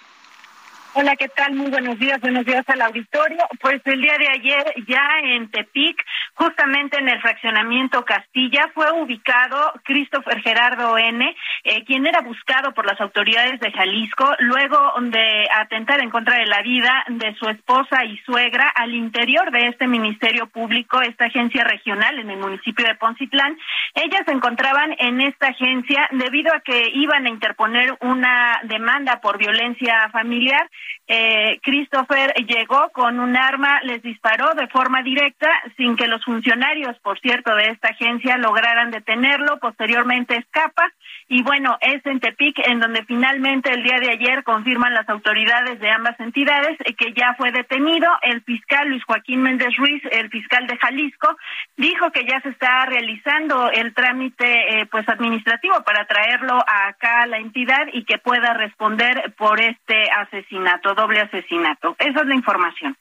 Hola, 1.01 1.15
¿qué 1.15 1.29
tal? 1.29 1.55
Muy 1.55 1.71
buenos 1.71 1.97
días, 2.01 2.21
buenos 2.21 2.45
días 2.45 2.65
al 2.67 2.83
auditorio. 2.83 3.39
Pues 3.61 3.81
el 3.85 4.03
día 4.03 4.17
de 4.19 4.27
ayer 4.31 4.75
ya 4.89 5.21
en 5.23 5.49
Tepic, 5.49 6.05
justamente 6.35 6.99
en 6.99 7.09
el 7.09 7.21
fraccionamiento 7.21 8.05
Castilla, 8.05 8.69
fue 8.75 8.91
ubicado 8.91 9.75
Christopher 9.85 10.43
Gerardo 10.43 10.99
N., 10.99 11.37
eh, 11.63 11.85
quien 11.85 12.05
era 12.05 12.21
buscado 12.23 12.75
por 12.75 12.85
las 12.85 13.01
autoridades 13.01 13.61
de 13.61 13.71
Jalisco 13.71 14.29
luego 14.41 14.77
de 15.03 15.47
atentar 15.55 16.01
en 16.01 16.11
contra 16.11 16.37
de 16.37 16.47
la 16.47 16.63
vida 16.63 17.05
de 17.07 17.33
su 17.37 17.49
esposa 17.49 18.05
y 18.05 18.19
suegra 18.27 18.69
al 18.69 18.93
interior 18.93 19.53
de 19.53 19.69
este 19.69 19.87
Ministerio 19.87 20.49
Público, 20.49 21.01
esta 21.01 21.27
agencia 21.27 21.63
regional 21.63 22.19
en 22.19 22.29
el 22.29 22.39
municipio 22.39 22.85
de 22.85 22.97
Poncitlán. 22.97 23.57
Ellas 23.95 24.23
se 24.27 24.33
encontraban 24.33 24.97
en 24.99 25.21
esta 25.21 25.47
agencia 25.47 26.09
debido 26.11 26.53
a 26.53 26.59
que 26.59 26.91
iban 26.93 27.25
a 27.27 27.31
interponer 27.31 27.97
una 28.01 28.59
demanda 28.65 29.21
por 29.21 29.39
violencia 29.39 30.09
familiar 30.11 30.69
eh, 31.07 31.59
Christopher 31.63 32.35
llegó 32.47 32.91
con 32.91 33.19
un 33.21 33.37
arma, 33.37 33.81
les 33.83 34.03
disparó 34.03 34.55
de 34.55 34.69
forma 34.69 35.03
directa 35.03 35.49
sin 35.77 35.97
que 35.97 36.07
los 36.07 36.25
funcionarios, 36.25 36.99
por 37.01 37.19
cierto, 37.21 37.55
de 37.55 37.71
esta 37.71 37.89
agencia 37.89 38.37
lograran 38.37 38.91
detenerlo. 38.91 39.59
Posteriormente 39.59 40.37
escapa 40.37 40.93
y 41.31 41.43
bueno, 41.43 41.77
es 41.81 42.05
en 42.07 42.21
Tepic 42.21 42.59
en 42.67 42.81
donde 42.81 43.05
finalmente 43.05 43.71
el 43.71 43.83
día 43.83 43.99
de 44.01 44.11
ayer 44.11 44.45
confirman 44.45 44.95
las 44.95 45.09
autoridades 45.09 45.79
de 45.79 45.91
ambas 45.91 46.19
entidades 46.21 46.79
que 46.97 47.13
ya 47.13 47.35
fue 47.37 47.53
detenido. 47.53 48.09
El 48.23 48.43
fiscal 48.43 48.89
Luis 48.89 49.05
Joaquín 49.05 49.43
Méndez 49.43 49.77
Ruiz, 49.77 50.03
el 50.11 50.31
fiscal 50.31 50.67
de 50.67 50.79
Jalisco, 50.79 51.37
dijo 51.77 52.11
que 52.13 52.25
ya 52.25 52.41
se 52.41 52.49
está 52.49 52.87
realizando 52.87 53.71
el 53.71 53.93
trámite 53.93 54.81
eh, 54.81 54.87
pues 54.87 55.07
administrativo 55.09 55.83
para 55.85 56.07
traerlo 56.07 56.59
acá 56.67 57.23
a 57.23 57.27
la 57.27 57.39
entidad 57.39 57.89
y 57.93 58.05
que 58.05 58.19
pueda 58.19 58.55
responder 58.55 59.35
por 59.37 59.61
este 59.61 60.11
asesinato, 60.11 60.68
doble 60.97 61.21
asesinato. 61.21 61.97
Esa 61.99 62.21
es 62.21 62.27
la 62.27 62.35
información. 62.35 62.97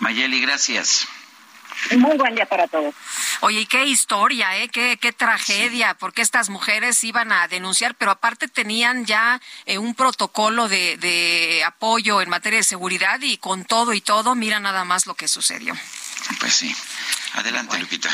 Mayeli, 0.00 0.40
gracias. 0.40 1.06
Muy 1.96 2.16
buen 2.16 2.34
día 2.34 2.46
para 2.46 2.66
todos. 2.68 2.94
Oye, 3.40 3.60
y 3.60 3.66
qué 3.66 3.84
historia, 3.86 4.56
¿eh? 4.58 4.68
Qué, 4.68 4.98
qué 5.00 5.12
tragedia, 5.12 5.94
porque 5.94 6.20
estas 6.20 6.50
mujeres 6.50 7.02
iban 7.04 7.32
a 7.32 7.48
denunciar, 7.48 7.94
pero 7.94 8.10
aparte 8.10 8.48
tenían 8.48 9.06
ya 9.06 9.40
eh, 9.64 9.78
un 9.78 9.94
protocolo 9.94 10.68
de, 10.68 10.98
de 10.98 11.64
apoyo 11.64 12.20
en 12.20 12.28
materia 12.28 12.58
de 12.58 12.64
seguridad 12.64 13.18
y 13.22 13.38
con 13.38 13.64
todo 13.64 13.94
y 13.94 14.00
todo, 14.00 14.34
mira 14.34 14.60
nada 14.60 14.84
más 14.84 15.06
lo 15.06 15.14
que 15.14 15.26
sucedió. 15.26 15.74
Pues 16.38 16.54
sí. 16.54 16.74
Adelante, 17.34 17.78
Lupita. 17.78 18.10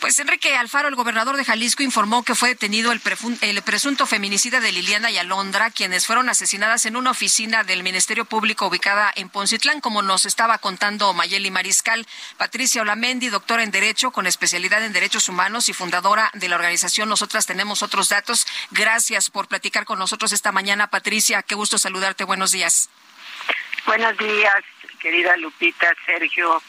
Pues 0.00 0.16
Enrique 0.20 0.54
Alfaro, 0.56 0.86
el 0.86 0.94
gobernador 0.94 1.36
de 1.36 1.44
Jalisco, 1.44 1.82
informó 1.82 2.22
que 2.22 2.36
fue 2.36 2.50
detenido 2.50 2.92
el, 2.92 3.00
el, 3.40 3.62
presunto 3.62 4.06
feminicida 4.06 4.60
de 4.60 4.70
Liliana 4.70 5.10
y 5.10 5.18
Alondra, 5.18 5.72
quienes 5.72 6.06
fueron 6.06 6.28
asesinadas 6.28 6.86
en 6.86 6.96
una 6.96 7.10
oficina 7.10 7.64
del 7.64 7.82
Ministerio 7.82 8.24
Público 8.24 8.68
ubicada 8.68 9.12
en 9.16 9.28
Poncitlán, 9.28 9.80
como 9.80 10.02
nos 10.02 10.24
estaba 10.24 10.58
contando 10.58 11.12
Mayeli 11.14 11.50
Mariscal. 11.50 12.06
Patricia 12.36 12.82
Olamendi, 12.82 13.28
doctora 13.28 13.64
en 13.64 13.72
Derecho 13.72 14.12
con 14.12 14.28
especialidad 14.28 14.84
en 14.84 14.92
Derechos 14.92 15.28
Humanos 15.28 15.68
y 15.68 15.72
fundadora 15.72 16.30
de 16.32 16.48
la 16.48 16.54
organización 16.54 17.08
Nosotras 17.08 17.46
Tenemos 17.46 17.82
Otros 17.82 18.08
Datos. 18.08 18.46
Gracias 18.70 19.30
por 19.30 19.48
platicar 19.48 19.84
con 19.84 19.98
nosotros 19.98 20.32
esta 20.32 20.52
mañana, 20.52 20.86
Patricia. 20.86 21.42
Qué 21.42 21.56
gusto 21.56 21.76
saludarte. 21.76 22.22
Buenos 22.22 22.52
días. 22.52 22.88
Buenos 23.84 24.16
días, 24.16 24.54
querida 25.00 25.36
Lupita, 25.38 25.92
Sergio. 26.06 26.62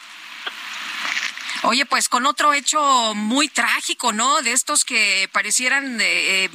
Oye, 1.62 1.86
pues 1.86 2.08
con 2.08 2.26
otro 2.26 2.52
hecho 2.52 3.14
muy 3.14 3.48
trágico, 3.48 4.12
¿no? 4.12 4.42
De 4.42 4.52
estos 4.52 4.84
que 4.84 5.28
parecieran, 5.32 5.98
eh, 6.00 6.48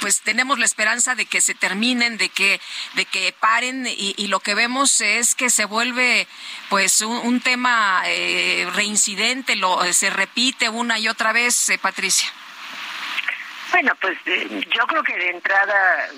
pues 0.00 0.20
tenemos 0.20 0.58
la 0.58 0.64
esperanza 0.64 1.14
de 1.14 1.26
que 1.26 1.40
se 1.40 1.54
terminen, 1.54 2.16
de 2.18 2.28
que, 2.28 2.60
de 2.94 3.04
que 3.04 3.34
paren 3.38 3.86
y, 3.86 4.26
lo 4.26 4.40
que 4.40 4.54
vemos 4.54 5.00
es 5.00 5.34
que 5.34 5.50
se 5.50 5.64
vuelve, 5.64 6.26
pues, 6.68 7.00
un, 7.02 7.40
tema 7.40 8.02
eh, 8.06 8.68
reincidente, 8.74 9.56
lo 9.56 9.80
se 9.92 10.10
repite 10.10 10.68
una 10.68 10.98
y 10.98 11.08
otra 11.08 11.32
vez, 11.32 11.70
eh, 11.70 11.78
Patricia. 11.78 12.28
Bueno, 13.72 13.92
pues 14.00 14.18
yo 14.26 14.86
creo 14.86 15.02
que 15.02 15.16
de 15.16 15.30
entrada 15.30 16.08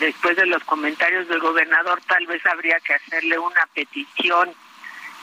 después 0.00 0.36
de 0.36 0.46
los 0.46 0.62
comentarios 0.64 1.28
del 1.28 1.40
gobernador, 1.40 2.00
tal 2.06 2.26
vez 2.26 2.44
habría 2.46 2.78
que 2.80 2.94
hacerle 2.94 3.38
una 3.38 3.66
petición 3.74 4.54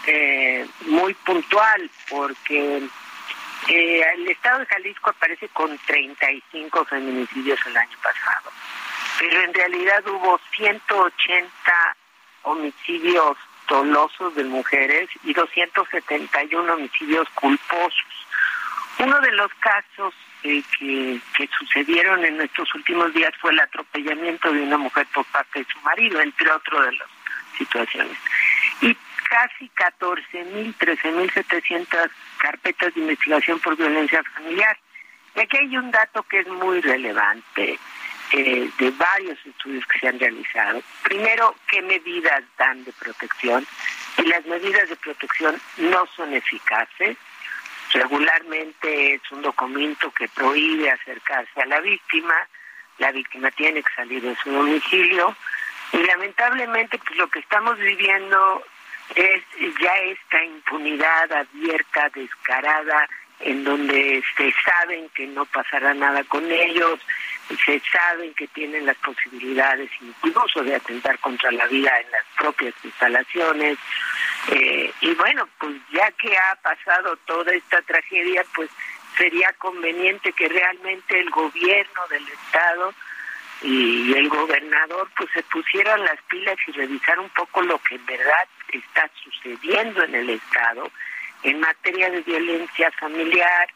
eh, 0.07 0.67
muy 0.88 1.13
puntual, 1.13 1.89
porque 2.09 2.81
eh, 3.67 4.05
el 4.15 4.27
estado 4.27 4.59
de 4.59 4.65
Jalisco 4.65 5.09
aparece 5.09 5.47
con 5.49 5.77
35 5.85 6.85
feminicidios 6.85 7.59
el 7.65 7.77
año 7.77 7.97
pasado, 8.01 8.51
pero 9.19 9.41
en 9.41 9.53
realidad 9.53 10.05
hubo 10.07 10.39
180 10.55 11.51
homicidios 12.43 13.38
dolosos 13.69 14.35
de 14.35 14.43
mujeres 14.43 15.09
y 15.23 15.34
271 15.34 16.73
homicidios 16.73 17.27
culposos. 17.35 18.27
Uno 18.99 19.19
de 19.21 19.31
los 19.31 19.51
casos 19.55 20.13
eh, 20.43 20.61
que, 20.77 21.19
que 21.38 21.49
sucedieron 21.57 22.25
en 22.25 22.41
estos 22.41 22.73
últimos 22.75 23.13
días 23.13 23.31
fue 23.39 23.51
el 23.51 23.59
atropellamiento 23.61 24.51
de 24.51 24.61
una 24.61 24.77
mujer 24.77 25.07
por 25.13 25.25
parte 25.27 25.59
de 25.59 25.65
su 25.71 25.80
marido, 25.80 26.19
entre 26.19 26.51
otros 26.51 26.85
de 26.85 26.91
las 26.91 27.07
situaciones. 27.57 28.17
Y 28.81 28.97
casi 29.34 29.68
14.000, 29.69 30.76
13.700 30.77 32.11
carpetas 32.38 32.93
de 32.93 33.01
investigación 33.01 33.60
por 33.61 33.76
violencia 33.76 34.22
familiar. 34.35 34.77
Y 35.35 35.39
aquí 35.39 35.57
hay 35.57 35.76
un 35.76 35.89
dato 35.89 36.22
que 36.22 36.41
es 36.41 36.47
muy 36.47 36.81
relevante 36.81 37.80
eh, 38.31 38.69
de 38.77 38.91
varios 38.91 39.43
estudios 39.43 39.84
que 39.88 39.99
se 39.99 40.07
han 40.07 40.19
realizado. 40.19 40.84
Primero, 41.01 41.55
qué 41.68 41.81
medidas 41.81 42.43
dan 42.60 42.84
de 42.84 42.93
protección. 42.93 43.65
Y 44.19 44.22
las 44.27 44.45
medidas 44.45 44.88
de 44.89 44.95
protección 44.97 45.60
no 45.77 46.05
son 46.15 46.31
eficaces. 46.35 47.18
Regularmente 47.91 49.15
es 49.15 49.31
un 49.31 49.41
documento 49.41 50.11
que 50.11 50.27
prohíbe 50.27 50.91
acercarse 50.91 51.60
a 51.60 51.65
la 51.65 51.80
víctima. 51.80 52.35
La 52.99 53.11
víctima 53.11 53.49
tiene 53.49 53.81
que 53.81 53.93
salir 53.95 54.22
de 54.22 54.35
su 54.35 54.51
domicilio. 54.51 55.35
Y 55.91 55.97
lamentablemente, 55.97 56.99
pues 56.99 57.18
lo 57.18 57.27
que 57.30 57.39
estamos 57.39 57.80
viviendo 57.80 58.64
es 59.15 59.43
ya 59.81 59.95
esta 59.97 60.43
impunidad 60.43 61.31
abierta, 61.31 62.09
descarada, 62.13 63.07
en 63.39 63.63
donde 63.63 64.23
se 64.38 64.53
saben 64.63 65.09
que 65.09 65.27
no 65.27 65.45
pasará 65.45 65.93
nada 65.93 66.23
con 66.23 66.49
ellos, 66.49 66.99
se 67.65 67.81
saben 67.91 68.34
que 68.35 68.47
tienen 68.47 68.85
las 68.85 68.97
posibilidades 68.97 69.89
incluso 70.01 70.63
de 70.63 70.75
atentar 70.75 71.19
contra 71.19 71.51
la 71.51 71.67
vida 71.67 71.91
en 71.99 72.11
las 72.11 72.25
propias 72.38 72.73
instalaciones. 72.84 73.77
Eh, 74.49 74.91
y 75.01 75.13
bueno, 75.15 75.47
pues 75.59 75.75
ya 75.91 76.09
que 76.11 76.35
ha 76.35 76.55
pasado 76.61 77.17
toda 77.25 77.53
esta 77.53 77.81
tragedia, 77.81 78.43
pues 78.55 78.69
sería 79.17 79.51
conveniente 79.57 80.31
que 80.34 80.47
realmente 80.47 81.19
el 81.19 81.30
gobierno 81.30 82.01
del 82.09 82.27
Estado 82.30 82.93
y 83.64 84.14
el 84.14 84.27
gobernador 84.27 85.10
pues 85.15 85.30
se 85.34 85.41
pusieran 85.44 86.03
las 86.03 86.22
pilas 86.23 86.57
y 86.68 86.72
revisar 86.73 87.19
un 87.19 87.30
poco 87.30 87.61
lo 87.61 87.80
que 87.80 87.95
en 87.95 88.06
verdad 88.06 88.48
está 88.69 89.10
sucediendo 89.23 90.03
en 90.03 90.15
el 90.15 90.30
Estado 90.31 90.91
en 91.44 91.60
materia 91.60 92.10
de 92.10 92.22
violencia 92.22 92.91
familiar, 92.91 93.68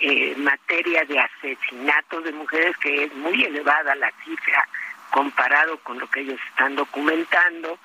en 0.00 0.42
materia 0.42 1.04
de 1.04 1.18
asesinatos 1.18 2.24
de 2.24 2.32
mujeres, 2.32 2.76
que 2.78 3.04
es 3.04 3.14
muy 3.14 3.44
elevada 3.44 3.94
la 3.96 4.12
cifra 4.24 4.68
comparado 5.10 5.78
con 5.78 5.98
lo 5.98 6.08
que 6.10 6.20
ellos 6.20 6.40
están 6.50 6.76
documentando. 6.76 7.78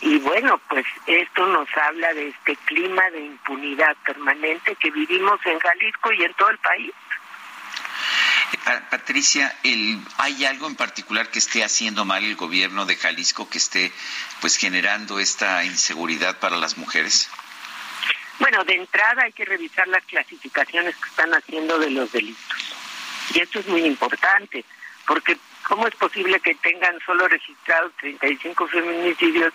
Y 0.00 0.18
bueno, 0.18 0.60
pues 0.68 0.84
esto 1.06 1.46
nos 1.46 1.68
habla 1.76 2.12
de 2.14 2.28
este 2.28 2.56
clima 2.64 3.08
de 3.10 3.20
impunidad 3.20 3.96
permanente 4.04 4.74
que 4.76 4.90
vivimos 4.90 5.38
en 5.46 5.58
Jalisco 5.60 6.12
y 6.12 6.24
en 6.24 6.34
todo 6.34 6.50
el 6.50 6.58
país. 6.58 6.92
Patricia, 8.90 9.54
¿hay 10.18 10.44
algo 10.44 10.66
en 10.66 10.76
particular 10.76 11.30
que 11.30 11.38
esté 11.38 11.64
haciendo 11.64 12.04
mal 12.04 12.24
el 12.24 12.36
gobierno 12.36 12.86
de 12.86 12.96
Jalisco 12.96 13.48
que 13.48 13.58
esté 13.58 13.92
pues 14.40 14.56
generando 14.56 15.18
esta 15.18 15.64
inseguridad 15.64 16.38
para 16.38 16.56
las 16.56 16.76
mujeres? 16.76 17.30
Bueno, 18.38 18.64
de 18.64 18.74
entrada 18.74 19.24
hay 19.24 19.32
que 19.32 19.44
revisar 19.44 19.86
las 19.88 20.04
clasificaciones 20.04 20.96
que 20.96 21.08
están 21.08 21.32
haciendo 21.32 21.78
de 21.78 21.90
los 21.90 22.10
delitos. 22.12 22.74
Y 23.34 23.40
esto 23.40 23.60
es 23.60 23.68
muy 23.68 23.82
importante, 23.82 24.64
porque 25.06 25.38
¿cómo 25.66 25.86
es 25.86 25.94
posible 25.94 26.40
que 26.40 26.54
tengan 26.56 26.98
solo 27.06 27.28
registrados 27.28 27.92
35 28.00 28.68
feminicidios, 28.68 29.52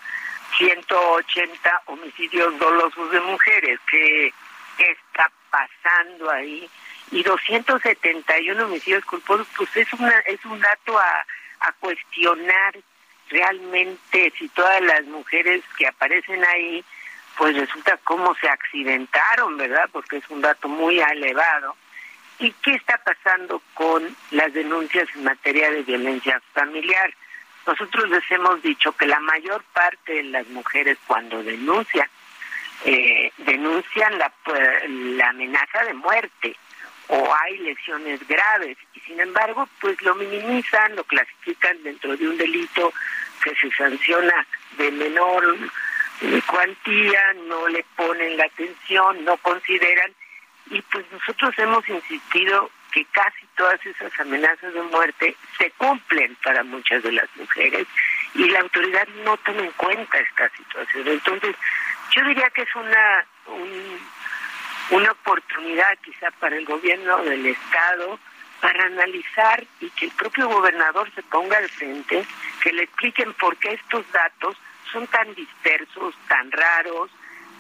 180 0.58 1.82
homicidios 1.86 2.58
dolosos 2.60 3.12
de 3.12 3.20
mujeres? 3.22 3.80
¿Qué 3.90 4.34
está 4.78 5.32
pasando 5.50 6.32
ahí? 6.32 6.70
Y 7.12 7.24
271 7.24 8.66
homicidios 8.66 9.06
culposos, 9.06 9.48
pues 9.56 9.76
es, 9.76 9.92
una, 9.94 10.20
es 10.26 10.44
un 10.46 10.60
dato 10.60 10.98
a, 10.98 11.26
a 11.62 11.72
cuestionar 11.80 12.76
realmente 13.30 14.34
si 14.38 14.48
todas 14.50 14.82
las 14.82 15.06
mujeres 15.06 15.64
que 15.78 15.88
aparecen 15.88 16.44
ahí, 16.46 16.84
pues 17.38 17.56
resulta 17.56 17.98
cómo 18.04 18.36
se 18.36 18.50
accidentaron, 18.50 19.58
¿verdad? 19.58 19.90
Porque 19.92 20.18
es 20.18 20.30
un 20.30 20.42
dato 20.42 20.68
muy 20.68 21.00
elevado. 21.00 21.76
¿Y 22.40 22.52
qué 22.64 22.76
está 22.76 22.98
pasando 23.04 23.62
con 23.74 24.16
las 24.32 24.54
denuncias 24.54 25.08
en 25.16 25.24
materia 25.24 25.72
de 25.72 25.84
violencia 25.84 26.42
familiar? 26.54 27.14
Nosotros 27.66 28.10
les 28.10 28.30
hemos 28.32 28.62
dicho 28.62 28.92
que 28.94 29.08
la 29.08 29.20
mayor 29.20 29.64
parte 29.74 30.14
de 30.14 30.24
las 30.24 30.48
mujeres 30.48 30.98
cuando 31.08 31.44
denuncian, 31.44 32.08
eh, 32.86 33.32
denuncian 33.38 34.18
la, 34.18 34.32
la 34.88 35.30
amenaza 35.30 35.84
de 35.84 35.94
muerte 35.94 36.56
o 37.08 37.36
hay 37.44 37.58
lesiones 37.60 38.26
graves 38.28 38.78
y 38.94 39.00
sin 39.02 39.20
embargo 39.20 39.68
pues 39.80 40.02
lo 40.02 40.16
minimizan, 40.16 40.96
lo 40.96 41.04
clasifican 41.04 41.82
dentro 41.84 42.16
de 42.18 42.28
un 42.28 42.38
delito 42.38 42.94
que 43.44 43.56
se 43.56 43.72
sanciona 43.72 44.46
de 44.78 44.92
menor 44.92 45.58
cuantía, 46.48 47.34
no 47.48 47.68
le 47.68 47.86
ponen 47.96 48.38
la 48.38 48.46
atención, 48.46 49.24
no 49.24 49.38
consideran 49.38 50.12
y 50.70 50.82
pues 50.82 51.06
nosotros 51.12 51.54
hemos 51.58 51.88
insistido 51.88 52.70
que 52.92 53.06
casi 53.06 53.46
todas 53.56 53.86
esas 53.86 54.12
amenazas 54.20 54.74
de 54.74 54.82
muerte 54.82 55.36
se 55.58 55.72
cumplen 55.72 56.36
para 56.44 56.64
muchas 56.64 57.04
de 57.04 57.12
las 57.12 57.30
mujeres 57.36 57.88
y 58.34 58.50
la 58.50 58.60
autoridad 58.62 59.08
no 59.24 59.38
toma 59.38 59.62
en 59.62 59.72
cuenta 59.72 60.18
esta 60.20 60.50
situación. 60.50 61.08
Entonces, 61.08 61.56
yo 62.16 62.24
diría 62.26 62.50
que 62.50 62.64
es 62.64 62.76
una 62.76 63.26
un, 63.48 64.00
una 64.92 65.12
oportunidad 65.12 65.98
quizá 66.04 66.32
para 66.40 66.56
el 66.56 66.66
gobierno 66.66 67.18
del 67.24 67.46
Estado 67.46 68.20
para 68.62 68.86
analizar 68.86 69.64
y 69.80 69.90
que 69.92 70.06
el 70.06 70.12
propio 70.12 70.48
gobernador 70.48 71.12
se 71.14 71.22
ponga 71.24 71.58
al 71.58 71.70
frente, 71.70 72.26
que 72.62 72.72
le 72.74 72.84
expliquen 72.84 73.34
por 73.34 73.56
qué 73.58 73.74
estos 73.74 74.10
datos 74.12 74.58
son 74.92 75.06
tan 75.08 75.34
dispersos, 75.36 76.16
tan 76.28 76.52
raros, 76.52 77.12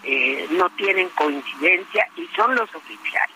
eh, 0.03 0.47
no 0.51 0.69
tienen 0.71 1.09
coincidencia 1.09 2.07
y 2.15 2.27
son 2.35 2.55
los 2.55 2.73
oficiales. 2.73 3.35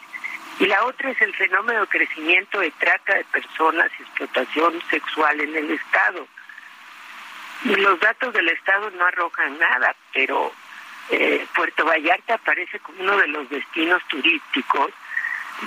Y 0.59 0.65
la 0.65 0.83
otra 0.85 1.11
es 1.11 1.21
el 1.21 1.33
fenómeno 1.35 1.81
de 1.81 1.87
crecimiento 1.87 2.59
de 2.59 2.71
trata 2.71 3.15
de 3.15 3.23
personas 3.25 3.91
y 3.99 4.03
explotación 4.03 4.81
sexual 4.89 5.39
en 5.41 5.55
el 5.55 5.71
Estado. 5.71 6.27
Y 7.63 7.75
los 7.75 7.99
datos 7.99 8.33
del 8.33 8.49
Estado 8.49 8.89
no 8.91 9.05
arrojan 9.05 9.57
nada, 9.59 9.95
pero 10.13 10.51
eh, 11.11 11.45
Puerto 11.53 11.85
Vallarta 11.85 12.35
aparece 12.35 12.79
como 12.79 13.01
uno 13.03 13.17
de 13.17 13.27
los 13.27 13.49
destinos 13.49 14.01
turísticos 14.07 14.91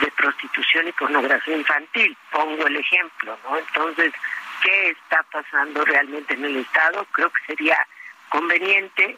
de 0.00 0.10
prostitución 0.12 0.88
y 0.88 0.92
pornografía 0.92 1.56
infantil. 1.56 2.16
Pongo 2.30 2.66
el 2.66 2.76
ejemplo, 2.76 3.38
¿no? 3.44 3.58
Entonces, 3.58 4.12
¿qué 4.62 4.90
está 4.90 5.22
pasando 5.24 5.84
realmente 5.84 6.34
en 6.34 6.44
el 6.44 6.56
Estado? 6.56 7.06
Creo 7.12 7.30
que 7.30 7.46
sería 7.46 7.86
conveniente 8.28 9.16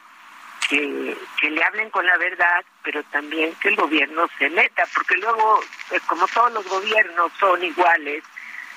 que, 0.68 1.16
que 1.40 1.50
le 1.50 1.62
hablen 1.62 1.90
con 1.90 2.04
la 2.04 2.16
verdad, 2.18 2.64
pero 2.82 3.02
también 3.04 3.54
que 3.60 3.68
el 3.68 3.76
gobierno 3.76 4.28
se 4.38 4.50
meta, 4.50 4.84
porque 4.94 5.16
luego, 5.16 5.60
pues, 5.88 6.02
como 6.02 6.26
todos 6.28 6.52
los 6.52 6.68
gobiernos 6.68 7.32
son 7.38 7.62
iguales, 7.62 8.24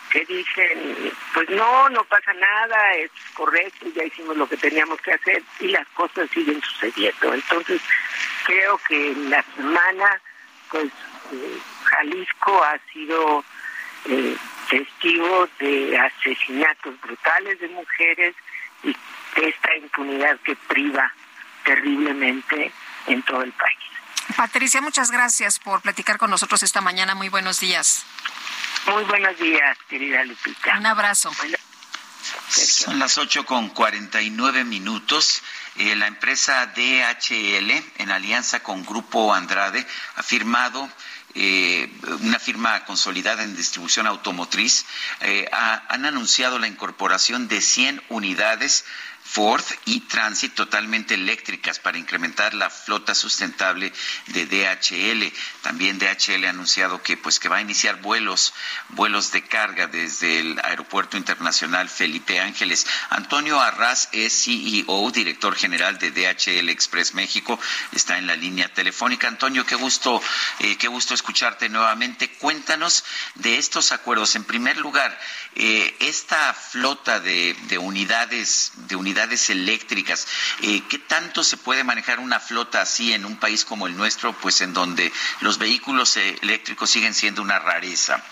que 0.09 0.25
dicen, 0.25 1.13
pues 1.33 1.49
no, 1.49 1.89
no 1.89 2.03
pasa 2.05 2.33
nada, 2.33 2.93
es 2.95 3.11
correcto, 3.33 3.87
ya 3.95 4.03
hicimos 4.03 4.35
lo 4.37 4.47
que 4.47 4.57
teníamos 4.57 4.99
que 5.01 5.13
hacer 5.13 5.43
y 5.59 5.67
las 5.67 5.87
cosas 5.89 6.29
siguen 6.31 6.61
sucediendo. 6.61 7.33
Entonces, 7.33 7.81
creo 8.45 8.77
que 8.87 9.11
en 9.11 9.29
la 9.29 9.43
semana, 9.55 10.21
pues 10.71 10.87
eh, 11.31 11.59
Jalisco 11.83 12.63
ha 12.63 12.79
sido 12.91 13.43
eh, 14.05 14.35
testigo 14.69 15.47
de 15.59 15.97
asesinatos 15.97 16.99
brutales 17.01 17.59
de 17.59 17.67
mujeres 17.69 18.35
y 18.83 18.95
de 19.35 19.49
esta 19.49 19.75
impunidad 19.75 20.39
que 20.39 20.55
priva 20.55 21.13
terriblemente 21.63 22.71
en 23.07 23.21
todo 23.23 23.43
el 23.43 23.51
país. 23.51 23.77
Patricia, 24.35 24.81
muchas 24.81 25.11
gracias 25.11 25.59
por 25.59 25.81
platicar 25.81 26.17
con 26.17 26.29
nosotros 26.29 26.63
esta 26.63 26.81
mañana. 26.81 27.15
Muy 27.15 27.29
buenos 27.29 27.59
días. 27.59 28.05
Muy 28.87 29.03
buenos 29.03 29.37
días, 29.37 29.77
querida 29.87 30.23
Lupita. 30.23 30.77
Un 30.77 30.85
abrazo. 30.85 31.31
Son 32.49 32.99
las 32.99 33.17
8 33.17 33.45
con 33.45 33.69
49 33.69 34.63
minutos. 34.63 35.41
Eh, 35.75 35.95
la 35.95 36.07
empresa 36.07 36.65
DHL, 36.67 37.71
en 37.97 38.11
alianza 38.11 38.61
con 38.61 38.85
Grupo 38.85 39.33
Andrade, 39.33 39.85
ha 40.15 40.23
firmado 40.23 40.89
eh, 41.35 41.91
una 42.21 42.39
firma 42.39 42.83
consolidada 42.85 43.43
en 43.43 43.55
distribución 43.55 44.07
automotriz, 44.07 44.85
eh, 45.21 45.47
han 45.51 46.05
anunciado 46.05 46.57
la 46.57 46.67
incorporación 46.67 47.47
de 47.47 47.61
100 47.61 48.01
unidades 48.09 48.85
Ford 49.31 49.63
y 49.85 49.99
Transit 50.01 50.55
totalmente 50.55 51.13
eléctricas 51.13 51.77
para 51.77 51.99
incrementar 51.99 52.55
la 52.55 52.71
flota 52.71 53.13
sustentable 53.13 53.93
de 54.25 54.47
DHL. 54.47 55.31
También 55.61 55.99
DHL 55.99 56.45
ha 56.45 56.49
anunciado 56.49 57.03
que 57.03 57.15
pues 57.15 57.39
que 57.39 57.47
va 57.47 57.57
a 57.57 57.61
iniciar 57.61 58.01
vuelos 58.01 58.55
vuelos 58.89 59.31
de 59.31 59.43
carga 59.43 59.85
desde 59.85 60.39
el 60.39 60.59
Aeropuerto 60.63 61.15
Internacional 61.15 61.89
Felipe 61.89 62.39
Ángeles. 62.39 62.87
Antonio 63.11 63.61
Arras 63.61 64.09
es 64.13 64.33
CEO, 64.45 65.11
director 65.11 65.55
general 65.55 65.99
de 65.99 66.09
DHL 66.09 66.69
Express 66.69 67.13
México, 67.13 67.59
está 67.91 68.17
en 68.17 68.25
la 68.25 68.35
línea 68.35 68.73
telefónica. 68.73 69.27
Antonio, 69.27 69.63
qué 69.63 69.75
gusto 69.75 70.19
eh, 70.57 70.75
qué 70.77 70.87
gusto 70.87 71.13
escucharte 71.13 71.69
nuevamente. 71.69 72.31
Cuéntanos 72.31 73.03
de 73.35 73.59
estos 73.59 73.91
acuerdos. 73.91 74.35
En 74.35 74.43
primer 74.43 74.77
lugar, 74.77 75.15
eh, 75.55 75.95
esta 75.99 76.51
flota 76.55 77.19
de, 77.19 77.55
de 77.67 77.77
unidades 77.77 78.71
de 78.87 78.95
unidades 78.95 79.18
eléctricas. 79.49 80.27
Eh, 80.61 80.83
¿Qué 80.89 80.97
tanto 80.97 81.43
se 81.43 81.57
puede 81.57 81.83
manejar 81.83 82.19
una 82.19 82.39
flota 82.39 82.81
así 82.81 83.13
en 83.13 83.25
un 83.25 83.37
país 83.37 83.65
como 83.65 83.87
el 83.87 83.97
nuestro, 83.97 84.33
pues 84.33 84.61
en 84.61 84.73
donde 84.73 85.11
los 85.41 85.57
vehículos 85.57 86.17
eléctricos 86.17 86.89
siguen 86.89 87.13
siendo 87.13 87.41
una 87.41 87.59
rareza? 87.59 88.23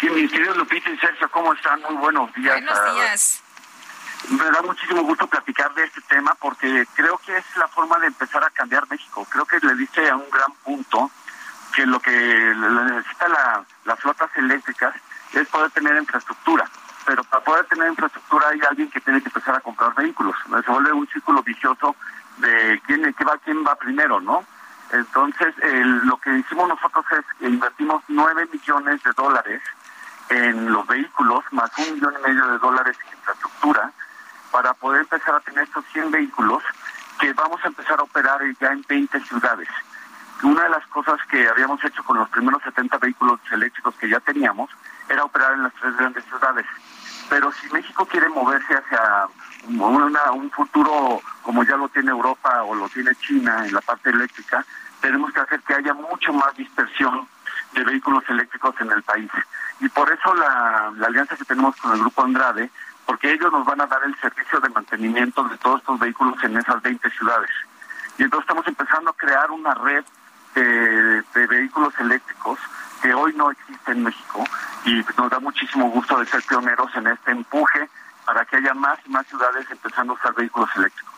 Sí, 0.00 0.08
mis 0.10 0.30
queridos 0.30 0.56
Lupita 0.56 0.90
y 0.90 0.98
Sergio, 0.98 1.30
¿cómo 1.30 1.54
están? 1.54 1.80
Muy 1.82 1.94
buenos 1.94 2.32
días. 2.34 2.54
Buenos 2.54 2.94
días. 2.94 3.42
Me 4.28 4.44
da 4.44 4.62
muchísimo 4.62 5.02
gusto 5.02 5.26
platicar 5.26 5.72
de 5.74 5.84
este 5.84 6.00
tema 6.02 6.34
porque 6.34 6.86
creo 6.94 7.18
que 7.18 7.36
es 7.36 7.44
la 7.56 7.68
forma 7.68 7.98
de 7.98 8.08
empezar 8.08 8.42
a 8.44 8.50
cambiar 8.50 8.88
México. 8.90 9.26
Creo 9.30 9.44
que 9.46 9.58
le 9.60 9.74
dice 9.74 10.08
a 10.08 10.16
un 10.16 10.28
gran 10.30 10.52
punto 10.64 11.10
que 11.74 11.86
lo 11.86 12.00
que 12.00 12.10
necesita 12.10 13.28
la, 13.28 13.64
las 13.84 14.00
flotas 14.00 14.30
eléctricas 14.36 14.94
es 15.32 15.46
poder 15.48 15.70
tener 15.70 15.96
infraestructura 15.96 16.68
pero 17.06 17.22
para 17.24 17.44
poder 17.44 17.64
tener 17.66 17.88
infraestructura 17.88 18.48
hay 18.48 18.60
alguien 18.68 18.90
que 18.90 19.00
tiene 19.00 19.20
que 19.20 19.28
empezar 19.28 19.54
a 19.54 19.60
comprar 19.60 19.94
vehículos. 19.94 20.34
Se 20.64 20.70
vuelve 20.70 20.92
un 20.92 21.06
círculo 21.08 21.42
vicioso 21.42 21.94
de 22.38 22.82
quién, 22.86 23.14
qué 23.14 23.24
va, 23.24 23.38
quién 23.38 23.64
va 23.64 23.76
primero, 23.76 24.20
¿no? 24.20 24.44
Entonces, 24.92 25.54
lo 26.04 26.16
que 26.18 26.36
hicimos 26.38 26.68
nosotros 26.68 27.04
es 27.12 27.24
que 27.38 27.46
invertimos 27.46 28.02
9 28.08 28.48
millones 28.52 29.02
de 29.02 29.12
dólares 29.12 29.62
en 30.28 30.72
los 30.72 30.86
vehículos, 30.86 31.44
más 31.52 31.70
un 31.78 31.94
millón 31.94 32.14
y 32.18 32.28
medio 32.28 32.46
de 32.48 32.58
dólares 32.58 32.96
en 33.06 33.18
infraestructura, 33.18 33.92
para 34.50 34.74
poder 34.74 35.02
empezar 35.02 35.34
a 35.34 35.40
tener 35.40 35.64
estos 35.64 35.84
100 35.92 36.10
vehículos 36.10 36.62
que 37.20 37.32
vamos 37.32 37.64
a 37.64 37.68
empezar 37.68 37.98
a 38.00 38.02
operar 38.02 38.40
ya 38.60 38.72
en 38.72 38.84
20 38.88 39.20
ciudades. 39.20 39.68
Una 40.42 40.64
de 40.64 40.70
las 40.70 40.86
cosas 40.88 41.18
que 41.30 41.48
habíamos 41.48 41.82
hecho 41.84 42.02
con 42.04 42.18
los 42.18 42.28
primeros 42.28 42.62
70 42.62 42.98
vehículos 42.98 43.40
eléctricos 43.50 43.94
que 43.96 44.08
ya 44.08 44.20
teníamos 44.20 44.70
era 45.08 45.24
operar 45.24 45.54
en 45.54 45.62
las 45.62 45.72
tres 45.74 45.96
grandes 45.96 46.24
ciudades. 46.24 46.66
Pero 47.28 47.50
si 47.52 47.68
México 47.72 48.06
quiere 48.06 48.28
moverse 48.28 48.74
hacia 48.74 49.28
un 49.68 50.50
futuro 50.50 51.20
como 51.42 51.64
ya 51.64 51.76
lo 51.76 51.88
tiene 51.88 52.10
Europa 52.10 52.62
o 52.62 52.74
lo 52.74 52.88
tiene 52.88 53.14
China 53.16 53.66
en 53.66 53.72
la 53.72 53.80
parte 53.80 54.10
eléctrica, 54.10 54.64
tenemos 55.00 55.32
que 55.32 55.40
hacer 55.40 55.60
que 55.60 55.74
haya 55.74 55.94
mucho 55.94 56.32
más 56.32 56.54
dispersión 56.56 57.26
de 57.72 57.84
vehículos 57.84 58.24
eléctricos 58.28 58.74
en 58.80 58.90
el 58.92 59.02
país. 59.02 59.30
Y 59.80 59.88
por 59.88 60.10
eso 60.10 60.34
la, 60.34 60.92
alianza 61.06 61.36
que 61.36 61.44
tenemos 61.44 61.76
con 61.76 61.92
el 61.92 62.00
Grupo 62.00 62.22
Andrade, 62.22 62.70
porque 63.04 63.32
ellos 63.32 63.52
nos 63.52 63.64
van 63.64 63.80
a 63.80 63.86
dar 63.86 64.02
el 64.04 64.16
servicio 64.20 64.60
de 64.60 64.68
mantenimiento 64.70 65.44
de 65.44 65.56
todos 65.58 65.80
estos 65.80 65.98
vehículos 65.98 66.42
en 66.42 66.56
esas 66.56 66.80
20 66.82 67.10
ciudades. 67.10 67.50
Y 68.18 68.22
entonces 68.22 68.48
estamos 68.48 68.66
empezando 68.66 69.10
a 69.10 69.14
crear 69.14 69.50
una 69.50 69.74
red 69.74 70.04
de 70.54 71.46
vehículos 71.46 71.92
eléctricos 71.98 72.58
que 73.06 73.14
hoy 73.14 73.32
no 73.36 73.52
existe 73.52 73.92
en 73.92 74.02
México 74.02 74.44
y 74.84 75.04
nos 75.16 75.30
da 75.30 75.38
muchísimo 75.38 75.88
gusto 75.90 76.18
de 76.18 76.26
ser 76.26 76.42
pioneros 76.42 76.90
en 76.96 77.06
este 77.06 77.30
empuje 77.30 77.88
para 78.24 78.44
que 78.44 78.56
haya 78.56 78.74
más 78.74 78.98
y 79.06 79.10
más 79.10 79.24
ciudades 79.28 79.64
empezando 79.70 80.12
a 80.12 80.16
usar 80.16 80.34
vehículos 80.34 80.68
eléctricos. 80.74 81.15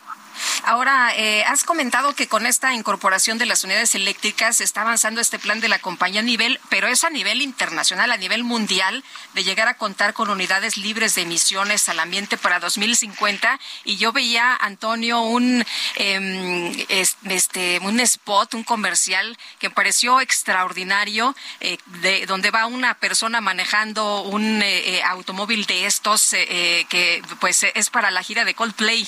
Ahora, 0.63 1.13
eh, 1.15 1.43
has 1.45 1.63
comentado 1.63 2.13
que 2.13 2.27
con 2.27 2.45
esta 2.45 2.73
incorporación 2.73 3.37
de 3.37 3.45
las 3.45 3.63
unidades 3.63 3.95
eléctricas 3.95 4.61
está 4.61 4.81
avanzando 4.81 5.21
este 5.21 5.39
plan 5.39 5.59
de 5.61 5.69
la 5.69 5.79
compañía 5.79 6.19
a 6.19 6.23
nivel, 6.23 6.59
pero 6.69 6.87
es 6.87 7.03
a 7.03 7.09
nivel 7.09 7.41
internacional, 7.41 8.11
a 8.11 8.17
nivel 8.17 8.43
mundial, 8.43 9.03
de 9.33 9.43
llegar 9.43 9.67
a 9.67 9.75
contar 9.75 10.13
con 10.13 10.29
unidades 10.29 10.77
libres 10.77 11.15
de 11.15 11.21
emisiones 11.21 11.87
al 11.89 11.99
ambiente 11.99 12.37
para 12.37 12.59
2050. 12.59 13.59
Y 13.85 13.97
yo 13.97 14.11
veía, 14.11 14.55
Antonio, 14.55 15.21
un, 15.21 15.65
em, 15.95 16.85
este, 16.89 17.79
un 17.79 17.99
spot, 18.01 18.53
un 18.53 18.63
comercial 18.63 19.37
que 19.59 19.69
pareció 19.69 20.19
extraordinario, 20.21 21.35
eh, 21.61 21.77
de, 22.01 22.25
donde 22.25 22.51
va 22.51 22.65
una 22.65 22.95
persona 22.95 23.41
manejando 23.41 24.21
un 24.23 24.61
eh, 24.61 25.01
automóvil 25.03 25.65
de 25.65 25.85
estos 25.85 26.29
que 26.29 27.21
pues 27.39 27.63
es 27.63 27.89
para 27.89 28.11
la 28.11 28.23
gira 28.23 28.45
de 28.45 28.53
Coldplay. 28.53 29.07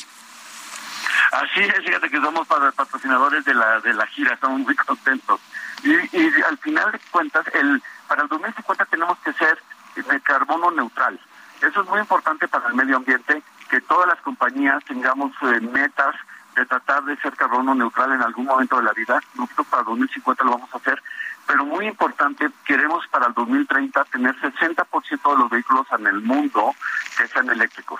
Así 1.31 1.61
es, 1.61 1.85
fíjate 1.85 2.09
que 2.09 2.21
somos 2.21 2.47
patrocinadores 2.47 3.43
de 3.45 3.53
la 3.53 3.79
de 3.79 3.93
la 3.93 4.05
gira, 4.07 4.33
estamos 4.33 4.59
muy 4.59 4.75
contentos. 4.75 5.39
Y, 5.83 5.91
y 5.91 6.41
al 6.47 6.57
final 6.57 6.91
de 6.91 6.99
cuentas, 7.11 7.45
el 7.53 7.81
para 8.07 8.23
el 8.23 8.27
2050 8.27 8.85
tenemos 8.85 9.17
que 9.19 9.33
ser 9.33 9.57
de 9.95 10.21
carbono 10.21 10.71
neutral. 10.71 11.19
Eso 11.61 11.81
es 11.81 11.89
muy 11.89 11.99
importante 11.99 12.47
para 12.47 12.67
el 12.67 12.73
medio 12.73 12.97
ambiente, 12.97 13.41
que 13.69 13.81
todas 13.81 14.07
las 14.07 14.19
compañías 14.21 14.83
tengamos 14.85 15.31
eh, 15.43 15.61
metas 15.61 16.15
de 16.55 16.65
tratar 16.65 17.03
de 17.05 17.15
ser 17.17 17.33
carbono 17.35 17.73
neutral 17.73 18.11
en 18.11 18.21
algún 18.21 18.45
momento 18.45 18.77
de 18.77 18.83
la 18.83 18.93
vida. 18.93 19.21
Nosotros 19.35 19.67
para 19.67 19.81
el 19.81 19.85
2050 19.88 20.43
lo 20.43 20.51
vamos 20.51 20.73
a 20.73 20.77
hacer, 20.77 21.01
pero 21.47 21.65
muy 21.65 21.88
importante, 21.88 22.49
queremos 22.65 23.07
para 23.07 23.27
el 23.27 23.33
2030 23.33 24.03
tener 24.05 24.35
60% 24.41 25.31
de 25.31 25.38
los 25.38 25.49
vehículos 25.49 25.88
en 25.97 26.07
el 26.07 26.21
mundo 26.21 26.75
que 27.17 27.27
sean 27.27 27.49
eléctricos. 27.49 27.99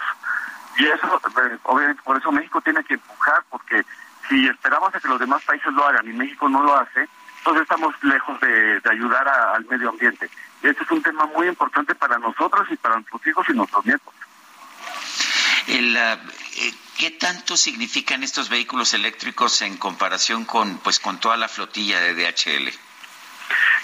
Y 0.78 0.86
eso, 0.86 1.22
eh, 1.44 1.58
obviamente, 1.64 2.02
por 2.04 2.18
eso 2.18 2.32
México 2.32 2.62
tiene 2.62 2.84
que 2.84 2.96
empujar, 2.96 3.44
porque 3.50 3.84
si 4.30 4.48
esperamos 4.48 4.94
a 4.94 5.00
que 5.00 5.08
los 5.08 5.20
demás 5.20 5.44
países 5.44 5.72
lo 5.74 5.86
hagan 5.86 6.08
y 6.08 6.14
México 6.14 6.48
no 6.48 6.64
lo 6.64 6.76
hace, 6.76 7.08
entonces 7.38 7.64
estamos 7.64 7.94
lejos 8.04 8.40
de, 8.40 8.82
ayudar 8.90 9.28
al 9.28 9.66
medio 9.66 9.90
ambiente. 9.90 10.30
Y 10.64 10.68
este 10.68 10.84
es 10.84 10.92
un 10.92 11.02
tema 11.02 11.26
muy 11.26 11.48
importante 11.48 11.96
para 11.96 12.18
nosotros 12.20 12.68
y 12.70 12.78
para 12.78 12.96
nuestros 12.96 13.26
hijos 13.28 13.46
y 13.50 13.54
nuestros 13.54 13.86
nietos. 13.86 14.14
El, 15.68 15.96
eh, 15.96 16.18
¿Qué 16.98 17.10
tanto 17.12 17.58
significan 17.58 18.22
estos 18.22 18.50
vehículos 18.50 18.94
eléctricos 18.94 19.64
en 19.64 19.78
comparación 19.78 20.46
con, 20.46 20.78
pues, 20.78 21.00
con 21.00 21.20
toda 21.20 21.36
la 21.36 21.48
flotilla 21.48 22.00
de 22.00 22.14
DHL? 22.14 22.72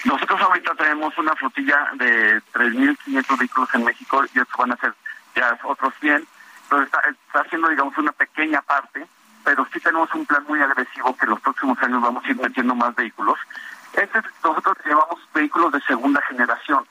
Nosotros 0.04 0.40
ahorita 0.40 0.76
tenemos 0.76 1.18
una 1.18 1.36
flotilla 1.36 1.90
de 1.96 2.42
3.500 2.54 3.40
vehículos 3.40 3.70
en 3.74 3.84
México 3.86 4.24
y 4.24 4.40
estos 4.40 4.56
van 4.56 4.72
a 4.72 4.78
ser 4.78 4.94
ya 5.36 5.58
otros 5.64 5.94
100 6.00 6.28
está, 6.72 7.02
haciendo, 7.42 7.70
digamos, 7.70 7.98
una 7.98 8.12
pequeña 8.12 8.62
parte, 8.62 9.08
pero 9.44 9.66
sí 9.72 9.80
tenemos 9.80 10.14
un 10.14 10.26
plan 10.26 10.44
muy 10.48 10.62
agresivo 10.62 11.16
que 11.16 11.26
en 11.26 11.32
los 11.32 11.42
próximos 11.42 11.82
años 11.82 12.02
vamos 12.02 12.24
a 12.26 12.30
ir 12.30 12.38
metiendo 12.38 12.76
más 12.76 12.94
vehículos. 12.96 13.38
Este, 13.94 14.22
nosotros 14.44 14.78
llevamos 14.86 15.20
vehículos 15.34 15.72
de 15.72 15.82
segunda 15.82 16.22
generación. 16.24 16.86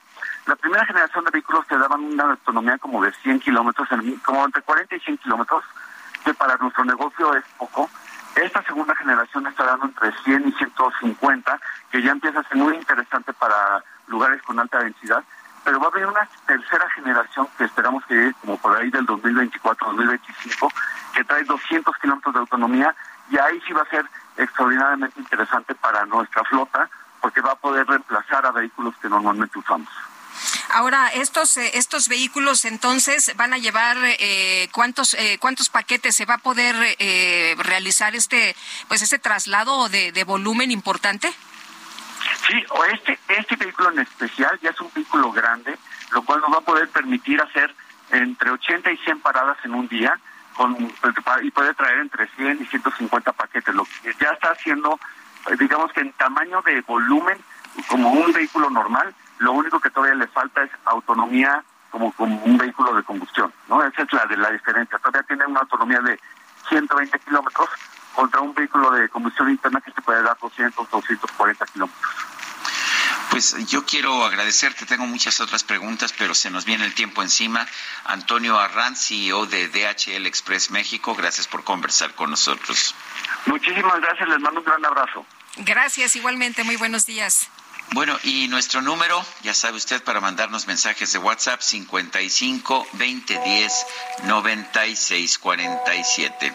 La 0.46 0.56
primera 0.56 0.86
generación 0.86 1.24
de 1.24 1.30
vehículos 1.32 1.66
te 1.66 1.76
daban 1.76 2.04
una 2.04 2.30
autonomía 2.30 2.78
como 2.78 3.02
de 3.02 3.12
100 3.12 3.40
kilómetros, 3.40 3.88
como 4.24 4.44
entre 4.44 4.62
40 4.62 4.96
y 4.96 5.00
100 5.00 5.18
kilómetros, 5.18 5.64
que 6.24 6.32
para 6.34 6.56
nuestro 6.56 6.84
negocio 6.84 7.34
es 7.34 7.44
poco. 7.58 7.90
Esta 8.36 8.62
generación 9.06 9.46
está 9.46 9.64
dando 9.64 9.86
entre 9.86 10.12
100 10.24 10.48
y 10.48 10.52
150, 10.52 11.60
que 11.90 12.02
ya 12.02 12.10
empieza 12.10 12.40
a 12.40 12.48
ser 12.48 12.56
muy 12.56 12.74
interesante 12.74 13.32
para 13.32 13.82
lugares 14.08 14.42
con 14.42 14.58
alta 14.58 14.80
densidad, 14.80 15.22
pero 15.66 15.80
va 15.80 15.86
a 15.86 15.90
haber 15.90 16.06
una 16.06 16.28
tercera 16.46 16.88
generación 16.90 17.48
que 17.58 17.64
esperamos 17.64 18.04
que 18.06 18.14
llegue 18.14 18.34
como 18.34 18.56
por 18.56 18.76
ahí 18.76 18.88
del 18.88 19.04
2024-2025, 19.04 20.72
que 21.12 21.24
trae 21.24 21.42
200 21.42 21.96
kilómetros 21.98 22.34
de 22.34 22.40
autonomía 22.40 22.94
y 23.28 23.36
ahí 23.36 23.60
sí 23.66 23.72
va 23.72 23.82
a 23.82 23.90
ser 23.90 24.06
extraordinariamente 24.36 25.18
interesante 25.18 25.74
para 25.74 26.06
nuestra 26.06 26.44
flota 26.44 26.88
porque 27.20 27.40
va 27.40 27.50
a 27.50 27.56
poder 27.56 27.84
reemplazar 27.84 28.46
a 28.46 28.52
vehículos 28.52 28.94
que 29.02 29.08
normalmente 29.08 29.58
usamos. 29.58 29.88
Ahora, 30.70 31.08
estos 31.08 31.56
eh, 31.56 31.72
estos 31.74 32.08
vehículos 32.08 32.64
entonces 32.64 33.32
van 33.36 33.52
a 33.52 33.58
llevar 33.58 33.96
eh, 34.20 34.68
cuántos 34.70 35.14
eh, 35.14 35.38
cuántos 35.40 35.68
paquetes 35.68 36.14
se 36.14 36.26
va 36.26 36.34
a 36.34 36.38
poder 36.38 36.76
realizar 37.58 38.14
este 38.14 38.54
pues 38.86 39.02
ese 39.02 39.18
traslado 39.18 39.88
de, 39.88 40.12
de 40.12 40.22
volumen 40.22 40.70
importante. 40.70 41.34
Sí, 42.46 42.64
o 42.70 42.84
este 42.84 43.18
este 43.28 43.56
vehículo 43.56 43.90
en 43.90 44.00
especial 44.00 44.58
ya 44.60 44.70
es 44.70 44.80
un 44.80 44.90
vehículo 44.94 45.32
grande, 45.32 45.76
lo 46.12 46.22
cual 46.22 46.40
nos 46.40 46.52
va 46.52 46.58
a 46.58 46.60
poder 46.60 46.88
permitir 46.90 47.40
hacer 47.40 47.74
entre 48.10 48.50
80 48.50 48.92
y 48.92 48.96
100 48.98 49.20
paradas 49.20 49.56
en 49.64 49.74
un 49.74 49.88
día 49.88 50.18
con 50.56 50.76
y 51.42 51.50
puede 51.50 51.74
traer 51.74 51.98
entre 51.98 52.28
100 52.28 52.62
y 52.62 52.66
150 52.66 53.32
paquetes, 53.32 53.74
lo 53.74 53.84
que 53.84 54.14
ya 54.20 54.30
está 54.30 54.50
haciendo 54.52 54.98
digamos 55.58 55.92
que 55.92 56.00
en 56.00 56.12
tamaño 56.12 56.62
de 56.62 56.80
volumen 56.82 57.38
como 57.88 58.10
un 58.10 58.32
vehículo 58.32 58.70
normal 58.70 59.14
lo 59.38 59.52
único 59.52 59.80
que 59.80 59.90
todavía 59.90 60.14
le 60.14 60.26
falta 60.28 60.62
es 60.62 60.70
autonomía 60.84 61.62
como, 61.90 62.12
como 62.12 62.36
un 62.44 62.58
vehículo 62.58 62.94
de 62.94 63.02
combustión, 63.02 63.52
¿no? 63.68 63.82
Esa 63.82 64.02
es 64.02 64.12
la 64.12 64.26
de 64.26 64.36
la 64.36 64.50
diferencia. 64.50 64.98
Todavía 64.98 65.22
tiene 65.22 65.46
una 65.46 65.60
autonomía 65.60 66.00
de 66.00 66.18
120 66.68 67.18
kilómetros 67.20 67.68
contra 68.14 68.40
un 68.40 68.54
vehículo 68.54 68.90
de 68.90 69.08
combustión 69.08 69.50
interna 69.50 69.80
que 69.80 69.92
se 69.92 70.02
puede 70.02 70.22
dar 70.22 70.36
200, 70.40 70.90
240 70.90 71.66
kilómetros. 71.66 72.35
Pues 73.36 73.54
yo 73.66 73.84
quiero 73.84 74.24
agradecerte, 74.24 74.86
tengo 74.86 75.04
muchas 75.04 75.42
otras 75.42 75.62
preguntas, 75.62 76.14
pero 76.16 76.34
se 76.34 76.48
nos 76.48 76.64
viene 76.64 76.86
el 76.86 76.94
tiempo 76.94 77.20
encima. 77.20 77.68
Antonio 78.06 78.58
Arranz, 78.58 79.08
CEO 79.08 79.44
de 79.44 79.68
DHL 79.68 80.24
Express 80.24 80.70
México, 80.70 81.14
gracias 81.14 81.46
por 81.46 81.62
conversar 81.62 82.14
con 82.14 82.30
nosotros. 82.30 82.94
Muchísimas 83.44 84.00
gracias, 84.00 84.26
les 84.30 84.40
mando 84.40 84.60
un 84.60 84.64
gran 84.64 84.82
abrazo. 84.86 85.26
Gracias, 85.56 86.16
igualmente, 86.16 86.64
muy 86.64 86.76
buenos 86.76 87.04
días. 87.04 87.50
Bueno, 87.92 88.18
y 88.22 88.48
nuestro 88.48 88.80
número, 88.80 89.22
ya 89.42 89.52
sabe 89.52 89.76
usted, 89.76 90.02
para 90.02 90.22
mandarnos 90.22 90.66
mensajes 90.66 91.12
de 91.12 91.18
WhatsApp, 91.18 91.60
55 91.60 92.88
20 92.94 93.38
10 93.44 93.86
96 94.24 95.38
47. 95.38 96.54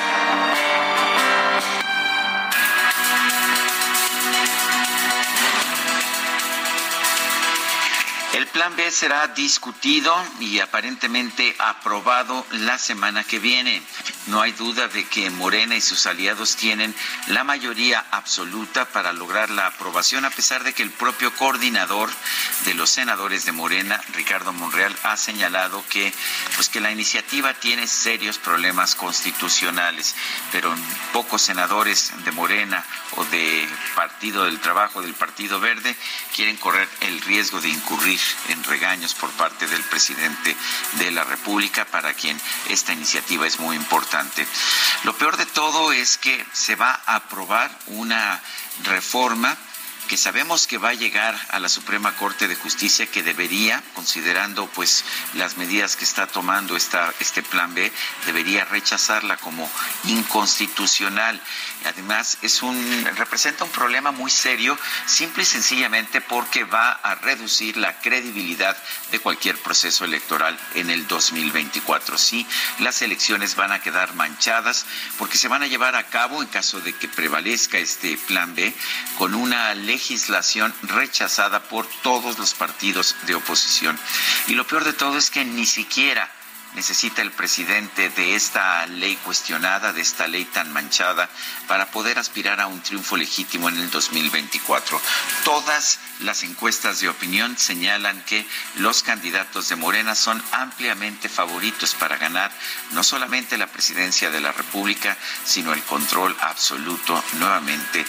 El 8.41 8.47
plan 8.47 8.75
B 8.75 8.89
será 8.89 9.27
discutido 9.27 10.11
y 10.39 10.57
aparentemente 10.57 11.55
aprobado 11.59 12.43
la 12.49 12.79
semana 12.79 13.23
que 13.23 13.37
viene. 13.37 13.83
No 14.25 14.41
hay 14.41 14.51
duda 14.53 14.87
de 14.87 15.05
que 15.05 15.29
Morena 15.29 15.75
y 15.75 15.81
sus 15.81 16.07
aliados 16.07 16.55
tienen 16.55 16.95
la 17.27 17.43
mayoría 17.43 18.03
absoluta 18.09 18.85
para 18.85 19.13
lograr 19.13 19.51
la 19.51 19.67
aprobación, 19.67 20.25
a 20.25 20.31
pesar 20.31 20.63
de 20.63 20.73
que 20.73 20.81
el 20.81 20.89
propio 20.89 21.31
coordinador 21.35 22.09
de 22.65 22.73
los 22.73 22.89
senadores 22.89 23.45
de 23.45 23.51
Morena, 23.51 24.01
Ricardo 24.13 24.53
Monreal, 24.53 24.97
ha 25.03 25.17
señalado 25.17 25.85
que, 25.87 26.11
pues, 26.55 26.67
que 26.67 26.81
la 26.81 26.91
iniciativa 26.91 27.53
tiene 27.53 27.85
serios 27.85 28.39
problemas 28.39 28.95
constitucionales. 28.95 30.15
Pero 30.51 30.73
pocos 31.13 31.43
senadores 31.43 32.11
de 32.25 32.31
Morena 32.31 32.83
o 33.17 33.25
de 33.25 33.69
Partido 33.95 34.45
del 34.45 34.59
Trabajo, 34.59 35.03
del 35.03 35.13
Partido 35.13 35.59
Verde, 35.59 35.95
quieren 36.35 36.57
correr 36.57 36.89
el 37.01 37.21
riesgo 37.21 37.61
de 37.61 37.69
incurrir 37.69 38.19
en 38.49 38.63
regaños 38.63 39.13
por 39.13 39.29
parte 39.31 39.67
del 39.67 39.83
presidente 39.83 40.55
de 40.93 41.11
la 41.11 41.23
República, 41.23 41.85
para 41.85 42.13
quien 42.13 42.39
esta 42.69 42.93
iniciativa 42.93 43.47
es 43.47 43.59
muy 43.59 43.75
importante. 43.75 44.45
Lo 45.03 45.15
peor 45.17 45.37
de 45.37 45.45
todo 45.45 45.91
es 45.91 46.17
que 46.17 46.45
se 46.53 46.75
va 46.75 47.01
a 47.05 47.15
aprobar 47.15 47.71
una 47.87 48.41
reforma 48.83 49.57
que 50.11 50.17
sabemos 50.17 50.67
que 50.67 50.77
va 50.77 50.89
a 50.89 50.93
llegar 50.93 51.39
a 51.51 51.59
la 51.59 51.69
Suprema 51.69 52.13
Corte 52.17 52.49
de 52.49 52.57
Justicia 52.57 53.07
que 53.07 53.23
debería, 53.23 53.81
considerando 53.93 54.67
pues 54.67 55.05
las 55.35 55.55
medidas 55.55 55.95
que 55.95 56.03
está 56.03 56.27
tomando 56.27 56.75
este 56.75 57.43
plan 57.43 57.73
B, 57.73 57.89
debería 58.25 58.65
rechazarla 58.65 59.37
como 59.37 59.71
inconstitucional. 60.03 61.41
Además, 61.85 62.39
es 62.41 62.61
un, 62.61 63.07
representa 63.15 63.63
un 63.63 63.71
problema 63.71 64.11
muy 64.11 64.29
serio, 64.29 64.77
simple 65.05 65.43
y 65.43 65.45
sencillamente 65.45 66.19
porque 66.19 66.65
va 66.65 66.91
a 66.91 67.15
reducir 67.15 67.77
la 67.77 67.97
credibilidad 68.01 68.75
de 69.11 69.19
cualquier 69.19 69.57
proceso 69.59 70.03
electoral 70.03 70.59
en 70.75 70.89
el 70.89 71.07
2024. 71.07 72.17
Sí, 72.17 72.45
las 72.79 73.01
elecciones 73.01 73.55
van 73.55 73.71
a 73.71 73.81
quedar 73.81 74.13
manchadas 74.15 74.85
porque 75.17 75.37
se 75.37 75.47
van 75.47 75.63
a 75.63 75.67
llevar 75.67 75.95
a 75.95 76.07
cabo, 76.07 76.41
en 76.41 76.49
caso 76.49 76.81
de 76.81 76.91
que 76.91 77.07
prevalezca 77.07 77.77
este 77.77 78.17
plan 78.17 78.53
B, 78.55 78.73
con 79.17 79.35
una 79.35 79.73
legislación 80.01 80.73
rechazada 80.81 81.59
por 81.61 81.85
todos 82.01 82.39
los 82.39 82.55
partidos 82.55 83.15
de 83.27 83.35
oposición. 83.35 83.99
Y 84.47 84.55
lo 84.55 84.65
peor 84.65 84.83
de 84.83 84.93
todo 84.93 85.15
es 85.15 85.29
que 85.29 85.45
ni 85.45 85.67
siquiera 85.67 86.31
necesita 86.75 87.21
el 87.21 87.31
presidente 87.31 88.09
de 88.09 88.35
esta 88.35 88.85
ley 88.87 89.15
cuestionada, 89.17 89.93
de 89.93 90.01
esta 90.01 90.27
ley 90.27 90.45
tan 90.45 90.71
manchada, 90.71 91.29
para 91.67 91.91
poder 91.91 92.19
aspirar 92.19 92.61
a 92.61 92.67
un 92.67 92.81
triunfo 92.81 93.17
legítimo 93.17 93.69
en 93.69 93.77
el 93.77 93.89
2024. 93.89 95.01
Todas 95.43 95.99
las 96.21 96.43
encuestas 96.43 96.99
de 96.99 97.09
opinión 97.09 97.57
señalan 97.57 98.21
que 98.23 98.45
los 98.75 99.03
candidatos 99.03 99.69
de 99.69 99.75
Morena 99.75 100.15
son 100.15 100.41
ampliamente 100.51 101.29
favoritos 101.29 101.95
para 101.95 102.17
ganar 102.17 102.51
no 102.91 103.03
solamente 103.03 103.57
la 103.57 103.67
presidencia 103.67 104.29
de 104.29 104.41
la 104.41 104.51
República, 104.51 105.17
sino 105.45 105.73
el 105.73 105.83
control 105.83 106.35
absoluto 106.41 107.23
nuevamente 107.33 108.05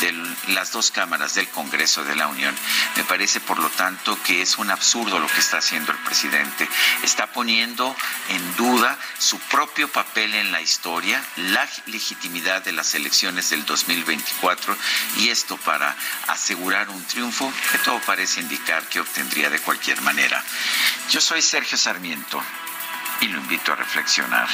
de 0.00 0.12
las 0.48 0.72
dos 0.72 0.90
cámaras 0.90 1.34
del 1.34 1.48
Congreso 1.48 2.04
de 2.04 2.16
la 2.16 2.28
Unión. 2.28 2.54
Me 2.96 3.04
parece, 3.04 3.40
por 3.40 3.58
lo 3.58 3.70
tanto, 3.70 4.18
que 4.22 4.42
es 4.42 4.58
un 4.58 4.70
absurdo 4.70 5.18
lo 5.18 5.26
que 5.28 5.40
está 5.40 5.58
haciendo 5.58 5.92
el 5.92 5.98
presidente. 5.98 6.68
Está 7.02 7.32
poniendo 7.32 7.94
en 8.28 8.56
duda 8.56 8.98
su 9.18 9.38
propio 9.38 9.88
papel 9.88 10.34
en 10.34 10.52
la 10.52 10.60
historia, 10.60 11.22
la 11.36 11.68
legitimidad 11.86 12.62
de 12.62 12.72
las 12.72 12.94
elecciones 12.94 13.50
del 13.50 13.64
2024 13.64 14.76
y 15.18 15.28
esto 15.28 15.56
para 15.58 15.96
asegurar 16.28 16.88
un 16.90 17.04
triunfo 17.06 17.52
que 17.70 17.78
todo 17.78 18.00
parece 18.00 18.40
indicar 18.40 18.88
que 18.88 19.00
obtendría 19.00 19.50
de 19.50 19.60
cualquier 19.60 20.00
manera. 20.02 20.42
Yo 21.10 21.20
soy 21.20 21.42
Sergio 21.42 21.78
Sarmiento 21.78 22.42
y 23.20 23.28
lo 23.28 23.38
invito 23.38 23.72
a 23.72 23.76
reflexionar. 23.76 24.48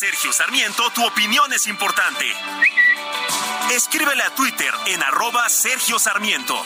Sergio 0.00 0.32
Sarmiento, 0.32 0.88
tu 0.94 1.04
opinión 1.04 1.52
es 1.52 1.66
importante. 1.66 2.24
Escríbele 3.70 4.22
a 4.22 4.34
Twitter 4.34 4.72
en 4.86 5.02
arroba 5.02 5.46
Sergio 5.50 5.98
Sarmiento. 5.98 6.56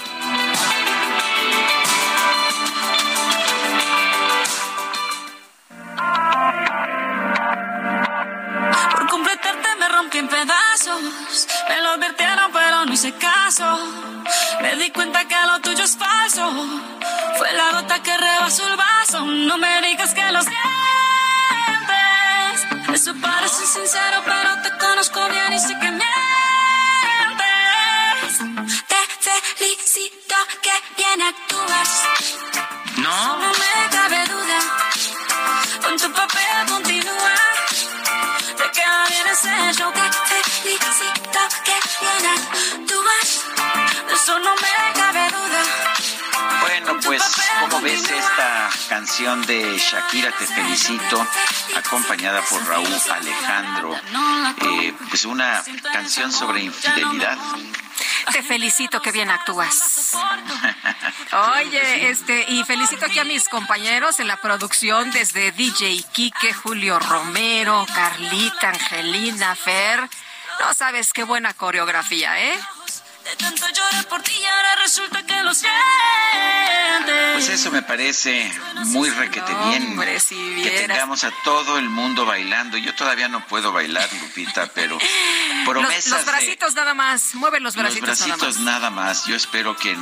Por 8.92 9.08
completarte 9.08 9.74
me 9.80 9.88
rompí 9.88 10.18
en 10.18 10.28
pedazos. 10.28 11.48
Me 11.68 11.80
lo 11.82 11.88
advirtieron, 11.88 12.52
pero 12.52 12.86
no 12.86 12.92
hice 12.92 13.14
caso. 13.14 13.78
Me 14.62 14.76
di 14.76 14.92
cuenta 14.92 15.26
que 15.26 15.34
lo 15.34 15.60
tuyo 15.60 15.82
es 15.82 15.96
falso. 15.96 16.52
Fue 17.36 17.52
la 17.52 17.80
gota 17.80 18.00
que 18.00 18.16
rebasó 18.16 18.68
el 18.68 18.76
vaso. 18.76 19.24
No 19.24 19.58
me 19.58 19.80
digas 19.82 20.14
que 20.14 20.22
lo 20.30 20.40
sientes. 20.40 20.73
Eso 22.94 23.12
parece 23.20 23.66
sincero, 23.66 24.22
pero 24.24 24.62
te 24.62 24.70
conozco 24.78 25.18
bien 25.28 25.52
y 25.52 25.58
sé 25.58 25.76
que 25.80 25.90
mientes. 25.90 26.04
Te 28.86 29.00
felicito 29.58 30.36
que 30.62 30.70
bien 30.96 31.20
actúas. 31.22 31.90
No. 32.98 33.38
No 33.40 33.50
me 33.50 33.90
cabe 33.90 34.24
duda. 34.26 34.60
Con 35.82 35.96
tu 35.98 36.12
papel 36.12 36.66
continúa. 36.68 37.34
Te 38.58 38.70
queda 38.70 39.06
bien 39.08 39.26
ese 39.32 39.72
show 39.76 39.92
que 39.92 40.06
felicito 40.30 41.40
que 41.64 41.76
bien 42.00 42.24
actúas. 42.36 43.28
Eso 44.14 44.38
no 44.38 44.54
me 44.54 44.93
ves 47.84 48.10
esta 48.10 48.70
canción 48.88 49.44
de 49.44 49.76
Shakira 49.76 50.32
Te 50.38 50.46
Felicito, 50.46 51.26
acompañada 51.76 52.40
por 52.48 52.66
Raúl 52.66 52.88
Alejandro? 53.12 53.94
Eh, 54.80 54.94
pues 55.10 55.26
una 55.26 55.62
canción 55.92 56.32
sobre 56.32 56.62
infidelidad. 56.62 57.36
Te 58.32 58.42
felicito 58.42 59.02
que 59.02 59.12
bien 59.12 59.28
actúas. 59.28 60.16
Oye, 61.58 62.08
este, 62.08 62.46
y 62.48 62.64
felicito 62.64 63.04
aquí 63.04 63.18
a 63.18 63.24
mis 63.24 63.50
compañeros 63.50 64.18
en 64.18 64.28
la 64.28 64.40
producción 64.40 65.10
desde 65.10 65.52
DJ 65.52 66.04
Quique, 66.10 66.54
Julio 66.54 66.98
Romero, 66.98 67.86
Carlita, 67.94 68.70
Angelina, 68.70 69.54
Fer. 69.54 70.08
No 70.58 70.72
sabes 70.72 71.12
qué 71.12 71.24
buena 71.24 71.52
coreografía, 71.52 72.40
¿eh? 72.40 72.58
Tanto 73.38 73.66
lloré 73.68 74.02
por 74.08 74.22
ti 74.22 74.32
y 74.40 74.44
ahora 74.44 74.76
resulta 74.82 75.22
que 75.24 75.42
lo 75.42 75.54
sientes. 75.54 75.74
Pues 77.34 77.48
eso 77.48 77.70
me 77.70 77.82
parece 77.82 78.50
muy 78.86 79.10
requete 79.10 79.52
bien. 79.68 79.98
Que 80.62 80.84
tengamos 80.86 81.24
a 81.24 81.30
todo 81.44 81.78
el 81.78 81.88
mundo 81.88 82.24
bailando. 82.24 82.76
Yo 82.78 82.94
todavía 82.94 83.28
no 83.28 83.46
puedo 83.46 83.72
bailar, 83.72 84.08
Lupita, 84.20 84.66
pero 84.74 84.98
Los, 84.98 85.64
promesas 85.68 86.10
los 86.10 86.24
de- 86.26 86.30
bracitos 86.32 86.74
nada 86.74 86.94
más. 86.94 87.34
Mueve 87.34 87.60
los 87.60 87.74
los 87.76 87.82
bracitos, 87.84 88.06
bracitos 88.18 88.58
nada 88.60 88.74
nada 88.74 88.90
más. 88.90 89.26
Yo 89.26 89.36
espero 89.36 89.76
que 89.76 89.96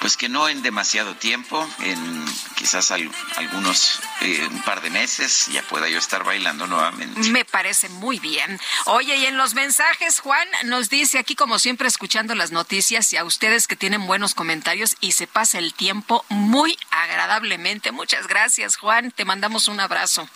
pues 0.00 0.16
que 0.18 0.28
no 0.28 0.46
en 0.50 0.62
demasiado 0.62 1.14
tiempo, 1.16 1.66
en 1.80 2.24
quizás 2.54 2.90
al- 2.90 3.10
algunos 3.36 3.98
eh, 4.20 4.46
un 4.50 4.60
par 4.62 4.82
de 4.82 4.90
meses 4.90 5.46
ya 5.50 5.62
pueda 5.62 5.88
yo 5.88 5.98
estar 5.98 6.22
bailando 6.22 6.66
nuevamente. 6.66 7.20
Me 7.30 7.44
parece 7.46 7.88
muy 7.88 8.18
bien. 8.18 8.60
Oye, 8.84 9.16
y 9.16 9.24
en 9.26 9.38
los 9.38 9.54
mensajes, 9.54 10.20
Juan 10.20 10.46
nos 10.64 10.90
dice 10.90 11.18
aquí, 11.18 11.34
como 11.34 11.58
siempre, 11.58 11.88
escuchando 11.88 12.34
las 12.34 12.50
noticias 12.52 12.65
y 12.68 13.16
a 13.16 13.24
ustedes 13.24 13.66
que 13.66 13.76
tienen 13.76 14.06
buenos 14.06 14.34
comentarios 14.34 14.96
y 15.00 15.12
se 15.12 15.26
pasa 15.26 15.58
el 15.58 15.72
tiempo 15.72 16.24
muy 16.28 16.76
agradablemente. 16.90 17.92
Muchas 17.92 18.26
gracias, 18.26 18.76
Juan. 18.76 19.12
Te 19.12 19.24
mandamos 19.24 19.68
un 19.68 19.80
abrazo. 19.80 20.28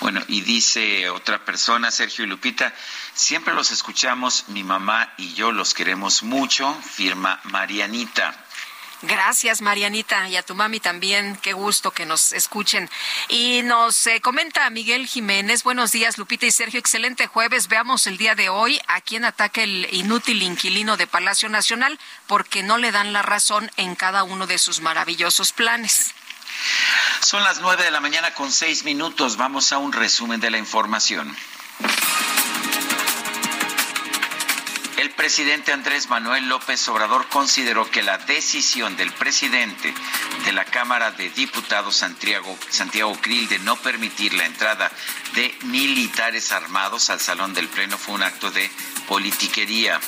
Bueno, 0.00 0.22
y 0.28 0.40
dice 0.40 1.08
otra 1.10 1.44
persona, 1.44 1.90
Sergio 1.90 2.24
y 2.24 2.28
Lupita, 2.28 2.74
siempre 3.14 3.54
los 3.54 3.70
escuchamos, 3.70 4.48
mi 4.48 4.64
mamá 4.64 5.12
y 5.16 5.34
yo 5.34 5.52
los 5.52 5.74
queremos 5.74 6.22
mucho, 6.22 6.74
firma 6.74 7.40
Marianita. 7.44 8.43
Gracias, 9.06 9.60
Marianita, 9.60 10.28
y 10.28 10.36
a 10.36 10.42
tu 10.42 10.54
mami 10.54 10.80
también. 10.80 11.36
Qué 11.42 11.52
gusto 11.52 11.90
que 11.90 12.06
nos 12.06 12.32
escuchen. 12.32 12.88
Y 13.28 13.62
nos 13.62 14.06
eh, 14.06 14.20
comenta 14.20 14.68
Miguel 14.70 15.06
Jiménez. 15.06 15.62
Buenos 15.62 15.92
días, 15.92 16.16
Lupita 16.16 16.46
y 16.46 16.50
Sergio. 16.50 16.80
Excelente 16.80 17.26
jueves. 17.26 17.68
Veamos 17.68 18.06
el 18.06 18.16
día 18.16 18.34
de 18.34 18.48
hoy 18.48 18.80
a 18.88 19.00
quién 19.00 19.24
ataca 19.24 19.62
el 19.62 19.88
inútil 19.92 20.42
inquilino 20.42 20.96
de 20.96 21.06
Palacio 21.06 21.48
Nacional 21.48 21.98
porque 22.26 22.62
no 22.62 22.78
le 22.78 22.92
dan 22.92 23.12
la 23.12 23.22
razón 23.22 23.70
en 23.76 23.94
cada 23.94 24.22
uno 24.22 24.46
de 24.46 24.58
sus 24.58 24.80
maravillosos 24.80 25.52
planes. 25.52 26.14
Son 27.20 27.42
las 27.44 27.60
nueve 27.60 27.84
de 27.84 27.90
la 27.90 28.00
mañana 28.00 28.32
con 28.32 28.50
seis 28.50 28.84
minutos. 28.84 29.36
Vamos 29.36 29.72
a 29.72 29.78
un 29.78 29.92
resumen 29.92 30.40
de 30.40 30.50
la 30.50 30.58
información. 30.58 31.36
El 35.04 35.10
presidente 35.10 35.70
Andrés 35.70 36.08
Manuel 36.08 36.48
López 36.48 36.88
Obrador 36.88 37.28
consideró 37.28 37.90
que 37.90 38.02
la 38.02 38.16
decisión 38.16 38.96
del 38.96 39.12
presidente 39.12 39.92
de 40.46 40.52
la 40.52 40.64
Cámara 40.64 41.10
de 41.10 41.28
Diputados, 41.28 41.94
Santiago, 41.94 42.58
Santiago 42.70 43.14
Krill, 43.20 43.46
de 43.50 43.58
no 43.58 43.76
permitir 43.76 44.32
la 44.32 44.46
entrada 44.46 44.90
de 45.34 45.54
militares 45.64 46.52
armados 46.52 47.10
al 47.10 47.20
Salón 47.20 47.52
del 47.52 47.68
Pleno 47.68 47.98
fue 47.98 48.14
un 48.14 48.22
acto 48.22 48.50
de 48.50 48.70
politiquería. 49.06 50.00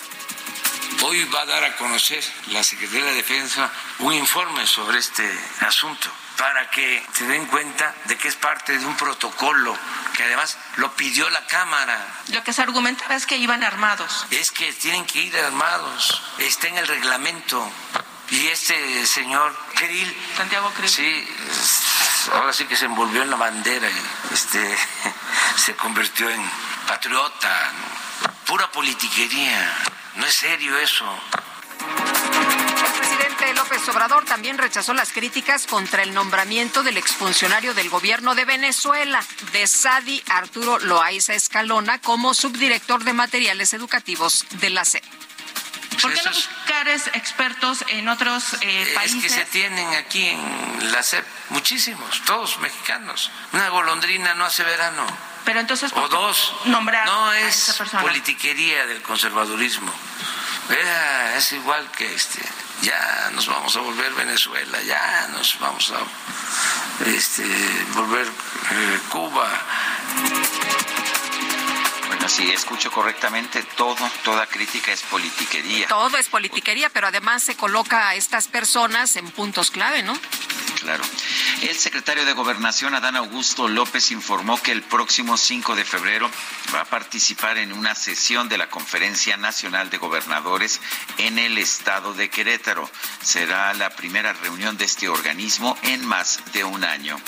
Hoy 1.02 1.24
va 1.24 1.42
a 1.42 1.46
dar 1.46 1.64
a 1.64 1.76
conocer 1.76 2.24
la 2.52 2.64
Secretaría 2.64 3.04
de 3.04 3.16
Defensa 3.16 3.70
un 3.98 4.14
informe 4.14 4.66
sobre 4.66 4.98
este 4.98 5.30
asunto 5.60 6.08
para 6.36 6.70
que 6.70 7.04
se 7.12 7.26
den 7.26 7.46
cuenta 7.46 7.94
de 8.04 8.16
que 8.16 8.28
es 8.28 8.36
parte 8.36 8.76
de 8.78 8.86
un 8.86 8.96
protocolo 8.96 9.76
que 10.16 10.24
además 10.24 10.56
lo 10.76 10.92
pidió 10.94 11.28
la 11.30 11.46
Cámara. 11.46 11.98
Lo 12.28 12.42
que 12.42 12.52
se 12.52 12.62
argumentaba 12.62 13.14
es 13.14 13.26
que 13.26 13.36
iban 13.36 13.62
armados. 13.62 14.26
Es 14.30 14.50
que 14.50 14.72
tienen 14.72 15.04
que 15.04 15.20
ir 15.20 15.36
armados, 15.38 16.22
está 16.38 16.68
en 16.68 16.78
el 16.78 16.86
reglamento. 16.86 17.70
Y 18.30 18.48
este 18.48 19.06
señor 19.06 19.56
Krill, 19.74 20.16
Santiago 20.36 20.72
Krill. 20.72 20.88
sí, 20.90 21.28
ahora 22.32 22.52
sí 22.52 22.64
que 22.64 22.76
se 22.76 22.86
envolvió 22.86 23.22
en 23.22 23.30
la 23.30 23.36
bandera 23.36 23.88
y 23.88 24.34
este, 24.34 24.76
se 25.56 25.76
convirtió 25.76 26.28
en 26.28 26.42
patriota, 26.88 27.72
pura 28.46 28.70
politiquería. 28.72 29.72
No 30.16 30.26
es 30.26 30.34
serio 30.34 30.76
eso. 30.78 31.06
El 33.38 33.52
presidente 33.52 33.54
López 33.76 33.88
Obrador 33.90 34.24
también 34.24 34.56
rechazó 34.58 34.94
las 34.94 35.12
críticas 35.12 35.66
contra 35.66 36.02
el 36.02 36.14
nombramiento 36.14 36.82
del 36.82 36.96
exfuncionario 36.96 37.74
del 37.74 37.90
gobierno 37.90 38.34
de 38.34 38.44
Venezuela, 38.46 39.22
de 39.52 39.66
Sadi 39.66 40.22
Arturo 40.30 40.78
Loaiza 40.78 41.34
Escalona, 41.34 42.00
como 42.00 42.32
subdirector 42.34 43.04
de 43.04 43.12
materiales 43.12 43.74
educativos 43.74 44.46
de 44.52 44.70
la 44.70 44.84
SEP. 44.86 45.04
¿Por 46.00 46.12
qué 46.14 46.22
no 46.22 46.30
buscar 46.30 46.88
es- 46.88 47.08
expertos 47.08 47.84
en 47.88 48.08
otros 48.08 48.54
eh, 48.62 48.82
Es 48.88 48.94
países? 48.94 49.22
que 49.22 49.28
se 49.28 49.44
tienen 49.46 49.86
aquí 49.94 50.26
en 50.28 50.92
la 50.92 51.02
SEP 51.02 51.24
muchísimos, 51.50 52.22
todos 52.24 52.58
mexicanos. 52.60 53.30
Una 53.52 53.68
golondrina 53.68 54.34
no 54.34 54.44
hace 54.46 54.62
verano. 54.64 55.06
Pero 55.44 55.60
entonces, 55.60 55.92
O 55.94 56.08
dos. 56.08 56.52
nombrar 56.64 57.06
No 57.06 57.26
a 57.30 57.38
es 57.40 57.68
esa 57.68 57.78
persona. 57.78 58.02
politiquería 58.02 58.86
del 58.86 59.00
conservadurismo. 59.02 59.92
Era- 60.70 61.36
es 61.36 61.52
igual 61.52 61.90
que 61.92 62.14
este. 62.14 62.40
Ya 62.82 63.30
nos 63.32 63.46
vamos 63.46 63.74
a 63.76 63.80
volver 63.80 64.12
Venezuela, 64.14 64.80
ya 64.82 65.28
nos 65.32 65.58
vamos 65.60 65.92
a 65.92 67.08
este, 67.08 67.44
volver 67.94 68.26
eh, 68.26 68.98
Cuba. 69.10 69.48
Bueno, 72.08 72.28
si 72.28 72.50
escucho 72.50 72.90
correctamente, 72.90 73.62
todo, 73.76 74.08
toda 74.24 74.46
crítica 74.46 74.92
es 74.92 75.02
politiquería. 75.02 75.88
Todo 75.88 76.16
es 76.18 76.28
politiquería, 76.28 76.90
pero 76.90 77.06
además 77.08 77.42
se 77.42 77.56
coloca 77.56 78.08
a 78.08 78.14
estas 78.14 78.46
personas 78.48 79.16
en 79.16 79.30
puntos 79.30 79.70
clave, 79.70 80.02
¿no? 80.02 80.18
Claro. 80.86 81.02
El 81.62 81.76
secretario 81.76 82.24
de 82.24 82.32
Gobernación, 82.32 82.94
Adán 82.94 83.16
Augusto 83.16 83.66
López, 83.66 84.12
informó 84.12 84.62
que 84.62 84.70
el 84.70 84.82
próximo 84.82 85.36
5 85.36 85.74
de 85.74 85.84
febrero 85.84 86.30
va 86.72 86.82
a 86.82 86.84
participar 86.84 87.58
en 87.58 87.72
una 87.72 87.96
sesión 87.96 88.48
de 88.48 88.56
la 88.56 88.68
Conferencia 88.70 89.36
Nacional 89.36 89.90
de 89.90 89.98
Gobernadores 89.98 90.80
en 91.18 91.40
el 91.40 91.58
estado 91.58 92.14
de 92.14 92.30
Querétaro. 92.30 92.88
Será 93.20 93.74
la 93.74 93.90
primera 93.90 94.32
reunión 94.32 94.76
de 94.76 94.84
este 94.84 95.08
organismo 95.08 95.76
en 95.82 96.06
más 96.06 96.38
de 96.52 96.62
un 96.62 96.84
año. 96.84 97.20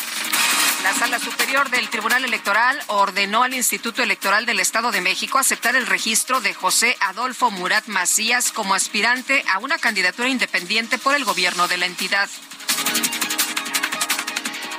La 0.85 0.95
Sala 0.95 1.19
Superior 1.19 1.69
del 1.71 1.89
Tribunal 1.89 2.25
Electoral 2.25 2.81
ordenó 2.87 3.43
al 3.43 3.55
Instituto 3.55 4.05
Electoral 4.05 4.47
del 4.47 4.61
Estado 4.61 4.93
de 4.93 5.01
México 5.01 5.39
aceptar 5.39 5.75
el 5.75 5.89
registro 5.89 6.41
de 6.41 6.55
José 6.55 6.97
Adolfo 7.01 7.51
Murat 7.51 7.89
Macías 7.89 8.53
como 8.53 8.75
aspirante 8.75 9.45
a 9.53 9.59
una 9.59 9.79
candidatura 9.79 10.29
independiente 10.29 10.97
por 10.99 11.17
el 11.17 11.25
gobierno 11.25 11.67
de 11.67 11.79
la 11.79 11.87
entidad. 11.87 12.29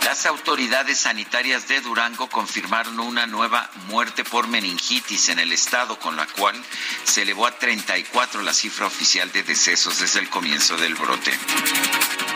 Las 0.10 0.26
autoridades 0.26 1.02
sanitarias 1.02 1.68
de 1.68 1.82
Durango 1.82 2.28
confirmaron 2.30 3.00
una 3.00 3.28
nueva 3.28 3.70
muerte 3.90 4.24
por 4.24 4.48
meningitis 4.48 5.30
en 5.30 5.38
el 5.38 5.52
estado, 5.52 6.00
con 6.00 6.16
la 6.16 6.26
cual 6.26 6.60
se 7.04 7.22
elevó 7.22 7.46
a 7.46 7.52
34 7.52 8.42
la 8.42 8.52
cifra 8.52 8.88
oficial 8.88 9.32
de 9.32 9.44
decesos 9.44 10.00
desde 10.00 10.20
el 10.20 10.28
comienzo 10.32 10.78
del 10.78 10.96
brote. 10.96 11.32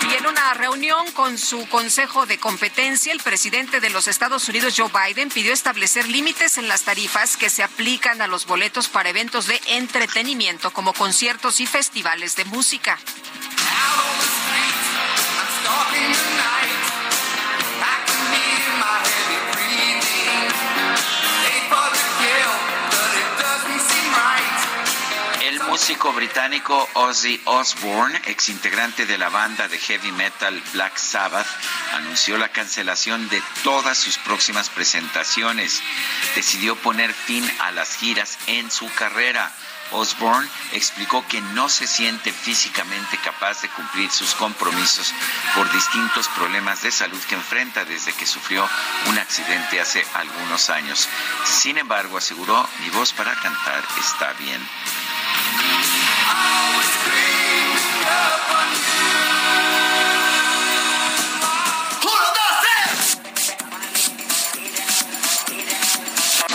Y 0.07 0.13
en 0.13 0.27
una 0.27 0.53
reunión 0.53 1.11
con 1.13 1.39
su 1.39 1.67
Consejo 1.67 2.27
de 2.27 2.37
Competencia, 2.37 3.11
el 3.11 3.21
presidente 3.21 3.79
de 3.79 3.89
los 3.89 4.07
Estados 4.07 4.47
Unidos, 4.47 4.75
Joe 4.77 4.91
Biden, 4.93 5.29
pidió 5.29 5.51
establecer 5.51 6.07
límites 6.07 6.59
en 6.59 6.67
las 6.67 6.83
tarifas 6.83 7.37
que 7.37 7.49
se 7.49 7.63
aplican 7.63 8.21
a 8.21 8.27
los 8.27 8.45
boletos 8.45 8.87
para 8.87 9.09
eventos 9.09 9.47
de 9.47 9.59
entretenimiento 9.65 10.71
como 10.71 10.93
conciertos 10.93 11.59
y 11.59 11.65
festivales 11.65 12.35
de 12.35 12.45
música. 12.45 12.99
Músico 25.73 26.13
británico 26.13 26.87
Ozzy 26.93 27.41
Osbourne, 27.45 28.21
exintegrante 28.25 29.07
de 29.07 29.17
la 29.17 29.29
banda 29.29 29.67
de 29.67 29.79
heavy 29.79 30.11
metal 30.11 30.61
Black 30.71 30.97
Sabbath, 30.97 31.47
anunció 31.93 32.37
la 32.37 32.49
cancelación 32.49 33.27
de 33.29 33.41
todas 33.63 33.97
sus 33.97 34.19
próximas 34.19 34.69
presentaciones. 34.69 35.81
Decidió 36.35 36.75
poner 36.75 37.11
fin 37.11 37.43
a 37.59 37.71
las 37.71 37.95
giras 37.95 38.37
en 38.45 38.69
su 38.69 38.87
carrera. 38.93 39.51
Osbourne 39.89 40.47
explicó 40.73 41.25
que 41.27 41.41
no 41.41 41.67
se 41.69 41.87
siente 41.87 42.31
físicamente 42.31 43.17
capaz 43.23 43.63
de 43.63 43.69
cumplir 43.69 44.11
sus 44.11 44.35
compromisos 44.35 45.11
por 45.55 45.71
distintos 45.71 46.27
problemas 46.29 46.83
de 46.83 46.91
salud 46.91 47.19
que 47.27 47.33
enfrenta 47.33 47.83
desde 47.83 48.13
que 48.13 48.27
sufrió 48.27 48.69
un 49.07 49.17
accidente 49.17 49.81
hace 49.81 50.05
algunos 50.13 50.69
años. 50.69 51.09
Sin 51.45 51.79
embargo, 51.79 52.19
aseguró, 52.19 52.69
mi 52.79 52.91
voz 52.91 53.11
para 53.11 53.33
cantar 53.33 53.83
está 53.99 54.33
bien. 54.33 54.61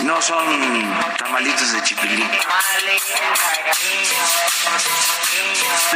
No 0.03 0.21
son 0.21 0.45
tamalitos 1.17 1.71
de 1.71 1.83
chipilín. 1.83 2.29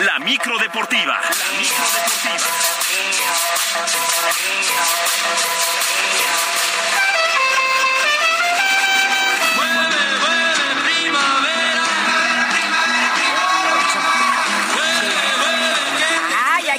La 0.05 0.19
micro 0.19 0.57
deportiva. 0.59 1.19
La 1.19 1.57
micro 1.57 1.85
deportiva. 1.93 3.23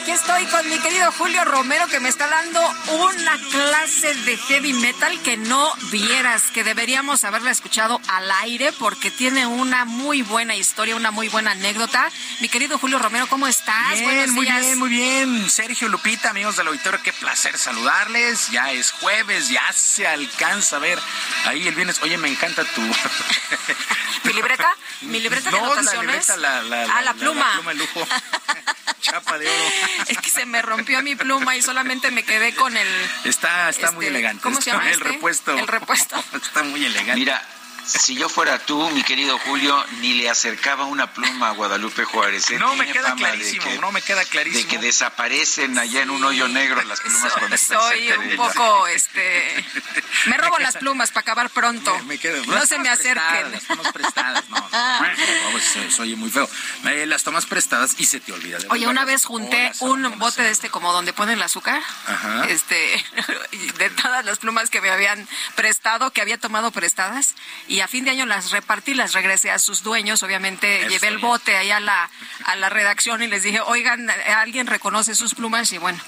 Aquí 0.04 0.12
estoy 0.12 0.44
con 0.48 0.68
mi 0.68 0.78
querido 0.80 1.10
Julio 1.12 1.42
Romero 1.46 1.86
que 1.86 1.98
me 1.98 2.10
está 2.10 2.28
dando 2.28 2.60
una 2.60 3.38
clase 3.50 4.14
de 4.14 4.36
heavy 4.36 4.74
metal 4.74 5.18
que 5.22 5.38
no 5.38 5.74
vieras, 5.90 6.42
que 6.52 6.62
deberíamos 6.62 7.24
haberla 7.24 7.50
escuchado 7.50 7.98
al 8.08 8.30
aire 8.42 8.70
porque 8.72 9.10
tiene 9.10 9.46
una 9.46 9.86
muy 9.86 10.20
buena 10.20 10.56
historia, 10.56 10.94
una 10.94 11.10
muy 11.10 11.30
buena 11.30 11.52
anécdota. 11.52 12.10
Mi 12.40 12.50
querido 12.50 12.76
Julio 12.76 12.98
Romero, 12.98 13.26
¿cómo 13.28 13.46
estás? 13.46 13.92
Bien, 13.92 14.04
Buenos 14.04 14.30
muy 14.32 14.44
días. 14.44 14.60
bien, 14.60 14.78
muy 14.78 14.88
bien. 14.90 15.48
Sergio 15.48 15.88
Lupita, 15.88 16.28
amigos 16.28 16.56
del 16.56 16.66
auditorio, 16.66 17.00
qué 17.02 17.14
placer 17.14 17.56
saludarles. 17.56 18.50
Ya 18.50 18.72
es 18.72 18.90
jueves, 18.90 19.48
ya 19.48 19.72
se 19.72 20.06
alcanza 20.06 20.76
a 20.76 20.80
ver 20.80 20.98
ahí 21.46 21.66
el 21.66 21.74
viernes. 21.74 22.02
Oye, 22.02 22.18
me 22.18 22.28
encanta 22.28 22.62
tu... 22.62 22.82
¿Mi 24.24 24.34
libreta? 24.34 24.68
¿Mi 25.00 25.20
libreta 25.20 25.50
de 25.50 25.56
no, 25.58 25.66
la 25.66 25.72
anotaciones? 25.72 26.28
libreta, 26.28 26.36
la, 26.36 26.62
la, 26.62 26.82
ah, 26.94 27.00
la, 27.00 27.14
pluma. 27.14 27.46
La, 27.46 27.54
pluma 27.54 27.72
de 27.72 27.78
lujo. 27.78 28.06
Chapa 29.04 29.38
de 29.38 29.46
oro. 29.46 29.70
Es 30.08 30.18
que 30.18 30.30
se 30.30 30.46
me 30.46 30.62
rompió 30.62 31.02
mi 31.02 31.14
pluma 31.14 31.56
y 31.56 31.62
solamente 31.62 32.10
me 32.10 32.22
quedé 32.24 32.54
con 32.54 32.76
el... 32.76 32.88
Está, 33.24 33.68
está 33.68 33.90
muy 33.92 34.06
este, 34.06 34.18
elegante. 34.18 34.42
¿Cómo 34.42 34.60
se 34.60 34.70
llama 34.70 34.86
El 34.86 34.92
este? 34.92 35.04
repuesto. 35.04 35.58
El 35.58 35.66
repuesto. 35.66 36.24
Está 36.34 36.62
muy 36.62 36.84
elegante. 36.84 37.14
Mira, 37.14 37.42
si 37.86 38.14
yo 38.16 38.28
fuera 38.28 38.58
tú, 38.58 38.88
mi 38.90 39.02
querido 39.02 39.38
Julio, 39.38 39.84
ni 40.00 40.14
le 40.14 40.30
acercaba 40.30 40.84
una 40.84 41.12
pluma 41.12 41.48
a 41.48 41.52
Guadalupe 41.52 42.04
Juárez. 42.04 42.50
¿eh? 42.50 42.58
No, 42.58 42.74
me 42.76 42.90
queda 42.90 43.14
clarísimo, 43.14 43.64
que- 43.64 43.78
no 43.78 43.92
me 43.92 44.02
queda 44.02 44.24
clarísimo. 44.24 44.62
De 44.64 44.68
que 44.68 44.78
desaparecen 44.78 45.78
allá 45.78 46.02
en 46.02 46.10
un 46.10 46.24
hoyo 46.24 46.48
negro 46.48 46.82
las 46.82 47.00
plumas 47.00 47.32
cuando 47.32 47.54
están 47.54 47.80
Soy 47.80 48.10
un 48.12 48.22
ella. 48.24 48.36
poco, 48.36 48.86
este... 48.88 49.64
Me 50.26 50.36
robo 50.38 50.58
las 50.58 50.76
plumas 50.76 51.10
para 51.10 51.20
acabar 51.20 51.50
pronto. 51.50 51.96
Me 52.04 52.18
quedo- 52.18 52.44
no 52.46 52.64
se 52.66 52.78
me 52.78 52.84
tomas 52.84 52.98
prestadas, 52.98 53.28
acerquen. 53.28 53.52
Las 53.52 53.64
tomas 53.64 53.92
prestadas, 53.92 54.48
no. 54.48 54.56
no, 54.58 56.02
oye 56.02 56.16
muy 56.16 56.30
feo. 56.30 56.48
Eh, 56.86 57.06
las 57.06 57.22
tomas 57.22 57.46
prestadas 57.46 57.94
y 57.98 58.06
se 58.06 58.20
te 58.20 58.32
olvida 58.32 58.58
de 58.58 58.66
Oye, 58.70 58.86
una 58.86 59.04
vez 59.04 59.24
junté 59.24 59.72
un 59.80 60.18
bote 60.18 60.42
de 60.42 60.50
este 60.50 60.70
como 60.70 60.92
donde 60.92 61.12
ponen 61.12 61.34
el 61.36 61.42
azúcar. 61.42 61.82
Ajá. 62.06 62.46
Este, 62.48 63.04
de 63.78 63.90
todas 63.90 64.24
las 64.24 64.38
plumas 64.38 64.70
que 64.70 64.80
me 64.80 64.90
habían 64.90 65.28
prestado, 65.54 66.10
que 66.10 66.20
había 66.20 66.38
tomado 66.38 66.70
prestadas, 66.70 67.34
y 67.68 67.73
a 67.80 67.88
fin 67.88 68.04
de 68.04 68.10
año 68.10 68.26
las 68.26 68.50
repartí, 68.50 68.94
las 68.94 69.12
regresé 69.12 69.50
a 69.50 69.58
sus 69.58 69.82
dueños. 69.82 70.22
Obviamente 70.22 70.80
Eso 70.80 70.88
llevé 70.88 71.08
el 71.08 71.18
bote 71.18 71.56
ahí 71.56 71.70
a 71.70 71.80
la, 71.80 72.10
a 72.44 72.56
la 72.56 72.68
redacción 72.68 73.22
y 73.22 73.26
les 73.26 73.42
dije, 73.42 73.60
oigan, 73.60 74.08
¿alguien 74.10 74.66
reconoce 74.66 75.14
sus 75.14 75.34
plumas? 75.34 75.72
Y 75.72 75.78
bueno, 75.78 75.98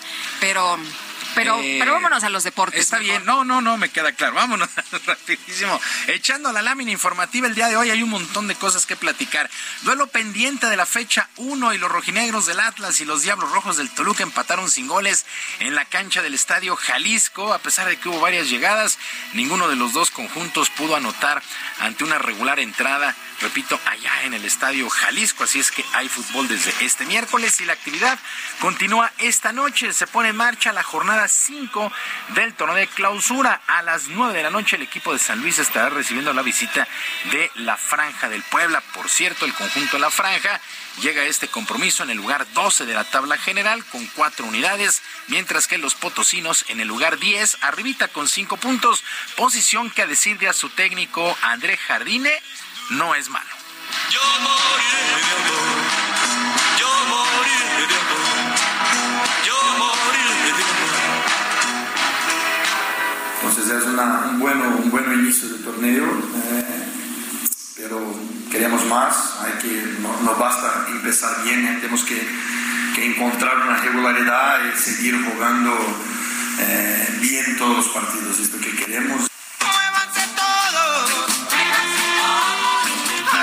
pero, 0.41 0.79
pero, 1.37 1.61
Eh, 1.61 1.77
pero 1.79 1.93
vámonos 1.93 2.25
a 2.25 2.29
los 2.31 2.43
deportes. 2.43 2.81
Está 2.81 2.99
mejor. 2.99 3.11
bien, 3.13 3.25
no, 3.25 3.45
no, 3.45 3.61
no, 3.61 3.77
me 3.77 3.89
queda 3.91 4.11
claro. 4.13 4.35
Vámonos 4.35 4.69
rapidísimo. 5.07 5.81
Echando 6.09 6.51
la 6.53 6.63
lámina 6.63 6.91
informativa 6.91 7.47
el 7.47 7.55
día 7.55 7.69
de 7.69 7.77
hoy 7.77 7.91
hay 7.91 8.03
un 8.03 8.11
montón 8.11 8.49
de 8.49 8.57
cosas 8.57 8.87
que 8.87 8.97
platicar. 8.97 9.49
Duelo 9.83 10.09
pendiente 10.09 10.67
de 10.67 10.77
la 10.77 10.87
fecha 10.87 11.29
1 11.37 11.75
y 11.75 11.79
los 11.79 11.91
rojinegros 11.93 12.47
del 12.47 12.59
Atlas 12.59 13.01
y 13.01 13.05
los 13.05 13.23
Diablos 13.23 13.53
Rojos 13.53 13.77
del 13.77 13.91
Toluca 13.91 14.23
empataron 14.25 14.71
sin 14.71 14.89
goles 14.89 15.27
en 15.61 15.75
la 15.75 15.85
cancha 15.85 16.23
del 16.23 16.35
Estadio 16.35 16.75
Jalisco. 16.75 17.53
A 17.55 17.59
pesar 17.59 17.87
de 17.87 17.99
que 17.99 18.09
hubo 18.09 18.19
varias 18.21 18.49
llegadas, 18.51 18.99
ninguno 19.35 19.69
de 19.69 19.77
los 19.77 19.93
dos 19.93 20.11
conjuntos 20.11 20.71
pudo 20.71 20.97
anotar 20.97 21.43
ante 21.81 22.03
una 22.05 22.19
regular 22.19 22.59
entrada, 22.59 23.15
repito, 23.41 23.79
allá 23.87 24.23
en 24.25 24.35
el 24.35 24.45
Estadio 24.45 24.89
Jalisco. 24.89 25.45
Así 25.45 25.61
es 25.61 25.71
que 25.71 25.85
hay 25.93 26.09
fútbol 26.09 26.49
desde 26.49 26.73
este 26.85 27.05
miércoles 27.05 27.61
y 27.61 27.65
la 27.67 27.75
actividad 27.75 28.19
continúa 28.61 29.13
esta 29.19 29.53
noche. 29.53 29.93
Se 29.93 30.07
pone 30.07 30.31
en 30.31 30.37
marcha 30.37 30.73
la 30.73 30.83
jornada 30.83 31.26
5 31.29 31.93
del 32.35 32.55
torneo 32.55 32.77
de 32.77 32.87
clausura. 32.87 33.61
A 33.67 33.83
las 33.83 34.09
9 34.09 34.35
de 34.35 34.43
la 34.43 34.51
noche 34.51 34.77
el 34.77 34.83
equipo 34.83 35.13
de 35.13 35.19
San 35.19 35.41
Luis 35.41 35.59
estará 35.59 35.89
recibiendo 35.89 36.33
la 36.33 36.43
visita 36.43 36.87
de 37.31 37.51
la 37.57 37.77
Franja 37.77 38.29
del 38.29 38.43
Puebla. 38.43 38.83
Por 38.95 39.09
cierto, 39.09 39.45
el 39.45 39.55
conjunto 39.55 39.97
de 39.97 40.01
la 40.01 40.11
Franja 40.11 40.61
llega 41.01 41.23
a 41.23 41.27
este 41.27 41.49
compromiso 41.49 42.03
en 42.03 42.11
el 42.11 42.17
lugar 42.17 42.47
12 42.53 42.87
de 42.87 42.95
la 42.95 43.05
tabla 43.05 43.37
general 43.37 43.85
con 43.87 44.07
cuatro 44.09 44.47
unidades, 44.47 45.03
mientras 45.29 45.67
que 45.67 45.79
los 45.79 45.95
potosinos 45.95 46.65
en 46.69 46.81
el 46.81 46.89
lugar 46.89 47.19
10, 47.19 47.59
arribita 47.63 48.09
con 48.09 48.29
cinco 48.29 48.57
puntos, 48.57 49.05
posición 49.37 49.91
que 49.91 50.03
a 50.03 50.07
decir 50.07 50.39
de 50.39 50.49
a 50.49 50.53
su 50.53 50.71
técnico 50.71 51.37
André 51.43 51.77
Jardine 51.77 52.33
no 52.91 53.15
es 53.15 53.29
malo. 53.29 53.51
Yo 54.11 54.21
moriré 54.41 55.27
de 57.87 57.95
amor. 57.95 58.26
Una- 63.97 64.27
un, 64.31 64.39
bueno, 64.41 64.77
un 64.83 64.91
buen 64.91 65.11
inicio 65.21 65.49
del 65.49 65.63
torneo, 65.65 66.05
eh, 66.05 66.85
pero 67.77 67.99
queremos 68.51 68.85
más, 68.87 69.37
hay 69.43 69.53
que, 69.63 69.97
no, 70.01 70.21
no 70.23 70.35
basta 70.37 70.87
empezar 70.91 71.43
bien, 71.45 71.65
eh, 71.67 71.79
tenemos 71.81 72.05
que, 72.05 72.21
que 72.95 73.07
encontrar 73.07 73.57
una 73.67 73.77
regularidad 73.79 74.61
y 74.67 74.79
seguir 74.79 75.19
jugando 75.25 75.73
eh, 76.59 77.09
bien 77.21 77.57
todos 77.57 77.77
los 77.79 77.89
partidos, 77.89 78.39
es 78.39 78.53
lo 78.53 78.61
que 78.61 78.71
queremos. 78.77 79.29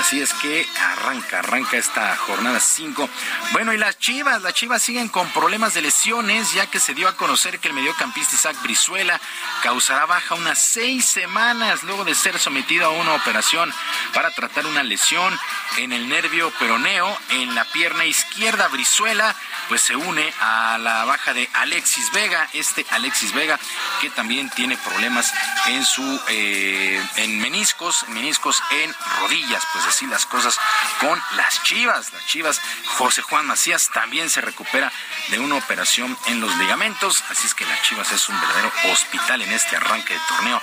Así 0.04 0.20
es 0.20 0.34
que 0.34 0.68
arranca, 0.82 1.38
arranca 1.38 1.78
esta 1.78 2.14
jornada 2.14 2.60
5. 2.60 3.08
Bueno, 3.52 3.72
y 3.72 3.78
las 3.78 3.98
Chivas, 3.98 4.42
las 4.42 4.52
Chivas 4.52 4.82
siguen 4.82 5.08
con 5.08 5.26
problemas 5.30 5.72
de 5.72 5.80
lesiones, 5.80 6.52
ya 6.52 6.66
que 6.66 6.78
se 6.78 6.92
dio 6.92 7.08
a 7.08 7.16
conocer 7.16 7.58
que 7.58 7.68
el 7.68 7.74
mediocampista 7.74 8.34
Isaac 8.34 8.60
Brizuela 8.62 9.18
causará 9.62 10.04
baja 10.04 10.34
unas 10.34 10.58
seis 10.58 11.06
semanas 11.06 11.84
luego 11.84 12.04
de 12.04 12.14
ser 12.14 12.38
sometido 12.38 12.84
a 12.84 12.90
una 12.90 13.14
operación 13.14 13.72
para 14.12 14.30
tratar 14.30 14.66
una 14.66 14.82
lesión 14.82 15.40
en 15.78 15.94
el 15.94 16.06
nervio 16.06 16.52
peroneo 16.58 17.18
en 17.30 17.54
la 17.54 17.64
pierna 17.64 18.04
izquierda. 18.04 18.68
Brizuela 18.68 19.34
pues 19.70 19.80
se 19.80 19.96
une 19.96 20.34
a 20.38 20.76
la 20.76 21.06
baja 21.06 21.32
de 21.32 21.48
Alexis 21.54 22.12
Vega, 22.12 22.46
este 22.52 22.84
Alexis 22.90 23.32
Vega 23.32 23.58
que 24.02 24.10
también 24.10 24.50
tiene 24.50 24.76
problemas 24.76 25.32
en 25.68 25.82
su 25.82 26.20
eh, 26.28 27.02
en 27.16 27.40
meniscos, 27.40 28.06
meniscos 28.08 28.62
en 28.70 28.94
rodillas, 29.22 29.62
pues 29.72 29.93
así 29.94 30.06
las 30.08 30.26
cosas 30.26 30.58
con 30.98 31.22
las 31.36 31.62
Chivas, 31.62 32.12
las 32.12 32.26
Chivas. 32.26 32.60
José 32.96 33.22
Juan 33.22 33.46
Macías 33.46 33.90
también 33.94 34.28
se 34.28 34.40
recupera 34.40 34.92
de 35.28 35.38
una 35.38 35.54
operación 35.54 36.18
en 36.26 36.40
los 36.40 36.52
ligamentos, 36.56 37.22
así 37.30 37.46
es 37.46 37.54
que 37.54 37.64
las 37.64 37.80
Chivas 37.82 38.10
es 38.10 38.28
un 38.28 38.40
verdadero 38.40 38.72
hospital 38.90 39.42
en 39.42 39.52
este 39.52 39.76
arranque 39.76 40.14
de 40.14 40.20
torneo. 40.28 40.60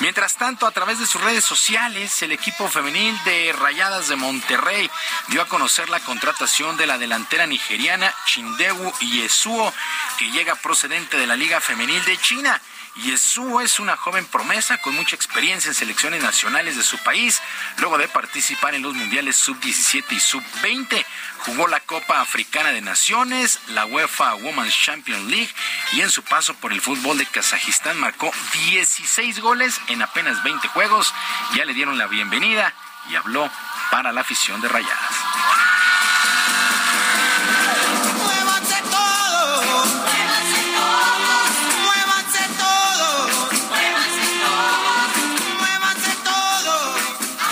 Mientras 0.00 0.36
tanto, 0.36 0.66
a 0.66 0.70
través 0.70 0.98
de 0.98 1.06
sus 1.06 1.22
redes 1.22 1.46
sociales, 1.46 2.20
el 2.20 2.32
equipo 2.32 2.68
femenil 2.68 3.18
de 3.24 3.54
Rayadas 3.58 4.08
de 4.08 4.16
Monterrey 4.16 4.90
dio 5.28 5.40
a 5.40 5.48
conocer 5.48 5.88
la 5.88 6.00
contratación 6.00 6.76
de 6.76 6.86
la 6.86 6.98
delantera 6.98 7.46
nigeriana 7.46 8.14
Chindewu 8.26 8.92
Yesuo, 8.98 9.72
que 10.18 10.30
llega 10.30 10.56
procedente 10.56 11.16
de 11.16 11.26
la 11.26 11.36
Liga 11.36 11.58
Femenil 11.62 12.04
de 12.04 12.18
China. 12.18 12.60
Yesuo 12.96 13.60
es 13.60 13.80
una 13.80 13.96
joven 13.96 14.24
promesa 14.24 14.78
con 14.78 14.94
mucha 14.94 15.16
experiencia 15.16 15.68
en 15.68 15.74
selecciones 15.74 16.22
nacionales 16.22 16.76
de 16.76 16.84
su 16.84 16.96
país, 16.98 17.42
luego 17.78 17.98
de 17.98 18.06
participar 18.06 18.74
en 18.74 18.82
los 18.82 18.94
mundiales 18.94 19.36
sub-17 19.36 20.04
y 20.10 20.20
sub-20. 20.20 21.04
Jugó 21.38 21.66
la 21.66 21.80
Copa 21.80 22.20
Africana 22.20 22.70
de 22.70 22.80
Naciones, 22.80 23.58
la 23.68 23.86
UEFA 23.86 24.36
Women's 24.36 24.74
Champions 24.74 25.24
League 25.24 25.52
y 25.92 26.02
en 26.02 26.10
su 26.10 26.22
paso 26.22 26.54
por 26.54 26.72
el 26.72 26.80
fútbol 26.80 27.18
de 27.18 27.26
Kazajistán 27.26 27.98
marcó 27.98 28.30
16 28.70 29.40
goles 29.40 29.80
en 29.88 30.00
apenas 30.00 30.42
20 30.44 30.68
juegos. 30.68 31.12
Ya 31.54 31.64
le 31.64 31.74
dieron 31.74 31.98
la 31.98 32.06
bienvenida 32.06 32.72
y 33.10 33.16
habló 33.16 33.50
para 33.90 34.12
la 34.12 34.20
afición 34.20 34.60
de 34.60 34.68
Rayadas. 34.68 35.73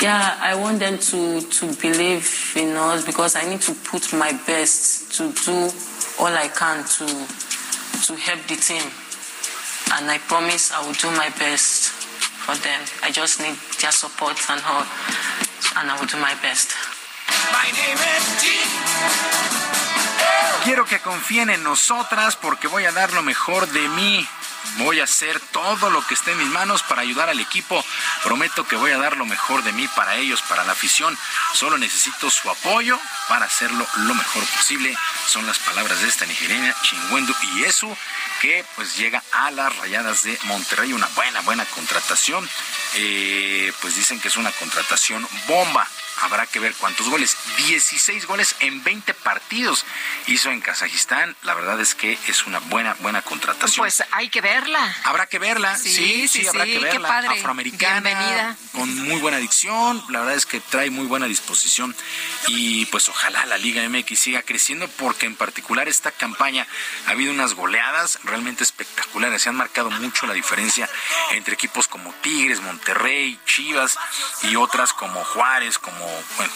Yeah, 0.02 0.36
I 0.42 0.56
want 0.56 0.80
them 0.80 0.98
to, 0.98 1.40
to 1.40 1.64
believe 1.80 2.26
in 2.56 2.74
us 2.74 3.06
because 3.06 3.36
I 3.36 3.48
need 3.48 3.60
to 3.62 3.72
put 3.86 4.12
my 4.12 4.32
best 4.48 5.14
to 5.14 5.30
do 5.30 5.70
all 6.18 6.26
I 6.34 6.48
can 6.48 6.82
to 6.98 7.06
to 7.06 8.12
help 8.18 8.42
the 8.50 8.58
team. 8.58 8.82
And 9.94 10.10
I 10.10 10.18
promise 10.26 10.72
I 10.72 10.84
will 10.84 10.98
do 10.98 11.06
my 11.14 11.30
best 11.38 11.94
for 12.42 12.56
them. 12.66 12.82
I 13.04 13.12
just 13.12 13.38
need 13.38 13.54
their 13.78 13.92
support 13.92 14.34
and 14.50 14.60
all, 14.66 14.82
and 15.78 15.86
I 15.86 15.94
will 15.94 16.10
do 16.10 16.18
my 16.18 16.34
best. 16.42 16.74
My 17.54 17.70
name 17.70 18.02
is 18.18 18.26
Quiero 20.64 20.84
que 20.84 20.98
confíen 20.98 21.50
en 21.50 21.62
nosotras 21.62 22.34
porque 22.34 22.66
voy 22.66 22.86
a 22.86 22.92
dar 22.92 23.12
lo 23.12 23.22
mejor 23.22 23.68
de 23.68 23.88
mí. 23.90 24.28
Voy 24.78 25.00
a 25.00 25.04
hacer 25.04 25.38
todo 25.52 25.90
lo 25.90 26.06
que 26.06 26.14
esté 26.14 26.32
en 26.32 26.38
mis 26.38 26.48
manos 26.48 26.82
para 26.82 27.02
ayudar 27.02 27.28
al 27.28 27.40
equipo. 27.40 27.84
Prometo 28.22 28.66
que 28.66 28.76
voy 28.76 28.90
a 28.92 28.98
dar 28.98 29.16
lo 29.16 29.26
mejor 29.26 29.62
de 29.62 29.72
mí 29.72 29.88
para 29.88 30.16
ellos, 30.16 30.42
para 30.42 30.64
la 30.64 30.72
afición. 30.72 31.16
Solo 31.54 31.78
necesito 31.78 32.30
su 32.30 32.50
apoyo 32.50 32.98
para 33.28 33.46
hacerlo 33.46 33.86
lo 33.96 34.14
mejor 34.14 34.44
posible. 34.56 34.96
Son 35.26 35.46
las 35.46 35.58
palabras 35.58 36.00
de 36.00 36.08
esta 36.08 36.26
nigeriana 36.26 36.74
Chingwendu 36.82 37.34
Iesu, 37.56 37.96
que 38.40 38.64
pues 38.76 38.96
llega 38.96 39.22
a 39.32 39.50
las 39.50 39.76
rayadas 39.76 40.22
de 40.22 40.38
Monterrey. 40.44 40.92
Una 40.92 41.08
buena, 41.08 41.40
buena 41.40 41.64
contratación. 41.66 42.48
Eh, 42.94 43.72
pues 43.80 43.96
dicen 43.96 44.20
que 44.20 44.28
es 44.28 44.36
una 44.36 44.52
contratación 44.52 45.26
bomba 45.46 45.86
habrá 46.20 46.46
que 46.46 46.60
ver 46.60 46.74
cuántos 46.74 47.08
goles. 47.08 47.36
16 47.56 48.26
goles 48.26 48.56
en 48.60 48.82
20 48.84 49.14
partidos 49.14 49.84
hizo 50.26 50.50
en 50.50 50.60
Kazajistán. 50.60 51.36
La 51.42 51.54
verdad 51.54 51.80
es 51.80 51.94
que 51.94 52.18
es 52.28 52.46
una 52.46 52.58
buena, 52.60 52.94
buena 53.00 53.22
contratación. 53.22 53.82
Pues 53.82 54.02
hay 54.12 54.28
que 54.28 54.40
verla. 54.40 54.94
Habrá 55.04 55.26
que 55.26 55.38
verla, 55.38 55.76
sí, 55.76 56.28
sí, 56.28 56.46
habrá 56.46 56.64
que 56.64 56.78
verla. 56.78 56.90
Qué 56.90 57.00
padre. 57.00 57.38
Afroamericana, 57.38 58.00
Bienvenida. 58.00 58.56
con 58.72 58.94
muy 59.08 59.20
buena 59.20 59.38
adicción. 59.38 60.02
La 60.08 60.20
verdad 60.20 60.36
es 60.36 60.46
que 60.46 60.60
trae 60.60 60.90
muy 60.90 61.06
buena 61.06 61.26
disposición. 61.26 61.94
Y 62.48 62.86
pues 62.86 63.08
ojalá 63.08 63.46
la 63.46 63.58
Liga 63.58 63.86
MX 63.88 64.18
siga 64.18 64.42
creciendo 64.42 64.88
porque 64.88 65.26
en 65.26 65.36
particular 65.36 65.88
esta 65.88 66.10
campaña 66.10 66.66
ha 67.06 67.10
habido 67.10 67.32
unas 67.32 67.54
goleadas 67.54 68.18
realmente 68.24 68.62
espectaculares. 68.62 69.42
Se 69.42 69.48
han 69.48 69.56
marcado 69.56 69.90
mucho 69.90 70.26
la 70.26 70.34
diferencia 70.34 70.88
entre 71.32 71.54
equipos 71.54 71.88
como 71.88 72.12
Tigres, 72.22 72.60
Monterrey, 72.60 73.38
Chivas 73.46 73.98
y 74.42 74.56
otras 74.56 74.92
como 74.92 75.24
Juárez, 75.24 75.78
como 75.78 76.01
bueno, 76.36 76.52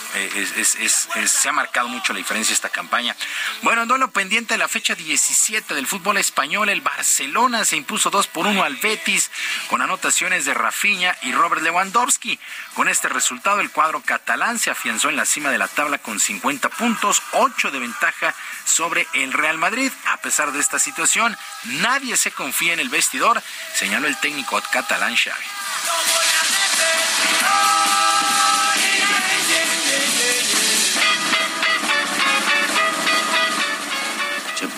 se 1.26 1.48
ha 1.48 1.52
marcado 1.52 1.88
mucho 1.88 2.12
la 2.12 2.18
diferencia 2.18 2.52
esta 2.52 2.68
campaña. 2.68 3.16
Bueno, 3.62 3.82
en 3.82 3.88
duelo 3.88 4.10
pendiente 4.10 4.54
de 4.54 4.58
la 4.58 4.68
fecha 4.68 4.94
17 4.94 5.74
del 5.74 5.86
fútbol 5.86 6.18
español, 6.18 6.68
el 6.68 6.80
Barcelona 6.80 7.64
se 7.64 7.76
impuso 7.76 8.10
2 8.10 8.26
por 8.28 8.46
1 8.46 8.62
al 8.62 8.76
Betis 8.76 9.30
con 9.68 9.82
anotaciones 9.82 10.44
de 10.44 10.54
Rafinha 10.54 11.16
y 11.22 11.32
Robert 11.32 11.62
Lewandowski. 11.62 12.38
Con 12.74 12.88
este 12.88 13.08
resultado, 13.08 13.60
el 13.60 13.70
cuadro 13.70 14.02
catalán 14.02 14.58
se 14.58 14.70
afianzó 14.70 15.08
en 15.08 15.16
la 15.16 15.26
cima 15.26 15.50
de 15.50 15.58
la 15.58 15.68
tabla 15.68 15.98
con 15.98 16.20
50 16.20 16.68
puntos, 16.70 17.22
8 17.32 17.70
de 17.70 17.78
ventaja 17.78 18.34
sobre 18.64 19.06
el 19.14 19.32
Real 19.32 19.58
Madrid. 19.58 19.92
A 20.06 20.16
pesar 20.18 20.52
de 20.52 20.60
esta 20.60 20.78
situación, 20.78 21.36
nadie 21.64 22.16
se 22.16 22.30
confía 22.30 22.72
en 22.72 22.80
el 22.80 22.88
vestidor, 22.88 23.42
señaló 23.74 24.06
el 24.06 24.18
técnico 24.20 24.60
catalán 24.72 25.16
Xavi. 25.16 25.44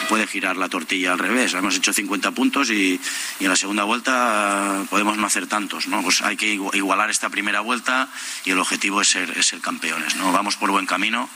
Puede 0.09 0.27
girar 0.27 0.57
la 0.57 0.69
tortilla 0.69 1.13
al 1.13 1.19
revés. 1.19 1.55
Hemos 1.55 1.77
hecho 1.77 1.93
50 1.93 2.33
puntos 2.33 2.71
y, 2.71 3.01
en 3.39 3.49
la 3.49 3.57
segunda 3.57 3.85
vuelta 3.85 4.85
podemos 4.91 5.17
no 5.19 5.27
hacer 5.27 5.47
tantos. 5.47 5.87
¿no? 5.87 6.03
Pues 6.03 6.23
hay 6.23 6.37
que 6.37 6.47
igualar 6.73 7.11
esta 7.11 7.29
primera 7.29 7.61
vuelta 7.61 8.09
y 8.45 8.51
el 8.51 8.59
objetivo 8.59 9.01
es 9.01 9.09
ser, 9.09 9.31
es 9.37 9.47
ser 9.47 9.61
campeones. 9.61 10.17
¿no? 10.17 10.33
Vamos 10.33 10.57
por 10.57 10.71
buen 10.71 10.87
camino, 10.87 11.29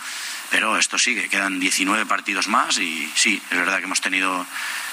pero 0.51 0.79
esto 0.79 0.99
sigue. 0.99 1.29
Quedan 1.29 1.61
19 1.61 2.07
partidos 2.07 2.49
más 2.49 2.79
y 2.79 3.11
sí, 3.15 3.41
es 3.51 3.57
verdad 3.57 3.79
que 3.79 3.85
hemos 3.85 4.01
tenido 4.01 4.47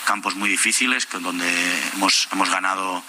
campos 0.06 0.36
muy 0.36 0.50
difíciles 0.50 1.08
donde 1.12 1.48
hemos, 1.94 2.28
hemos 2.32 2.50
ganado. 2.50 3.04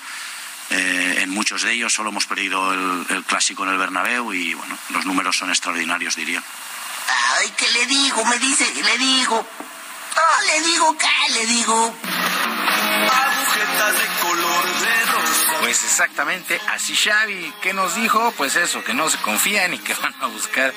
Eh, 0.73 1.23
en 1.23 1.31
muchos 1.31 1.63
de 1.63 1.73
ellos 1.73 1.93
solo 1.93 2.11
hemos 2.11 2.27
perdido 2.27 2.73
el, 2.73 3.25
clásico 3.25 3.65
en 3.65 3.71
el 3.71 3.79
Bernabéu 3.79 4.33
y 4.33 4.55
bueno, 4.55 4.79
los 4.91 5.05
números 5.05 5.37
son 5.37 5.51
extraordinarios, 5.51 6.15
diría. 6.15 6.41
Ay, 7.41 7.53
¿qué 7.57 7.69
le 7.73 7.87
digo? 7.87 8.25
Me 8.27 8.39
dice, 8.39 8.73
le 8.81 8.99
digo. 8.99 9.45
Oh, 10.17 10.47
le 10.47 10.61
digo, 10.69 10.97
¿qué 10.99 11.33
le 11.35 11.47
digo? 11.47 11.95
Agujetas 12.91 13.95
de 13.99 14.07
color 14.23 14.65
de. 14.81 15.01
Pues 15.61 15.85
exactamente 15.85 16.59
así 16.69 16.97
Xavi, 16.97 17.53
¿qué 17.61 17.75
nos 17.75 17.95
dijo? 17.95 18.33
Pues 18.37 18.57
eso, 18.57 18.83
que 18.83 18.95
no 18.95 19.11
se 19.11 19.19
confían 19.19 19.75
y 19.75 19.79
que 19.79 19.95
van 19.95 20.15
a 20.21 20.27
buscar 20.27 20.73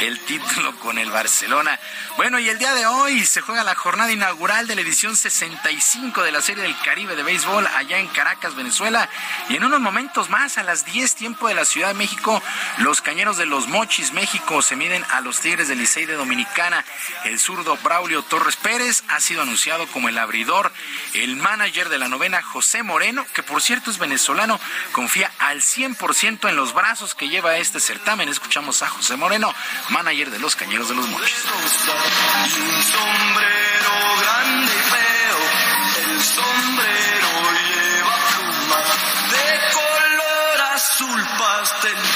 el 0.00 0.18
título 0.20 0.76
con 0.80 0.98
el 0.98 1.10
Barcelona. 1.10 1.78
Bueno, 2.16 2.38
y 2.38 2.48
el 2.48 2.58
día 2.58 2.74
de 2.74 2.84
hoy 2.84 3.24
se 3.24 3.40
juega 3.40 3.62
la 3.62 3.74
jornada 3.74 4.12
inaugural 4.12 4.66
de 4.66 4.74
la 4.74 4.80
edición 4.80 5.16
65 5.16 6.22
de 6.22 6.32
la 6.32 6.42
Serie 6.42 6.64
del 6.64 6.76
Caribe 6.80 7.14
de 7.16 7.22
Béisbol 7.22 7.66
allá 7.76 7.98
en 7.98 8.08
Caracas, 8.08 8.54
Venezuela. 8.56 9.08
Y 9.48 9.56
en 9.56 9.64
unos 9.64 9.80
momentos 9.80 10.28
más, 10.30 10.58
a 10.58 10.64
las 10.64 10.84
10 10.84 11.14
tiempo 11.14 11.48
de 11.48 11.54
la 11.54 11.64
Ciudad 11.64 11.88
de 11.88 11.94
México, 11.94 12.42
los 12.78 13.00
cañeros 13.00 13.36
de 13.36 13.46
los 13.46 13.68
Mochis, 13.68 14.12
México, 14.12 14.62
se 14.62 14.76
miden 14.76 15.04
a 15.10 15.20
los 15.20 15.40
Tigres 15.40 15.68
del 15.68 15.78
Licey 15.78 16.06
de 16.06 16.14
Dominicana. 16.14 16.84
El 17.24 17.38
zurdo 17.38 17.78
Braulio 17.78 18.22
Torres 18.22 18.56
Pérez 18.56 19.04
ha 19.08 19.20
sido 19.20 19.42
anunciado 19.42 19.86
como 19.86 20.08
el 20.08 20.18
abridor. 20.18 20.72
El 21.12 21.36
manager 21.56 21.88
de 21.88 21.98
la 21.98 22.08
novena, 22.08 22.42
José 22.42 22.82
Moreno, 22.82 23.24
que 23.32 23.44
por 23.44 23.62
cierto 23.62 23.88
es 23.88 23.98
venezolano, 23.98 24.58
confía 24.90 25.30
al 25.38 25.60
100% 25.60 26.48
en 26.48 26.56
los 26.56 26.74
brazos 26.74 27.14
que 27.14 27.28
lleva 27.28 27.58
este 27.58 27.78
certamen. 27.78 28.28
Escuchamos 28.28 28.82
a 28.82 28.88
José 28.88 29.16
Moreno, 29.16 29.54
manager 29.90 30.30
de 30.30 30.40
los 30.40 30.56
Cañeros 30.56 30.88
de 30.88 30.96
los 30.96 31.06
Mochis. 31.06 31.44
Sombrero 36.24 37.24
lleva 37.68 38.16
pluma 38.34 38.80
de 39.30 39.46
color 39.74 40.60
azul 40.74 41.24
pastel. 41.38 42.13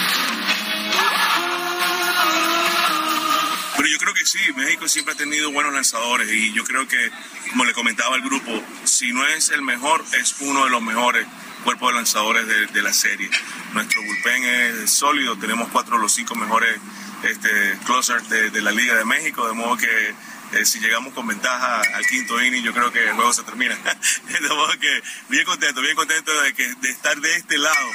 Sí, 4.28 4.52
México 4.56 4.86
siempre 4.88 5.14
ha 5.14 5.16
tenido 5.16 5.50
buenos 5.50 5.72
lanzadores 5.72 6.30
y 6.30 6.52
yo 6.52 6.62
creo 6.64 6.86
que, 6.86 7.10
como 7.50 7.64
le 7.64 7.72
comentaba 7.72 8.14
al 8.14 8.20
grupo, 8.20 8.62
si 8.84 9.10
no 9.12 9.26
es 9.26 9.48
el 9.48 9.62
mejor, 9.62 10.04
es 10.20 10.36
uno 10.40 10.64
de 10.64 10.70
los 10.70 10.82
mejores 10.82 11.26
cuerpos 11.64 11.88
de 11.88 11.94
lanzadores 11.94 12.46
de, 12.46 12.82
la 12.82 12.92
serie. 12.92 13.30
Nuestro 13.72 14.02
bullpen 14.02 14.44
es 14.44 14.90
sólido, 14.90 15.36
tenemos 15.38 15.68
cuatro 15.70 15.96
de 15.96 16.02
los 16.02 16.12
cinco 16.12 16.34
mejores 16.34 16.78
este, 17.22 17.78
closer 17.86 18.20
de, 18.22 18.60
la 18.60 18.70
Liga 18.70 18.94
de 18.96 19.04
México, 19.06 19.46
de 19.46 19.54
modo 19.54 19.78
que 19.78 20.14
eh, 20.52 20.64
si 20.64 20.78
llegamos 20.78 21.14
con 21.14 21.26
ventaja 21.26 21.80
al 21.94 22.06
quinto 22.06 22.42
inning, 22.42 22.62
yo 22.62 22.74
creo 22.74 22.92
que 22.92 23.04
el 23.08 23.14
juego 23.14 23.32
se 23.32 23.44
termina. 23.44 23.76
de 24.40 24.48
modo 24.48 24.78
que 24.78 25.02
bien 25.30 25.44
contento, 25.46 25.80
bien 25.80 25.96
contento 25.96 26.32
de 26.42 26.90
estar 26.90 27.18
de 27.18 27.34
este 27.34 27.56
lado. 27.56 27.88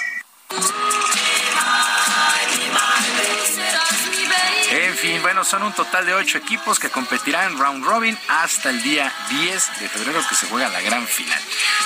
En 4.75 4.97
fin, 4.97 5.21
bueno, 5.21 5.43
son 5.43 5.61
un 5.61 5.73
total 5.73 6.05
de 6.07 6.15
ocho 6.15 6.39
equipos 6.39 6.79
que 6.79 6.89
competirán 6.89 7.51
en 7.51 7.59
round 7.59 7.85
robin 7.85 8.17
hasta 8.27 8.71
el 8.71 8.81
día 8.81 9.13
10 9.29 9.79
de 9.79 9.89
febrero 9.89 10.19
que 10.27 10.33
se 10.33 10.47
juega 10.47 10.67
la 10.69 10.81
gran 10.81 11.07
final. 11.07 11.39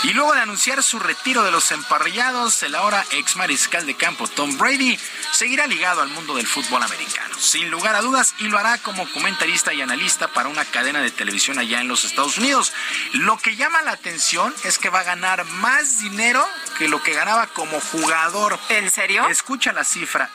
Y 0.03 0.14
luego 0.14 0.34
de 0.34 0.41
anunciar 0.41 0.81
su 0.81 0.97
retiro 0.97 1.43
de 1.43 1.51
los 1.51 1.72
emparrillados, 1.72 2.64
el 2.64 2.76
ahora 2.76 3.03
ex 3.11 3.35
mariscal 3.35 3.85
de 3.85 3.95
campo 3.95 4.27
Tom 4.27 4.57
Brady 4.57 4.97
seguirá 5.34 5.68
ligado 5.68 6.01
al 6.01 6.09
mundo 6.09 6.35
del 6.35 6.47
fútbol 6.47 6.81
americano, 6.81 7.35
sin 7.38 7.69
lugar 7.69 7.95
a 7.95 8.01
dudas, 8.01 8.35
y 8.39 8.47
lo 8.47 8.57
hará 8.57 8.77
como 8.77 9.11
comentarista 9.11 9.73
y 9.73 9.81
analista 9.81 10.30
para 10.30 10.47
una 10.47 10.64
cadena 10.64 11.01
de 11.01 11.11
televisión 11.11 11.59
allá 11.59 11.81
en 11.81 11.89
los 11.89 12.05
Estados 12.05 12.38
Unidos. 12.38 12.72
Lo 13.14 13.38
que 13.38 13.57
llama 13.57 13.81
la 13.81 13.91
atención 13.91 14.53
es 14.64 14.77
que 14.77 14.89
va 14.89 15.01
a 15.01 15.03
ganar 15.03 15.43
más 15.45 15.99
dinero 15.99 16.47
que 16.77 16.88
lo 16.88 17.03
que 17.03 17.14
ganaba 17.14 17.47
como 17.47 17.81
jugador. 17.81 18.57
¿En 18.69 18.89
serio? 18.91 19.27
Escucha 19.27 19.73
la 19.73 19.84
cifra, 19.84 20.30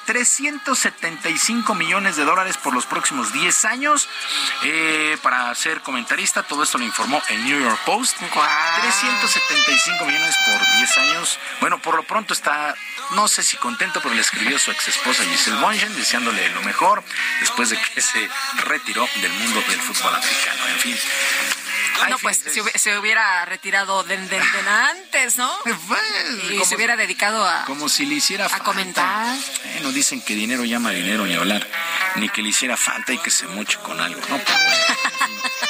375 1.01 1.75
millones 1.75 2.17
de 2.17 2.25
dólares 2.25 2.57
por 2.57 2.75
los 2.75 2.87
próximos 2.87 3.33
10 3.33 3.65
años 3.65 4.09
eh, 4.65 5.17
para 5.23 5.55
ser 5.55 5.81
comentarista. 5.81 6.43
Todo 6.43 6.63
esto 6.63 6.79
lo 6.79 6.85
informó 6.85 7.23
el 7.29 7.45
New 7.45 7.61
York 7.61 7.81
Post. 7.85 8.19
375 8.19 10.05
millones 10.05 10.35
por 10.47 10.77
10 10.77 10.99
años. 10.99 11.39
Bueno, 11.61 11.81
por 11.81 11.97
lo 11.97 12.03
pronto 12.03 12.33
está, 12.33 12.75
no 13.13 13.29
sé 13.29 13.43
si 13.43 13.57
contento, 13.57 14.01
pero 14.03 14.15
le 14.15 14.21
escribió 14.21 14.59
su 14.59 14.71
ex 14.71 14.89
esposa 14.89 15.25
Giselle 15.25 15.61
Bongen 15.61 15.95
deseándole 15.95 16.49
lo 16.51 16.63
mejor 16.63 17.03
después 17.41 17.71
de 17.71 17.79
que 17.79 18.01
se 18.01 18.29
retiró 18.65 19.09
del 19.21 19.33
mundo 19.33 19.63
del 19.69 19.81
fútbol 19.81 20.15
americano. 20.15 20.67
En 20.69 20.79
fin, 20.79 20.99
no, 22.09 22.19
pues 22.19 22.43
se, 22.75 22.99
hubiera 22.99 23.45
retirado 23.45 24.03
de, 24.05 24.17
antes, 24.69 25.37
¿no? 25.37 25.51
y 26.51 26.65
se 26.65 26.77
hubiera 26.77 26.97
dedicado 26.97 27.45
a. 27.45 27.65
Como 27.65 27.89
si 27.89 28.07
le 28.07 28.17
hiciera 28.17 28.47
A 28.47 28.59
comentar. 28.61 29.37
Eh, 29.65 29.81
no 29.83 29.93
dicen 29.93 30.21
que 30.21 30.35
dinero 30.35 30.65
llama 30.65 30.91
dinero 30.91 31.27
ni 31.27 31.35
hablar. 31.35 31.67
Ni 32.17 32.29
que 32.29 32.43
le 32.43 32.51
hiciera 32.51 32.77
falta 32.77 33.13
y 33.13 33.19
que 33.19 33.31
se 33.31 33.47
moche 33.47 33.79
con 33.83 34.01
algo. 34.01 34.21
No, 34.29 34.39
pero 34.39 34.59
bueno. 34.59 35.69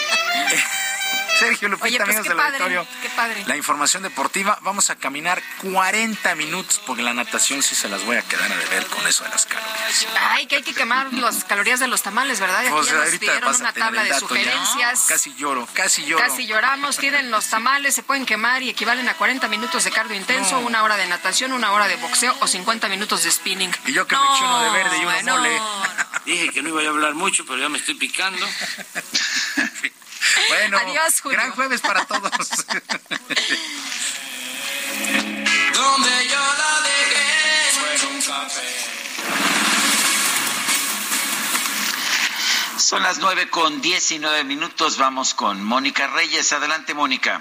Sergio 1.43 1.69
Lupita, 1.69 2.05
pues 2.05 2.16
amigos 2.16 2.28
del 2.28 2.40
auditorio. 2.40 2.86
Qué 3.02 3.09
padre. 3.10 3.44
La 3.47 3.56
información 3.56 4.02
deportiva, 4.02 4.59
vamos 4.62 4.90
a 4.90 4.97
caminar 4.97 5.43
40 5.62 6.35
minutos 6.36 6.81
porque 6.86 7.02
la 7.02 7.14
natación 7.14 7.62
sí 7.62 7.74
se 7.74 7.89
las 7.89 8.05
voy 8.05 8.16
a 8.16 8.23
quedar 8.23 8.51
a 8.51 8.56
deber 8.56 8.86
con 8.86 9.06
eso 9.06 9.24
de 9.24 9.31
las 9.31 9.47
calorías. 9.47 10.06
Ay, 10.20 10.47
que 10.47 10.56
hay 10.56 10.62
que 10.62 10.74
quemar 10.74 11.12
las 11.12 11.44
calorías 11.44 11.81
de 11.81 11.89
los 11.89 12.02
tamales, 12.02 12.40
¿verdad? 12.40 12.60
Aquí 12.60 12.86
ya 12.86 12.94
nos 12.94 13.20
dieron 13.20 13.56
una 13.56 13.73
tabla 13.73 14.05
de 14.05 14.14
sugerencias. 14.19 15.06
Casi 15.09 15.35
lloro, 15.35 15.69
casi 15.73 16.05
lloro. 16.05 16.24
Casi 16.24 16.47
lloramos, 16.47 16.97
tienen 16.97 17.31
los 17.31 17.47
tamales, 17.47 17.94
se 17.94 18.02
pueden 18.02 18.27
quemar 18.27 18.62
y 18.62 18.70
equivalen 18.70 19.09
a 19.09 19.14
40 19.14 19.48
minutos 19.48 19.85
de 19.85 19.90
cardio 19.90 20.16
intenso, 20.16 20.59
una 20.60 20.82
hora 20.82 20.97
de 20.97 21.06
natación, 21.06 21.52
una 21.52 21.73
hora 21.73 21.89
de 21.89 21.97
boxeo 21.97 22.35
o 22.40 22.47
50 22.47 22.89
minutos 22.89 23.24
de 23.24 23.31
spinning. 23.31 23.73
Y 23.86 23.93
yo 23.93 24.06
que 24.06 24.16
me 24.16 24.23
echo 24.23 24.44
uno 24.44 24.62
de 24.62 24.70
verde 24.70 24.97
y 24.98 25.05
uno 25.05 25.36
mole. 25.36 25.60
Dije 26.24 26.48
que 26.51 26.62
no 26.62 26.69
iba 26.69 26.82
a 26.82 26.89
hablar 26.89 27.14
mucho, 27.14 27.44
pero 27.44 27.59
ya 27.59 27.69
me 27.69 27.78
estoy 27.78 27.94
picando. 27.94 28.47
Bueno, 30.49 30.78
Adiós, 30.78 31.20
Julio. 31.20 31.39
gran 31.39 31.53
jueves 31.53 31.81
para 31.81 32.05
todos. 32.05 32.32
Donde 35.74 36.28
yo 36.28 36.39
la 36.59 36.81
dejé 36.82 38.07
un 38.07 38.23
café. 38.23 38.69
Son 42.78 43.03
las 43.03 43.19
nueve 43.19 43.49
con 43.49 43.81
diecinueve 43.81 44.44
minutos. 44.44 44.99
Vamos 44.99 45.35
con 45.35 45.62
Mónica 45.65 46.07
Reyes. 46.09 46.53
Adelante, 46.53 46.94
Mónica. 46.94 47.40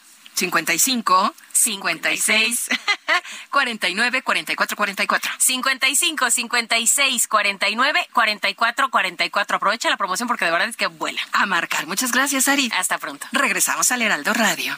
55, 0.33 1.33
56, 1.51 2.69
49, 3.51 4.21
44, 4.23 4.77
44. 4.77 5.31
55 5.37 6.31
56 6.31 7.27
49 7.27 8.07
44 8.13 8.89
44. 8.89 9.57
Aprovecha 9.57 9.89
la 9.89 9.97
promoción 9.97 10.27
porque 10.27 10.45
de 10.45 10.51
verdad 10.51 10.69
es 10.69 10.77
que 10.77 10.87
vuela. 10.87 11.21
A 11.33 11.45
marcar. 11.45 11.87
Muchas 11.87 12.11
gracias, 12.11 12.47
Ari. 12.47 12.71
Hasta 12.75 12.97
pronto. 12.97 13.27
Regresamos 13.31 13.91
al 13.91 14.01
Heraldo 14.01 14.33
Radio. 14.33 14.77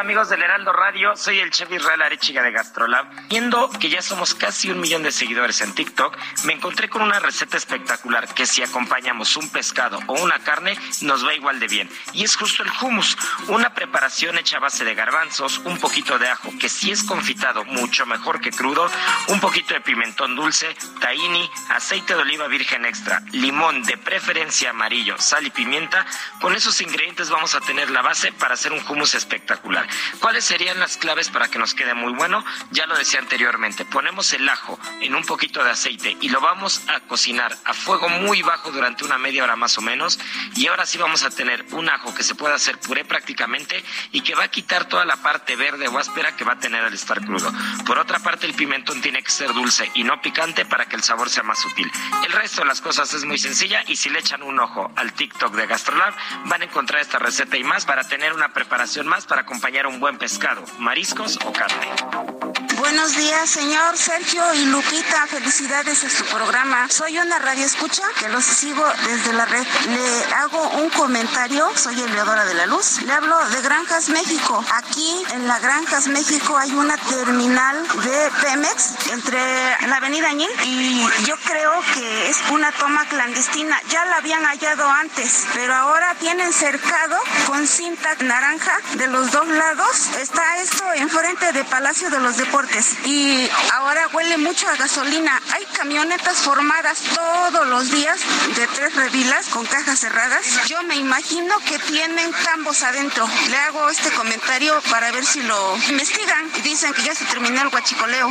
Amigos 0.00 0.30
del 0.30 0.42
Heraldo 0.42 0.72
Radio, 0.72 1.14
soy 1.14 1.40
el 1.40 1.50
chef 1.50 1.70
Israel 1.70 2.00
Arechiga 2.00 2.42
de 2.42 2.52
Gastrolab. 2.52 3.06
Viendo 3.28 3.68
que 3.68 3.90
ya 3.90 4.00
somos 4.00 4.34
casi 4.34 4.70
un 4.70 4.80
millón 4.80 5.02
de 5.02 5.12
seguidores 5.12 5.60
en 5.60 5.74
TikTok, 5.74 6.16
me 6.44 6.54
encontré 6.54 6.88
con 6.88 7.02
una 7.02 7.18
receta 7.18 7.58
espectacular 7.58 8.26
que 8.32 8.46
si 8.46 8.62
acompañamos 8.62 9.36
un 9.36 9.50
pescado 9.50 10.00
o 10.06 10.14
una 10.14 10.38
carne 10.38 10.74
nos 11.02 11.26
va 11.26 11.34
igual 11.34 11.60
de 11.60 11.66
bien. 11.66 11.90
Y 12.14 12.24
es 12.24 12.34
justo 12.34 12.62
el 12.62 12.70
hummus, 12.80 13.14
una 13.48 13.74
preparación 13.74 14.38
hecha 14.38 14.56
a 14.56 14.60
base 14.60 14.86
de 14.86 14.94
garbanzos, 14.94 15.58
un 15.58 15.76
poquito 15.76 16.18
de 16.18 16.28
ajo, 16.28 16.50
que 16.58 16.70
si 16.70 16.90
es 16.90 17.04
confitado 17.04 17.66
mucho 17.66 18.06
mejor 18.06 18.40
que 18.40 18.52
crudo, 18.52 18.90
un 19.28 19.38
poquito 19.38 19.74
de 19.74 19.82
pimentón 19.82 20.34
dulce, 20.34 20.74
tahini, 21.00 21.50
aceite 21.68 22.14
de 22.14 22.22
oliva 22.22 22.46
virgen 22.46 22.86
extra, 22.86 23.20
limón 23.32 23.82
de 23.82 23.98
preferencia 23.98 24.70
amarillo, 24.70 25.18
sal 25.18 25.46
y 25.46 25.50
pimienta. 25.50 26.06
Con 26.40 26.54
esos 26.54 26.80
ingredientes 26.80 27.28
vamos 27.28 27.54
a 27.54 27.60
tener 27.60 27.90
la 27.90 28.00
base 28.00 28.32
para 28.32 28.54
hacer 28.54 28.72
un 28.72 28.80
hummus 28.88 29.14
espectacular. 29.14 29.89
¿Cuáles 30.20 30.44
serían 30.44 30.78
las 30.78 30.96
claves 30.96 31.28
para 31.28 31.48
que 31.48 31.58
nos 31.58 31.74
quede 31.74 31.94
muy 31.94 32.12
bueno? 32.12 32.44
Ya 32.70 32.86
lo 32.86 32.96
decía 32.96 33.20
anteriormente, 33.20 33.84
ponemos 33.84 34.32
el 34.32 34.48
ajo 34.48 34.78
en 35.00 35.14
un 35.14 35.24
poquito 35.24 35.62
de 35.64 35.70
aceite 35.70 36.16
y 36.20 36.28
lo 36.28 36.40
vamos 36.40 36.82
a 36.88 37.00
cocinar 37.00 37.56
a 37.64 37.74
fuego 37.74 38.08
muy 38.08 38.42
bajo 38.42 38.70
durante 38.70 39.04
una 39.04 39.18
media 39.18 39.44
hora 39.44 39.56
más 39.56 39.78
o 39.78 39.80
menos 39.80 40.18
y 40.54 40.66
ahora 40.66 40.86
sí 40.86 40.98
vamos 40.98 41.22
a 41.22 41.30
tener 41.30 41.64
un 41.72 41.88
ajo 41.88 42.14
que 42.14 42.22
se 42.22 42.34
puede 42.34 42.54
hacer 42.54 42.78
puré 42.78 43.04
prácticamente 43.04 43.82
y 44.12 44.22
que 44.22 44.34
va 44.34 44.44
a 44.44 44.48
quitar 44.48 44.86
toda 44.86 45.04
la 45.04 45.16
parte 45.16 45.56
verde 45.56 45.88
o 45.88 45.98
áspera 45.98 46.36
que 46.36 46.44
va 46.44 46.54
a 46.54 46.58
tener 46.58 46.84
al 46.84 46.94
estar 46.94 47.24
crudo. 47.24 47.52
Por 47.86 47.98
otra 47.98 48.18
parte 48.18 48.46
el 48.46 48.54
pimentón 48.54 49.00
tiene 49.00 49.22
que 49.22 49.30
ser 49.30 49.52
dulce 49.52 49.90
y 49.94 50.04
no 50.04 50.20
picante 50.20 50.64
para 50.64 50.86
que 50.86 50.96
el 50.96 51.02
sabor 51.02 51.30
sea 51.30 51.42
más 51.42 51.60
sutil. 51.60 51.90
El 52.26 52.32
resto 52.32 52.62
de 52.62 52.68
las 52.68 52.80
cosas 52.80 53.12
es 53.14 53.24
muy 53.24 53.38
sencilla 53.38 53.82
y 53.86 53.96
si 53.96 54.10
le 54.10 54.18
echan 54.18 54.42
un 54.42 54.58
ojo 54.60 54.92
al 54.96 55.12
TikTok 55.12 55.54
de 55.54 55.66
Gastrolab 55.66 56.14
van 56.46 56.62
a 56.62 56.64
encontrar 56.64 57.00
esta 57.00 57.18
receta 57.18 57.56
y 57.56 57.64
más 57.64 57.84
para 57.84 58.06
tener 58.08 58.32
una 58.32 58.52
preparación 58.52 59.06
más 59.06 59.26
para 59.26 59.42
acompañar 59.42 59.79
un 59.88 60.00
buen 60.00 60.18
pescado, 60.18 60.62
mariscos 60.78 61.38
o 61.44 61.52
carne. 61.52 62.49
Buenos 62.90 63.14
días, 63.14 63.48
señor 63.48 63.96
Sergio 63.96 64.52
y 64.52 64.64
Lupita. 64.64 65.24
Felicidades 65.28 66.02
a 66.02 66.10
su 66.10 66.24
programa. 66.24 66.88
Soy 66.88 67.16
una 67.18 67.38
radio 67.38 67.64
escucha 67.64 68.02
que 68.18 68.28
los 68.28 68.42
sigo 68.42 68.84
desde 69.06 69.32
la 69.32 69.46
red. 69.46 69.64
Le 69.90 70.34
hago 70.34 70.70
un 70.70 70.90
comentario. 70.90 71.70
Soy 71.76 72.00
Eleodora 72.00 72.44
de 72.46 72.54
la 72.54 72.66
Luz. 72.66 73.00
Le 73.02 73.12
hablo 73.12 73.38
de 73.50 73.62
Granjas 73.62 74.08
México. 74.08 74.64
Aquí 74.72 75.24
en 75.34 75.46
la 75.46 75.60
Granjas 75.60 76.08
México 76.08 76.58
hay 76.58 76.72
una 76.72 76.96
terminal 76.96 77.76
de 78.02 78.30
Pemex 78.42 79.08
entre 79.12 79.38
la 79.86 79.98
Avenida 79.98 80.28
Añil 80.30 80.50
y 80.64 81.06
yo 81.26 81.36
creo 81.44 81.72
que 81.94 82.28
es 82.28 82.38
una 82.50 82.72
toma 82.72 83.04
clandestina. 83.04 83.80
Ya 83.88 84.04
la 84.06 84.16
habían 84.16 84.42
hallado 84.42 84.88
antes, 84.90 85.46
pero 85.54 85.76
ahora 85.76 86.16
tienen 86.18 86.52
cercado 86.52 87.16
con 87.46 87.68
cinta 87.68 88.16
naranja 88.24 88.76
de 88.94 89.06
los 89.06 89.30
dos 89.30 89.46
lados. 89.46 90.08
Está 90.18 90.58
esto 90.58 90.92
enfrente 90.94 91.52
de 91.52 91.62
Palacio 91.62 92.10
de 92.10 92.18
los 92.18 92.36
Deportes. 92.36 92.79
Y 93.04 93.48
ahora 93.74 94.08
huele 94.12 94.38
mucho 94.38 94.66
a 94.68 94.76
gasolina. 94.76 95.40
Hay 95.52 95.64
camionetas 95.76 96.38
formadas 96.38 96.98
todos 97.14 97.66
los 97.66 97.90
días 97.90 98.18
de 98.56 98.66
tres 98.68 98.94
revilas 98.94 99.46
con 99.48 99.66
cajas 99.66 99.98
cerradas. 99.98 100.66
Yo 100.66 100.82
me 100.84 100.96
imagino 100.96 101.58
que 101.66 101.78
tienen 101.80 102.32
tambos 102.44 102.82
adentro. 102.82 103.28
Le 103.50 103.56
hago 103.58 103.88
este 103.90 104.10
comentario 104.10 104.80
para 104.90 105.10
ver 105.10 105.26
si 105.26 105.42
lo 105.42 105.76
investigan 105.88 106.50
dicen 106.62 106.94
que 106.94 107.02
ya 107.02 107.14
se 107.14 107.24
terminó 107.26 107.60
el 107.62 107.68
guachicoleo. 107.68 108.28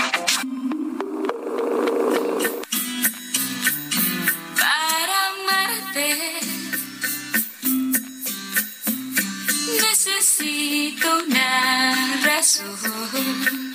Necesito 9.82 11.20
una 11.28 12.22
razón 12.24 13.69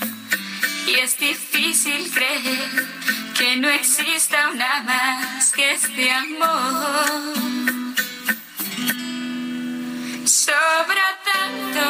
y 0.95 1.01
es 1.01 1.19
difícil 1.19 2.11
creer 2.13 2.87
que 3.37 3.57
no 3.57 3.69
exista 3.69 4.51
una 4.51 4.83
más 4.83 5.53
que 5.53 5.73
este 5.73 6.11
amor. 6.11 7.35
Sobra 10.25 11.09
tanto 11.33 11.85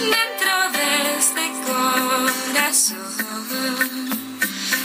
dentro 0.00 0.54
de 0.72 0.88
este 1.18 1.44
corazón. 1.66 3.04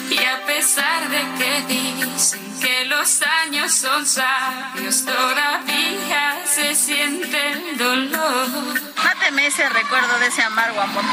Y 0.10 0.18
a 0.18 0.46
pesar 0.46 1.10
de 1.10 1.22
que 1.38 1.52
dicen 1.74 2.60
que 2.60 2.86
los 2.86 3.22
años 3.22 3.74
son 3.74 4.06
sabios, 4.06 5.06
todavía 5.06 6.42
se 6.46 6.76
siente 6.76 7.52
el 7.52 7.78
dolor. 7.78 8.89
Ese 9.38 9.68
recuerdo 9.70 10.20
de 10.20 10.28
ese 10.28 10.42
amargo 10.44 10.82
amor. 10.82 11.04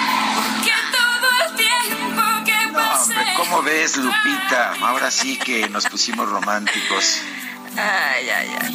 Que 0.64 0.72
todo 0.90 1.28
el 1.46 1.56
tiempo 1.56 2.22
que 2.44 2.66
No, 2.66 2.72
pasé. 2.72 3.12
hombre, 3.12 3.34
¿cómo 3.36 3.62
ves, 3.62 3.96
Lupita? 3.96 4.74
Ahora 4.82 5.10
sí 5.10 5.36
que 5.38 5.68
nos 5.68 5.86
pusimos 5.86 6.28
románticos. 6.28 7.20
Ay, 7.76 8.28
ay, 8.28 8.56
ay. 8.60 8.74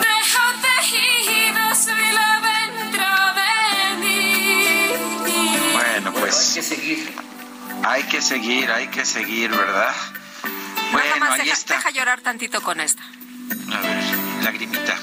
Dejo 0.00 0.42
tejidos 0.62 1.86
mil 1.86 2.16
adentro 2.16 3.06
de 3.34 3.96
mí. 3.98 4.88
Bueno, 5.72 6.12
pues. 6.12 6.48
Hay 6.48 6.54
que 6.54 6.62
seguir. 6.62 7.14
Hay 7.84 8.02
que 8.04 8.22
seguir, 8.22 8.70
hay 8.70 8.88
que 8.88 9.04
seguir, 9.04 9.50
¿verdad? 9.50 9.94
Nada 9.94 10.92
Bueno, 10.92 11.16
más 11.18 11.30
ahí 11.32 11.46
deja, 11.46 11.52
está. 11.52 11.76
deja 11.76 11.90
llorar 11.90 12.20
tantito 12.20 12.60
con 12.62 12.80
esta. 12.80 13.02
A 13.02 13.80
ver, 13.80 14.02
lagrimita. 14.44 14.96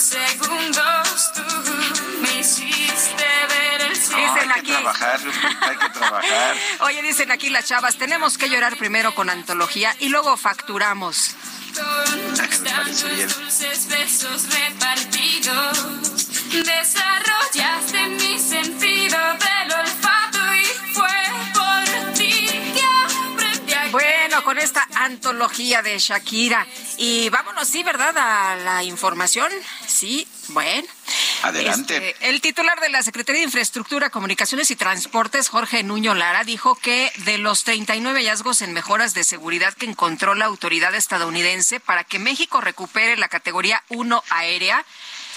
Segundos. 0.00 1.32
Tú 1.34 1.42
me 2.22 2.40
hiciste 2.40 3.24
ver 3.48 3.80
el 3.82 3.96
cielo. 3.96 4.34
Dicen 4.34 4.50
hay 4.50 4.54
que 4.54 4.60
aquí. 4.60 4.72
trabajar, 4.72 5.20
hay 5.60 5.76
que 5.76 5.88
trabajar. 5.90 6.56
Oye, 6.80 7.02
dicen 7.02 7.30
aquí 7.30 7.50
las 7.50 7.66
chavas, 7.66 7.96
tenemos 7.96 8.38
que 8.38 8.48
llorar 8.48 8.76
primero 8.76 9.14
con 9.14 9.30
antología 9.30 9.94
y 9.98 10.08
luego 10.08 10.36
facturamos. 10.36 11.34
Me 12.62 12.70
parece 12.70 13.08
bien. 13.14 13.28
dulces 13.28 13.86
besos 13.88 14.48
repartidos. 14.52 15.78
Desarrollaste 16.50 18.06
mi 18.08 18.38
sentido 18.38 19.18
del 19.34 19.72
olfato 19.78 20.54
y 20.56 20.64
fue 20.94 21.08
con 24.50 24.58
esta 24.58 24.84
antología 24.96 25.80
de 25.80 25.96
Shakira. 25.96 26.66
Y 26.96 27.28
vámonos, 27.28 27.68
sí, 27.68 27.84
¿verdad? 27.84 28.18
A 28.18 28.56
la 28.56 28.82
información. 28.82 29.48
Sí, 29.86 30.26
bueno. 30.48 30.88
Adelante. 31.44 32.08
Este, 32.08 32.28
el 32.28 32.40
titular 32.40 32.80
de 32.80 32.88
la 32.88 33.04
Secretaría 33.04 33.42
de 33.42 33.44
Infraestructura, 33.44 34.10
Comunicaciones 34.10 34.72
y 34.72 34.74
Transportes, 34.74 35.48
Jorge 35.50 35.84
Nuño 35.84 36.16
Lara, 36.16 36.42
dijo 36.42 36.74
que 36.74 37.12
de 37.18 37.38
los 37.38 37.62
39 37.62 38.18
hallazgos 38.18 38.60
en 38.60 38.72
mejoras 38.72 39.14
de 39.14 39.22
seguridad 39.22 39.72
que 39.74 39.86
encontró 39.86 40.34
la 40.34 40.46
autoridad 40.46 40.96
estadounidense 40.96 41.78
para 41.78 42.02
que 42.02 42.18
México 42.18 42.60
recupere 42.60 43.16
la 43.16 43.28
categoría 43.28 43.84
1 43.88 44.24
aérea, 44.30 44.84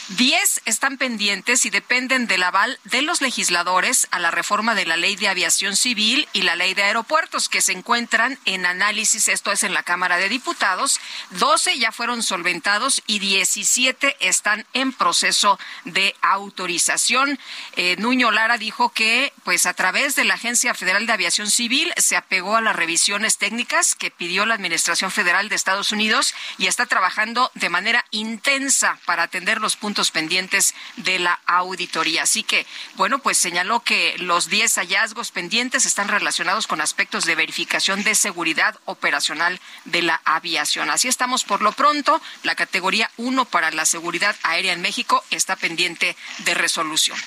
10 0.10 0.64
están 0.66 0.98
pendientes 0.98 1.66
y 1.66 1.70
dependen 1.70 2.28
del 2.28 2.44
aval 2.44 2.78
de 2.84 3.02
los 3.02 3.22
legisladores 3.22 4.08
a 4.12 4.20
la 4.20 4.32
reforma 4.32 4.76
de 4.76 4.86
la 4.86 4.98
ley 4.98 5.16
de 5.16 5.30
aviación 5.30 5.78
civil 5.78 6.28
y 6.34 6.42
la 6.42 6.58
ley 6.58 6.74
de 6.74 6.84
aeropuertos 6.84 7.48
que 7.48 7.62
se 7.62 7.72
encuentran 7.72 8.38
en 8.44 8.66
análisis, 8.66 9.30
esto 9.30 9.54
es 9.54 9.64
en 9.64 9.74
la 9.74 9.84
Cámara 9.84 10.18
de 10.18 10.28
Diputados. 10.28 11.00
12 11.32 11.80
ya 11.80 11.94
fueron 11.94 12.22
solventados 12.22 13.02
y 13.08 13.20
17 13.20 14.18
están 14.20 14.66
en 14.74 14.92
proceso 14.92 15.58
de 15.86 16.14
autorización. 16.22 17.40
Eh, 17.78 17.96
Nuño 17.98 18.30
Lara 18.32 18.58
dijo 18.58 18.90
que, 18.90 19.32
pues 19.46 19.66
a 19.66 19.74
través 19.74 20.16
de 20.16 20.26
la 20.26 20.34
Agencia 20.34 20.74
Federal 20.74 21.08
de 21.08 21.14
Aviación 21.14 21.50
Civil, 21.50 21.94
se 21.96 22.18
apegó 22.18 22.58
a 22.58 22.62
las 22.62 22.76
revisiones 22.76 23.38
técnicas 23.38 23.96
que 23.96 24.12
pidió 24.12 24.46
la 24.46 24.56
Administración 24.56 25.12
Federal 25.12 25.48
de 25.48 25.56
Estados 25.56 25.94
Unidos 25.94 26.36
y 26.58 26.68
está 26.68 26.88
trabajando 26.88 27.52
de 27.54 27.70
manera 27.70 28.06
intensa 28.12 29.00
para 29.06 29.24
atender 29.24 29.62
los 29.62 29.78
puntos 29.78 29.93
pendientes 30.12 30.74
de 30.98 31.20
la 31.20 31.40
auditoría. 31.46 32.24
Así 32.24 32.44
que, 32.44 32.66
bueno, 32.96 33.20
pues 33.20 33.38
señaló 33.38 33.82
que 33.82 34.16
los 34.18 34.50
10 34.50 34.76
hallazgos 34.78 35.32
pendientes 35.32 35.86
están 35.86 36.08
relacionados 36.08 36.68
con 36.68 36.82
aspectos 36.82 37.26
de 37.26 37.36
verificación 37.36 38.04
de 38.04 38.16
seguridad 38.16 38.80
operacional 38.86 39.60
de 39.86 40.02
la 40.02 40.22
aviación. 40.26 40.90
Así 40.90 41.08
estamos 41.08 41.44
por 41.44 41.62
lo 41.62 41.72
pronto. 41.72 42.22
La 42.44 42.56
categoría 42.56 43.12
1 43.18 43.46
para 43.46 43.72
la 43.72 43.86
seguridad 43.86 44.36
aérea 44.44 44.74
en 44.74 44.82
México 44.82 45.24
está 45.30 45.56
pendiente 45.56 46.16
de 46.40 46.54
resolución. 46.54 47.18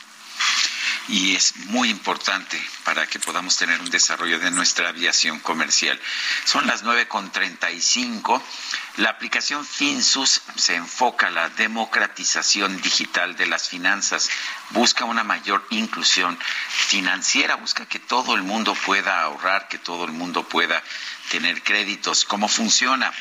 Y 1.09 1.37
es 1.37 1.57
muy 1.67 1.91
importante 1.91 2.61
para 2.85 3.07
que 3.07 3.19
podamos 3.19 3.57
tener 3.57 3.81
un 3.81 3.91
desarrollo 3.91 4.39
de 4.39 4.51
nuestra 4.51 4.89
aviación 4.89 5.39
comercial. 5.41 6.01
Son 6.45 6.67
las 6.67 6.85
9.35. 6.85 8.43
La 8.97 9.11
aplicación 9.11 9.65
FinSUS 9.65 10.43
se 10.57 10.75
enfoca 10.75 11.29
a 11.29 11.31
la 11.31 11.49
democratización 11.51 12.81
digital 12.81 13.37
de 13.37 13.47
las 13.47 13.69
finanzas, 13.69 14.31
busca 14.71 15.05
una 15.05 15.23
mayor 15.23 15.67
inclusión 15.71 16.39
financiera, 16.69 17.57
busca 17.57 17.87
que 17.87 17.99
todo 17.99 18.35
el 18.35 18.43
mundo 18.43 18.75
pueda 18.75 19.23
ahorrar, 19.23 19.69
que 19.69 19.79
todo 19.79 20.05
el 20.07 20.13
mundo 20.13 20.49
pueda 20.49 20.83
tener 21.31 21.63
créditos. 21.63 22.25
¿Cómo 22.25 22.49
funciona? 22.49 23.13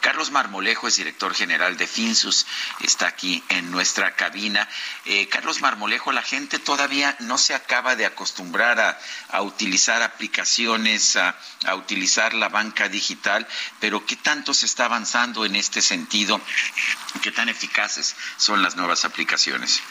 Carlos 0.00 0.30
Marmolejo 0.30 0.88
es 0.88 0.96
director 0.96 1.34
general 1.34 1.76
de 1.76 1.86
Finsus, 1.86 2.46
está 2.80 3.06
aquí 3.06 3.42
en 3.48 3.70
nuestra 3.70 4.14
cabina. 4.14 4.68
Eh, 5.04 5.28
Carlos 5.28 5.60
Marmolejo, 5.60 6.12
la 6.12 6.22
gente 6.22 6.58
todavía 6.58 7.16
no 7.20 7.38
se 7.38 7.54
acaba 7.54 7.96
de 7.96 8.06
acostumbrar 8.06 8.80
a, 8.80 8.98
a 9.30 9.42
utilizar 9.42 10.02
aplicaciones, 10.02 11.16
a, 11.16 11.36
a, 11.66 11.74
utilizar 11.74 12.34
la 12.34 12.48
banca 12.48 12.88
digital, 12.88 13.46
pero 13.80 14.06
¿qué 14.06 14.16
tanto 14.16 14.54
se 14.54 14.66
está 14.66 14.84
avanzando 14.84 15.44
en 15.44 15.56
este 15.56 15.82
sentido? 15.82 16.40
¿Qué 17.22 17.32
tan 17.32 17.48
eficaces 17.48 18.14
son 18.36 18.62
las 18.62 18.76
nuevas 18.76 19.04
aplicaciones? 19.04 19.82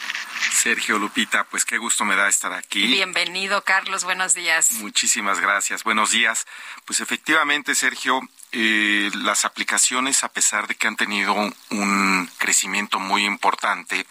Sergio 0.52 0.98
Lupita, 0.98 1.44
pues 1.44 1.64
qué 1.64 1.78
gusto 1.78 2.04
me 2.04 2.16
da 2.16 2.28
estar 2.28 2.52
aquí. 2.52 2.86
Bienvenido, 2.86 3.62
Carlos, 3.62 4.04
buenos 4.04 4.34
días. 4.34 4.72
Muchísimas 4.72 5.40
gracias, 5.40 5.84
buenos 5.84 6.10
días. 6.10 6.46
Pues 6.84 7.00
efectivamente, 7.00 7.74
Sergio, 7.74 8.20
eh, 8.52 9.10
las 9.14 9.44
aplicaciones, 9.44 10.24
a 10.24 10.32
pesar 10.32 10.66
de 10.66 10.74
que 10.74 10.86
han 10.86 10.96
tenido 10.96 11.34
un 11.34 12.30
crecimiento 12.38 12.98
muy 12.98 13.24
importante, 13.24 14.06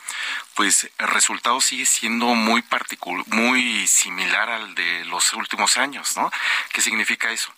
pues 0.53 0.89
el 0.97 1.07
resultado 1.07 1.59
sigue 1.61 1.85
siendo 1.85 2.27
muy 2.27 2.61
particular, 2.61 3.25
muy 3.27 3.87
similar 3.87 4.49
al 4.49 4.75
de 4.75 5.05
los 5.05 5.33
últimos 5.33 5.77
años, 5.77 6.17
¿no? 6.17 6.31
¿Qué 6.71 6.81
significa 6.81 7.31
eso? 7.31 7.51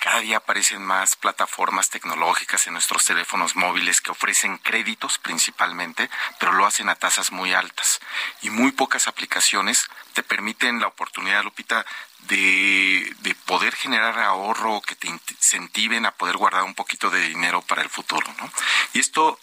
Cada 0.00 0.20
día 0.20 0.38
aparecen 0.38 0.82
más 0.82 1.14
plataformas 1.16 1.90
tecnológicas 1.90 2.66
en 2.66 2.72
nuestros 2.72 3.04
teléfonos 3.04 3.54
móviles 3.54 4.00
que 4.00 4.10
ofrecen 4.10 4.56
créditos 4.56 5.18
principalmente, 5.18 6.08
pero 6.38 6.52
lo 6.52 6.64
hacen 6.64 6.88
a 6.88 6.94
tasas 6.94 7.32
muy 7.32 7.52
altas. 7.52 8.00
Y 8.40 8.48
muy 8.48 8.72
pocas 8.72 9.08
aplicaciones 9.08 9.90
te 10.14 10.22
permiten 10.22 10.80
la 10.80 10.86
oportunidad, 10.86 11.44
Lupita, 11.44 11.84
de, 12.28 13.14
de 13.20 13.34
poder 13.46 13.74
generar 13.74 14.18
ahorro, 14.18 14.80
que 14.80 14.94
te 14.94 15.08
incentiven 15.08 16.06
a 16.06 16.12
poder 16.12 16.36
guardar 16.36 16.62
un 16.62 16.74
poquito 16.74 17.10
de 17.10 17.28
dinero 17.28 17.62
para 17.62 17.82
el 17.82 17.88
futuro. 17.88 18.26
¿no? 18.38 18.52
Y 18.92 19.00
esto 19.00 19.38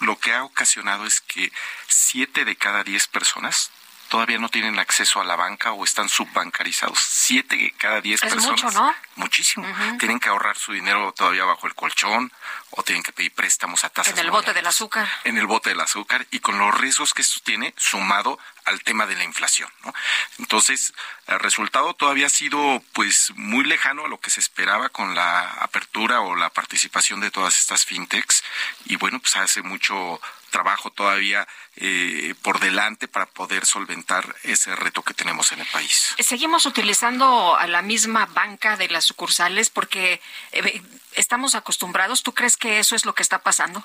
lo 0.00 0.18
que 0.18 0.32
ha 0.32 0.44
ocasionado 0.44 1.06
es 1.06 1.20
que 1.20 1.52
siete 1.88 2.44
de 2.44 2.56
cada 2.56 2.84
diez 2.84 3.06
personas 3.06 3.70
todavía 4.08 4.38
no 4.38 4.50
tienen 4.50 4.78
acceso 4.78 5.22
a 5.22 5.24
la 5.24 5.36
banca 5.36 5.72
o 5.72 5.84
están 5.84 6.08
subbancarizados. 6.08 6.98
Siete 7.00 7.56
de 7.56 7.72
cada 7.72 8.02
diez 8.02 8.22
es 8.22 8.32
personas. 8.32 8.62
Mucho, 8.62 8.78
¿no? 8.78 8.94
Muchísimo. 9.16 9.66
Tienen 9.98 10.20
que 10.20 10.28
ahorrar 10.28 10.58
su 10.58 10.72
dinero 10.72 11.12
todavía 11.12 11.44
bajo 11.44 11.66
el 11.66 11.74
colchón 11.74 12.30
o 12.72 12.82
tienen 12.82 13.02
que 13.02 13.12
pedir 13.12 13.32
préstamos 13.32 13.84
a 13.84 13.90
tasas. 13.90 14.12
En 14.12 14.18
el 14.18 14.30
bote 14.30 14.52
del 14.52 14.66
azúcar. 14.66 15.08
En 15.24 15.38
el 15.38 15.46
bote 15.46 15.70
del 15.70 15.80
azúcar 15.80 16.26
y 16.30 16.40
con 16.40 16.58
los 16.58 16.74
riesgos 16.78 17.14
que 17.14 17.22
esto 17.22 17.40
tiene 17.44 17.74
sumado 17.76 18.38
al 18.64 18.82
tema 18.82 19.06
de 19.06 19.16
la 19.16 19.24
inflación. 19.24 19.70
¿no? 19.84 19.92
Entonces, 20.38 20.94
el 21.26 21.38
resultado 21.40 21.94
todavía 21.94 22.26
ha 22.26 22.30
sido 22.30 22.82
pues 22.92 23.32
muy 23.36 23.64
lejano 23.64 24.04
a 24.04 24.08
lo 24.08 24.20
que 24.20 24.30
se 24.30 24.40
esperaba 24.40 24.88
con 24.88 25.14
la 25.14 25.48
apertura 25.54 26.20
o 26.20 26.34
la 26.34 26.50
participación 26.50 27.20
de 27.20 27.30
todas 27.30 27.58
estas 27.58 27.84
fintechs 27.84 28.42
y 28.86 28.96
bueno, 28.96 29.20
pues 29.20 29.36
hace 29.36 29.62
mucho 29.62 30.20
trabajo 30.50 30.90
todavía 30.90 31.48
eh, 31.76 32.34
por 32.42 32.60
delante 32.60 33.08
para 33.08 33.26
poder 33.26 33.64
solventar 33.64 34.36
ese 34.42 34.76
reto 34.76 35.02
que 35.02 35.14
tenemos 35.14 35.50
en 35.50 35.60
el 35.60 35.66
país. 35.68 36.14
Seguimos 36.18 36.66
utilizando 36.66 37.56
a 37.56 37.66
la 37.66 37.80
misma 37.80 38.26
banca 38.26 38.76
de 38.76 38.88
las 38.88 39.04
sucursales 39.04 39.70
porque 39.70 40.20
eh, 40.52 40.82
estamos 41.14 41.54
acostumbrados. 41.54 42.22
¿Tú 42.22 42.34
crees 42.34 42.56
que 42.62 42.78
eso 42.78 42.94
es 42.94 43.04
lo 43.04 43.12
que 43.12 43.24
está 43.24 43.40
pasando? 43.40 43.84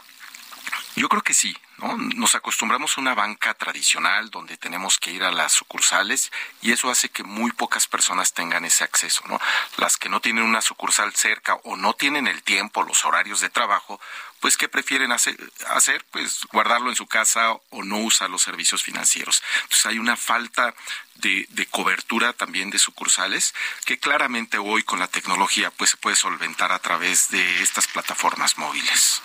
Yo 0.96 1.10
creo 1.10 1.24
que 1.24 1.34
sí, 1.34 1.58
¿no? 1.78 1.98
Nos 1.98 2.36
acostumbramos 2.36 2.96
a 2.96 3.02
una 3.02 3.16
banca 3.16 3.56
tradicional 3.56 4.30
donde 4.30 4.56
tenemos 4.56 5.00
que 5.00 5.12
ir 5.12 5.24
a 5.24 5.32
las 5.32 5.52
sucursales 5.54 6.32
y 6.62 6.74
eso 6.74 6.92
hace 6.92 7.10
que 7.10 7.24
muy 7.24 7.52
pocas 7.52 7.88
personas 7.88 8.34
tengan 8.34 8.66
ese 8.66 8.84
acceso, 8.84 9.24
¿no? 9.28 9.40
Las 9.78 9.98
que 9.98 10.10
no 10.10 10.22
tienen 10.22 10.44
una 10.44 10.62
sucursal 10.62 11.12
cerca 11.16 11.56
o 11.64 11.76
no 11.76 11.94
tienen 11.94 12.28
el 12.28 12.44
tiempo, 12.44 12.84
los 12.84 13.04
horarios 13.04 13.42
de 13.42 13.50
trabajo, 13.50 14.00
pues 14.40 14.58
¿qué 14.58 14.68
prefieren 14.68 15.12
hacer? 15.12 15.38
hacer? 15.70 16.06
Pues 16.12 16.42
guardarlo 16.52 16.90
en 16.90 16.96
su 16.96 17.08
casa 17.08 17.54
o 17.70 17.84
no 17.84 17.98
usar 17.98 18.30
los 18.30 18.42
servicios 18.42 18.84
financieros. 18.84 19.42
Entonces 19.64 19.86
hay 19.86 20.00
una 20.00 20.16
falta 20.16 20.74
de, 21.16 21.48
de, 21.50 21.66
cobertura 21.66 22.34
también 22.34 22.70
de 22.70 22.80
sucursales 22.80 23.54
que 23.86 23.98
claramente 23.98 24.58
hoy 24.58 24.84
con 24.84 25.00
la 25.00 25.08
tecnología 25.08 25.72
pues 25.72 25.92
se 25.92 25.98
puede 25.98 26.16
solventar 26.16 26.72
a 26.72 26.80
través 26.80 27.30
de 27.32 27.62
estas 27.64 27.88
plataformas 27.88 28.58
móviles. 28.58 29.22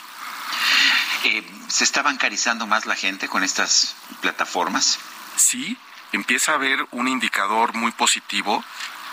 Eh, 1.24 1.42
¿Se 1.68 1.84
está 1.84 2.02
bancarizando 2.02 2.66
más 2.66 2.86
la 2.86 2.96
gente 2.96 3.28
con 3.28 3.44
estas 3.44 3.94
plataformas? 4.20 4.98
Sí, 5.36 5.76
empieza 6.12 6.52
a 6.52 6.54
haber 6.56 6.86
un 6.90 7.08
indicador 7.08 7.74
muy 7.74 7.92
positivo, 7.92 8.64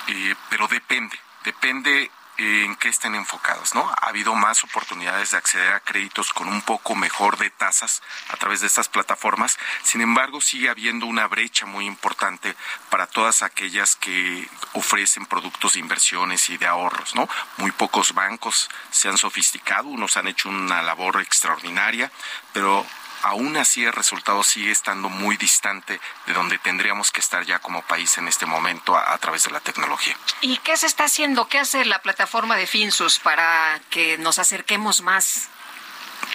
eh, 0.08 0.36
pero 0.50 0.68
depende, 0.68 1.18
depende 1.44 2.12
en 2.40 2.76
qué 2.78 2.88
estén 2.88 3.16
enfocados, 3.16 3.76
¿no? 3.76 3.90
Ha 3.90 4.08
habido 4.08 4.34
más 4.34 4.64
oportunidades 4.64 5.32
de 5.32 5.38
acceder 5.38 5.74
a 5.74 5.82
créditos 5.82 6.32
con 6.32 6.48
un 6.48 6.62
poco 6.62 6.96
mejor 6.96 7.38
de 7.38 7.50
tasas 7.50 8.02
a 8.30 8.38
través 8.38 8.62
de 8.62 8.68
estas 8.68 8.88
plataformas. 8.88 9.58
Sin 9.84 10.00
embargo, 10.00 10.40
sigue 10.40 10.70
habiendo 10.70 11.06
una 11.06 11.28
brecha 11.28 11.66
muy 11.66 11.86
importante 11.86 12.56
para 12.90 13.08
todas 13.08 13.42
aquellas 13.42 13.98
que 13.98 14.50
ofrecen 14.74 15.26
productos 15.26 15.74
de 15.74 15.82
inversiones 15.82 16.50
y 16.50 16.58
de 16.58 16.66
ahorros, 16.66 17.14
¿no? 17.14 17.28
Muy 17.58 17.72
pocos 17.72 18.14
bancos 18.14 18.70
se 18.90 19.10
han 19.10 19.18
sofisticado, 19.18 19.90
unos 19.90 20.16
han 20.16 20.28
hecho 20.28 20.48
una 20.48 20.82
labor 20.82 21.22
extraordinaria, 21.22 22.10
pero 22.54 22.86
aún 23.24 23.58
así 23.58 23.84
el 23.84 23.94
resultado 23.94 24.44
sigue 24.44 24.72
estando 24.72 25.10
muy 25.10 25.38
distante 25.38 26.00
de 26.26 26.34
donde 26.34 26.58
tendríamos 26.58 27.12
que 27.12 27.20
estar 27.20 27.46
ya 27.46 27.60
como 27.60 27.82
país 27.84 28.18
en 28.18 28.28
este 28.28 28.46
momento 28.46 28.98
a, 28.98 29.14
a, 29.14 29.18
través 29.18 29.44
de 29.44 29.52
la 29.52 29.60
tecnología. 29.60 30.16
¿Y 30.42 30.58
qué 30.58 30.78
se 30.78 30.88
está 30.88 31.06
haciendo? 31.06 31.48
¿Qué 31.48 31.60
hace 31.60 31.86
la 31.86 32.02
plataforma 32.02 32.56
de 32.56 32.68
Finsus 32.68 33.20
para 33.20 33.80
que 33.90 34.18
nos 34.18 34.40
acerquemos 34.40 35.02
más? 35.02 35.50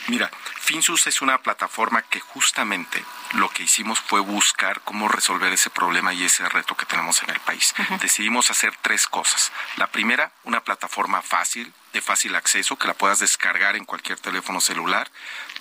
Mira, 0.09 0.31
Finsus 0.61 1.07
es 1.07 1.23
una 1.23 1.39
plataforma 1.39 2.03
que 2.03 2.21
justamente 2.21 3.05
lo 3.33 3.49
que 3.49 3.63
hicimos 3.63 4.01
fue 4.01 4.21
buscar 4.21 4.81
cómo 4.83 5.09
resolver 5.09 5.53
ese 5.53 5.71
problema 5.71 6.13
y 6.13 6.25
ese 6.25 6.49
reto 6.49 6.77
que 6.77 6.87
tenemos 6.87 7.23
en 7.23 7.31
el 7.31 7.41
país. 7.41 7.75
Uh 7.79 7.83
-huh. 7.83 8.01
Decidimos 8.01 8.51
hacer 8.51 8.77
tres 8.83 9.07
cosas. 9.07 9.53
La 9.77 9.87
primera, 9.87 10.33
una 10.45 10.63
plataforma 10.63 11.23
fácil, 11.23 11.73
de 11.93 12.03
fácil 12.03 12.35
acceso, 12.37 12.77
que 12.77 12.89
la 12.89 12.95
puedas 12.95 13.19
descargar 13.19 13.77
en 13.77 13.85
cualquier 13.85 14.19
teléfono 14.19 14.61
celular, 14.61 15.11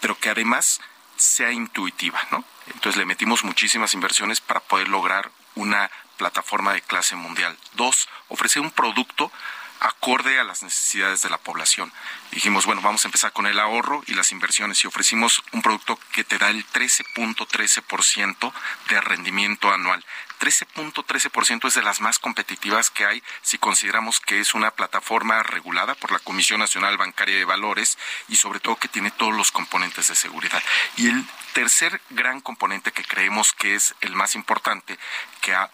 pero 0.02 0.18
que 0.18 0.30
además 0.30 0.82
sea 1.24 1.52
intuitiva, 1.52 2.20
¿no? 2.32 2.44
Entonces 2.68 2.98
le 2.98 3.06
metimos 3.06 3.44
muchísimas 3.44 3.94
inversiones 3.94 4.42
para 4.42 4.60
poder 4.60 4.88
lograr 4.88 5.32
una 5.56 5.90
plataforma 6.18 6.74
de 6.74 6.82
clase 6.82 7.16
mundial. 7.16 7.58
Dos, 7.74 8.08
ofrecer 8.30 8.62
un 8.62 8.72
producto 8.72 9.32
acorde 9.80 10.40
a 10.40 10.46
las 10.46 10.64
necesidades 10.64 11.22
de 11.22 11.30
la 11.30 11.38
población. 11.38 11.92
Dijimos, 12.32 12.66
bueno, 12.66 12.82
vamos 12.82 13.04
a 13.04 13.10
empezar 13.10 13.34
con 13.34 13.48
el 13.48 13.60
ahorro 13.60 14.02
y 14.08 14.14
las 14.14 14.32
inversiones 14.32 14.82
y 14.84 14.88
ofrecimos 14.88 15.44
un 15.52 15.62
producto 15.62 16.00
que 16.14 16.24
te 16.24 16.38
da 16.38 16.50
el 16.50 16.66
13.13% 16.66 18.54
de 18.90 19.02
rendimiento 19.02 19.72
anual. 19.72 20.06
13.13% 20.44 21.70
es 21.70 21.74
de 21.74 21.84
las 21.84 22.02
más 22.02 22.20
competitivas 22.20 22.90
que 22.90 23.06
hay 23.06 23.24
si 23.44 23.58
consideramos 23.58 24.20
que 24.20 24.42
es 24.42 24.54
una 24.54 24.72
plataforma 24.72 25.42
regulada 25.42 25.96
por 25.96 26.12
la 26.12 26.20
Comisión 26.20 26.60
Nacional 26.60 26.98
Bancaria 26.98 27.38
de 27.38 27.46
Valores 27.46 27.98
y 28.28 28.36
sobre 28.36 28.60
todo 28.60 28.76
que 28.76 28.90
tiene 28.90 29.10
todos 29.10 29.34
los 29.34 29.54
componentes 29.54 30.10
de 30.10 30.16
seguridad. 30.16 30.62
Y 30.98 31.08
el 31.08 31.26
tercer 31.54 32.02
gran 32.10 32.42
componente 32.42 32.92
que 32.92 33.06
creemos 33.06 33.54
que 33.54 33.76
es 33.76 33.96
el 34.02 34.18
más 34.18 34.36
importante, 34.36 35.00
que 35.40 35.56
ha 35.56 35.72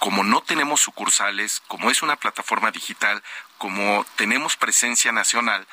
como 0.00 0.24
no 0.24 0.40
tenemos 0.40 0.80
sucursales, 0.80 1.62
como 1.68 1.90
es 1.90 2.02
una 2.02 2.16
plataforma 2.16 2.72
digital, 2.72 3.22
como 3.58 4.04
tenemos 4.16 4.56
presencia 4.56 5.12
nacional, 5.12 5.68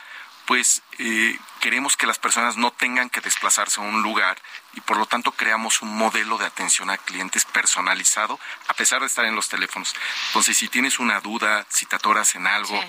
pues 0.48 0.82
eh, 0.98 1.38
queremos 1.60 1.98
que 1.98 2.08
las 2.08 2.20
personas 2.20 2.56
no 2.56 2.72
tengan 2.72 3.10
que 3.10 3.20
desplazarse 3.20 3.82
a 3.82 3.84
un 3.84 4.02
lugar 4.02 4.38
y 4.74 4.82
por 4.82 4.96
lo 4.96 5.06
tanto 5.06 5.34
creamos 5.34 5.82
un 5.82 5.96
modelo 5.96 6.38
de 6.38 6.46
atención 6.46 6.90
a 6.90 6.98
clientes 6.98 7.44
personalizado 7.44 8.40
a 8.70 8.74
pesar 8.74 9.02
de 9.02 9.08
estar 9.08 9.26
en 9.26 9.36
los 9.36 9.50
teléfonos. 9.50 9.94
Entonces, 10.28 10.58
si 10.58 10.70
tienes 10.70 11.00
una 11.00 11.20
duda, 11.20 11.66
si 11.70 11.86
te 11.86 11.98
atoras 11.98 12.34
en 12.36 12.48
algo. 12.48 12.82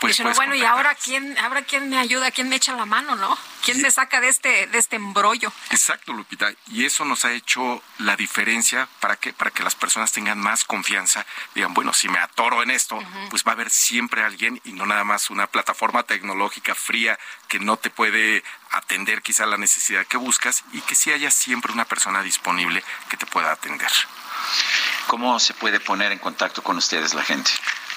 Pues 0.00 0.18
Dicen, 0.18 0.32
bueno, 0.34 0.54
¿y 0.54 0.62
ahora 0.64 0.94
quién, 0.94 1.38
ahora 1.38 1.62
quién 1.62 1.88
me 1.88 1.98
ayuda? 1.98 2.30
¿Quién 2.30 2.48
me 2.48 2.56
echa 2.56 2.74
la 2.74 2.84
mano, 2.84 3.16
no? 3.16 3.36
¿Quién 3.64 3.80
me 3.80 3.90
saca 3.90 4.20
de 4.20 4.28
este, 4.28 4.66
de 4.66 4.78
este 4.78 4.96
embrollo? 4.96 5.52
Exacto, 5.70 6.12
Lupita. 6.12 6.52
Y 6.68 6.84
eso 6.84 7.04
nos 7.04 7.24
ha 7.24 7.32
hecho 7.32 7.82
la 7.98 8.14
diferencia 8.14 8.88
para 9.00 9.16
que, 9.16 9.32
para 9.32 9.50
que 9.50 9.62
las 9.62 9.74
personas 9.74 10.12
tengan 10.12 10.38
más 10.38 10.64
confianza. 10.64 11.24
Digan, 11.54 11.74
bueno, 11.74 11.92
si 11.92 12.08
me 12.08 12.18
atoro 12.18 12.62
en 12.62 12.70
esto, 12.70 12.96
uh 12.96 13.02
-huh. 13.02 13.28
pues 13.30 13.44
va 13.44 13.52
a 13.52 13.54
haber 13.54 13.70
siempre 13.70 14.22
alguien 14.22 14.60
y 14.64 14.72
no 14.72 14.86
nada 14.86 15.04
más 15.04 15.30
una 15.30 15.46
plataforma 15.46 16.02
tecnológica 16.02 16.74
fría 16.74 17.18
que 17.48 17.58
no 17.58 17.76
te 17.76 17.90
puede 17.90 18.44
atender 18.70 19.22
quizá 19.22 19.46
la 19.46 19.56
necesidad 19.56 20.06
que 20.06 20.16
buscas 20.16 20.62
y 20.72 20.80
que 20.82 20.94
sí 20.94 21.10
haya 21.12 21.30
siempre 21.30 21.72
una 21.72 21.86
persona 21.86 22.22
disponible 22.22 22.84
que 23.08 23.16
te 23.16 23.26
pueda 23.26 23.50
atender. 23.52 23.90
¿Cómo 25.06 25.38
se 25.38 25.54
puede 25.54 25.80
poner 25.80 26.12
en 26.12 26.18
contacto 26.18 26.62
con 26.62 26.76
ustedes 26.76 27.14
la 27.14 27.22
gente? 27.22 27.50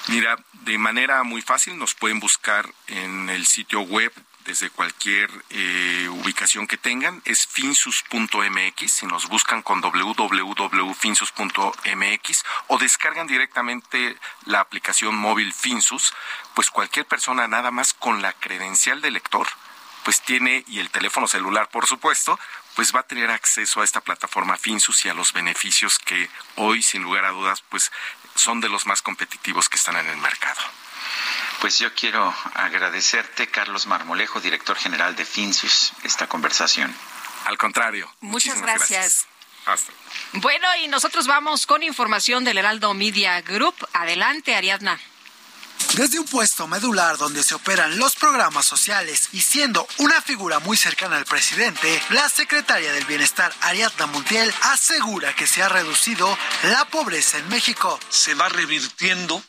Mira, 0.08 0.36
de 0.52 0.78
manera 0.78 1.22
muy 1.22 1.42
fácil 1.42 1.78
nos 1.78 1.94
pueden 1.94 2.20
buscar 2.20 2.68
en 2.88 3.30
el 3.30 3.46
sitio 3.46 3.80
web 3.80 4.12
desde 4.44 4.70
cualquier 4.70 5.30
eh, 5.50 6.08
ubicación 6.10 6.66
que 6.66 6.76
tengan, 6.76 7.22
es 7.24 7.46
finsus.mx, 7.46 8.92
si 8.92 9.06
nos 9.06 9.28
buscan 9.28 9.62
con 9.62 9.80
www.finsus.mx 9.80 12.44
o 12.68 12.78
descargan 12.78 13.26
directamente 13.26 14.16
la 14.46 14.60
aplicación 14.60 15.14
móvil 15.14 15.52
Finsus, 15.52 16.14
pues 16.54 16.70
cualquier 16.70 17.04
persona 17.06 17.48
nada 17.48 17.70
más 17.70 17.92
con 17.92 18.22
la 18.22 18.32
credencial 18.32 19.02
de 19.02 19.12
lector, 19.12 19.46
pues 20.04 20.22
tiene, 20.22 20.64
y 20.66 20.78
el 20.78 20.88
teléfono 20.90 21.28
celular 21.28 21.68
por 21.68 21.86
supuesto, 21.86 22.38
pues 22.74 22.94
va 22.94 23.00
a 23.00 23.06
tener 23.06 23.30
acceso 23.30 23.80
a 23.80 23.84
esta 23.84 24.00
plataforma 24.00 24.56
Finsus 24.56 25.04
y 25.04 25.10
a 25.10 25.14
los 25.14 25.32
beneficios 25.32 25.98
que 25.98 26.30
hoy, 26.56 26.82
sin 26.82 27.02
lugar 27.02 27.24
a 27.24 27.30
dudas, 27.30 27.62
pues 27.68 27.90
son 28.34 28.60
de 28.60 28.68
los 28.68 28.86
más 28.86 29.02
competitivos 29.02 29.68
que 29.68 29.76
están 29.76 29.96
en 29.96 30.06
el 30.06 30.16
mercado. 30.18 30.60
Pues 31.60 31.78
yo 31.78 31.94
quiero 31.94 32.34
agradecerte, 32.54 33.48
Carlos 33.48 33.86
Marmolejo, 33.86 34.40
director 34.40 34.76
general 34.76 35.14
de 35.14 35.24
Finsus, 35.24 35.92
esta 36.04 36.26
conversación. 36.26 36.94
Al 37.44 37.58
contrario. 37.58 38.10
Muchas 38.20 38.60
gracias. 38.60 38.90
gracias. 38.90 39.26
Hasta. 39.66 39.92
Bueno, 40.32 40.66
y 40.82 40.88
nosotros 40.88 41.26
vamos 41.26 41.66
con 41.66 41.82
información 41.82 42.44
del 42.44 42.58
Heraldo 42.58 42.94
Media 42.94 43.40
Group. 43.42 43.74
Adelante, 43.92 44.54
Ariadna. 44.54 44.98
Desde 45.94 46.20
un 46.20 46.26
puesto 46.26 46.68
medular 46.68 47.18
donde 47.18 47.42
se 47.42 47.54
operan 47.54 47.98
los 47.98 48.14
programas 48.14 48.64
sociales 48.64 49.28
y 49.32 49.40
siendo 49.40 49.86
una 49.98 50.22
figura 50.22 50.60
muy 50.60 50.76
cercana 50.76 51.16
al 51.16 51.24
presidente, 51.24 52.00
la 52.10 52.28
secretaria 52.28 52.92
del 52.92 53.04
Bienestar 53.06 53.52
Ariadna 53.62 54.06
Montiel 54.06 54.54
asegura 54.62 55.34
que 55.34 55.48
se 55.48 55.62
ha 55.62 55.68
reducido 55.68 56.38
la 56.62 56.84
pobreza 56.84 57.38
en 57.38 57.48
México. 57.48 57.98
¿Se 58.08 58.34
va 58.34 58.48
revirtiendo 58.48 59.42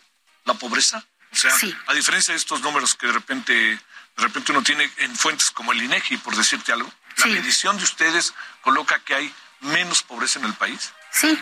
la 0.45 0.55
pobreza? 0.55 1.05
O 1.31 1.35
sea, 1.35 1.55
sí. 1.55 1.75
a 1.87 1.93
diferencia 1.93 2.33
de 2.33 2.39
estos 2.39 2.61
números 2.61 2.95
que 2.95 3.07
de 3.07 3.13
repente, 3.13 3.53
de 3.53 3.79
repente 4.17 4.51
uno 4.51 4.63
tiene 4.63 4.91
en 4.97 5.15
fuentes 5.15 5.51
como 5.51 5.71
el 5.71 5.83
INEGI, 5.83 6.17
por 6.17 6.35
decirte 6.35 6.71
algo, 6.71 6.91
la 7.17 7.23
sí. 7.23 7.29
medición 7.29 7.77
de 7.77 7.83
ustedes 7.83 8.33
coloca 8.61 8.99
que 8.99 9.13
hay 9.13 9.33
menos 9.61 10.01
pobreza 10.01 10.39
en 10.39 10.45
el 10.45 10.53
país. 10.55 10.91
Sí. 11.11 11.39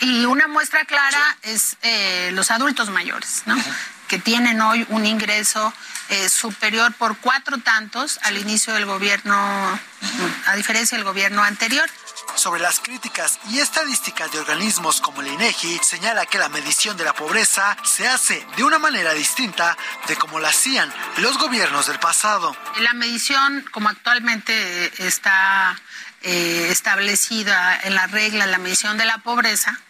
Y 0.00 0.24
una 0.24 0.48
muestra 0.48 0.86
clara 0.86 1.36
sí. 1.42 1.50
es 1.50 1.76
eh, 1.82 2.30
los 2.32 2.50
adultos 2.50 2.88
mayores, 2.88 3.42
¿no? 3.44 3.56
Uh 3.56 3.60
-huh 3.60 3.91
que 4.12 4.18
tienen 4.18 4.60
hoy 4.60 4.84
un 4.90 5.06
ingreso 5.06 5.72
eh, 6.10 6.28
superior 6.28 6.92
por 6.92 7.16
cuatro 7.16 7.56
tantos 7.56 8.20
al 8.24 8.36
inicio 8.36 8.74
del 8.74 8.84
gobierno, 8.84 9.34
a 9.34 10.54
diferencia 10.54 10.98
del 10.98 11.04
gobierno 11.06 11.42
anterior. 11.42 11.88
sobre 12.34 12.60
las 12.60 12.78
críticas 12.80 13.38
y 13.48 13.60
estadísticas 13.60 14.30
de 14.30 14.38
organismos 14.38 15.00
como 15.00 15.22
el 15.22 15.28
INEGI, 15.28 15.80
señala 15.82 16.26
que 16.26 16.36
la 16.36 16.50
medición 16.50 16.94
de 16.98 17.04
la 17.04 17.14
pobreza 17.14 17.74
se 17.84 18.06
hace 18.06 18.46
de 18.54 18.64
una 18.64 18.78
manera 18.78 19.14
distinta 19.14 19.78
de 20.06 20.16
como 20.16 20.40
la 20.40 20.50
hacían 20.50 20.92
los 21.16 21.38
gobiernos 21.38 21.86
del 21.86 21.98
pasado. 21.98 22.54
La 22.80 22.92
medición, 22.92 23.64
como 23.70 23.88
actualmente 23.88 24.92
está 25.06 25.74
eh, 26.20 26.68
establecida 26.70 27.80
en 27.84 27.94
la 27.94 28.08
regla, 28.08 28.44
la 28.44 28.58
medición 28.58 28.98
de 28.98 29.06
la 29.06 29.16
pobreza, 29.18 29.80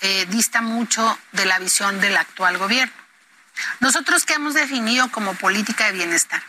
eh, 0.00 0.26
dista 0.28 0.62
mucho 0.62 1.18
de 1.32 1.44
la 1.44 1.58
visión 1.58 2.00
del 2.00 2.16
actual 2.16 2.56
gobierno. 2.56 3.03
Nosotros 3.80 4.24
que 4.24 4.34
hemos 4.34 4.54
definido 4.54 5.10
como 5.10 5.34
política 5.34 5.86
de 5.86 5.92
bienestar, 5.92 6.42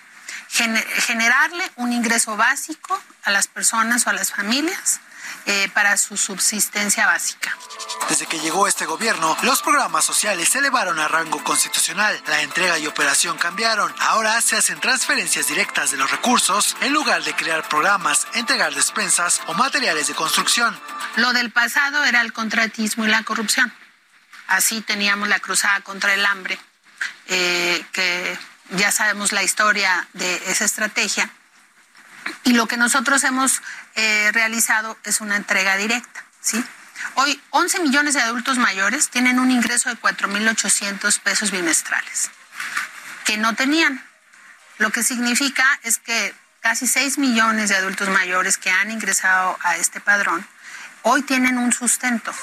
generarle 0.49 1.69
un 1.75 1.91
ingreso 1.93 2.37
básico 2.37 3.01
a 3.23 3.31
las 3.31 3.47
personas 3.47 4.07
o 4.07 4.09
a 4.09 4.13
las 4.13 4.31
familias 4.31 4.99
eh, 5.47 5.69
para 5.73 5.95
su 5.97 6.17
subsistencia 6.17 7.05
básica. 7.05 7.55
Desde 8.09 8.25
que 8.25 8.39
llegó 8.39 8.67
este 8.67 8.87
gobierno, 8.87 9.37
los 9.43 9.61
programas 9.61 10.03
sociales 10.03 10.49
se 10.49 10.57
elevaron 10.57 10.97
a 10.99 11.07
rango 11.07 11.43
constitucional, 11.43 12.19
la 12.27 12.41
entrega 12.41 12.79
y 12.79 12.87
operación 12.87 13.37
cambiaron. 13.37 13.93
Ahora 13.99 14.41
se 14.41 14.57
hacen 14.57 14.79
transferencias 14.79 15.47
directas 15.47 15.91
de 15.91 15.97
los 15.97 16.09
recursos 16.09 16.75
en 16.81 16.93
lugar 16.93 17.23
de 17.23 17.35
crear 17.35 17.67
programas, 17.69 18.25
entregar 18.33 18.73
despensas 18.73 19.41
o 19.45 19.53
materiales 19.53 20.07
de 20.07 20.15
construcción. 20.15 20.79
Lo 21.17 21.31
del 21.33 21.51
pasado 21.51 22.03
era 22.05 22.21
el 22.21 22.33
contratismo 22.33 23.05
y 23.05 23.09
la 23.09 23.21
corrupción. 23.21 23.71
Así 24.47 24.81
teníamos 24.81 25.27
la 25.27 25.39
cruzada 25.39 25.79
contra 25.81 26.13
el 26.15 26.25
hambre, 26.25 26.59
eh, 27.27 27.85
que 27.91 28.37
ya 28.71 28.91
sabemos 28.91 29.31
la 29.31 29.43
historia 29.43 30.07
de 30.13 30.35
esa 30.47 30.65
estrategia. 30.65 31.29
Y 32.43 32.53
lo 32.53 32.67
que 32.67 32.77
nosotros 32.77 33.23
hemos 33.23 33.61
eh, 33.95 34.31
realizado 34.33 34.97
es 35.03 35.21
una 35.21 35.35
entrega 35.35 35.77
directa, 35.77 36.23
¿sí? 36.41 36.63
Hoy 37.15 37.39
11 37.51 37.79
millones 37.81 38.13
de 38.15 38.21
adultos 38.21 38.57
mayores 38.57 39.09
tienen 39.09 39.39
un 39.39 39.51
ingreso 39.51 39.89
de 39.89 39.97
4.800 39.97 41.19
pesos 41.19 41.51
bimestrales, 41.51 42.31
que 43.25 43.37
no 43.37 43.55
tenían. 43.55 44.03
Lo 44.77 44.91
que 44.91 45.03
significa 45.03 45.63
es 45.83 45.99
que 45.99 46.33
casi 46.61 46.87
6 46.87 47.19
millones 47.19 47.69
de 47.69 47.75
adultos 47.75 48.09
mayores 48.09 48.57
que 48.57 48.71
han 48.71 48.89
ingresado 48.91 49.57
a 49.61 49.77
este 49.77 50.01
padrón 50.01 50.47
hoy 51.05 51.21
tienen 51.21 51.57
un 51.57 51.71
sustento. 51.71 52.33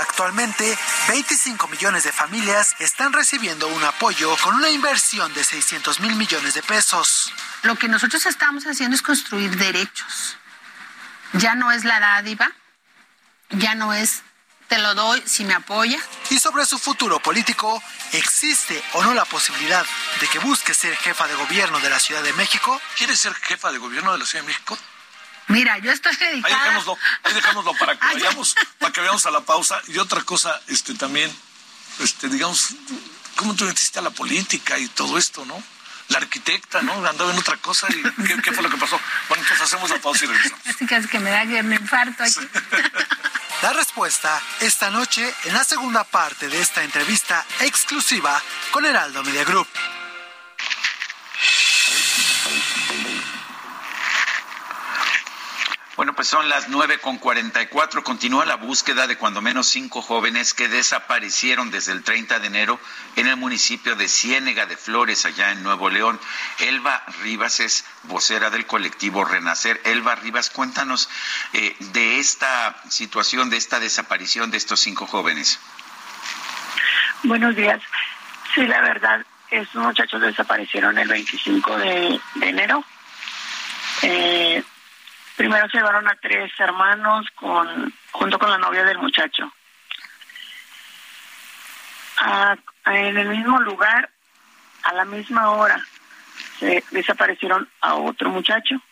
Actualmente, 0.00 0.76
25 1.08 1.68
millones 1.68 2.04
de 2.04 2.12
familias 2.12 2.74
están 2.80 3.12
recibiendo 3.12 3.68
un 3.68 3.82
apoyo 3.84 4.36
con 4.42 4.54
una 4.54 4.68
inversión 4.68 5.32
de 5.34 5.44
600 5.44 6.00
mil 6.00 6.16
millones 6.16 6.54
de 6.54 6.62
pesos. 6.62 7.32
Lo 7.62 7.76
que 7.76 7.88
nosotros 7.88 8.26
estamos 8.26 8.64
haciendo 8.66 8.96
es 8.96 9.02
construir 9.02 9.56
derechos. 9.56 10.36
Ya 11.34 11.54
no 11.54 11.70
es 11.70 11.84
la 11.84 12.00
dádiva, 12.00 12.50
ya 13.50 13.74
no 13.74 13.92
es 13.94 14.22
te 14.68 14.78
lo 14.78 14.94
doy 14.94 15.22
si 15.26 15.44
me 15.44 15.54
apoya. 15.54 15.98
Y 16.30 16.38
sobre 16.38 16.64
su 16.64 16.78
futuro 16.78 17.20
político, 17.20 17.82
¿existe 18.12 18.82
o 18.92 19.02
no 19.02 19.14
la 19.14 19.24
posibilidad 19.24 19.84
de 20.20 20.28
que 20.28 20.38
busque 20.38 20.74
ser 20.74 20.96
jefa 20.96 21.26
de 21.26 21.34
gobierno 21.34 21.78
de 21.80 21.90
la 21.90 21.98
Ciudad 21.98 22.22
de 22.22 22.32
México? 22.34 22.80
¿Quiere 22.96 23.16
ser 23.16 23.34
jefa 23.34 23.72
de 23.72 23.78
gobierno 23.78 24.12
de 24.12 24.18
la 24.18 24.26
Ciudad 24.26 24.44
de 24.44 24.48
México? 24.48 24.78
Mira, 25.50 25.78
yo 25.78 25.90
estoy 25.90 26.14
dedicada. 26.16 26.54
Ahí 26.54 26.62
dejémoslo, 26.62 26.98
ahí 27.24 27.34
dejémoslo 27.34 27.74
para 27.74 27.98
que 27.98 28.06
vayamos, 28.14 28.56
para 28.78 28.92
que 28.92 29.00
veamos 29.00 29.26
a 29.26 29.30
la 29.30 29.40
pausa. 29.40 29.80
Y 29.88 29.98
otra 29.98 30.22
cosa, 30.22 30.60
este 30.68 30.94
también, 30.94 31.30
este, 31.98 32.28
digamos, 32.28 32.74
¿cómo 33.36 33.54
tú 33.54 33.64
metiste 33.64 33.98
a 33.98 34.02
la 34.02 34.10
política 34.10 34.78
y 34.78 34.88
todo 34.88 35.18
esto, 35.18 35.44
no? 35.44 35.62
La 36.08 36.18
arquitecta, 36.18 36.82
¿no? 36.82 36.92
Andaba 37.06 37.32
en 37.32 37.38
otra 37.38 37.56
cosa 37.56 37.86
y 37.90 38.02
¿qué, 38.42 38.52
fue 38.52 38.62
lo 38.62 38.70
que 38.70 38.76
pasó? 38.76 38.98
Bueno, 39.28 39.42
entonces 39.42 39.66
hacemos 39.66 39.90
la 39.90 39.98
pausa 39.98 40.24
y 40.24 40.28
regresamos. 40.28 40.66
Así 40.66 40.86
que 40.86 40.96
es 40.96 41.06
que 41.06 41.18
me 41.18 41.30
da 41.30 41.46
que 41.46 41.62
me 41.62 41.76
infarto 41.76 42.22
aquí. 42.22 42.40
La 43.62 43.74
respuesta 43.74 44.40
esta 44.60 44.88
noche 44.88 45.34
en 45.44 45.52
la 45.52 45.64
segunda 45.64 46.02
parte 46.04 46.48
de 46.48 46.62
esta 46.62 46.82
entrevista 46.82 47.44
exclusiva 47.60 48.42
con 48.70 48.86
Heraldo 48.86 49.22
Media 49.22 49.44
Group. 49.44 49.68
Bueno, 56.00 56.14
pues 56.14 56.28
son 56.28 56.48
las 56.48 56.70
nueve 56.70 56.96
con 56.96 57.18
cuarenta 57.18 57.60
y 57.60 57.66
cuatro. 57.66 58.02
Continúa 58.02 58.46
la 58.46 58.56
búsqueda 58.56 59.06
de 59.06 59.18
cuando 59.18 59.42
menos 59.42 59.68
cinco 59.68 60.00
jóvenes 60.00 60.54
que 60.54 60.66
desaparecieron 60.66 61.70
desde 61.70 61.92
el 61.92 62.02
30 62.02 62.38
de 62.38 62.46
enero 62.46 62.80
en 63.16 63.26
el 63.26 63.36
municipio 63.36 63.94
de 63.96 64.08
Ciénega 64.08 64.64
de 64.64 64.78
Flores, 64.78 65.26
allá 65.26 65.50
en 65.50 65.62
Nuevo 65.62 65.90
León. 65.90 66.18
Elba 66.58 67.02
Rivas 67.20 67.60
es 67.60 67.84
vocera 68.04 68.48
del 68.48 68.64
colectivo 68.64 69.26
Renacer. 69.26 69.78
Elba 69.84 70.14
Rivas, 70.14 70.48
cuéntanos 70.48 71.10
eh, 71.52 71.76
de 71.92 72.18
esta 72.18 72.76
situación, 72.88 73.50
de 73.50 73.58
esta 73.58 73.78
desaparición 73.78 74.50
de 74.50 74.56
estos 74.56 74.80
cinco 74.80 75.06
jóvenes. 75.06 75.60
Buenos 77.24 77.54
días. 77.54 77.82
Sí, 78.54 78.62
la 78.62 78.80
verdad, 78.80 79.26
estos 79.50 79.82
muchachos 79.82 80.22
desaparecieron 80.22 80.96
el 80.96 81.08
25 81.08 81.76
de, 81.76 82.20
de 82.36 82.48
enero. 82.48 82.82
Eh, 84.00 84.64
Primero 85.40 85.66
se 85.70 85.78
llevaron 85.78 86.06
a 86.06 86.14
tres 86.16 86.52
hermanos 86.58 87.26
con, 87.34 87.94
junto 88.12 88.38
con 88.38 88.50
la 88.50 88.58
novia 88.58 88.84
del 88.84 88.98
muchacho. 88.98 89.50
en 92.84 93.16
el 93.16 93.28
mismo 93.30 93.58
lugar, 93.60 94.10
a 94.82 94.92
la 94.92 95.06
misma 95.06 95.52
hora, 95.52 95.82
se 96.58 96.84
desaparecieron 96.90 97.66
a 97.80 97.94
otro 97.94 98.28
muchacho. 98.28 98.82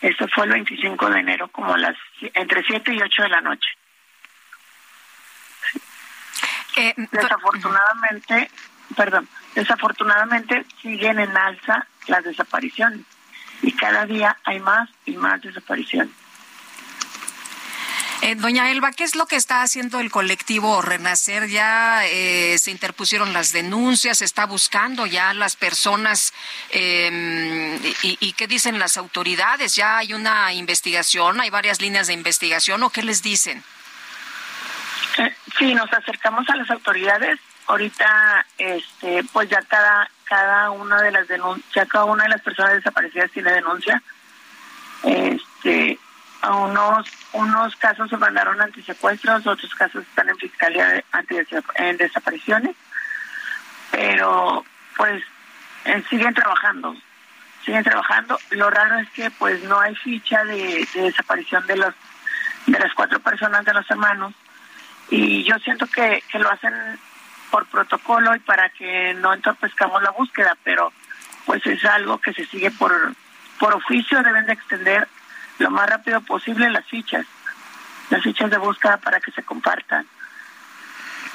Esto 0.00 0.26
fue 0.34 0.46
el 0.46 0.54
25 0.54 1.10
de 1.10 1.20
enero, 1.20 1.46
como 1.46 1.76
las 1.76 1.96
entre 2.20 2.64
7 2.64 2.92
y 2.92 3.00
8 3.00 3.22
de 3.22 3.28
la 3.28 3.40
noche. 3.40 3.68
Eh, 6.74 6.94
desafortunadamente, 7.12 8.50
perdón, 8.96 9.28
desafortunadamente 9.54 10.66
siguen 10.82 11.20
en 11.20 11.36
alza 11.36 11.86
las 12.08 12.24
desapariciones 12.24 13.06
y 13.64 13.72
cada 13.72 14.04
día 14.06 14.36
hay 14.44 14.60
más 14.60 14.90
y 15.06 15.16
más 15.16 15.40
desapariciones. 15.40 16.12
Eh, 18.20 18.36
doña 18.36 18.70
Elba, 18.70 18.92
¿qué 18.92 19.04
es 19.04 19.16
lo 19.16 19.26
que 19.26 19.36
está 19.36 19.62
haciendo 19.62 20.00
el 20.00 20.10
colectivo 20.10 20.80
Renacer? 20.80 21.48
Ya 21.48 22.06
eh, 22.06 22.56
se 22.58 22.70
interpusieron 22.70 23.34
las 23.34 23.52
denuncias, 23.52 24.18
se 24.18 24.24
está 24.24 24.46
buscando 24.46 25.04
ya 25.04 25.34
las 25.34 25.56
personas 25.56 26.32
em, 26.70 27.78
y, 28.02 28.32
qué 28.32 28.46
dicen 28.46 28.78
las 28.78 28.96
autoridades. 28.96 29.76
Ya 29.76 29.98
hay 29.98 30.14
una 30.14 30.54
investigación, 30.54 31.40
hay 31.40 31.50
varias 31.50 31.82
líneas 31.82 32.06
de 32.06 32.14
investigación 32.14 32.82
o 32.82 32.90
qué 32.90 33.02
les 33.02 33.22
dicen. 33.22 33.62
Eh, 35.18 35.34
sí, 35.58 35.74
nos 35.74 35.92
acercamos 35.92 36.48
a 36.48 36.56
las 36.56 36.70
autoridades. 36.70 37.38
Ahorita, 37.66 38.46
este, 38.56 39.22
pues 39.32 39.50
ya 39.50 39.60
cada 39.62 40.10
cada 40.24 40.70
una 40.70 41.02
de 41.02 41.12
las 41.12 41.28
denuncias, 41.28 41.88
cada 41.88 42.04
una 42.04 42.24
de 42.24 42.30
las 42.30 42.42
personas 42.42 42.74
desaparecidas 42.74 43.30
tiene 43.30 43.52
denuncia. 43.52 44.02
Este, 45.02 45.98
a 46.42 46.54
unos 46.54 47.06
unos 47.32 47.76
casos 47.76 48.08
se 48.10 48.16
mandaron 48.16 48.60
antisecuestros, 48.60 49.46
otros 49.46 49.74
casos 49.74 50.02
están 50.02 50.28
en 50.28 50.36
fiscalía 50.36 51.02
anti 51.12 51.36
en 51.76 51.96
desapariciones, 51.96 52.76
pero 53.90 54.64
pues 54.96 55.22
eh, 55.84 56.02
siguen 56.08 56.34
trabajando, 56.34 56.96
siguen 57.64 57.84
trabajando. 57.84 58.38
Lo 58.50 58.70
raro 58.70 58.98
es 58.98 59.10
que 59.10 59.30
pues 59.32 59.62
no 59.64 59.80
hay 59.80 59.94
ficha 59.96 60.44
de, 60.44 60.86
de 60.94 61.02
desaparición 61.02 61.66
de 61.66 61.76
los 61.76 61.94
de 62.66 62.78
las 62.78 62.94
cuatro 62.94 63.20
personas 63.20 63.64
de 63.64 63.74
los 63.74 63.90
hermanos 63.90 64.32
y 65.10 65.44
yo 65.44 65.58
siento 65.58 65.86
que, 65.86 66.22
que 66.30 66.38
lo 66.38 66.50
hacen 66.50 66.72
por 67.54 67.66
protocolo 67.66 68.34
y 68.34 68.40
para 68.40 68.68
que 68.70 69.14
no 69.14 69.32
entorpezcamos 69.32 70.02
la 70.02 70.10
búsqueda, 70.10 70.56
pero 70.64 70.92
pues 71.46 71.64
es 71.64 71.84
algo 71.84 72.18
que 72.18 72.32
se 72.32 72.44
sigue 72.46 72.72
por, 72.72 73.14
por 73.60 73.72
oficio, 73.74 74.20
deben 74.24 74.44
de 74.46 74.54
extender 74.54 75.06
lo 75.60 75.70
más 75.70 75.88
rápido 75.88 76.20
posible 76.22 76.68
las 76.68 76.84
fichas, 76.86 77.24
las 78.10 78.24
fichas 78.24 78.50
de 78.50 78.58
búsqueda 78.58 78.96
para 78.96 79.20
que 79.20 79.30
se 79.30 79.44
compartan. 79.44 80.04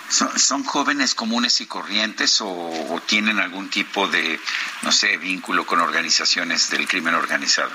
¿Son, 0.10 0.66
jóvenes 0.66 1.16
comunes 1.16 1.62
y 1.62 1.68
corrientes 1.68 2.42
o, 2.42 3.02
tienen 3.06 3.40
algún 3.40 3.70
tipo 3.70 4.06
de, 4.10 4.38
no 4.82 4.92
sé, 4.92 5.16
vínculo 5.16 5.66
con 5.66 5.80
organizaciones 5.80 6.70
del 6.70 6.86
crimen 6.86 7.16
organizado? 7.16 7.72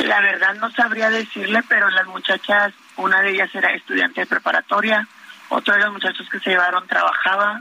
La 0.00 0.20
verdad 0.20 0.56
no 0.56 0.70
sabría 0.72 1.08
decirle, 1.08 1.62
pero 1.66 1.88
las 1.88 2.06
muchachas, 2.06 2.74
una 2.96 3.22
de 3.22 3.30
ellas 3.30 3.48
era 3.54 3.72
estudiante 3.72 4.20
de 4.20 4.26
preparatoria, 4.26 5.08
otro 5.50 5.74
de 5.74 5.80
los 5.80 5.92
muchachos 5.92 6.28
que 6.30 6.40
se 6.40 6.50
llevaron 6.50 6.86
trabajaba, 6.86 7.60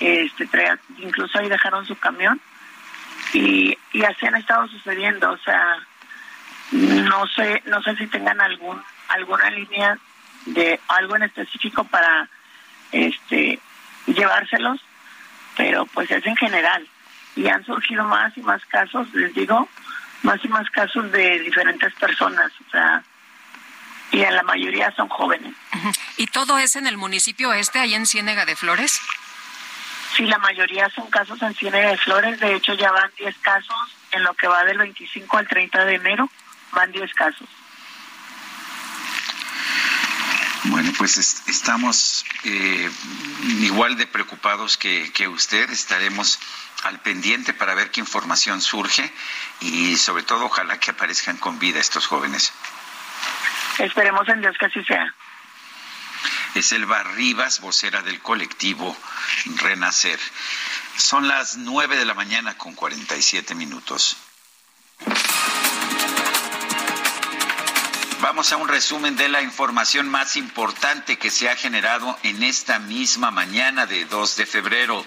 este, 0.00 0.48
incluso 0.98 1.38
ahí 1.38 1.48
dejaron 1.48 1.84
su 1.86 1.96
camión 1.96 2.40
y, 3.32 3.76
y 3.92 4.04
así 4.04 4.26
han 4.26 4.36
estado 4.36 4.68
sucediendo, 4.68 5.30
o 5.30 5.38
sea, 5.38 5.76
no 6.72 7.26
sé, 7.28 7.62
no 7.66 7.82
sé 7.82 7.96
si 7.96 8.06
tengan 8.06 8.40
algún 8.40 8.80
alguna 9.08 9.50
línea 9.50 9.98
de 10.46 10.80
algo 10.88 11.16
en 11.16 11.24
específico 11.24 11.84
para 11.84 12.28
este 12.92 13.58
llevárselos, 14.06 14.80
pero 15.56 15.86
pues 15.86 16.10
es 16.10 16.24
en 16.26 16.36
general 16.36 16.86
y 17.36 17.48
han 17.48 17.64
surgido 17.64 18.04
más 18.04 18.36
y 18.36 18.42
más 18.42 18.64
casos, 18.66 19.12
les 19.14 19.34
digo, 19.34 19.68
más 20.22 20.44
y 20.44 20.48
más 20.48 20.68
casos 20.70 21.10
de 21.12 21.40
diferentes 21.40 21.92
personas, 21.94 22.52
o 22.66 22.70
sea, 22.70 23.02
y 24.14 24.22
en 24.22 24.36
la 24.36 24.44
mayoría 24.44 24.94
son 24.94 25.08
jóvenes. 25.08 25.52
¿Y 26.16 26.28
todo 26.28 26.56
es 26.58 26.76
en 26.76 26.86
el 26.86 26.96
municipio 26.96 27.52
este, 27.52 27.80
ahí 27.80 27.94
en 27.94 28.06
Ciénega 28.06 28.44
de 28.44 28.54
Flores? 28.54 29.00
Sí, 30.16 30.24
la 30.26 30.38
mayoría 30.38 30.88
son 30.90 31.10
casos 31.10 31.42
en 31.42 31.52
Ciénega 31.54 31.90
de 31.90 31.98
Flores. 31.98 32.38
De 32.38 32.54
hecho, 32.54 32.74
ya 32.74 32.92
van 32.92 33.10
10 33.18 33.36
casos 33.38 33.76
en 34.12 34.22
lo 34.22 34.32
que 34.34 34.46
va 34.46 34.64
del 34.64 34.78
25 34.78 35.36
al 35.36 35.48
30 35.48 35.84
de 35.84 35.94
enero. 35.96 36.30
Van 36.70 36.92
10 36.92 37.12
casos. 37.12 37.48
Bueno, 40.66 40.92
pues 40.96 41.18
estamos 41.48 42.24
eh, 42.44 42.90
igual 43.62 43.96
de 43.96 44.06
preocupados 44.06 44.76
que, 44.76 45.12
que 45.12 45.26
usted. 45.26 45.68
Estaremos 45.70 46.38
al 46.84 47.00
pendiente 47.00 47.52
para 47.52 47.74
ver 47.74 47.90
qué 47.90 48.00
información 48.00 48.60
surge 48.60 49.12
y 49.60 49.96
sobre 49.96 50.22
todo 50.22 50.44
ojalá 50.44 50.78
que 50.78 50.92
aparezcan 50.92 51.36
con 51.36 51.58
vida 51.58 51.80
estos 51.80 52.06
jóvenes. 52.06 52.52
Esperemos 53.78 54.28
en 54.28 54.40
Dios 54.40 54.56
que 54.58 54.66
así 54.66 54.84
sea. 54.84 55.14
Es 56.54 56.72
Elba 56.72 57.02
Rivas, 57.02 57.60
vocera 57.60 58.02
del 58.02 58.20
colectivo 58.20 58.96
Renacer. 59.56 60.20
Son 60.96 61.26
las 61.26 61.56
nueve 61.56 61.96
de 61.96 62.04
la 62.04 62.14
mañana 62.14 62.56
con 62.56 62.74
47 62.74 63.54
minutos. 63.54 64.16
Vamos 68.20 68.52
a 68.52 68.56
un 68.56 68.68
resumen 68.68 69.16
de 69.16 69.28
la 69.28 69.42
información 69.42 70.08
más 70.08 70.36
importante 70.36 71.18
que 71.18 71.30
se 71.30 71.50
ha 71.50 71.56
generado 71.56 72.16
en 72.22 72.42
esta 72.42 72.78
misma 72.78 73.30
mañana 73.30 73.84
de 73.84 74.06
2 74.06 74.36
de 74.36 74.46
febrero. 74.46 75.04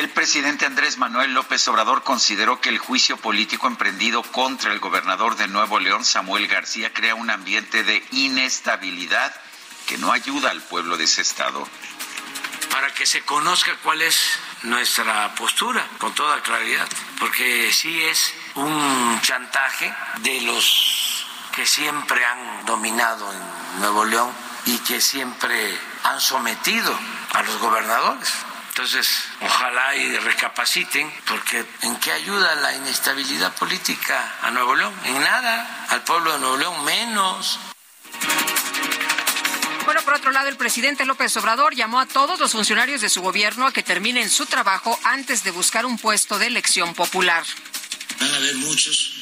El 0.00 0.08
presidente 0.08 0.64
Andrés 0.64 0.96
Manuel 0.96 1.34
López 1.34 1.68
Obrador 1.68 2.02
consideró 2.02 2.58
que 2.58 2.70
el 2.70 2.78
juicio 2.78 3.18
político 3.18 3.66
emprendido 3.66 4.22
contra 4.22 4.72
el 4.72 4.80
gobernador 4.80 5.36
de 5.36 5.46
Nuevo 5.46 5.78
León, 5.78 6.06
Samuel 6.06 6.46
García, 6.46 6.90
crea 6.94 7.14
un 7.14 7.28
ambiente 7.28 7.84
de 7.84 8.02
inestabilidad 8.12 9.30
que 9.86 9.98
no 9.98 10.10
ayuda 10.10 10.52
al 10.52 10.62
pueblo 10.62 10.96
de 10.96 11.04
ese 11.04 11.20
estado. 11.20 11.68
Para 12.70 12.94
que 12.94 13.04
se 13.04 13.20
conozca 13.26 13.76
cuál 13.82 14.00
es 14.00 14.16
nuestra 14.62 15.34
postura 15.34 15.86
con 15.98 16.14
toda 16.14 16.40
claridad, 16.40 16.88
porque 17.18 17.70
sí 17.70 18.02
es 18.02 18.32
un 18.54 19.20
chantaje 19.20 19.94
de 20.20 20.40
los 20.40 21.26
que 21.54 21.66
siempre 21.66 22.24
han 22.24 22.64
dominado 22.64 23.30
en 23.30 23.80
Nuevo 23.80 24.06
León 24.06 24.32
y 24.64 24.78
que 24.78 24.98
siempre 24.98 25.78
han 26.04 26.22
sometido 26.22 26.98
a 27.34 27.42
los 27.42 27.58
gobernadores. 27.58 28.32
Entonces, 28.82 29.24
ojalá 29.42 29.94
y 29.94 30.16
recapaciten, 30.16 31.12
porque 31.26 31.62
¿en 31.82 31.96
qué 31.96 32.12
ayuda 32.12 32.54
la 32.54 32.74
inestabilidad 32.74 33.54
política 33.56 34.38
a 34.40 34.50
Nuevo 34.52 34.74
León? 34.74 34.94
En 35.04 35.20
nada, 35.20 35.86
al 35.90 36.02
pueblo 36.02 36.32
de 36.32 36.38
Nuevo 36.38 36.56
León 36.56 36.84
menos. 36.86 37.58
Bueno, 39.84 40.00
por 40.00 40.14
otro 40.14 40.30
lado, 40.32 40.48
el 40.48 40.56
presidente 40.56 41.04
López 41.04 41.36
Obrador 41.36 41.74
llamó 41.74 42.00
a 42.00 42.06
todos 42.06 42.40
los 42.40 42.52
funcionarios 42.52 43.02
de 43.02 43.10
su 43.10 43.20
gobierno 43.20 43.66
a 43.66 43.72
que 43.74 43.82
terminen 43.82 44.30
su 44.30 44.46
trabajo 44.46 44.98
antes 45.04 45.44
de 45.44 45.50
buscar 45.50 45.84
un 45.84 45.98
puesto 45.98 46.38
de 46.38 46.46
elección 46.46 46.94
popular. 46.94 47.44
Van 48.18 48.32
a 48.32 48.36
haber 48.36 48.54
muchos 48.54 49.12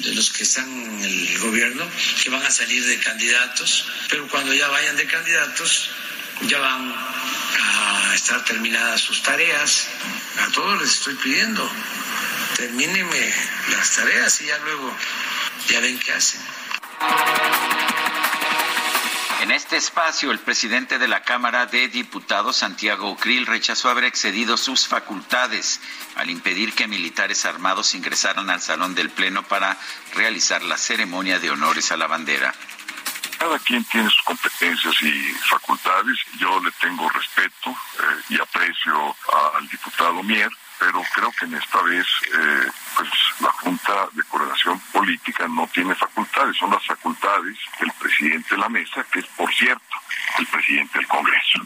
de 0.00 0.12
los 0.12 0.30
que 0.30 0.42
están 0.42 0.68
en 0.68 1.02
el 1.02 1.38
gobierno 1.38 1.88
que 2.22 2.28
van 2.28 2.42
a 2.42 2.50
salir 2.50 2.84
de 2.84 3.00
candidatos, 3.00 3.86
pero 4.10 4.28
cuando 4.28 4.52
ya 4.52 4.68
vayan 4.68 4.98
de 4.98 5.06
candidatos 5.06 5.88
ya 6.42 6.58
van 6.58 6.92
a 6.92 8.14
estar 8.14 8.44
terminadas 8.44 9.00
sus 9.00 9.22
tareas. 9.22 9.88
A 10.40 10.52
todos 10.52 10.80
les 10.80 10.90
estoy 10.90 11.14
pidiendo, 11.16 11.68
termínenme 12.56 13.34
las 13.70 13.96
tareas 13.96 14.40
y 14.40 14.46
ya 14.46 14.58
luego 14.58 14.94
ya 15.68 15.80
ven 15.80 15.98
qué 15.98 16.12
hacen. 16.12 16.40
En 19.42 19.50
este 19.50 19.78
espacio, 19.78 20.30
el 20.30 20.38
presidente 20.38 20.98
de 20.98 21.08
la 21.08 21.22
Cámara 21.22 21.66
de 21.66 21.88
Diputados, 21.88 22.56
Santiago 22.56 23.16
Krill, 23.16 23.46
rechazó 23.46 23.88
haber 23.88 24.04
excedido 24.04 24.56
sus 24.56 24.86
facultades 24.86 25.80
al 26.16 26.28
impedir 26.28 26.74
que 26.74 26.86
militares 26.86 27.46
armados 27.46 27.94
ingresaran 27.94 28.50
al 28.50 28.60
salón 28.60 28.94
del 28.94 29.08
Pleno 29.08 29.42
para 29.42 29.78
realizar 30.14 30.62
la 30.62 30.76
ceremonia 30.76 31.38
de 31.38 31.50
honores 31.50 31.90
a 31.90 31.96
la 31.96 32.06
bandera. 32.06 32.54
Cada 33.40 33.58
quien 33.60 33.82
tiene 33.84 34.10
sus 34.10 34.20
competencias 34.20 34.94
y 35.00 35.32
facultades. 35.48 36.18
Yo 36.38 36.60
le 36.60 36.70
tengo 36.72 37.08
respeto 37.08 37.70
eh, 37.70 38.02
y 38.28 38.38
aprecio 38.38 39.16
al 39.56 39.66
diputado 39.66 40.22
Mier, 40.22 40.50
pero 40.78 41.02
creo 41.14 41.32
que 41.32 41.46
en 41.46 41.54
esta 41.54 41.80
vez 41.80 42.06
eh, 42.34 42.70
pues 42.94 43.08
la 43.40 43.50
Junta 43.52 44.08
de 44.12 44.22
Coordinación 44.24 44.78
Política 44.92 45.48
no 45.48 45.66
tiene 45.72 45.94
facultades, 45.94 46.54
son 46.58 46.70
las 46.70 46.84
facultades 46.84 47.56
del 47.80 47.90
presidente 47.92 48.56
de 48.56 48.60
la 48.60 48.68
mesa, 48.68 49.06
que 49.10 49.20
es 49.20 49.26
por 49.28 49.50
cierto 49.54 49.96
el 50.38 50.46
presidente 50.46 50.98
del 50.98 51.08
Congreso. 51.08 51.60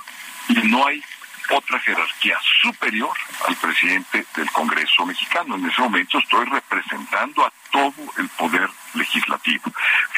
Y 0.50 0.54
no 0.68 0.86
hay 0.86 1.02
otra 1.50 1.78
jerarquía 1.80 2.38
superior 2.62 3.16
al 3.46 3.56
presidente 3.56 4.26
del 4.36 4.50
Congreso 4.50 5.06
mexicano. 5.06 5.56
En 5.56 5.68
ese 5.68 5.80
momento 5.82 6.18
estoy 6.18 6.44
representando 6.46 7.44
a 7.44 7.52
todo 7.70 7.94
el 8.18 8.28
poder 8.30 8.68
legislativo. 8.94 9.64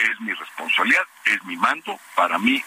Es 0.03 0.21
mi 0.21 0.33
responsabilidad, 0.33 1.05
es 1.25 1.43
mi 1.45 1.57
mando, 1.57 1.99
para 2.15 2.39
mí. 2.39 2.63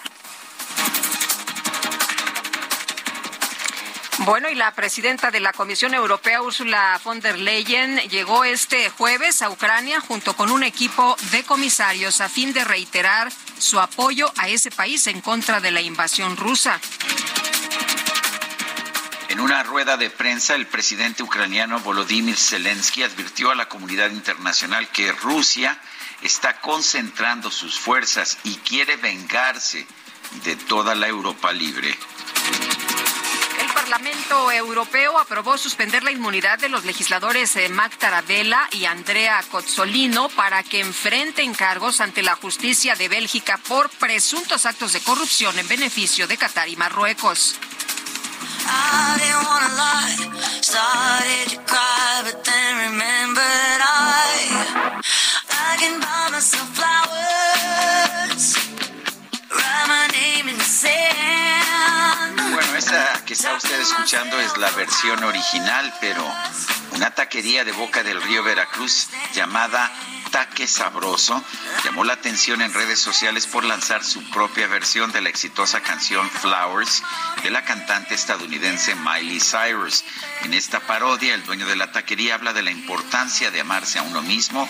Bueno, 4.26 4.50
y 4.50 4.56
la 4.56 4.74
presidenta 4.74 5.32
de 5.32 5.40
la 5.40 5.54
Comisión 5.54 5.94
Europea, 5.94 6.42
Ursula 6.42 7.00
von 7.06 7.22
der 7.22 7.40
Leyen, 7.40 7.98
llegó 8.10 8.44
este 8.44 8.90
jueves 8.90 9.42
a 9.42 9.50
Ucrania 9.50 10.02
junto 10.02 10.36
con 10.36 10.52
un 10.52 10.64
equipo 10.64 11.16
de 11.32 11.44
comisarios 11.44 12.20
a 12.20 12.28
fin 12.28 12.52
de 12.52 12.66
reiterar 12.66 13.32
su 13.58 13.80
apoyo 13.80 14.32
a 14.38 14.50
ese 14.50 14.72
país 14.72 15.08
en 15.08 15.22
contra 15.22 15.62
de 15.62 15.72
la 15.72 15.82
invasión 15.82 16.36
rusa. 16.36 16.82
En 19.30 19.40
una 19.40 19.62
rueda 19.62 19.96
de 19.96 20.10
prensa, 20.10 20.56
el 20.56 20.66
presidente 20.66 21.22
ucraniano 21.22 21.80
Volodymyr 21.82 22.36
Zelensky 22.36 23.04
advirtió 23.04 23.52
a 23.52 23.56
la 23.56 23.70
comunidad 23.70 24.10
internacional 24.10 24.90
que 24.90 25.12
Rusia 25.12 25.80
está 26.24 26.60
concentrando 26.60 27.52
sus 27.52 27.80
fuerzas 27.80 28.40
y 28.44 28.56
quiere 28.56 28.96
vengarse 28.96 29.86
de 30.44 30.56
toda 30.56 30.96
la 30.96 31.08
Europa 31.08 31.52
libre. 31.52 31.96
El 33.60 33.68
Parlamento 33.68 34.52
Europeo 34.52 35.20
aprobó 35.20 35.60
suspender 35.60 36.02
la 36.02 36.12
inmunidad 36.12 36.58
de 36.58 36.70
los 36.70 36.84
legisladores 36.86 37.56
eh, 37.56 37.70
Mac 37.70 37.98
Tarabella 38.00 38.68
y 38.72 38.86
Andrea 38.86 39.44
Cozzolino 39.52 40.30
para 40.30 40.64
que 40.64 40.80
enfrenten 40.80 41.54
cargos 41.54 42.02
ante 42.02 42.24
la 42.24 42.36
justicia 42.36 42.96
de 42.96 43.10
Bélgica 43.10 43.60
por 43.68 43.92
presuntos 43.92 44.66
actos 44.66 44.94
de 44.94 45.02
corrupción 45.02 45.60
en 45.60 45.68
beneficio 45.68 46.26
de 46.26 46.38
Qatar 46.38 46.68
y 46.68 46.76
Marruecos. 46.76 47.60
Myself 56.40 56.70
flowers, 56.70 58.56
write 59.52 59.88
my 59.90 60.08
name 60.14 60.48
in 60.48 60.58
the 60.58 60.64
sand. 60.64 61.69
Bueno, 62.36 62.76
esa 62.76 63.24
que 63.26 63.34
está 63.34 63.54
usted 63.54 63.80
escuchando 63.80 64.40
es 64.40 64.58
la 64.58 64.70
versión 64.72 65.24
original, 65.24 65.94
pero 66.02 66.24
una 66.92 67.12
taquería 67.12 67.64
de 67.64 67.72
Boca 67.72 68.04
del 68.04 68.22
Río 68.22 68.44
Veracruz 68.44 69.08
llamada 69.34 69.92
Taque 70.32 70.68
Sabroso 70.68 71.44
llamó 71.84 72.04
la 72.04 72.14
atención 72.14 72.62
en 72.62 72.74
redes 72.74 73.00
sociales 73.00 73.48
por 73.48 73.64
lanzar 73.64 74.04
su 74.04 74.22
propia 74.30 74.68
versión 74.68 75.12
de 75.12 75.22
la 75.22 75.30
exitosa 75.30 75.82
canción 75.82 76.30
Flowers 76.30 77.04
de 77.42 77.50
la 77.50 77.64
cantante 77.64 78.14
estadounidense 78.14 78.96
Miley 78.96 79.40
Cyrus. 79.40 80.04
En 80.44 80.54
esta 80.54 80.80
parodia, 80.82 81.34
el 81.34 81.46
dueño 81.46 81.66
de 81.66 81.76
la 81.76 81.92
taquería 81.92 82.36
habla 82.36 82.54
de 82.54 82.64
la 82.64 82.72
importancia 82.72 83.50
de 83.50 83.62
amarse 83.62 84.00
a 84.00 84.04
uno 84.04 84.22
mismo 84.22 84.70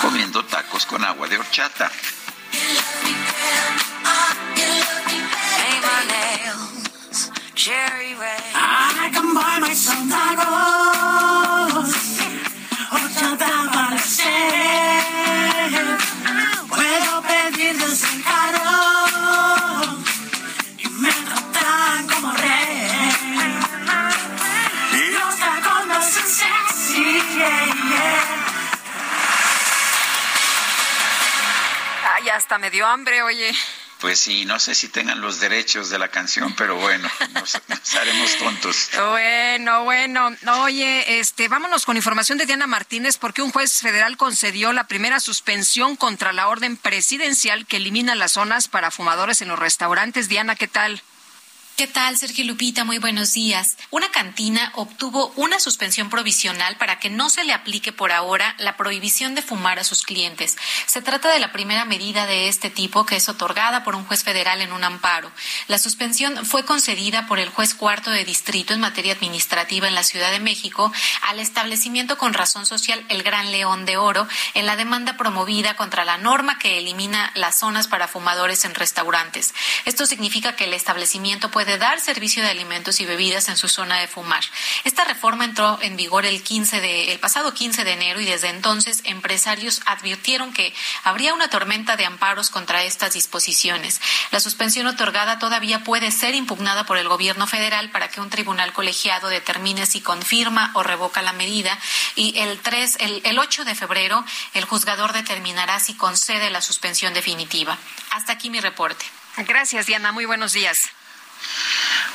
comiendo 0.00 0.44
tacos 0.44 0.86
con 0.86 1.04
agua 1.04 1.28
de 1.28 1.38
horchata. 1.38 1.90
Puedo 16.68 17.22
pedir 17.22 17.78
desencaro 17.78 18.58
y 20.76 20.88
me 20.88 21.12
tratan 21.12 22.08
como 22.08 22.32
rey. 22.32 23.12
Los 25.12 25.36
tacos 25.36 25.90
hacen 25.98 26.28
sexy, 26.28 27.22
Ay, 32.12 32.28
hasta 32.28 32.58
me 32.58 32.70
dio 32.70 32.88
hambre, 32.88 33.22
oye. 33.22 33.54
Pues 34.02 34.18
sí, 34.18 34.44
no 34.44 34.58
sé 34.58 34.74
si 34.74 34.88
tengan 34.88 35.20
los 35.20 35.38
derechos 35.38 35.88
de 35.88 35.96
la 35.96 36.08
canción, 36.08 36.52
pero 36.56 36.74
bueno, 36.74 37.08
nos, 37.34 37.54
haremos 37.94 38.36
tontos. 38.36 38.90
Bueno, 39.10 39.84
bueno. 39.84 40.36
Oye, 40.62 41.20
este, 41.20 41.46
vámonos 41.46 41.86
con 41.86 41.96
información 41.96 42.36
de 42.36 42.46
Diana 42.46 42.66
Martínez, 42.66 43.16
porque 43.16 43.42
un 43.42 43.52
juez 43.52 43.80
federal 43.80 44.16
concedió 44.16 44.72
la 44.72 44.88
primera 44.88 45.20
suspensión 45.20 45.94
contra 45.94 46.32
la 46.32 46.48
orden 46.48 46.76
presidencial 46.76 47.64
que 47.64 47.76
elimina 47.76 48.16
las 48.16 48.32
zonas 48.32 48.66
para 48.66 48.90
fumadores 48.90 49.40
en 49.40 49.46
los 49.46 49.58
restaurantes. 49.60 50.28
Diana, 50.28 50.56
¿qué 50.56 50.66
tal? 50.66 51.00
¿Qué 51.82 51.88
tal, 51.88 52.16
Sergio 52.16 52.44
Lupita? 52.44 52.84
Muy 52.84 52.98
buenos 52.98 53.32
días. 53.32 53.76
Una 53.90 54.08
cantina 54.12 54.70
obtuvo 54.76 55.32
una 55.34 55.58
suspensión 55.58 56.10
provisional 56.10 56.76
para 56.76 57.00
que 57.00 57.10
no 57.10 57.28
se 57.28 57.42
le 57.42 57.52
aplique 57.52 57.90
por 57.90 58.12
ahora 58.12 58.54
la 58.58 58.76
prohibición 58.76 59.34
de 59.34 59.42
fumar 59.42 59.80
a 59.80 59.84
sus 59.84 60.02
clientes. 60.02 60.56
Se 60.86 61.02
trata 61.02 61.32
de 61.32 61.40
la 61.40 61.50
primera 61.50 61.84
medida 61.84 62.24
de 62.26 62.46
este 62.46 62.70
tipo 62.70 63.04
que 63.04 63.16
es 63.16 63.28
otorgada 63.28 63.82
por 63.82 63.96
un 63.96 64.04
juez 64.04 64.22
federal 64.22 64.60
en 64.60 64.70
un 64.70 64.84
amparo. 64.84 65.32
La 65.66 65.76
suspensión 65.80 66.46
fue 66.46 66.64
concedida 66.64 67.26
por 67.26 67.40
el 67.40 67.48
juez 67.48 67.74
cuarto 67.74 68.12
de 68.12 68.24
distrito 68.24 68.74
en 68.74 68.80
materia 68.80 69.14
administrativa 69.14 69.88
en 69.88 69.96
la 69.96 70.04
Ciudad 70.04 70.30
de 70.30 70.38
México 70.38 70.92
al 71.22 71.40
establecimiento 71.40 72.16
con 72.16 72.32
razón 72.32 72.64
social 72.64 73.04
El 73.08 73.24
Gran 73.24 73.50
León 73.50 73.86
de 73.86 73.96
Oro 73.96 74.28
en 74.54 74.66
la 74.66 74.76
demanda 74.76 75.16
promovida 75.16 75.74
contra 75.74 76.04
la 76.04 76.16
norma 76.16 76.60
que 76.60 76.78
elimina 76.78 77.32
las 77.34 77.58
zonas 77.58 77.88
para 77.88 78.06
fumadores 78.06 78.64
en 78.64 78.76
restaurantes. 78.76 79.52
Esto 79.84 80.06
significa 80.06 80.54
que 80.54 80.66
el 80.66 80.74
establecimiento 80.74 81.50
puede 81.50 81.71
de 81.72 81.78
dar 81.78 82.00
servicio 82.00 82.42
de 82.42 82.50
alimentos 82.50 83.00
y 83.00 83.06
bebidas 83.06 83.48
en 83.48 83.56
su 83.56 83.66
zona 83.66 83.98
de 83.98 84.06
fumar. 84.06 84.44
Esta 84.84 85.04
reforma 85.04 85.46
entró 85.46 85.78
en 85.80 85.96
vigor 85.96 86.26
el 86.26 86.42
15 86.42 86.82
de, 86.82 87.12
el 87.12 87.18
pasado 87.18 87.54
15 87.54 87.84
de 87.84 87.92
enero 87.92 88.20
y 88.20 88.26
desde 88.26 88.50
entonces 88.50 89.00
empresarios 89.04 89.80
advirtieron 89.86 90.52
que 90.52 90.74
habría 91.02 91.32
una 91.32 91.48
tormenta 91.48 91.96
de 91.96 92.04
amparos 92.04 92.50
contra 92.50 92.82
estas 92.82 93.14
disposiciones. 93.14 94.02
La 94.32 94.40
suspensión 94.40 94.86
otorgada 94.86 95.38
todavía 95.38 95.82
puede 95.82 96.10
ser 96.10 96.34
impugnada 96.34 96.84
por 96.84 96.98
el 96.98 97.08
gobierno 97.08 97.46
federal 97.46 97.90
para 97.90 98.10
que 98.10 98.20
un 98.20 98.28
tribunal 98.28 98.74
colegiado 98.74 99.28
determine 99.28 99.86
si 99.86 100.02
confirma 100.02 100.72
o 100.74 100.82
revoca 100.82 101.22
la 101.22 101.32
medida 101.32 101.78
y 102.16 102.38
el 102.38 102.60
3, 102.60 102.96
el, 103.00 103.22
el 103.24 103.38
8 103.38 103.64
de 103.64 103.74
febrero 103.74 104.22
el 104.52 104.66
juzgador 104.66 105.14
determinará 105.14 105.80
si 105.80 105.94
concede 105.94 106.50
la 106.50 106.60
suspensión 106.60 107.14
definitiva. 107.14 107.78
Hasta 108.10 108.32
aquí 108.32 108.50
mi 108.50 108.60
reporte. 108.60 109.06
Gracias, 109.38 109.86
Diana. 109.86 110.12
Muy 110.12 110.26
buenos 110.26 110.52
días. 110.52 110.90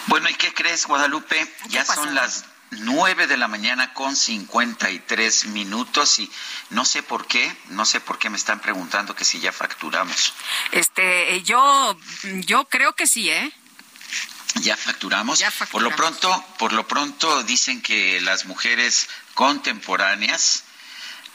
Bueno, 0.08 0.30
¿y 0.30 0.34
qué 0.36 0.54
crees, 0.54 0.86
Guadalupe? 0.86 1.54
Ya 1.70 1.86
son 1.86 2.16
las 2.16 2.46
nueve 2.72 3.28
de 3.28 3.38
la 3.38 3.48
mañana 3.48 3.94
con 3.94 4.16
cincuenta 4.16 4.90
y 4.92 5.00
tres 5.00 5.46
minutos 5.46 6.20
y 6.20 6.30
no 6.70 6.86
sé 6.86 7.02
por 7.04 7.26
qué, 7.28 7.56
no 7.70 7.86
sé 7.86 8.00
por 8.00 8.20
qué 8.20 8.30
me 8.30 8.38
están 8.38 8.60
preguntando 8.60 9.16
que 9.16 9.26
si 9.26 9.40
ya 9.40 9.52
facturamos. 9.52 10.34
Este, 10.72 11.42
yo, 11.44 11.98
yo 12.24 12.66
creo 12.66 12.94
que 12.94 13.08
sí, 13.08 13.30
¿eh? 13.30 13.52
Ya 14.56 14.76
facturamos. 14.76 15.40
ya 15.40 15.52
facturamos. 15.52 15.72
Por 15.72 15.82
lo 15.84 15.96
pronto, 15.96 16.46
por 16.58 16.74
lo 16.74 16.88
pronto 16.88 17.44
dicen 17.44 17.82
que 17.82 18.20
las 18.22 18.46
mujeres 18.46 19.08
contemporáneas 19.34 20.64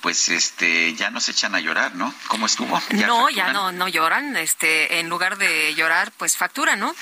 pues 0.03 0.29
este 0.29 0.95
ya 0.95 1.11
no 1.11 1.21
se 1.21 1.31
echan 1.31 1.55
a 1.55 1.61
llorar, 1.61 1.95
¿no? 1.95 2.13
¿Cómo 2.27 2.47
estuvo? 2.47 2.81
no, 2.91 3.31
ya 3.31 3.53
no 3.53 3.73
no 3.73 3.89
lloran, 3.89 4.37
este 4.37 4.99
en 4.99 5.09
lugar 5.09 5.39
de 5.39 5.75
llorar, 5.75 6.13
pues 6.19 6.37
factura, 6.37 6.77
¿no? 6.77 6.95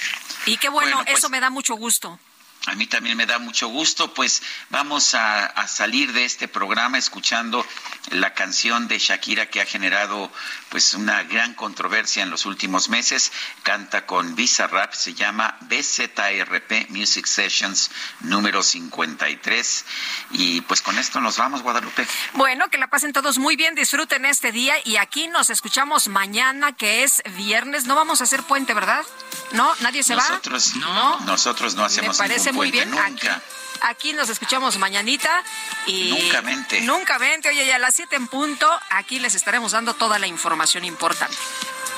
Y 0.47 0.59
qué 0.59 0.69
bueno, 0.69 1.01
eso 1.07 1.23
pues 1.23 1.31
me 1.31 1.41
da 1.41 1.51
mucho 1.51 1.75
gusto. 1.75 2.21
A 2.67 2.75
mí 2.75 2.87
también 2.87 3.17
me 3.17 3.25
da 3.25 3.39
mucho 3.39 3.69
gusto, 3.69 4.13
pues 4.13 4.43
vamos 4.69 5.15
a, 5.15 5.67
salir 5.67 6.13
de 6.13 6.25
este 6.25 6.47
programa 6.47 6.99
escuchando 6.99 7.65
la 8.11 8.35
canción 8.35 8.87
de 8.87 8.99
Shakira 8.99 9.47
que 9.47 9.63
ha 9.63 9.67
generado 9.67 10.31
pues 10.69 10.95
una 10.95 11.23
gran 11.23 11.55
controversia 11.55 12.23
en 12.23 12.29
los 12.29 12.45
últimos 12.45 12.91
meses. 12.91 13.33
Canta 13.63 14.05
con 14.05 14.35
Visa 14.35 14.67
Rap, 14.67 14.93
se 14.93 15.15
llama 15.15 15.57
BZRP 15.63 16.91
Music 16.91 17.27
Sessions 17.27 17.91
número 18.21 18.63
53. 18.63 19.85
Y 20.33 20.61
pues 20.63 20.83
con 20.83 20.99
esto 20.99 21.21
nos 21.21 21.39
vamos, 21.39 21.63
Guadalupe. 21.63 22.07
Bueno, 22.35 22.69
que 22.69 22.77
la 22.77 22.89
pasen 22.89 23.13
todos 23.13 23.39
muy 23.39 23.57
bien, 23.57 23.75
disfruten 23.75 24.27
este 24.27 24.53
día 24.53 24.75
y 24.85 24.97
aquí 24.97 25.29
nos 25.29 25.49
escuchamos 25.49 26.09
mañana 26.09 26.73
que 26.73 27.05
es 27.05 27.23
viernes. 27.37 27.87
No 27.87 27.95
vamos 27.95 28.21
a 28.21 28.25
hacer 28.25 28.43
puente, 28.43 28.75
¿verdad? 28.75 29.05
No, 29.53 29.75
nadie 29.81 30.03
se 30.03 30.15
va. 30.15 30.41
No, 30.77 31.21
nosotros 31.21 31.75
no 31.75 31.85
hacemos 31.85 32.19
Me 32.19 32.29
parece 32.29 32.50
muy 32.53 32.71
bien. 32.71 32.91
Nunca. 32.91 33.41
Aquí, 33.83 34.13
nos 34.13 34.29
escuchamos 34.29 34.77
mañanita 34.77 35.43
y 35.87 36.11
nunca 36.11 36.43
mente. 36.43 36.81
Nunca 36.83 37.19
mente. 37.19 37.49
Oye, 37.49 37.65
ya 37.67 37.77
a 37.77 37.79
las 37.79 37.95
7 37.95 38.15
en 38.17 38.29
punto, 38.29 38.69
aquí 38.91 39.19
les 39.19 39.35
estaremos 39.35 39.73
dando 39.73 39.95
toda 39.95 40.19
la 40.19 40.27
información 40.27 40.85
importante. 40.85 41.37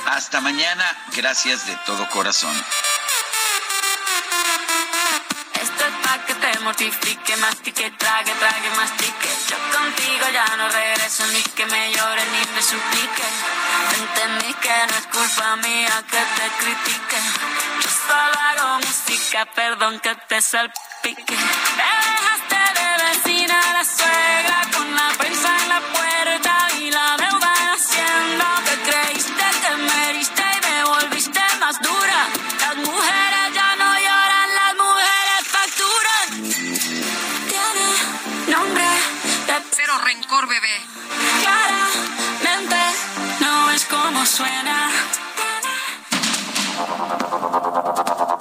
Hasta 0.05 0.41
mañana. 0.41 0.85
Gracias 1.15 1.65
de 1.67 1.75
todo 1.85 2.09
corazón. 2.09 2.55
Esto 5.61 5.85
es 5.85 6.07
pa' 6.07 6.25
que 6.25 6.33
te 6.35 6.59
mortifique, 6.59 7.37
mastique, 7.37 7.91
trague, 7.97 8.31
trague, 8.33 8.69
mastique. 8.75 9.29
Yo 9.49 9.57
contigo 9.77 10.25
ya 10.33 10.45
no 10.57 10.69
regreso 10.69 11.25
ni 11.27 11.41
que 11.41 11.65
me 11.65 11.93
llore 11.93 12.23
ni 12.31 12.55
me 12.55 12.61
suplique. 12.61 13.23
Entendí 13.97 14.53
que 14.55 14.73
no 14.89 14.97
es 14.97 15.07
culpa 15.07 15.55
mía 15.57 16.03
que 16.09 16.17
te 16.17 16.47
critique. 16.63 17.17
Hago 18.09 18.79
música, 18.79 19.45
perdón 19.55 19.99
que 19.99 20.15
te 20.27 20.41
salpique. 20.41 21.35
Me 21.77 21.83
dejaste 21.83 22.61
de 22.79 22.87
vecina 23.05 23.73
la 23.73 23.83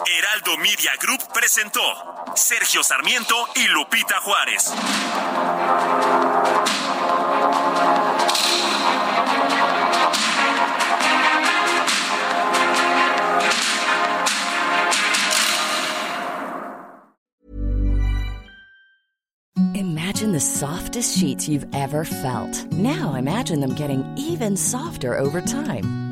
Heraldo 0.04 0.56
Media 0.58 0.90
Group 1.00 1.32
presentó 1.32 1.80
Sergio 2.34 2.82
Sarmiento 2.82 3.34
y 3.54 3.68
Lupita 3.68 4.16
Juárez. 4.20 4.72
Imagine 19.74 20.32
the 20.32 20.40
softest 20.40 21.16
sheets 21.18 21.48
you've 21.48 21.66
ever 21.74 22.04
felt. 22.04 22.72
Now 22.72 23.14
imagine 23.14 23.60
them 23.60 23.74
getting 23.74 24.04
even 24.16 24.56
softer 24.56 25.16
over 25.16 25.40
time. 25.40 26.11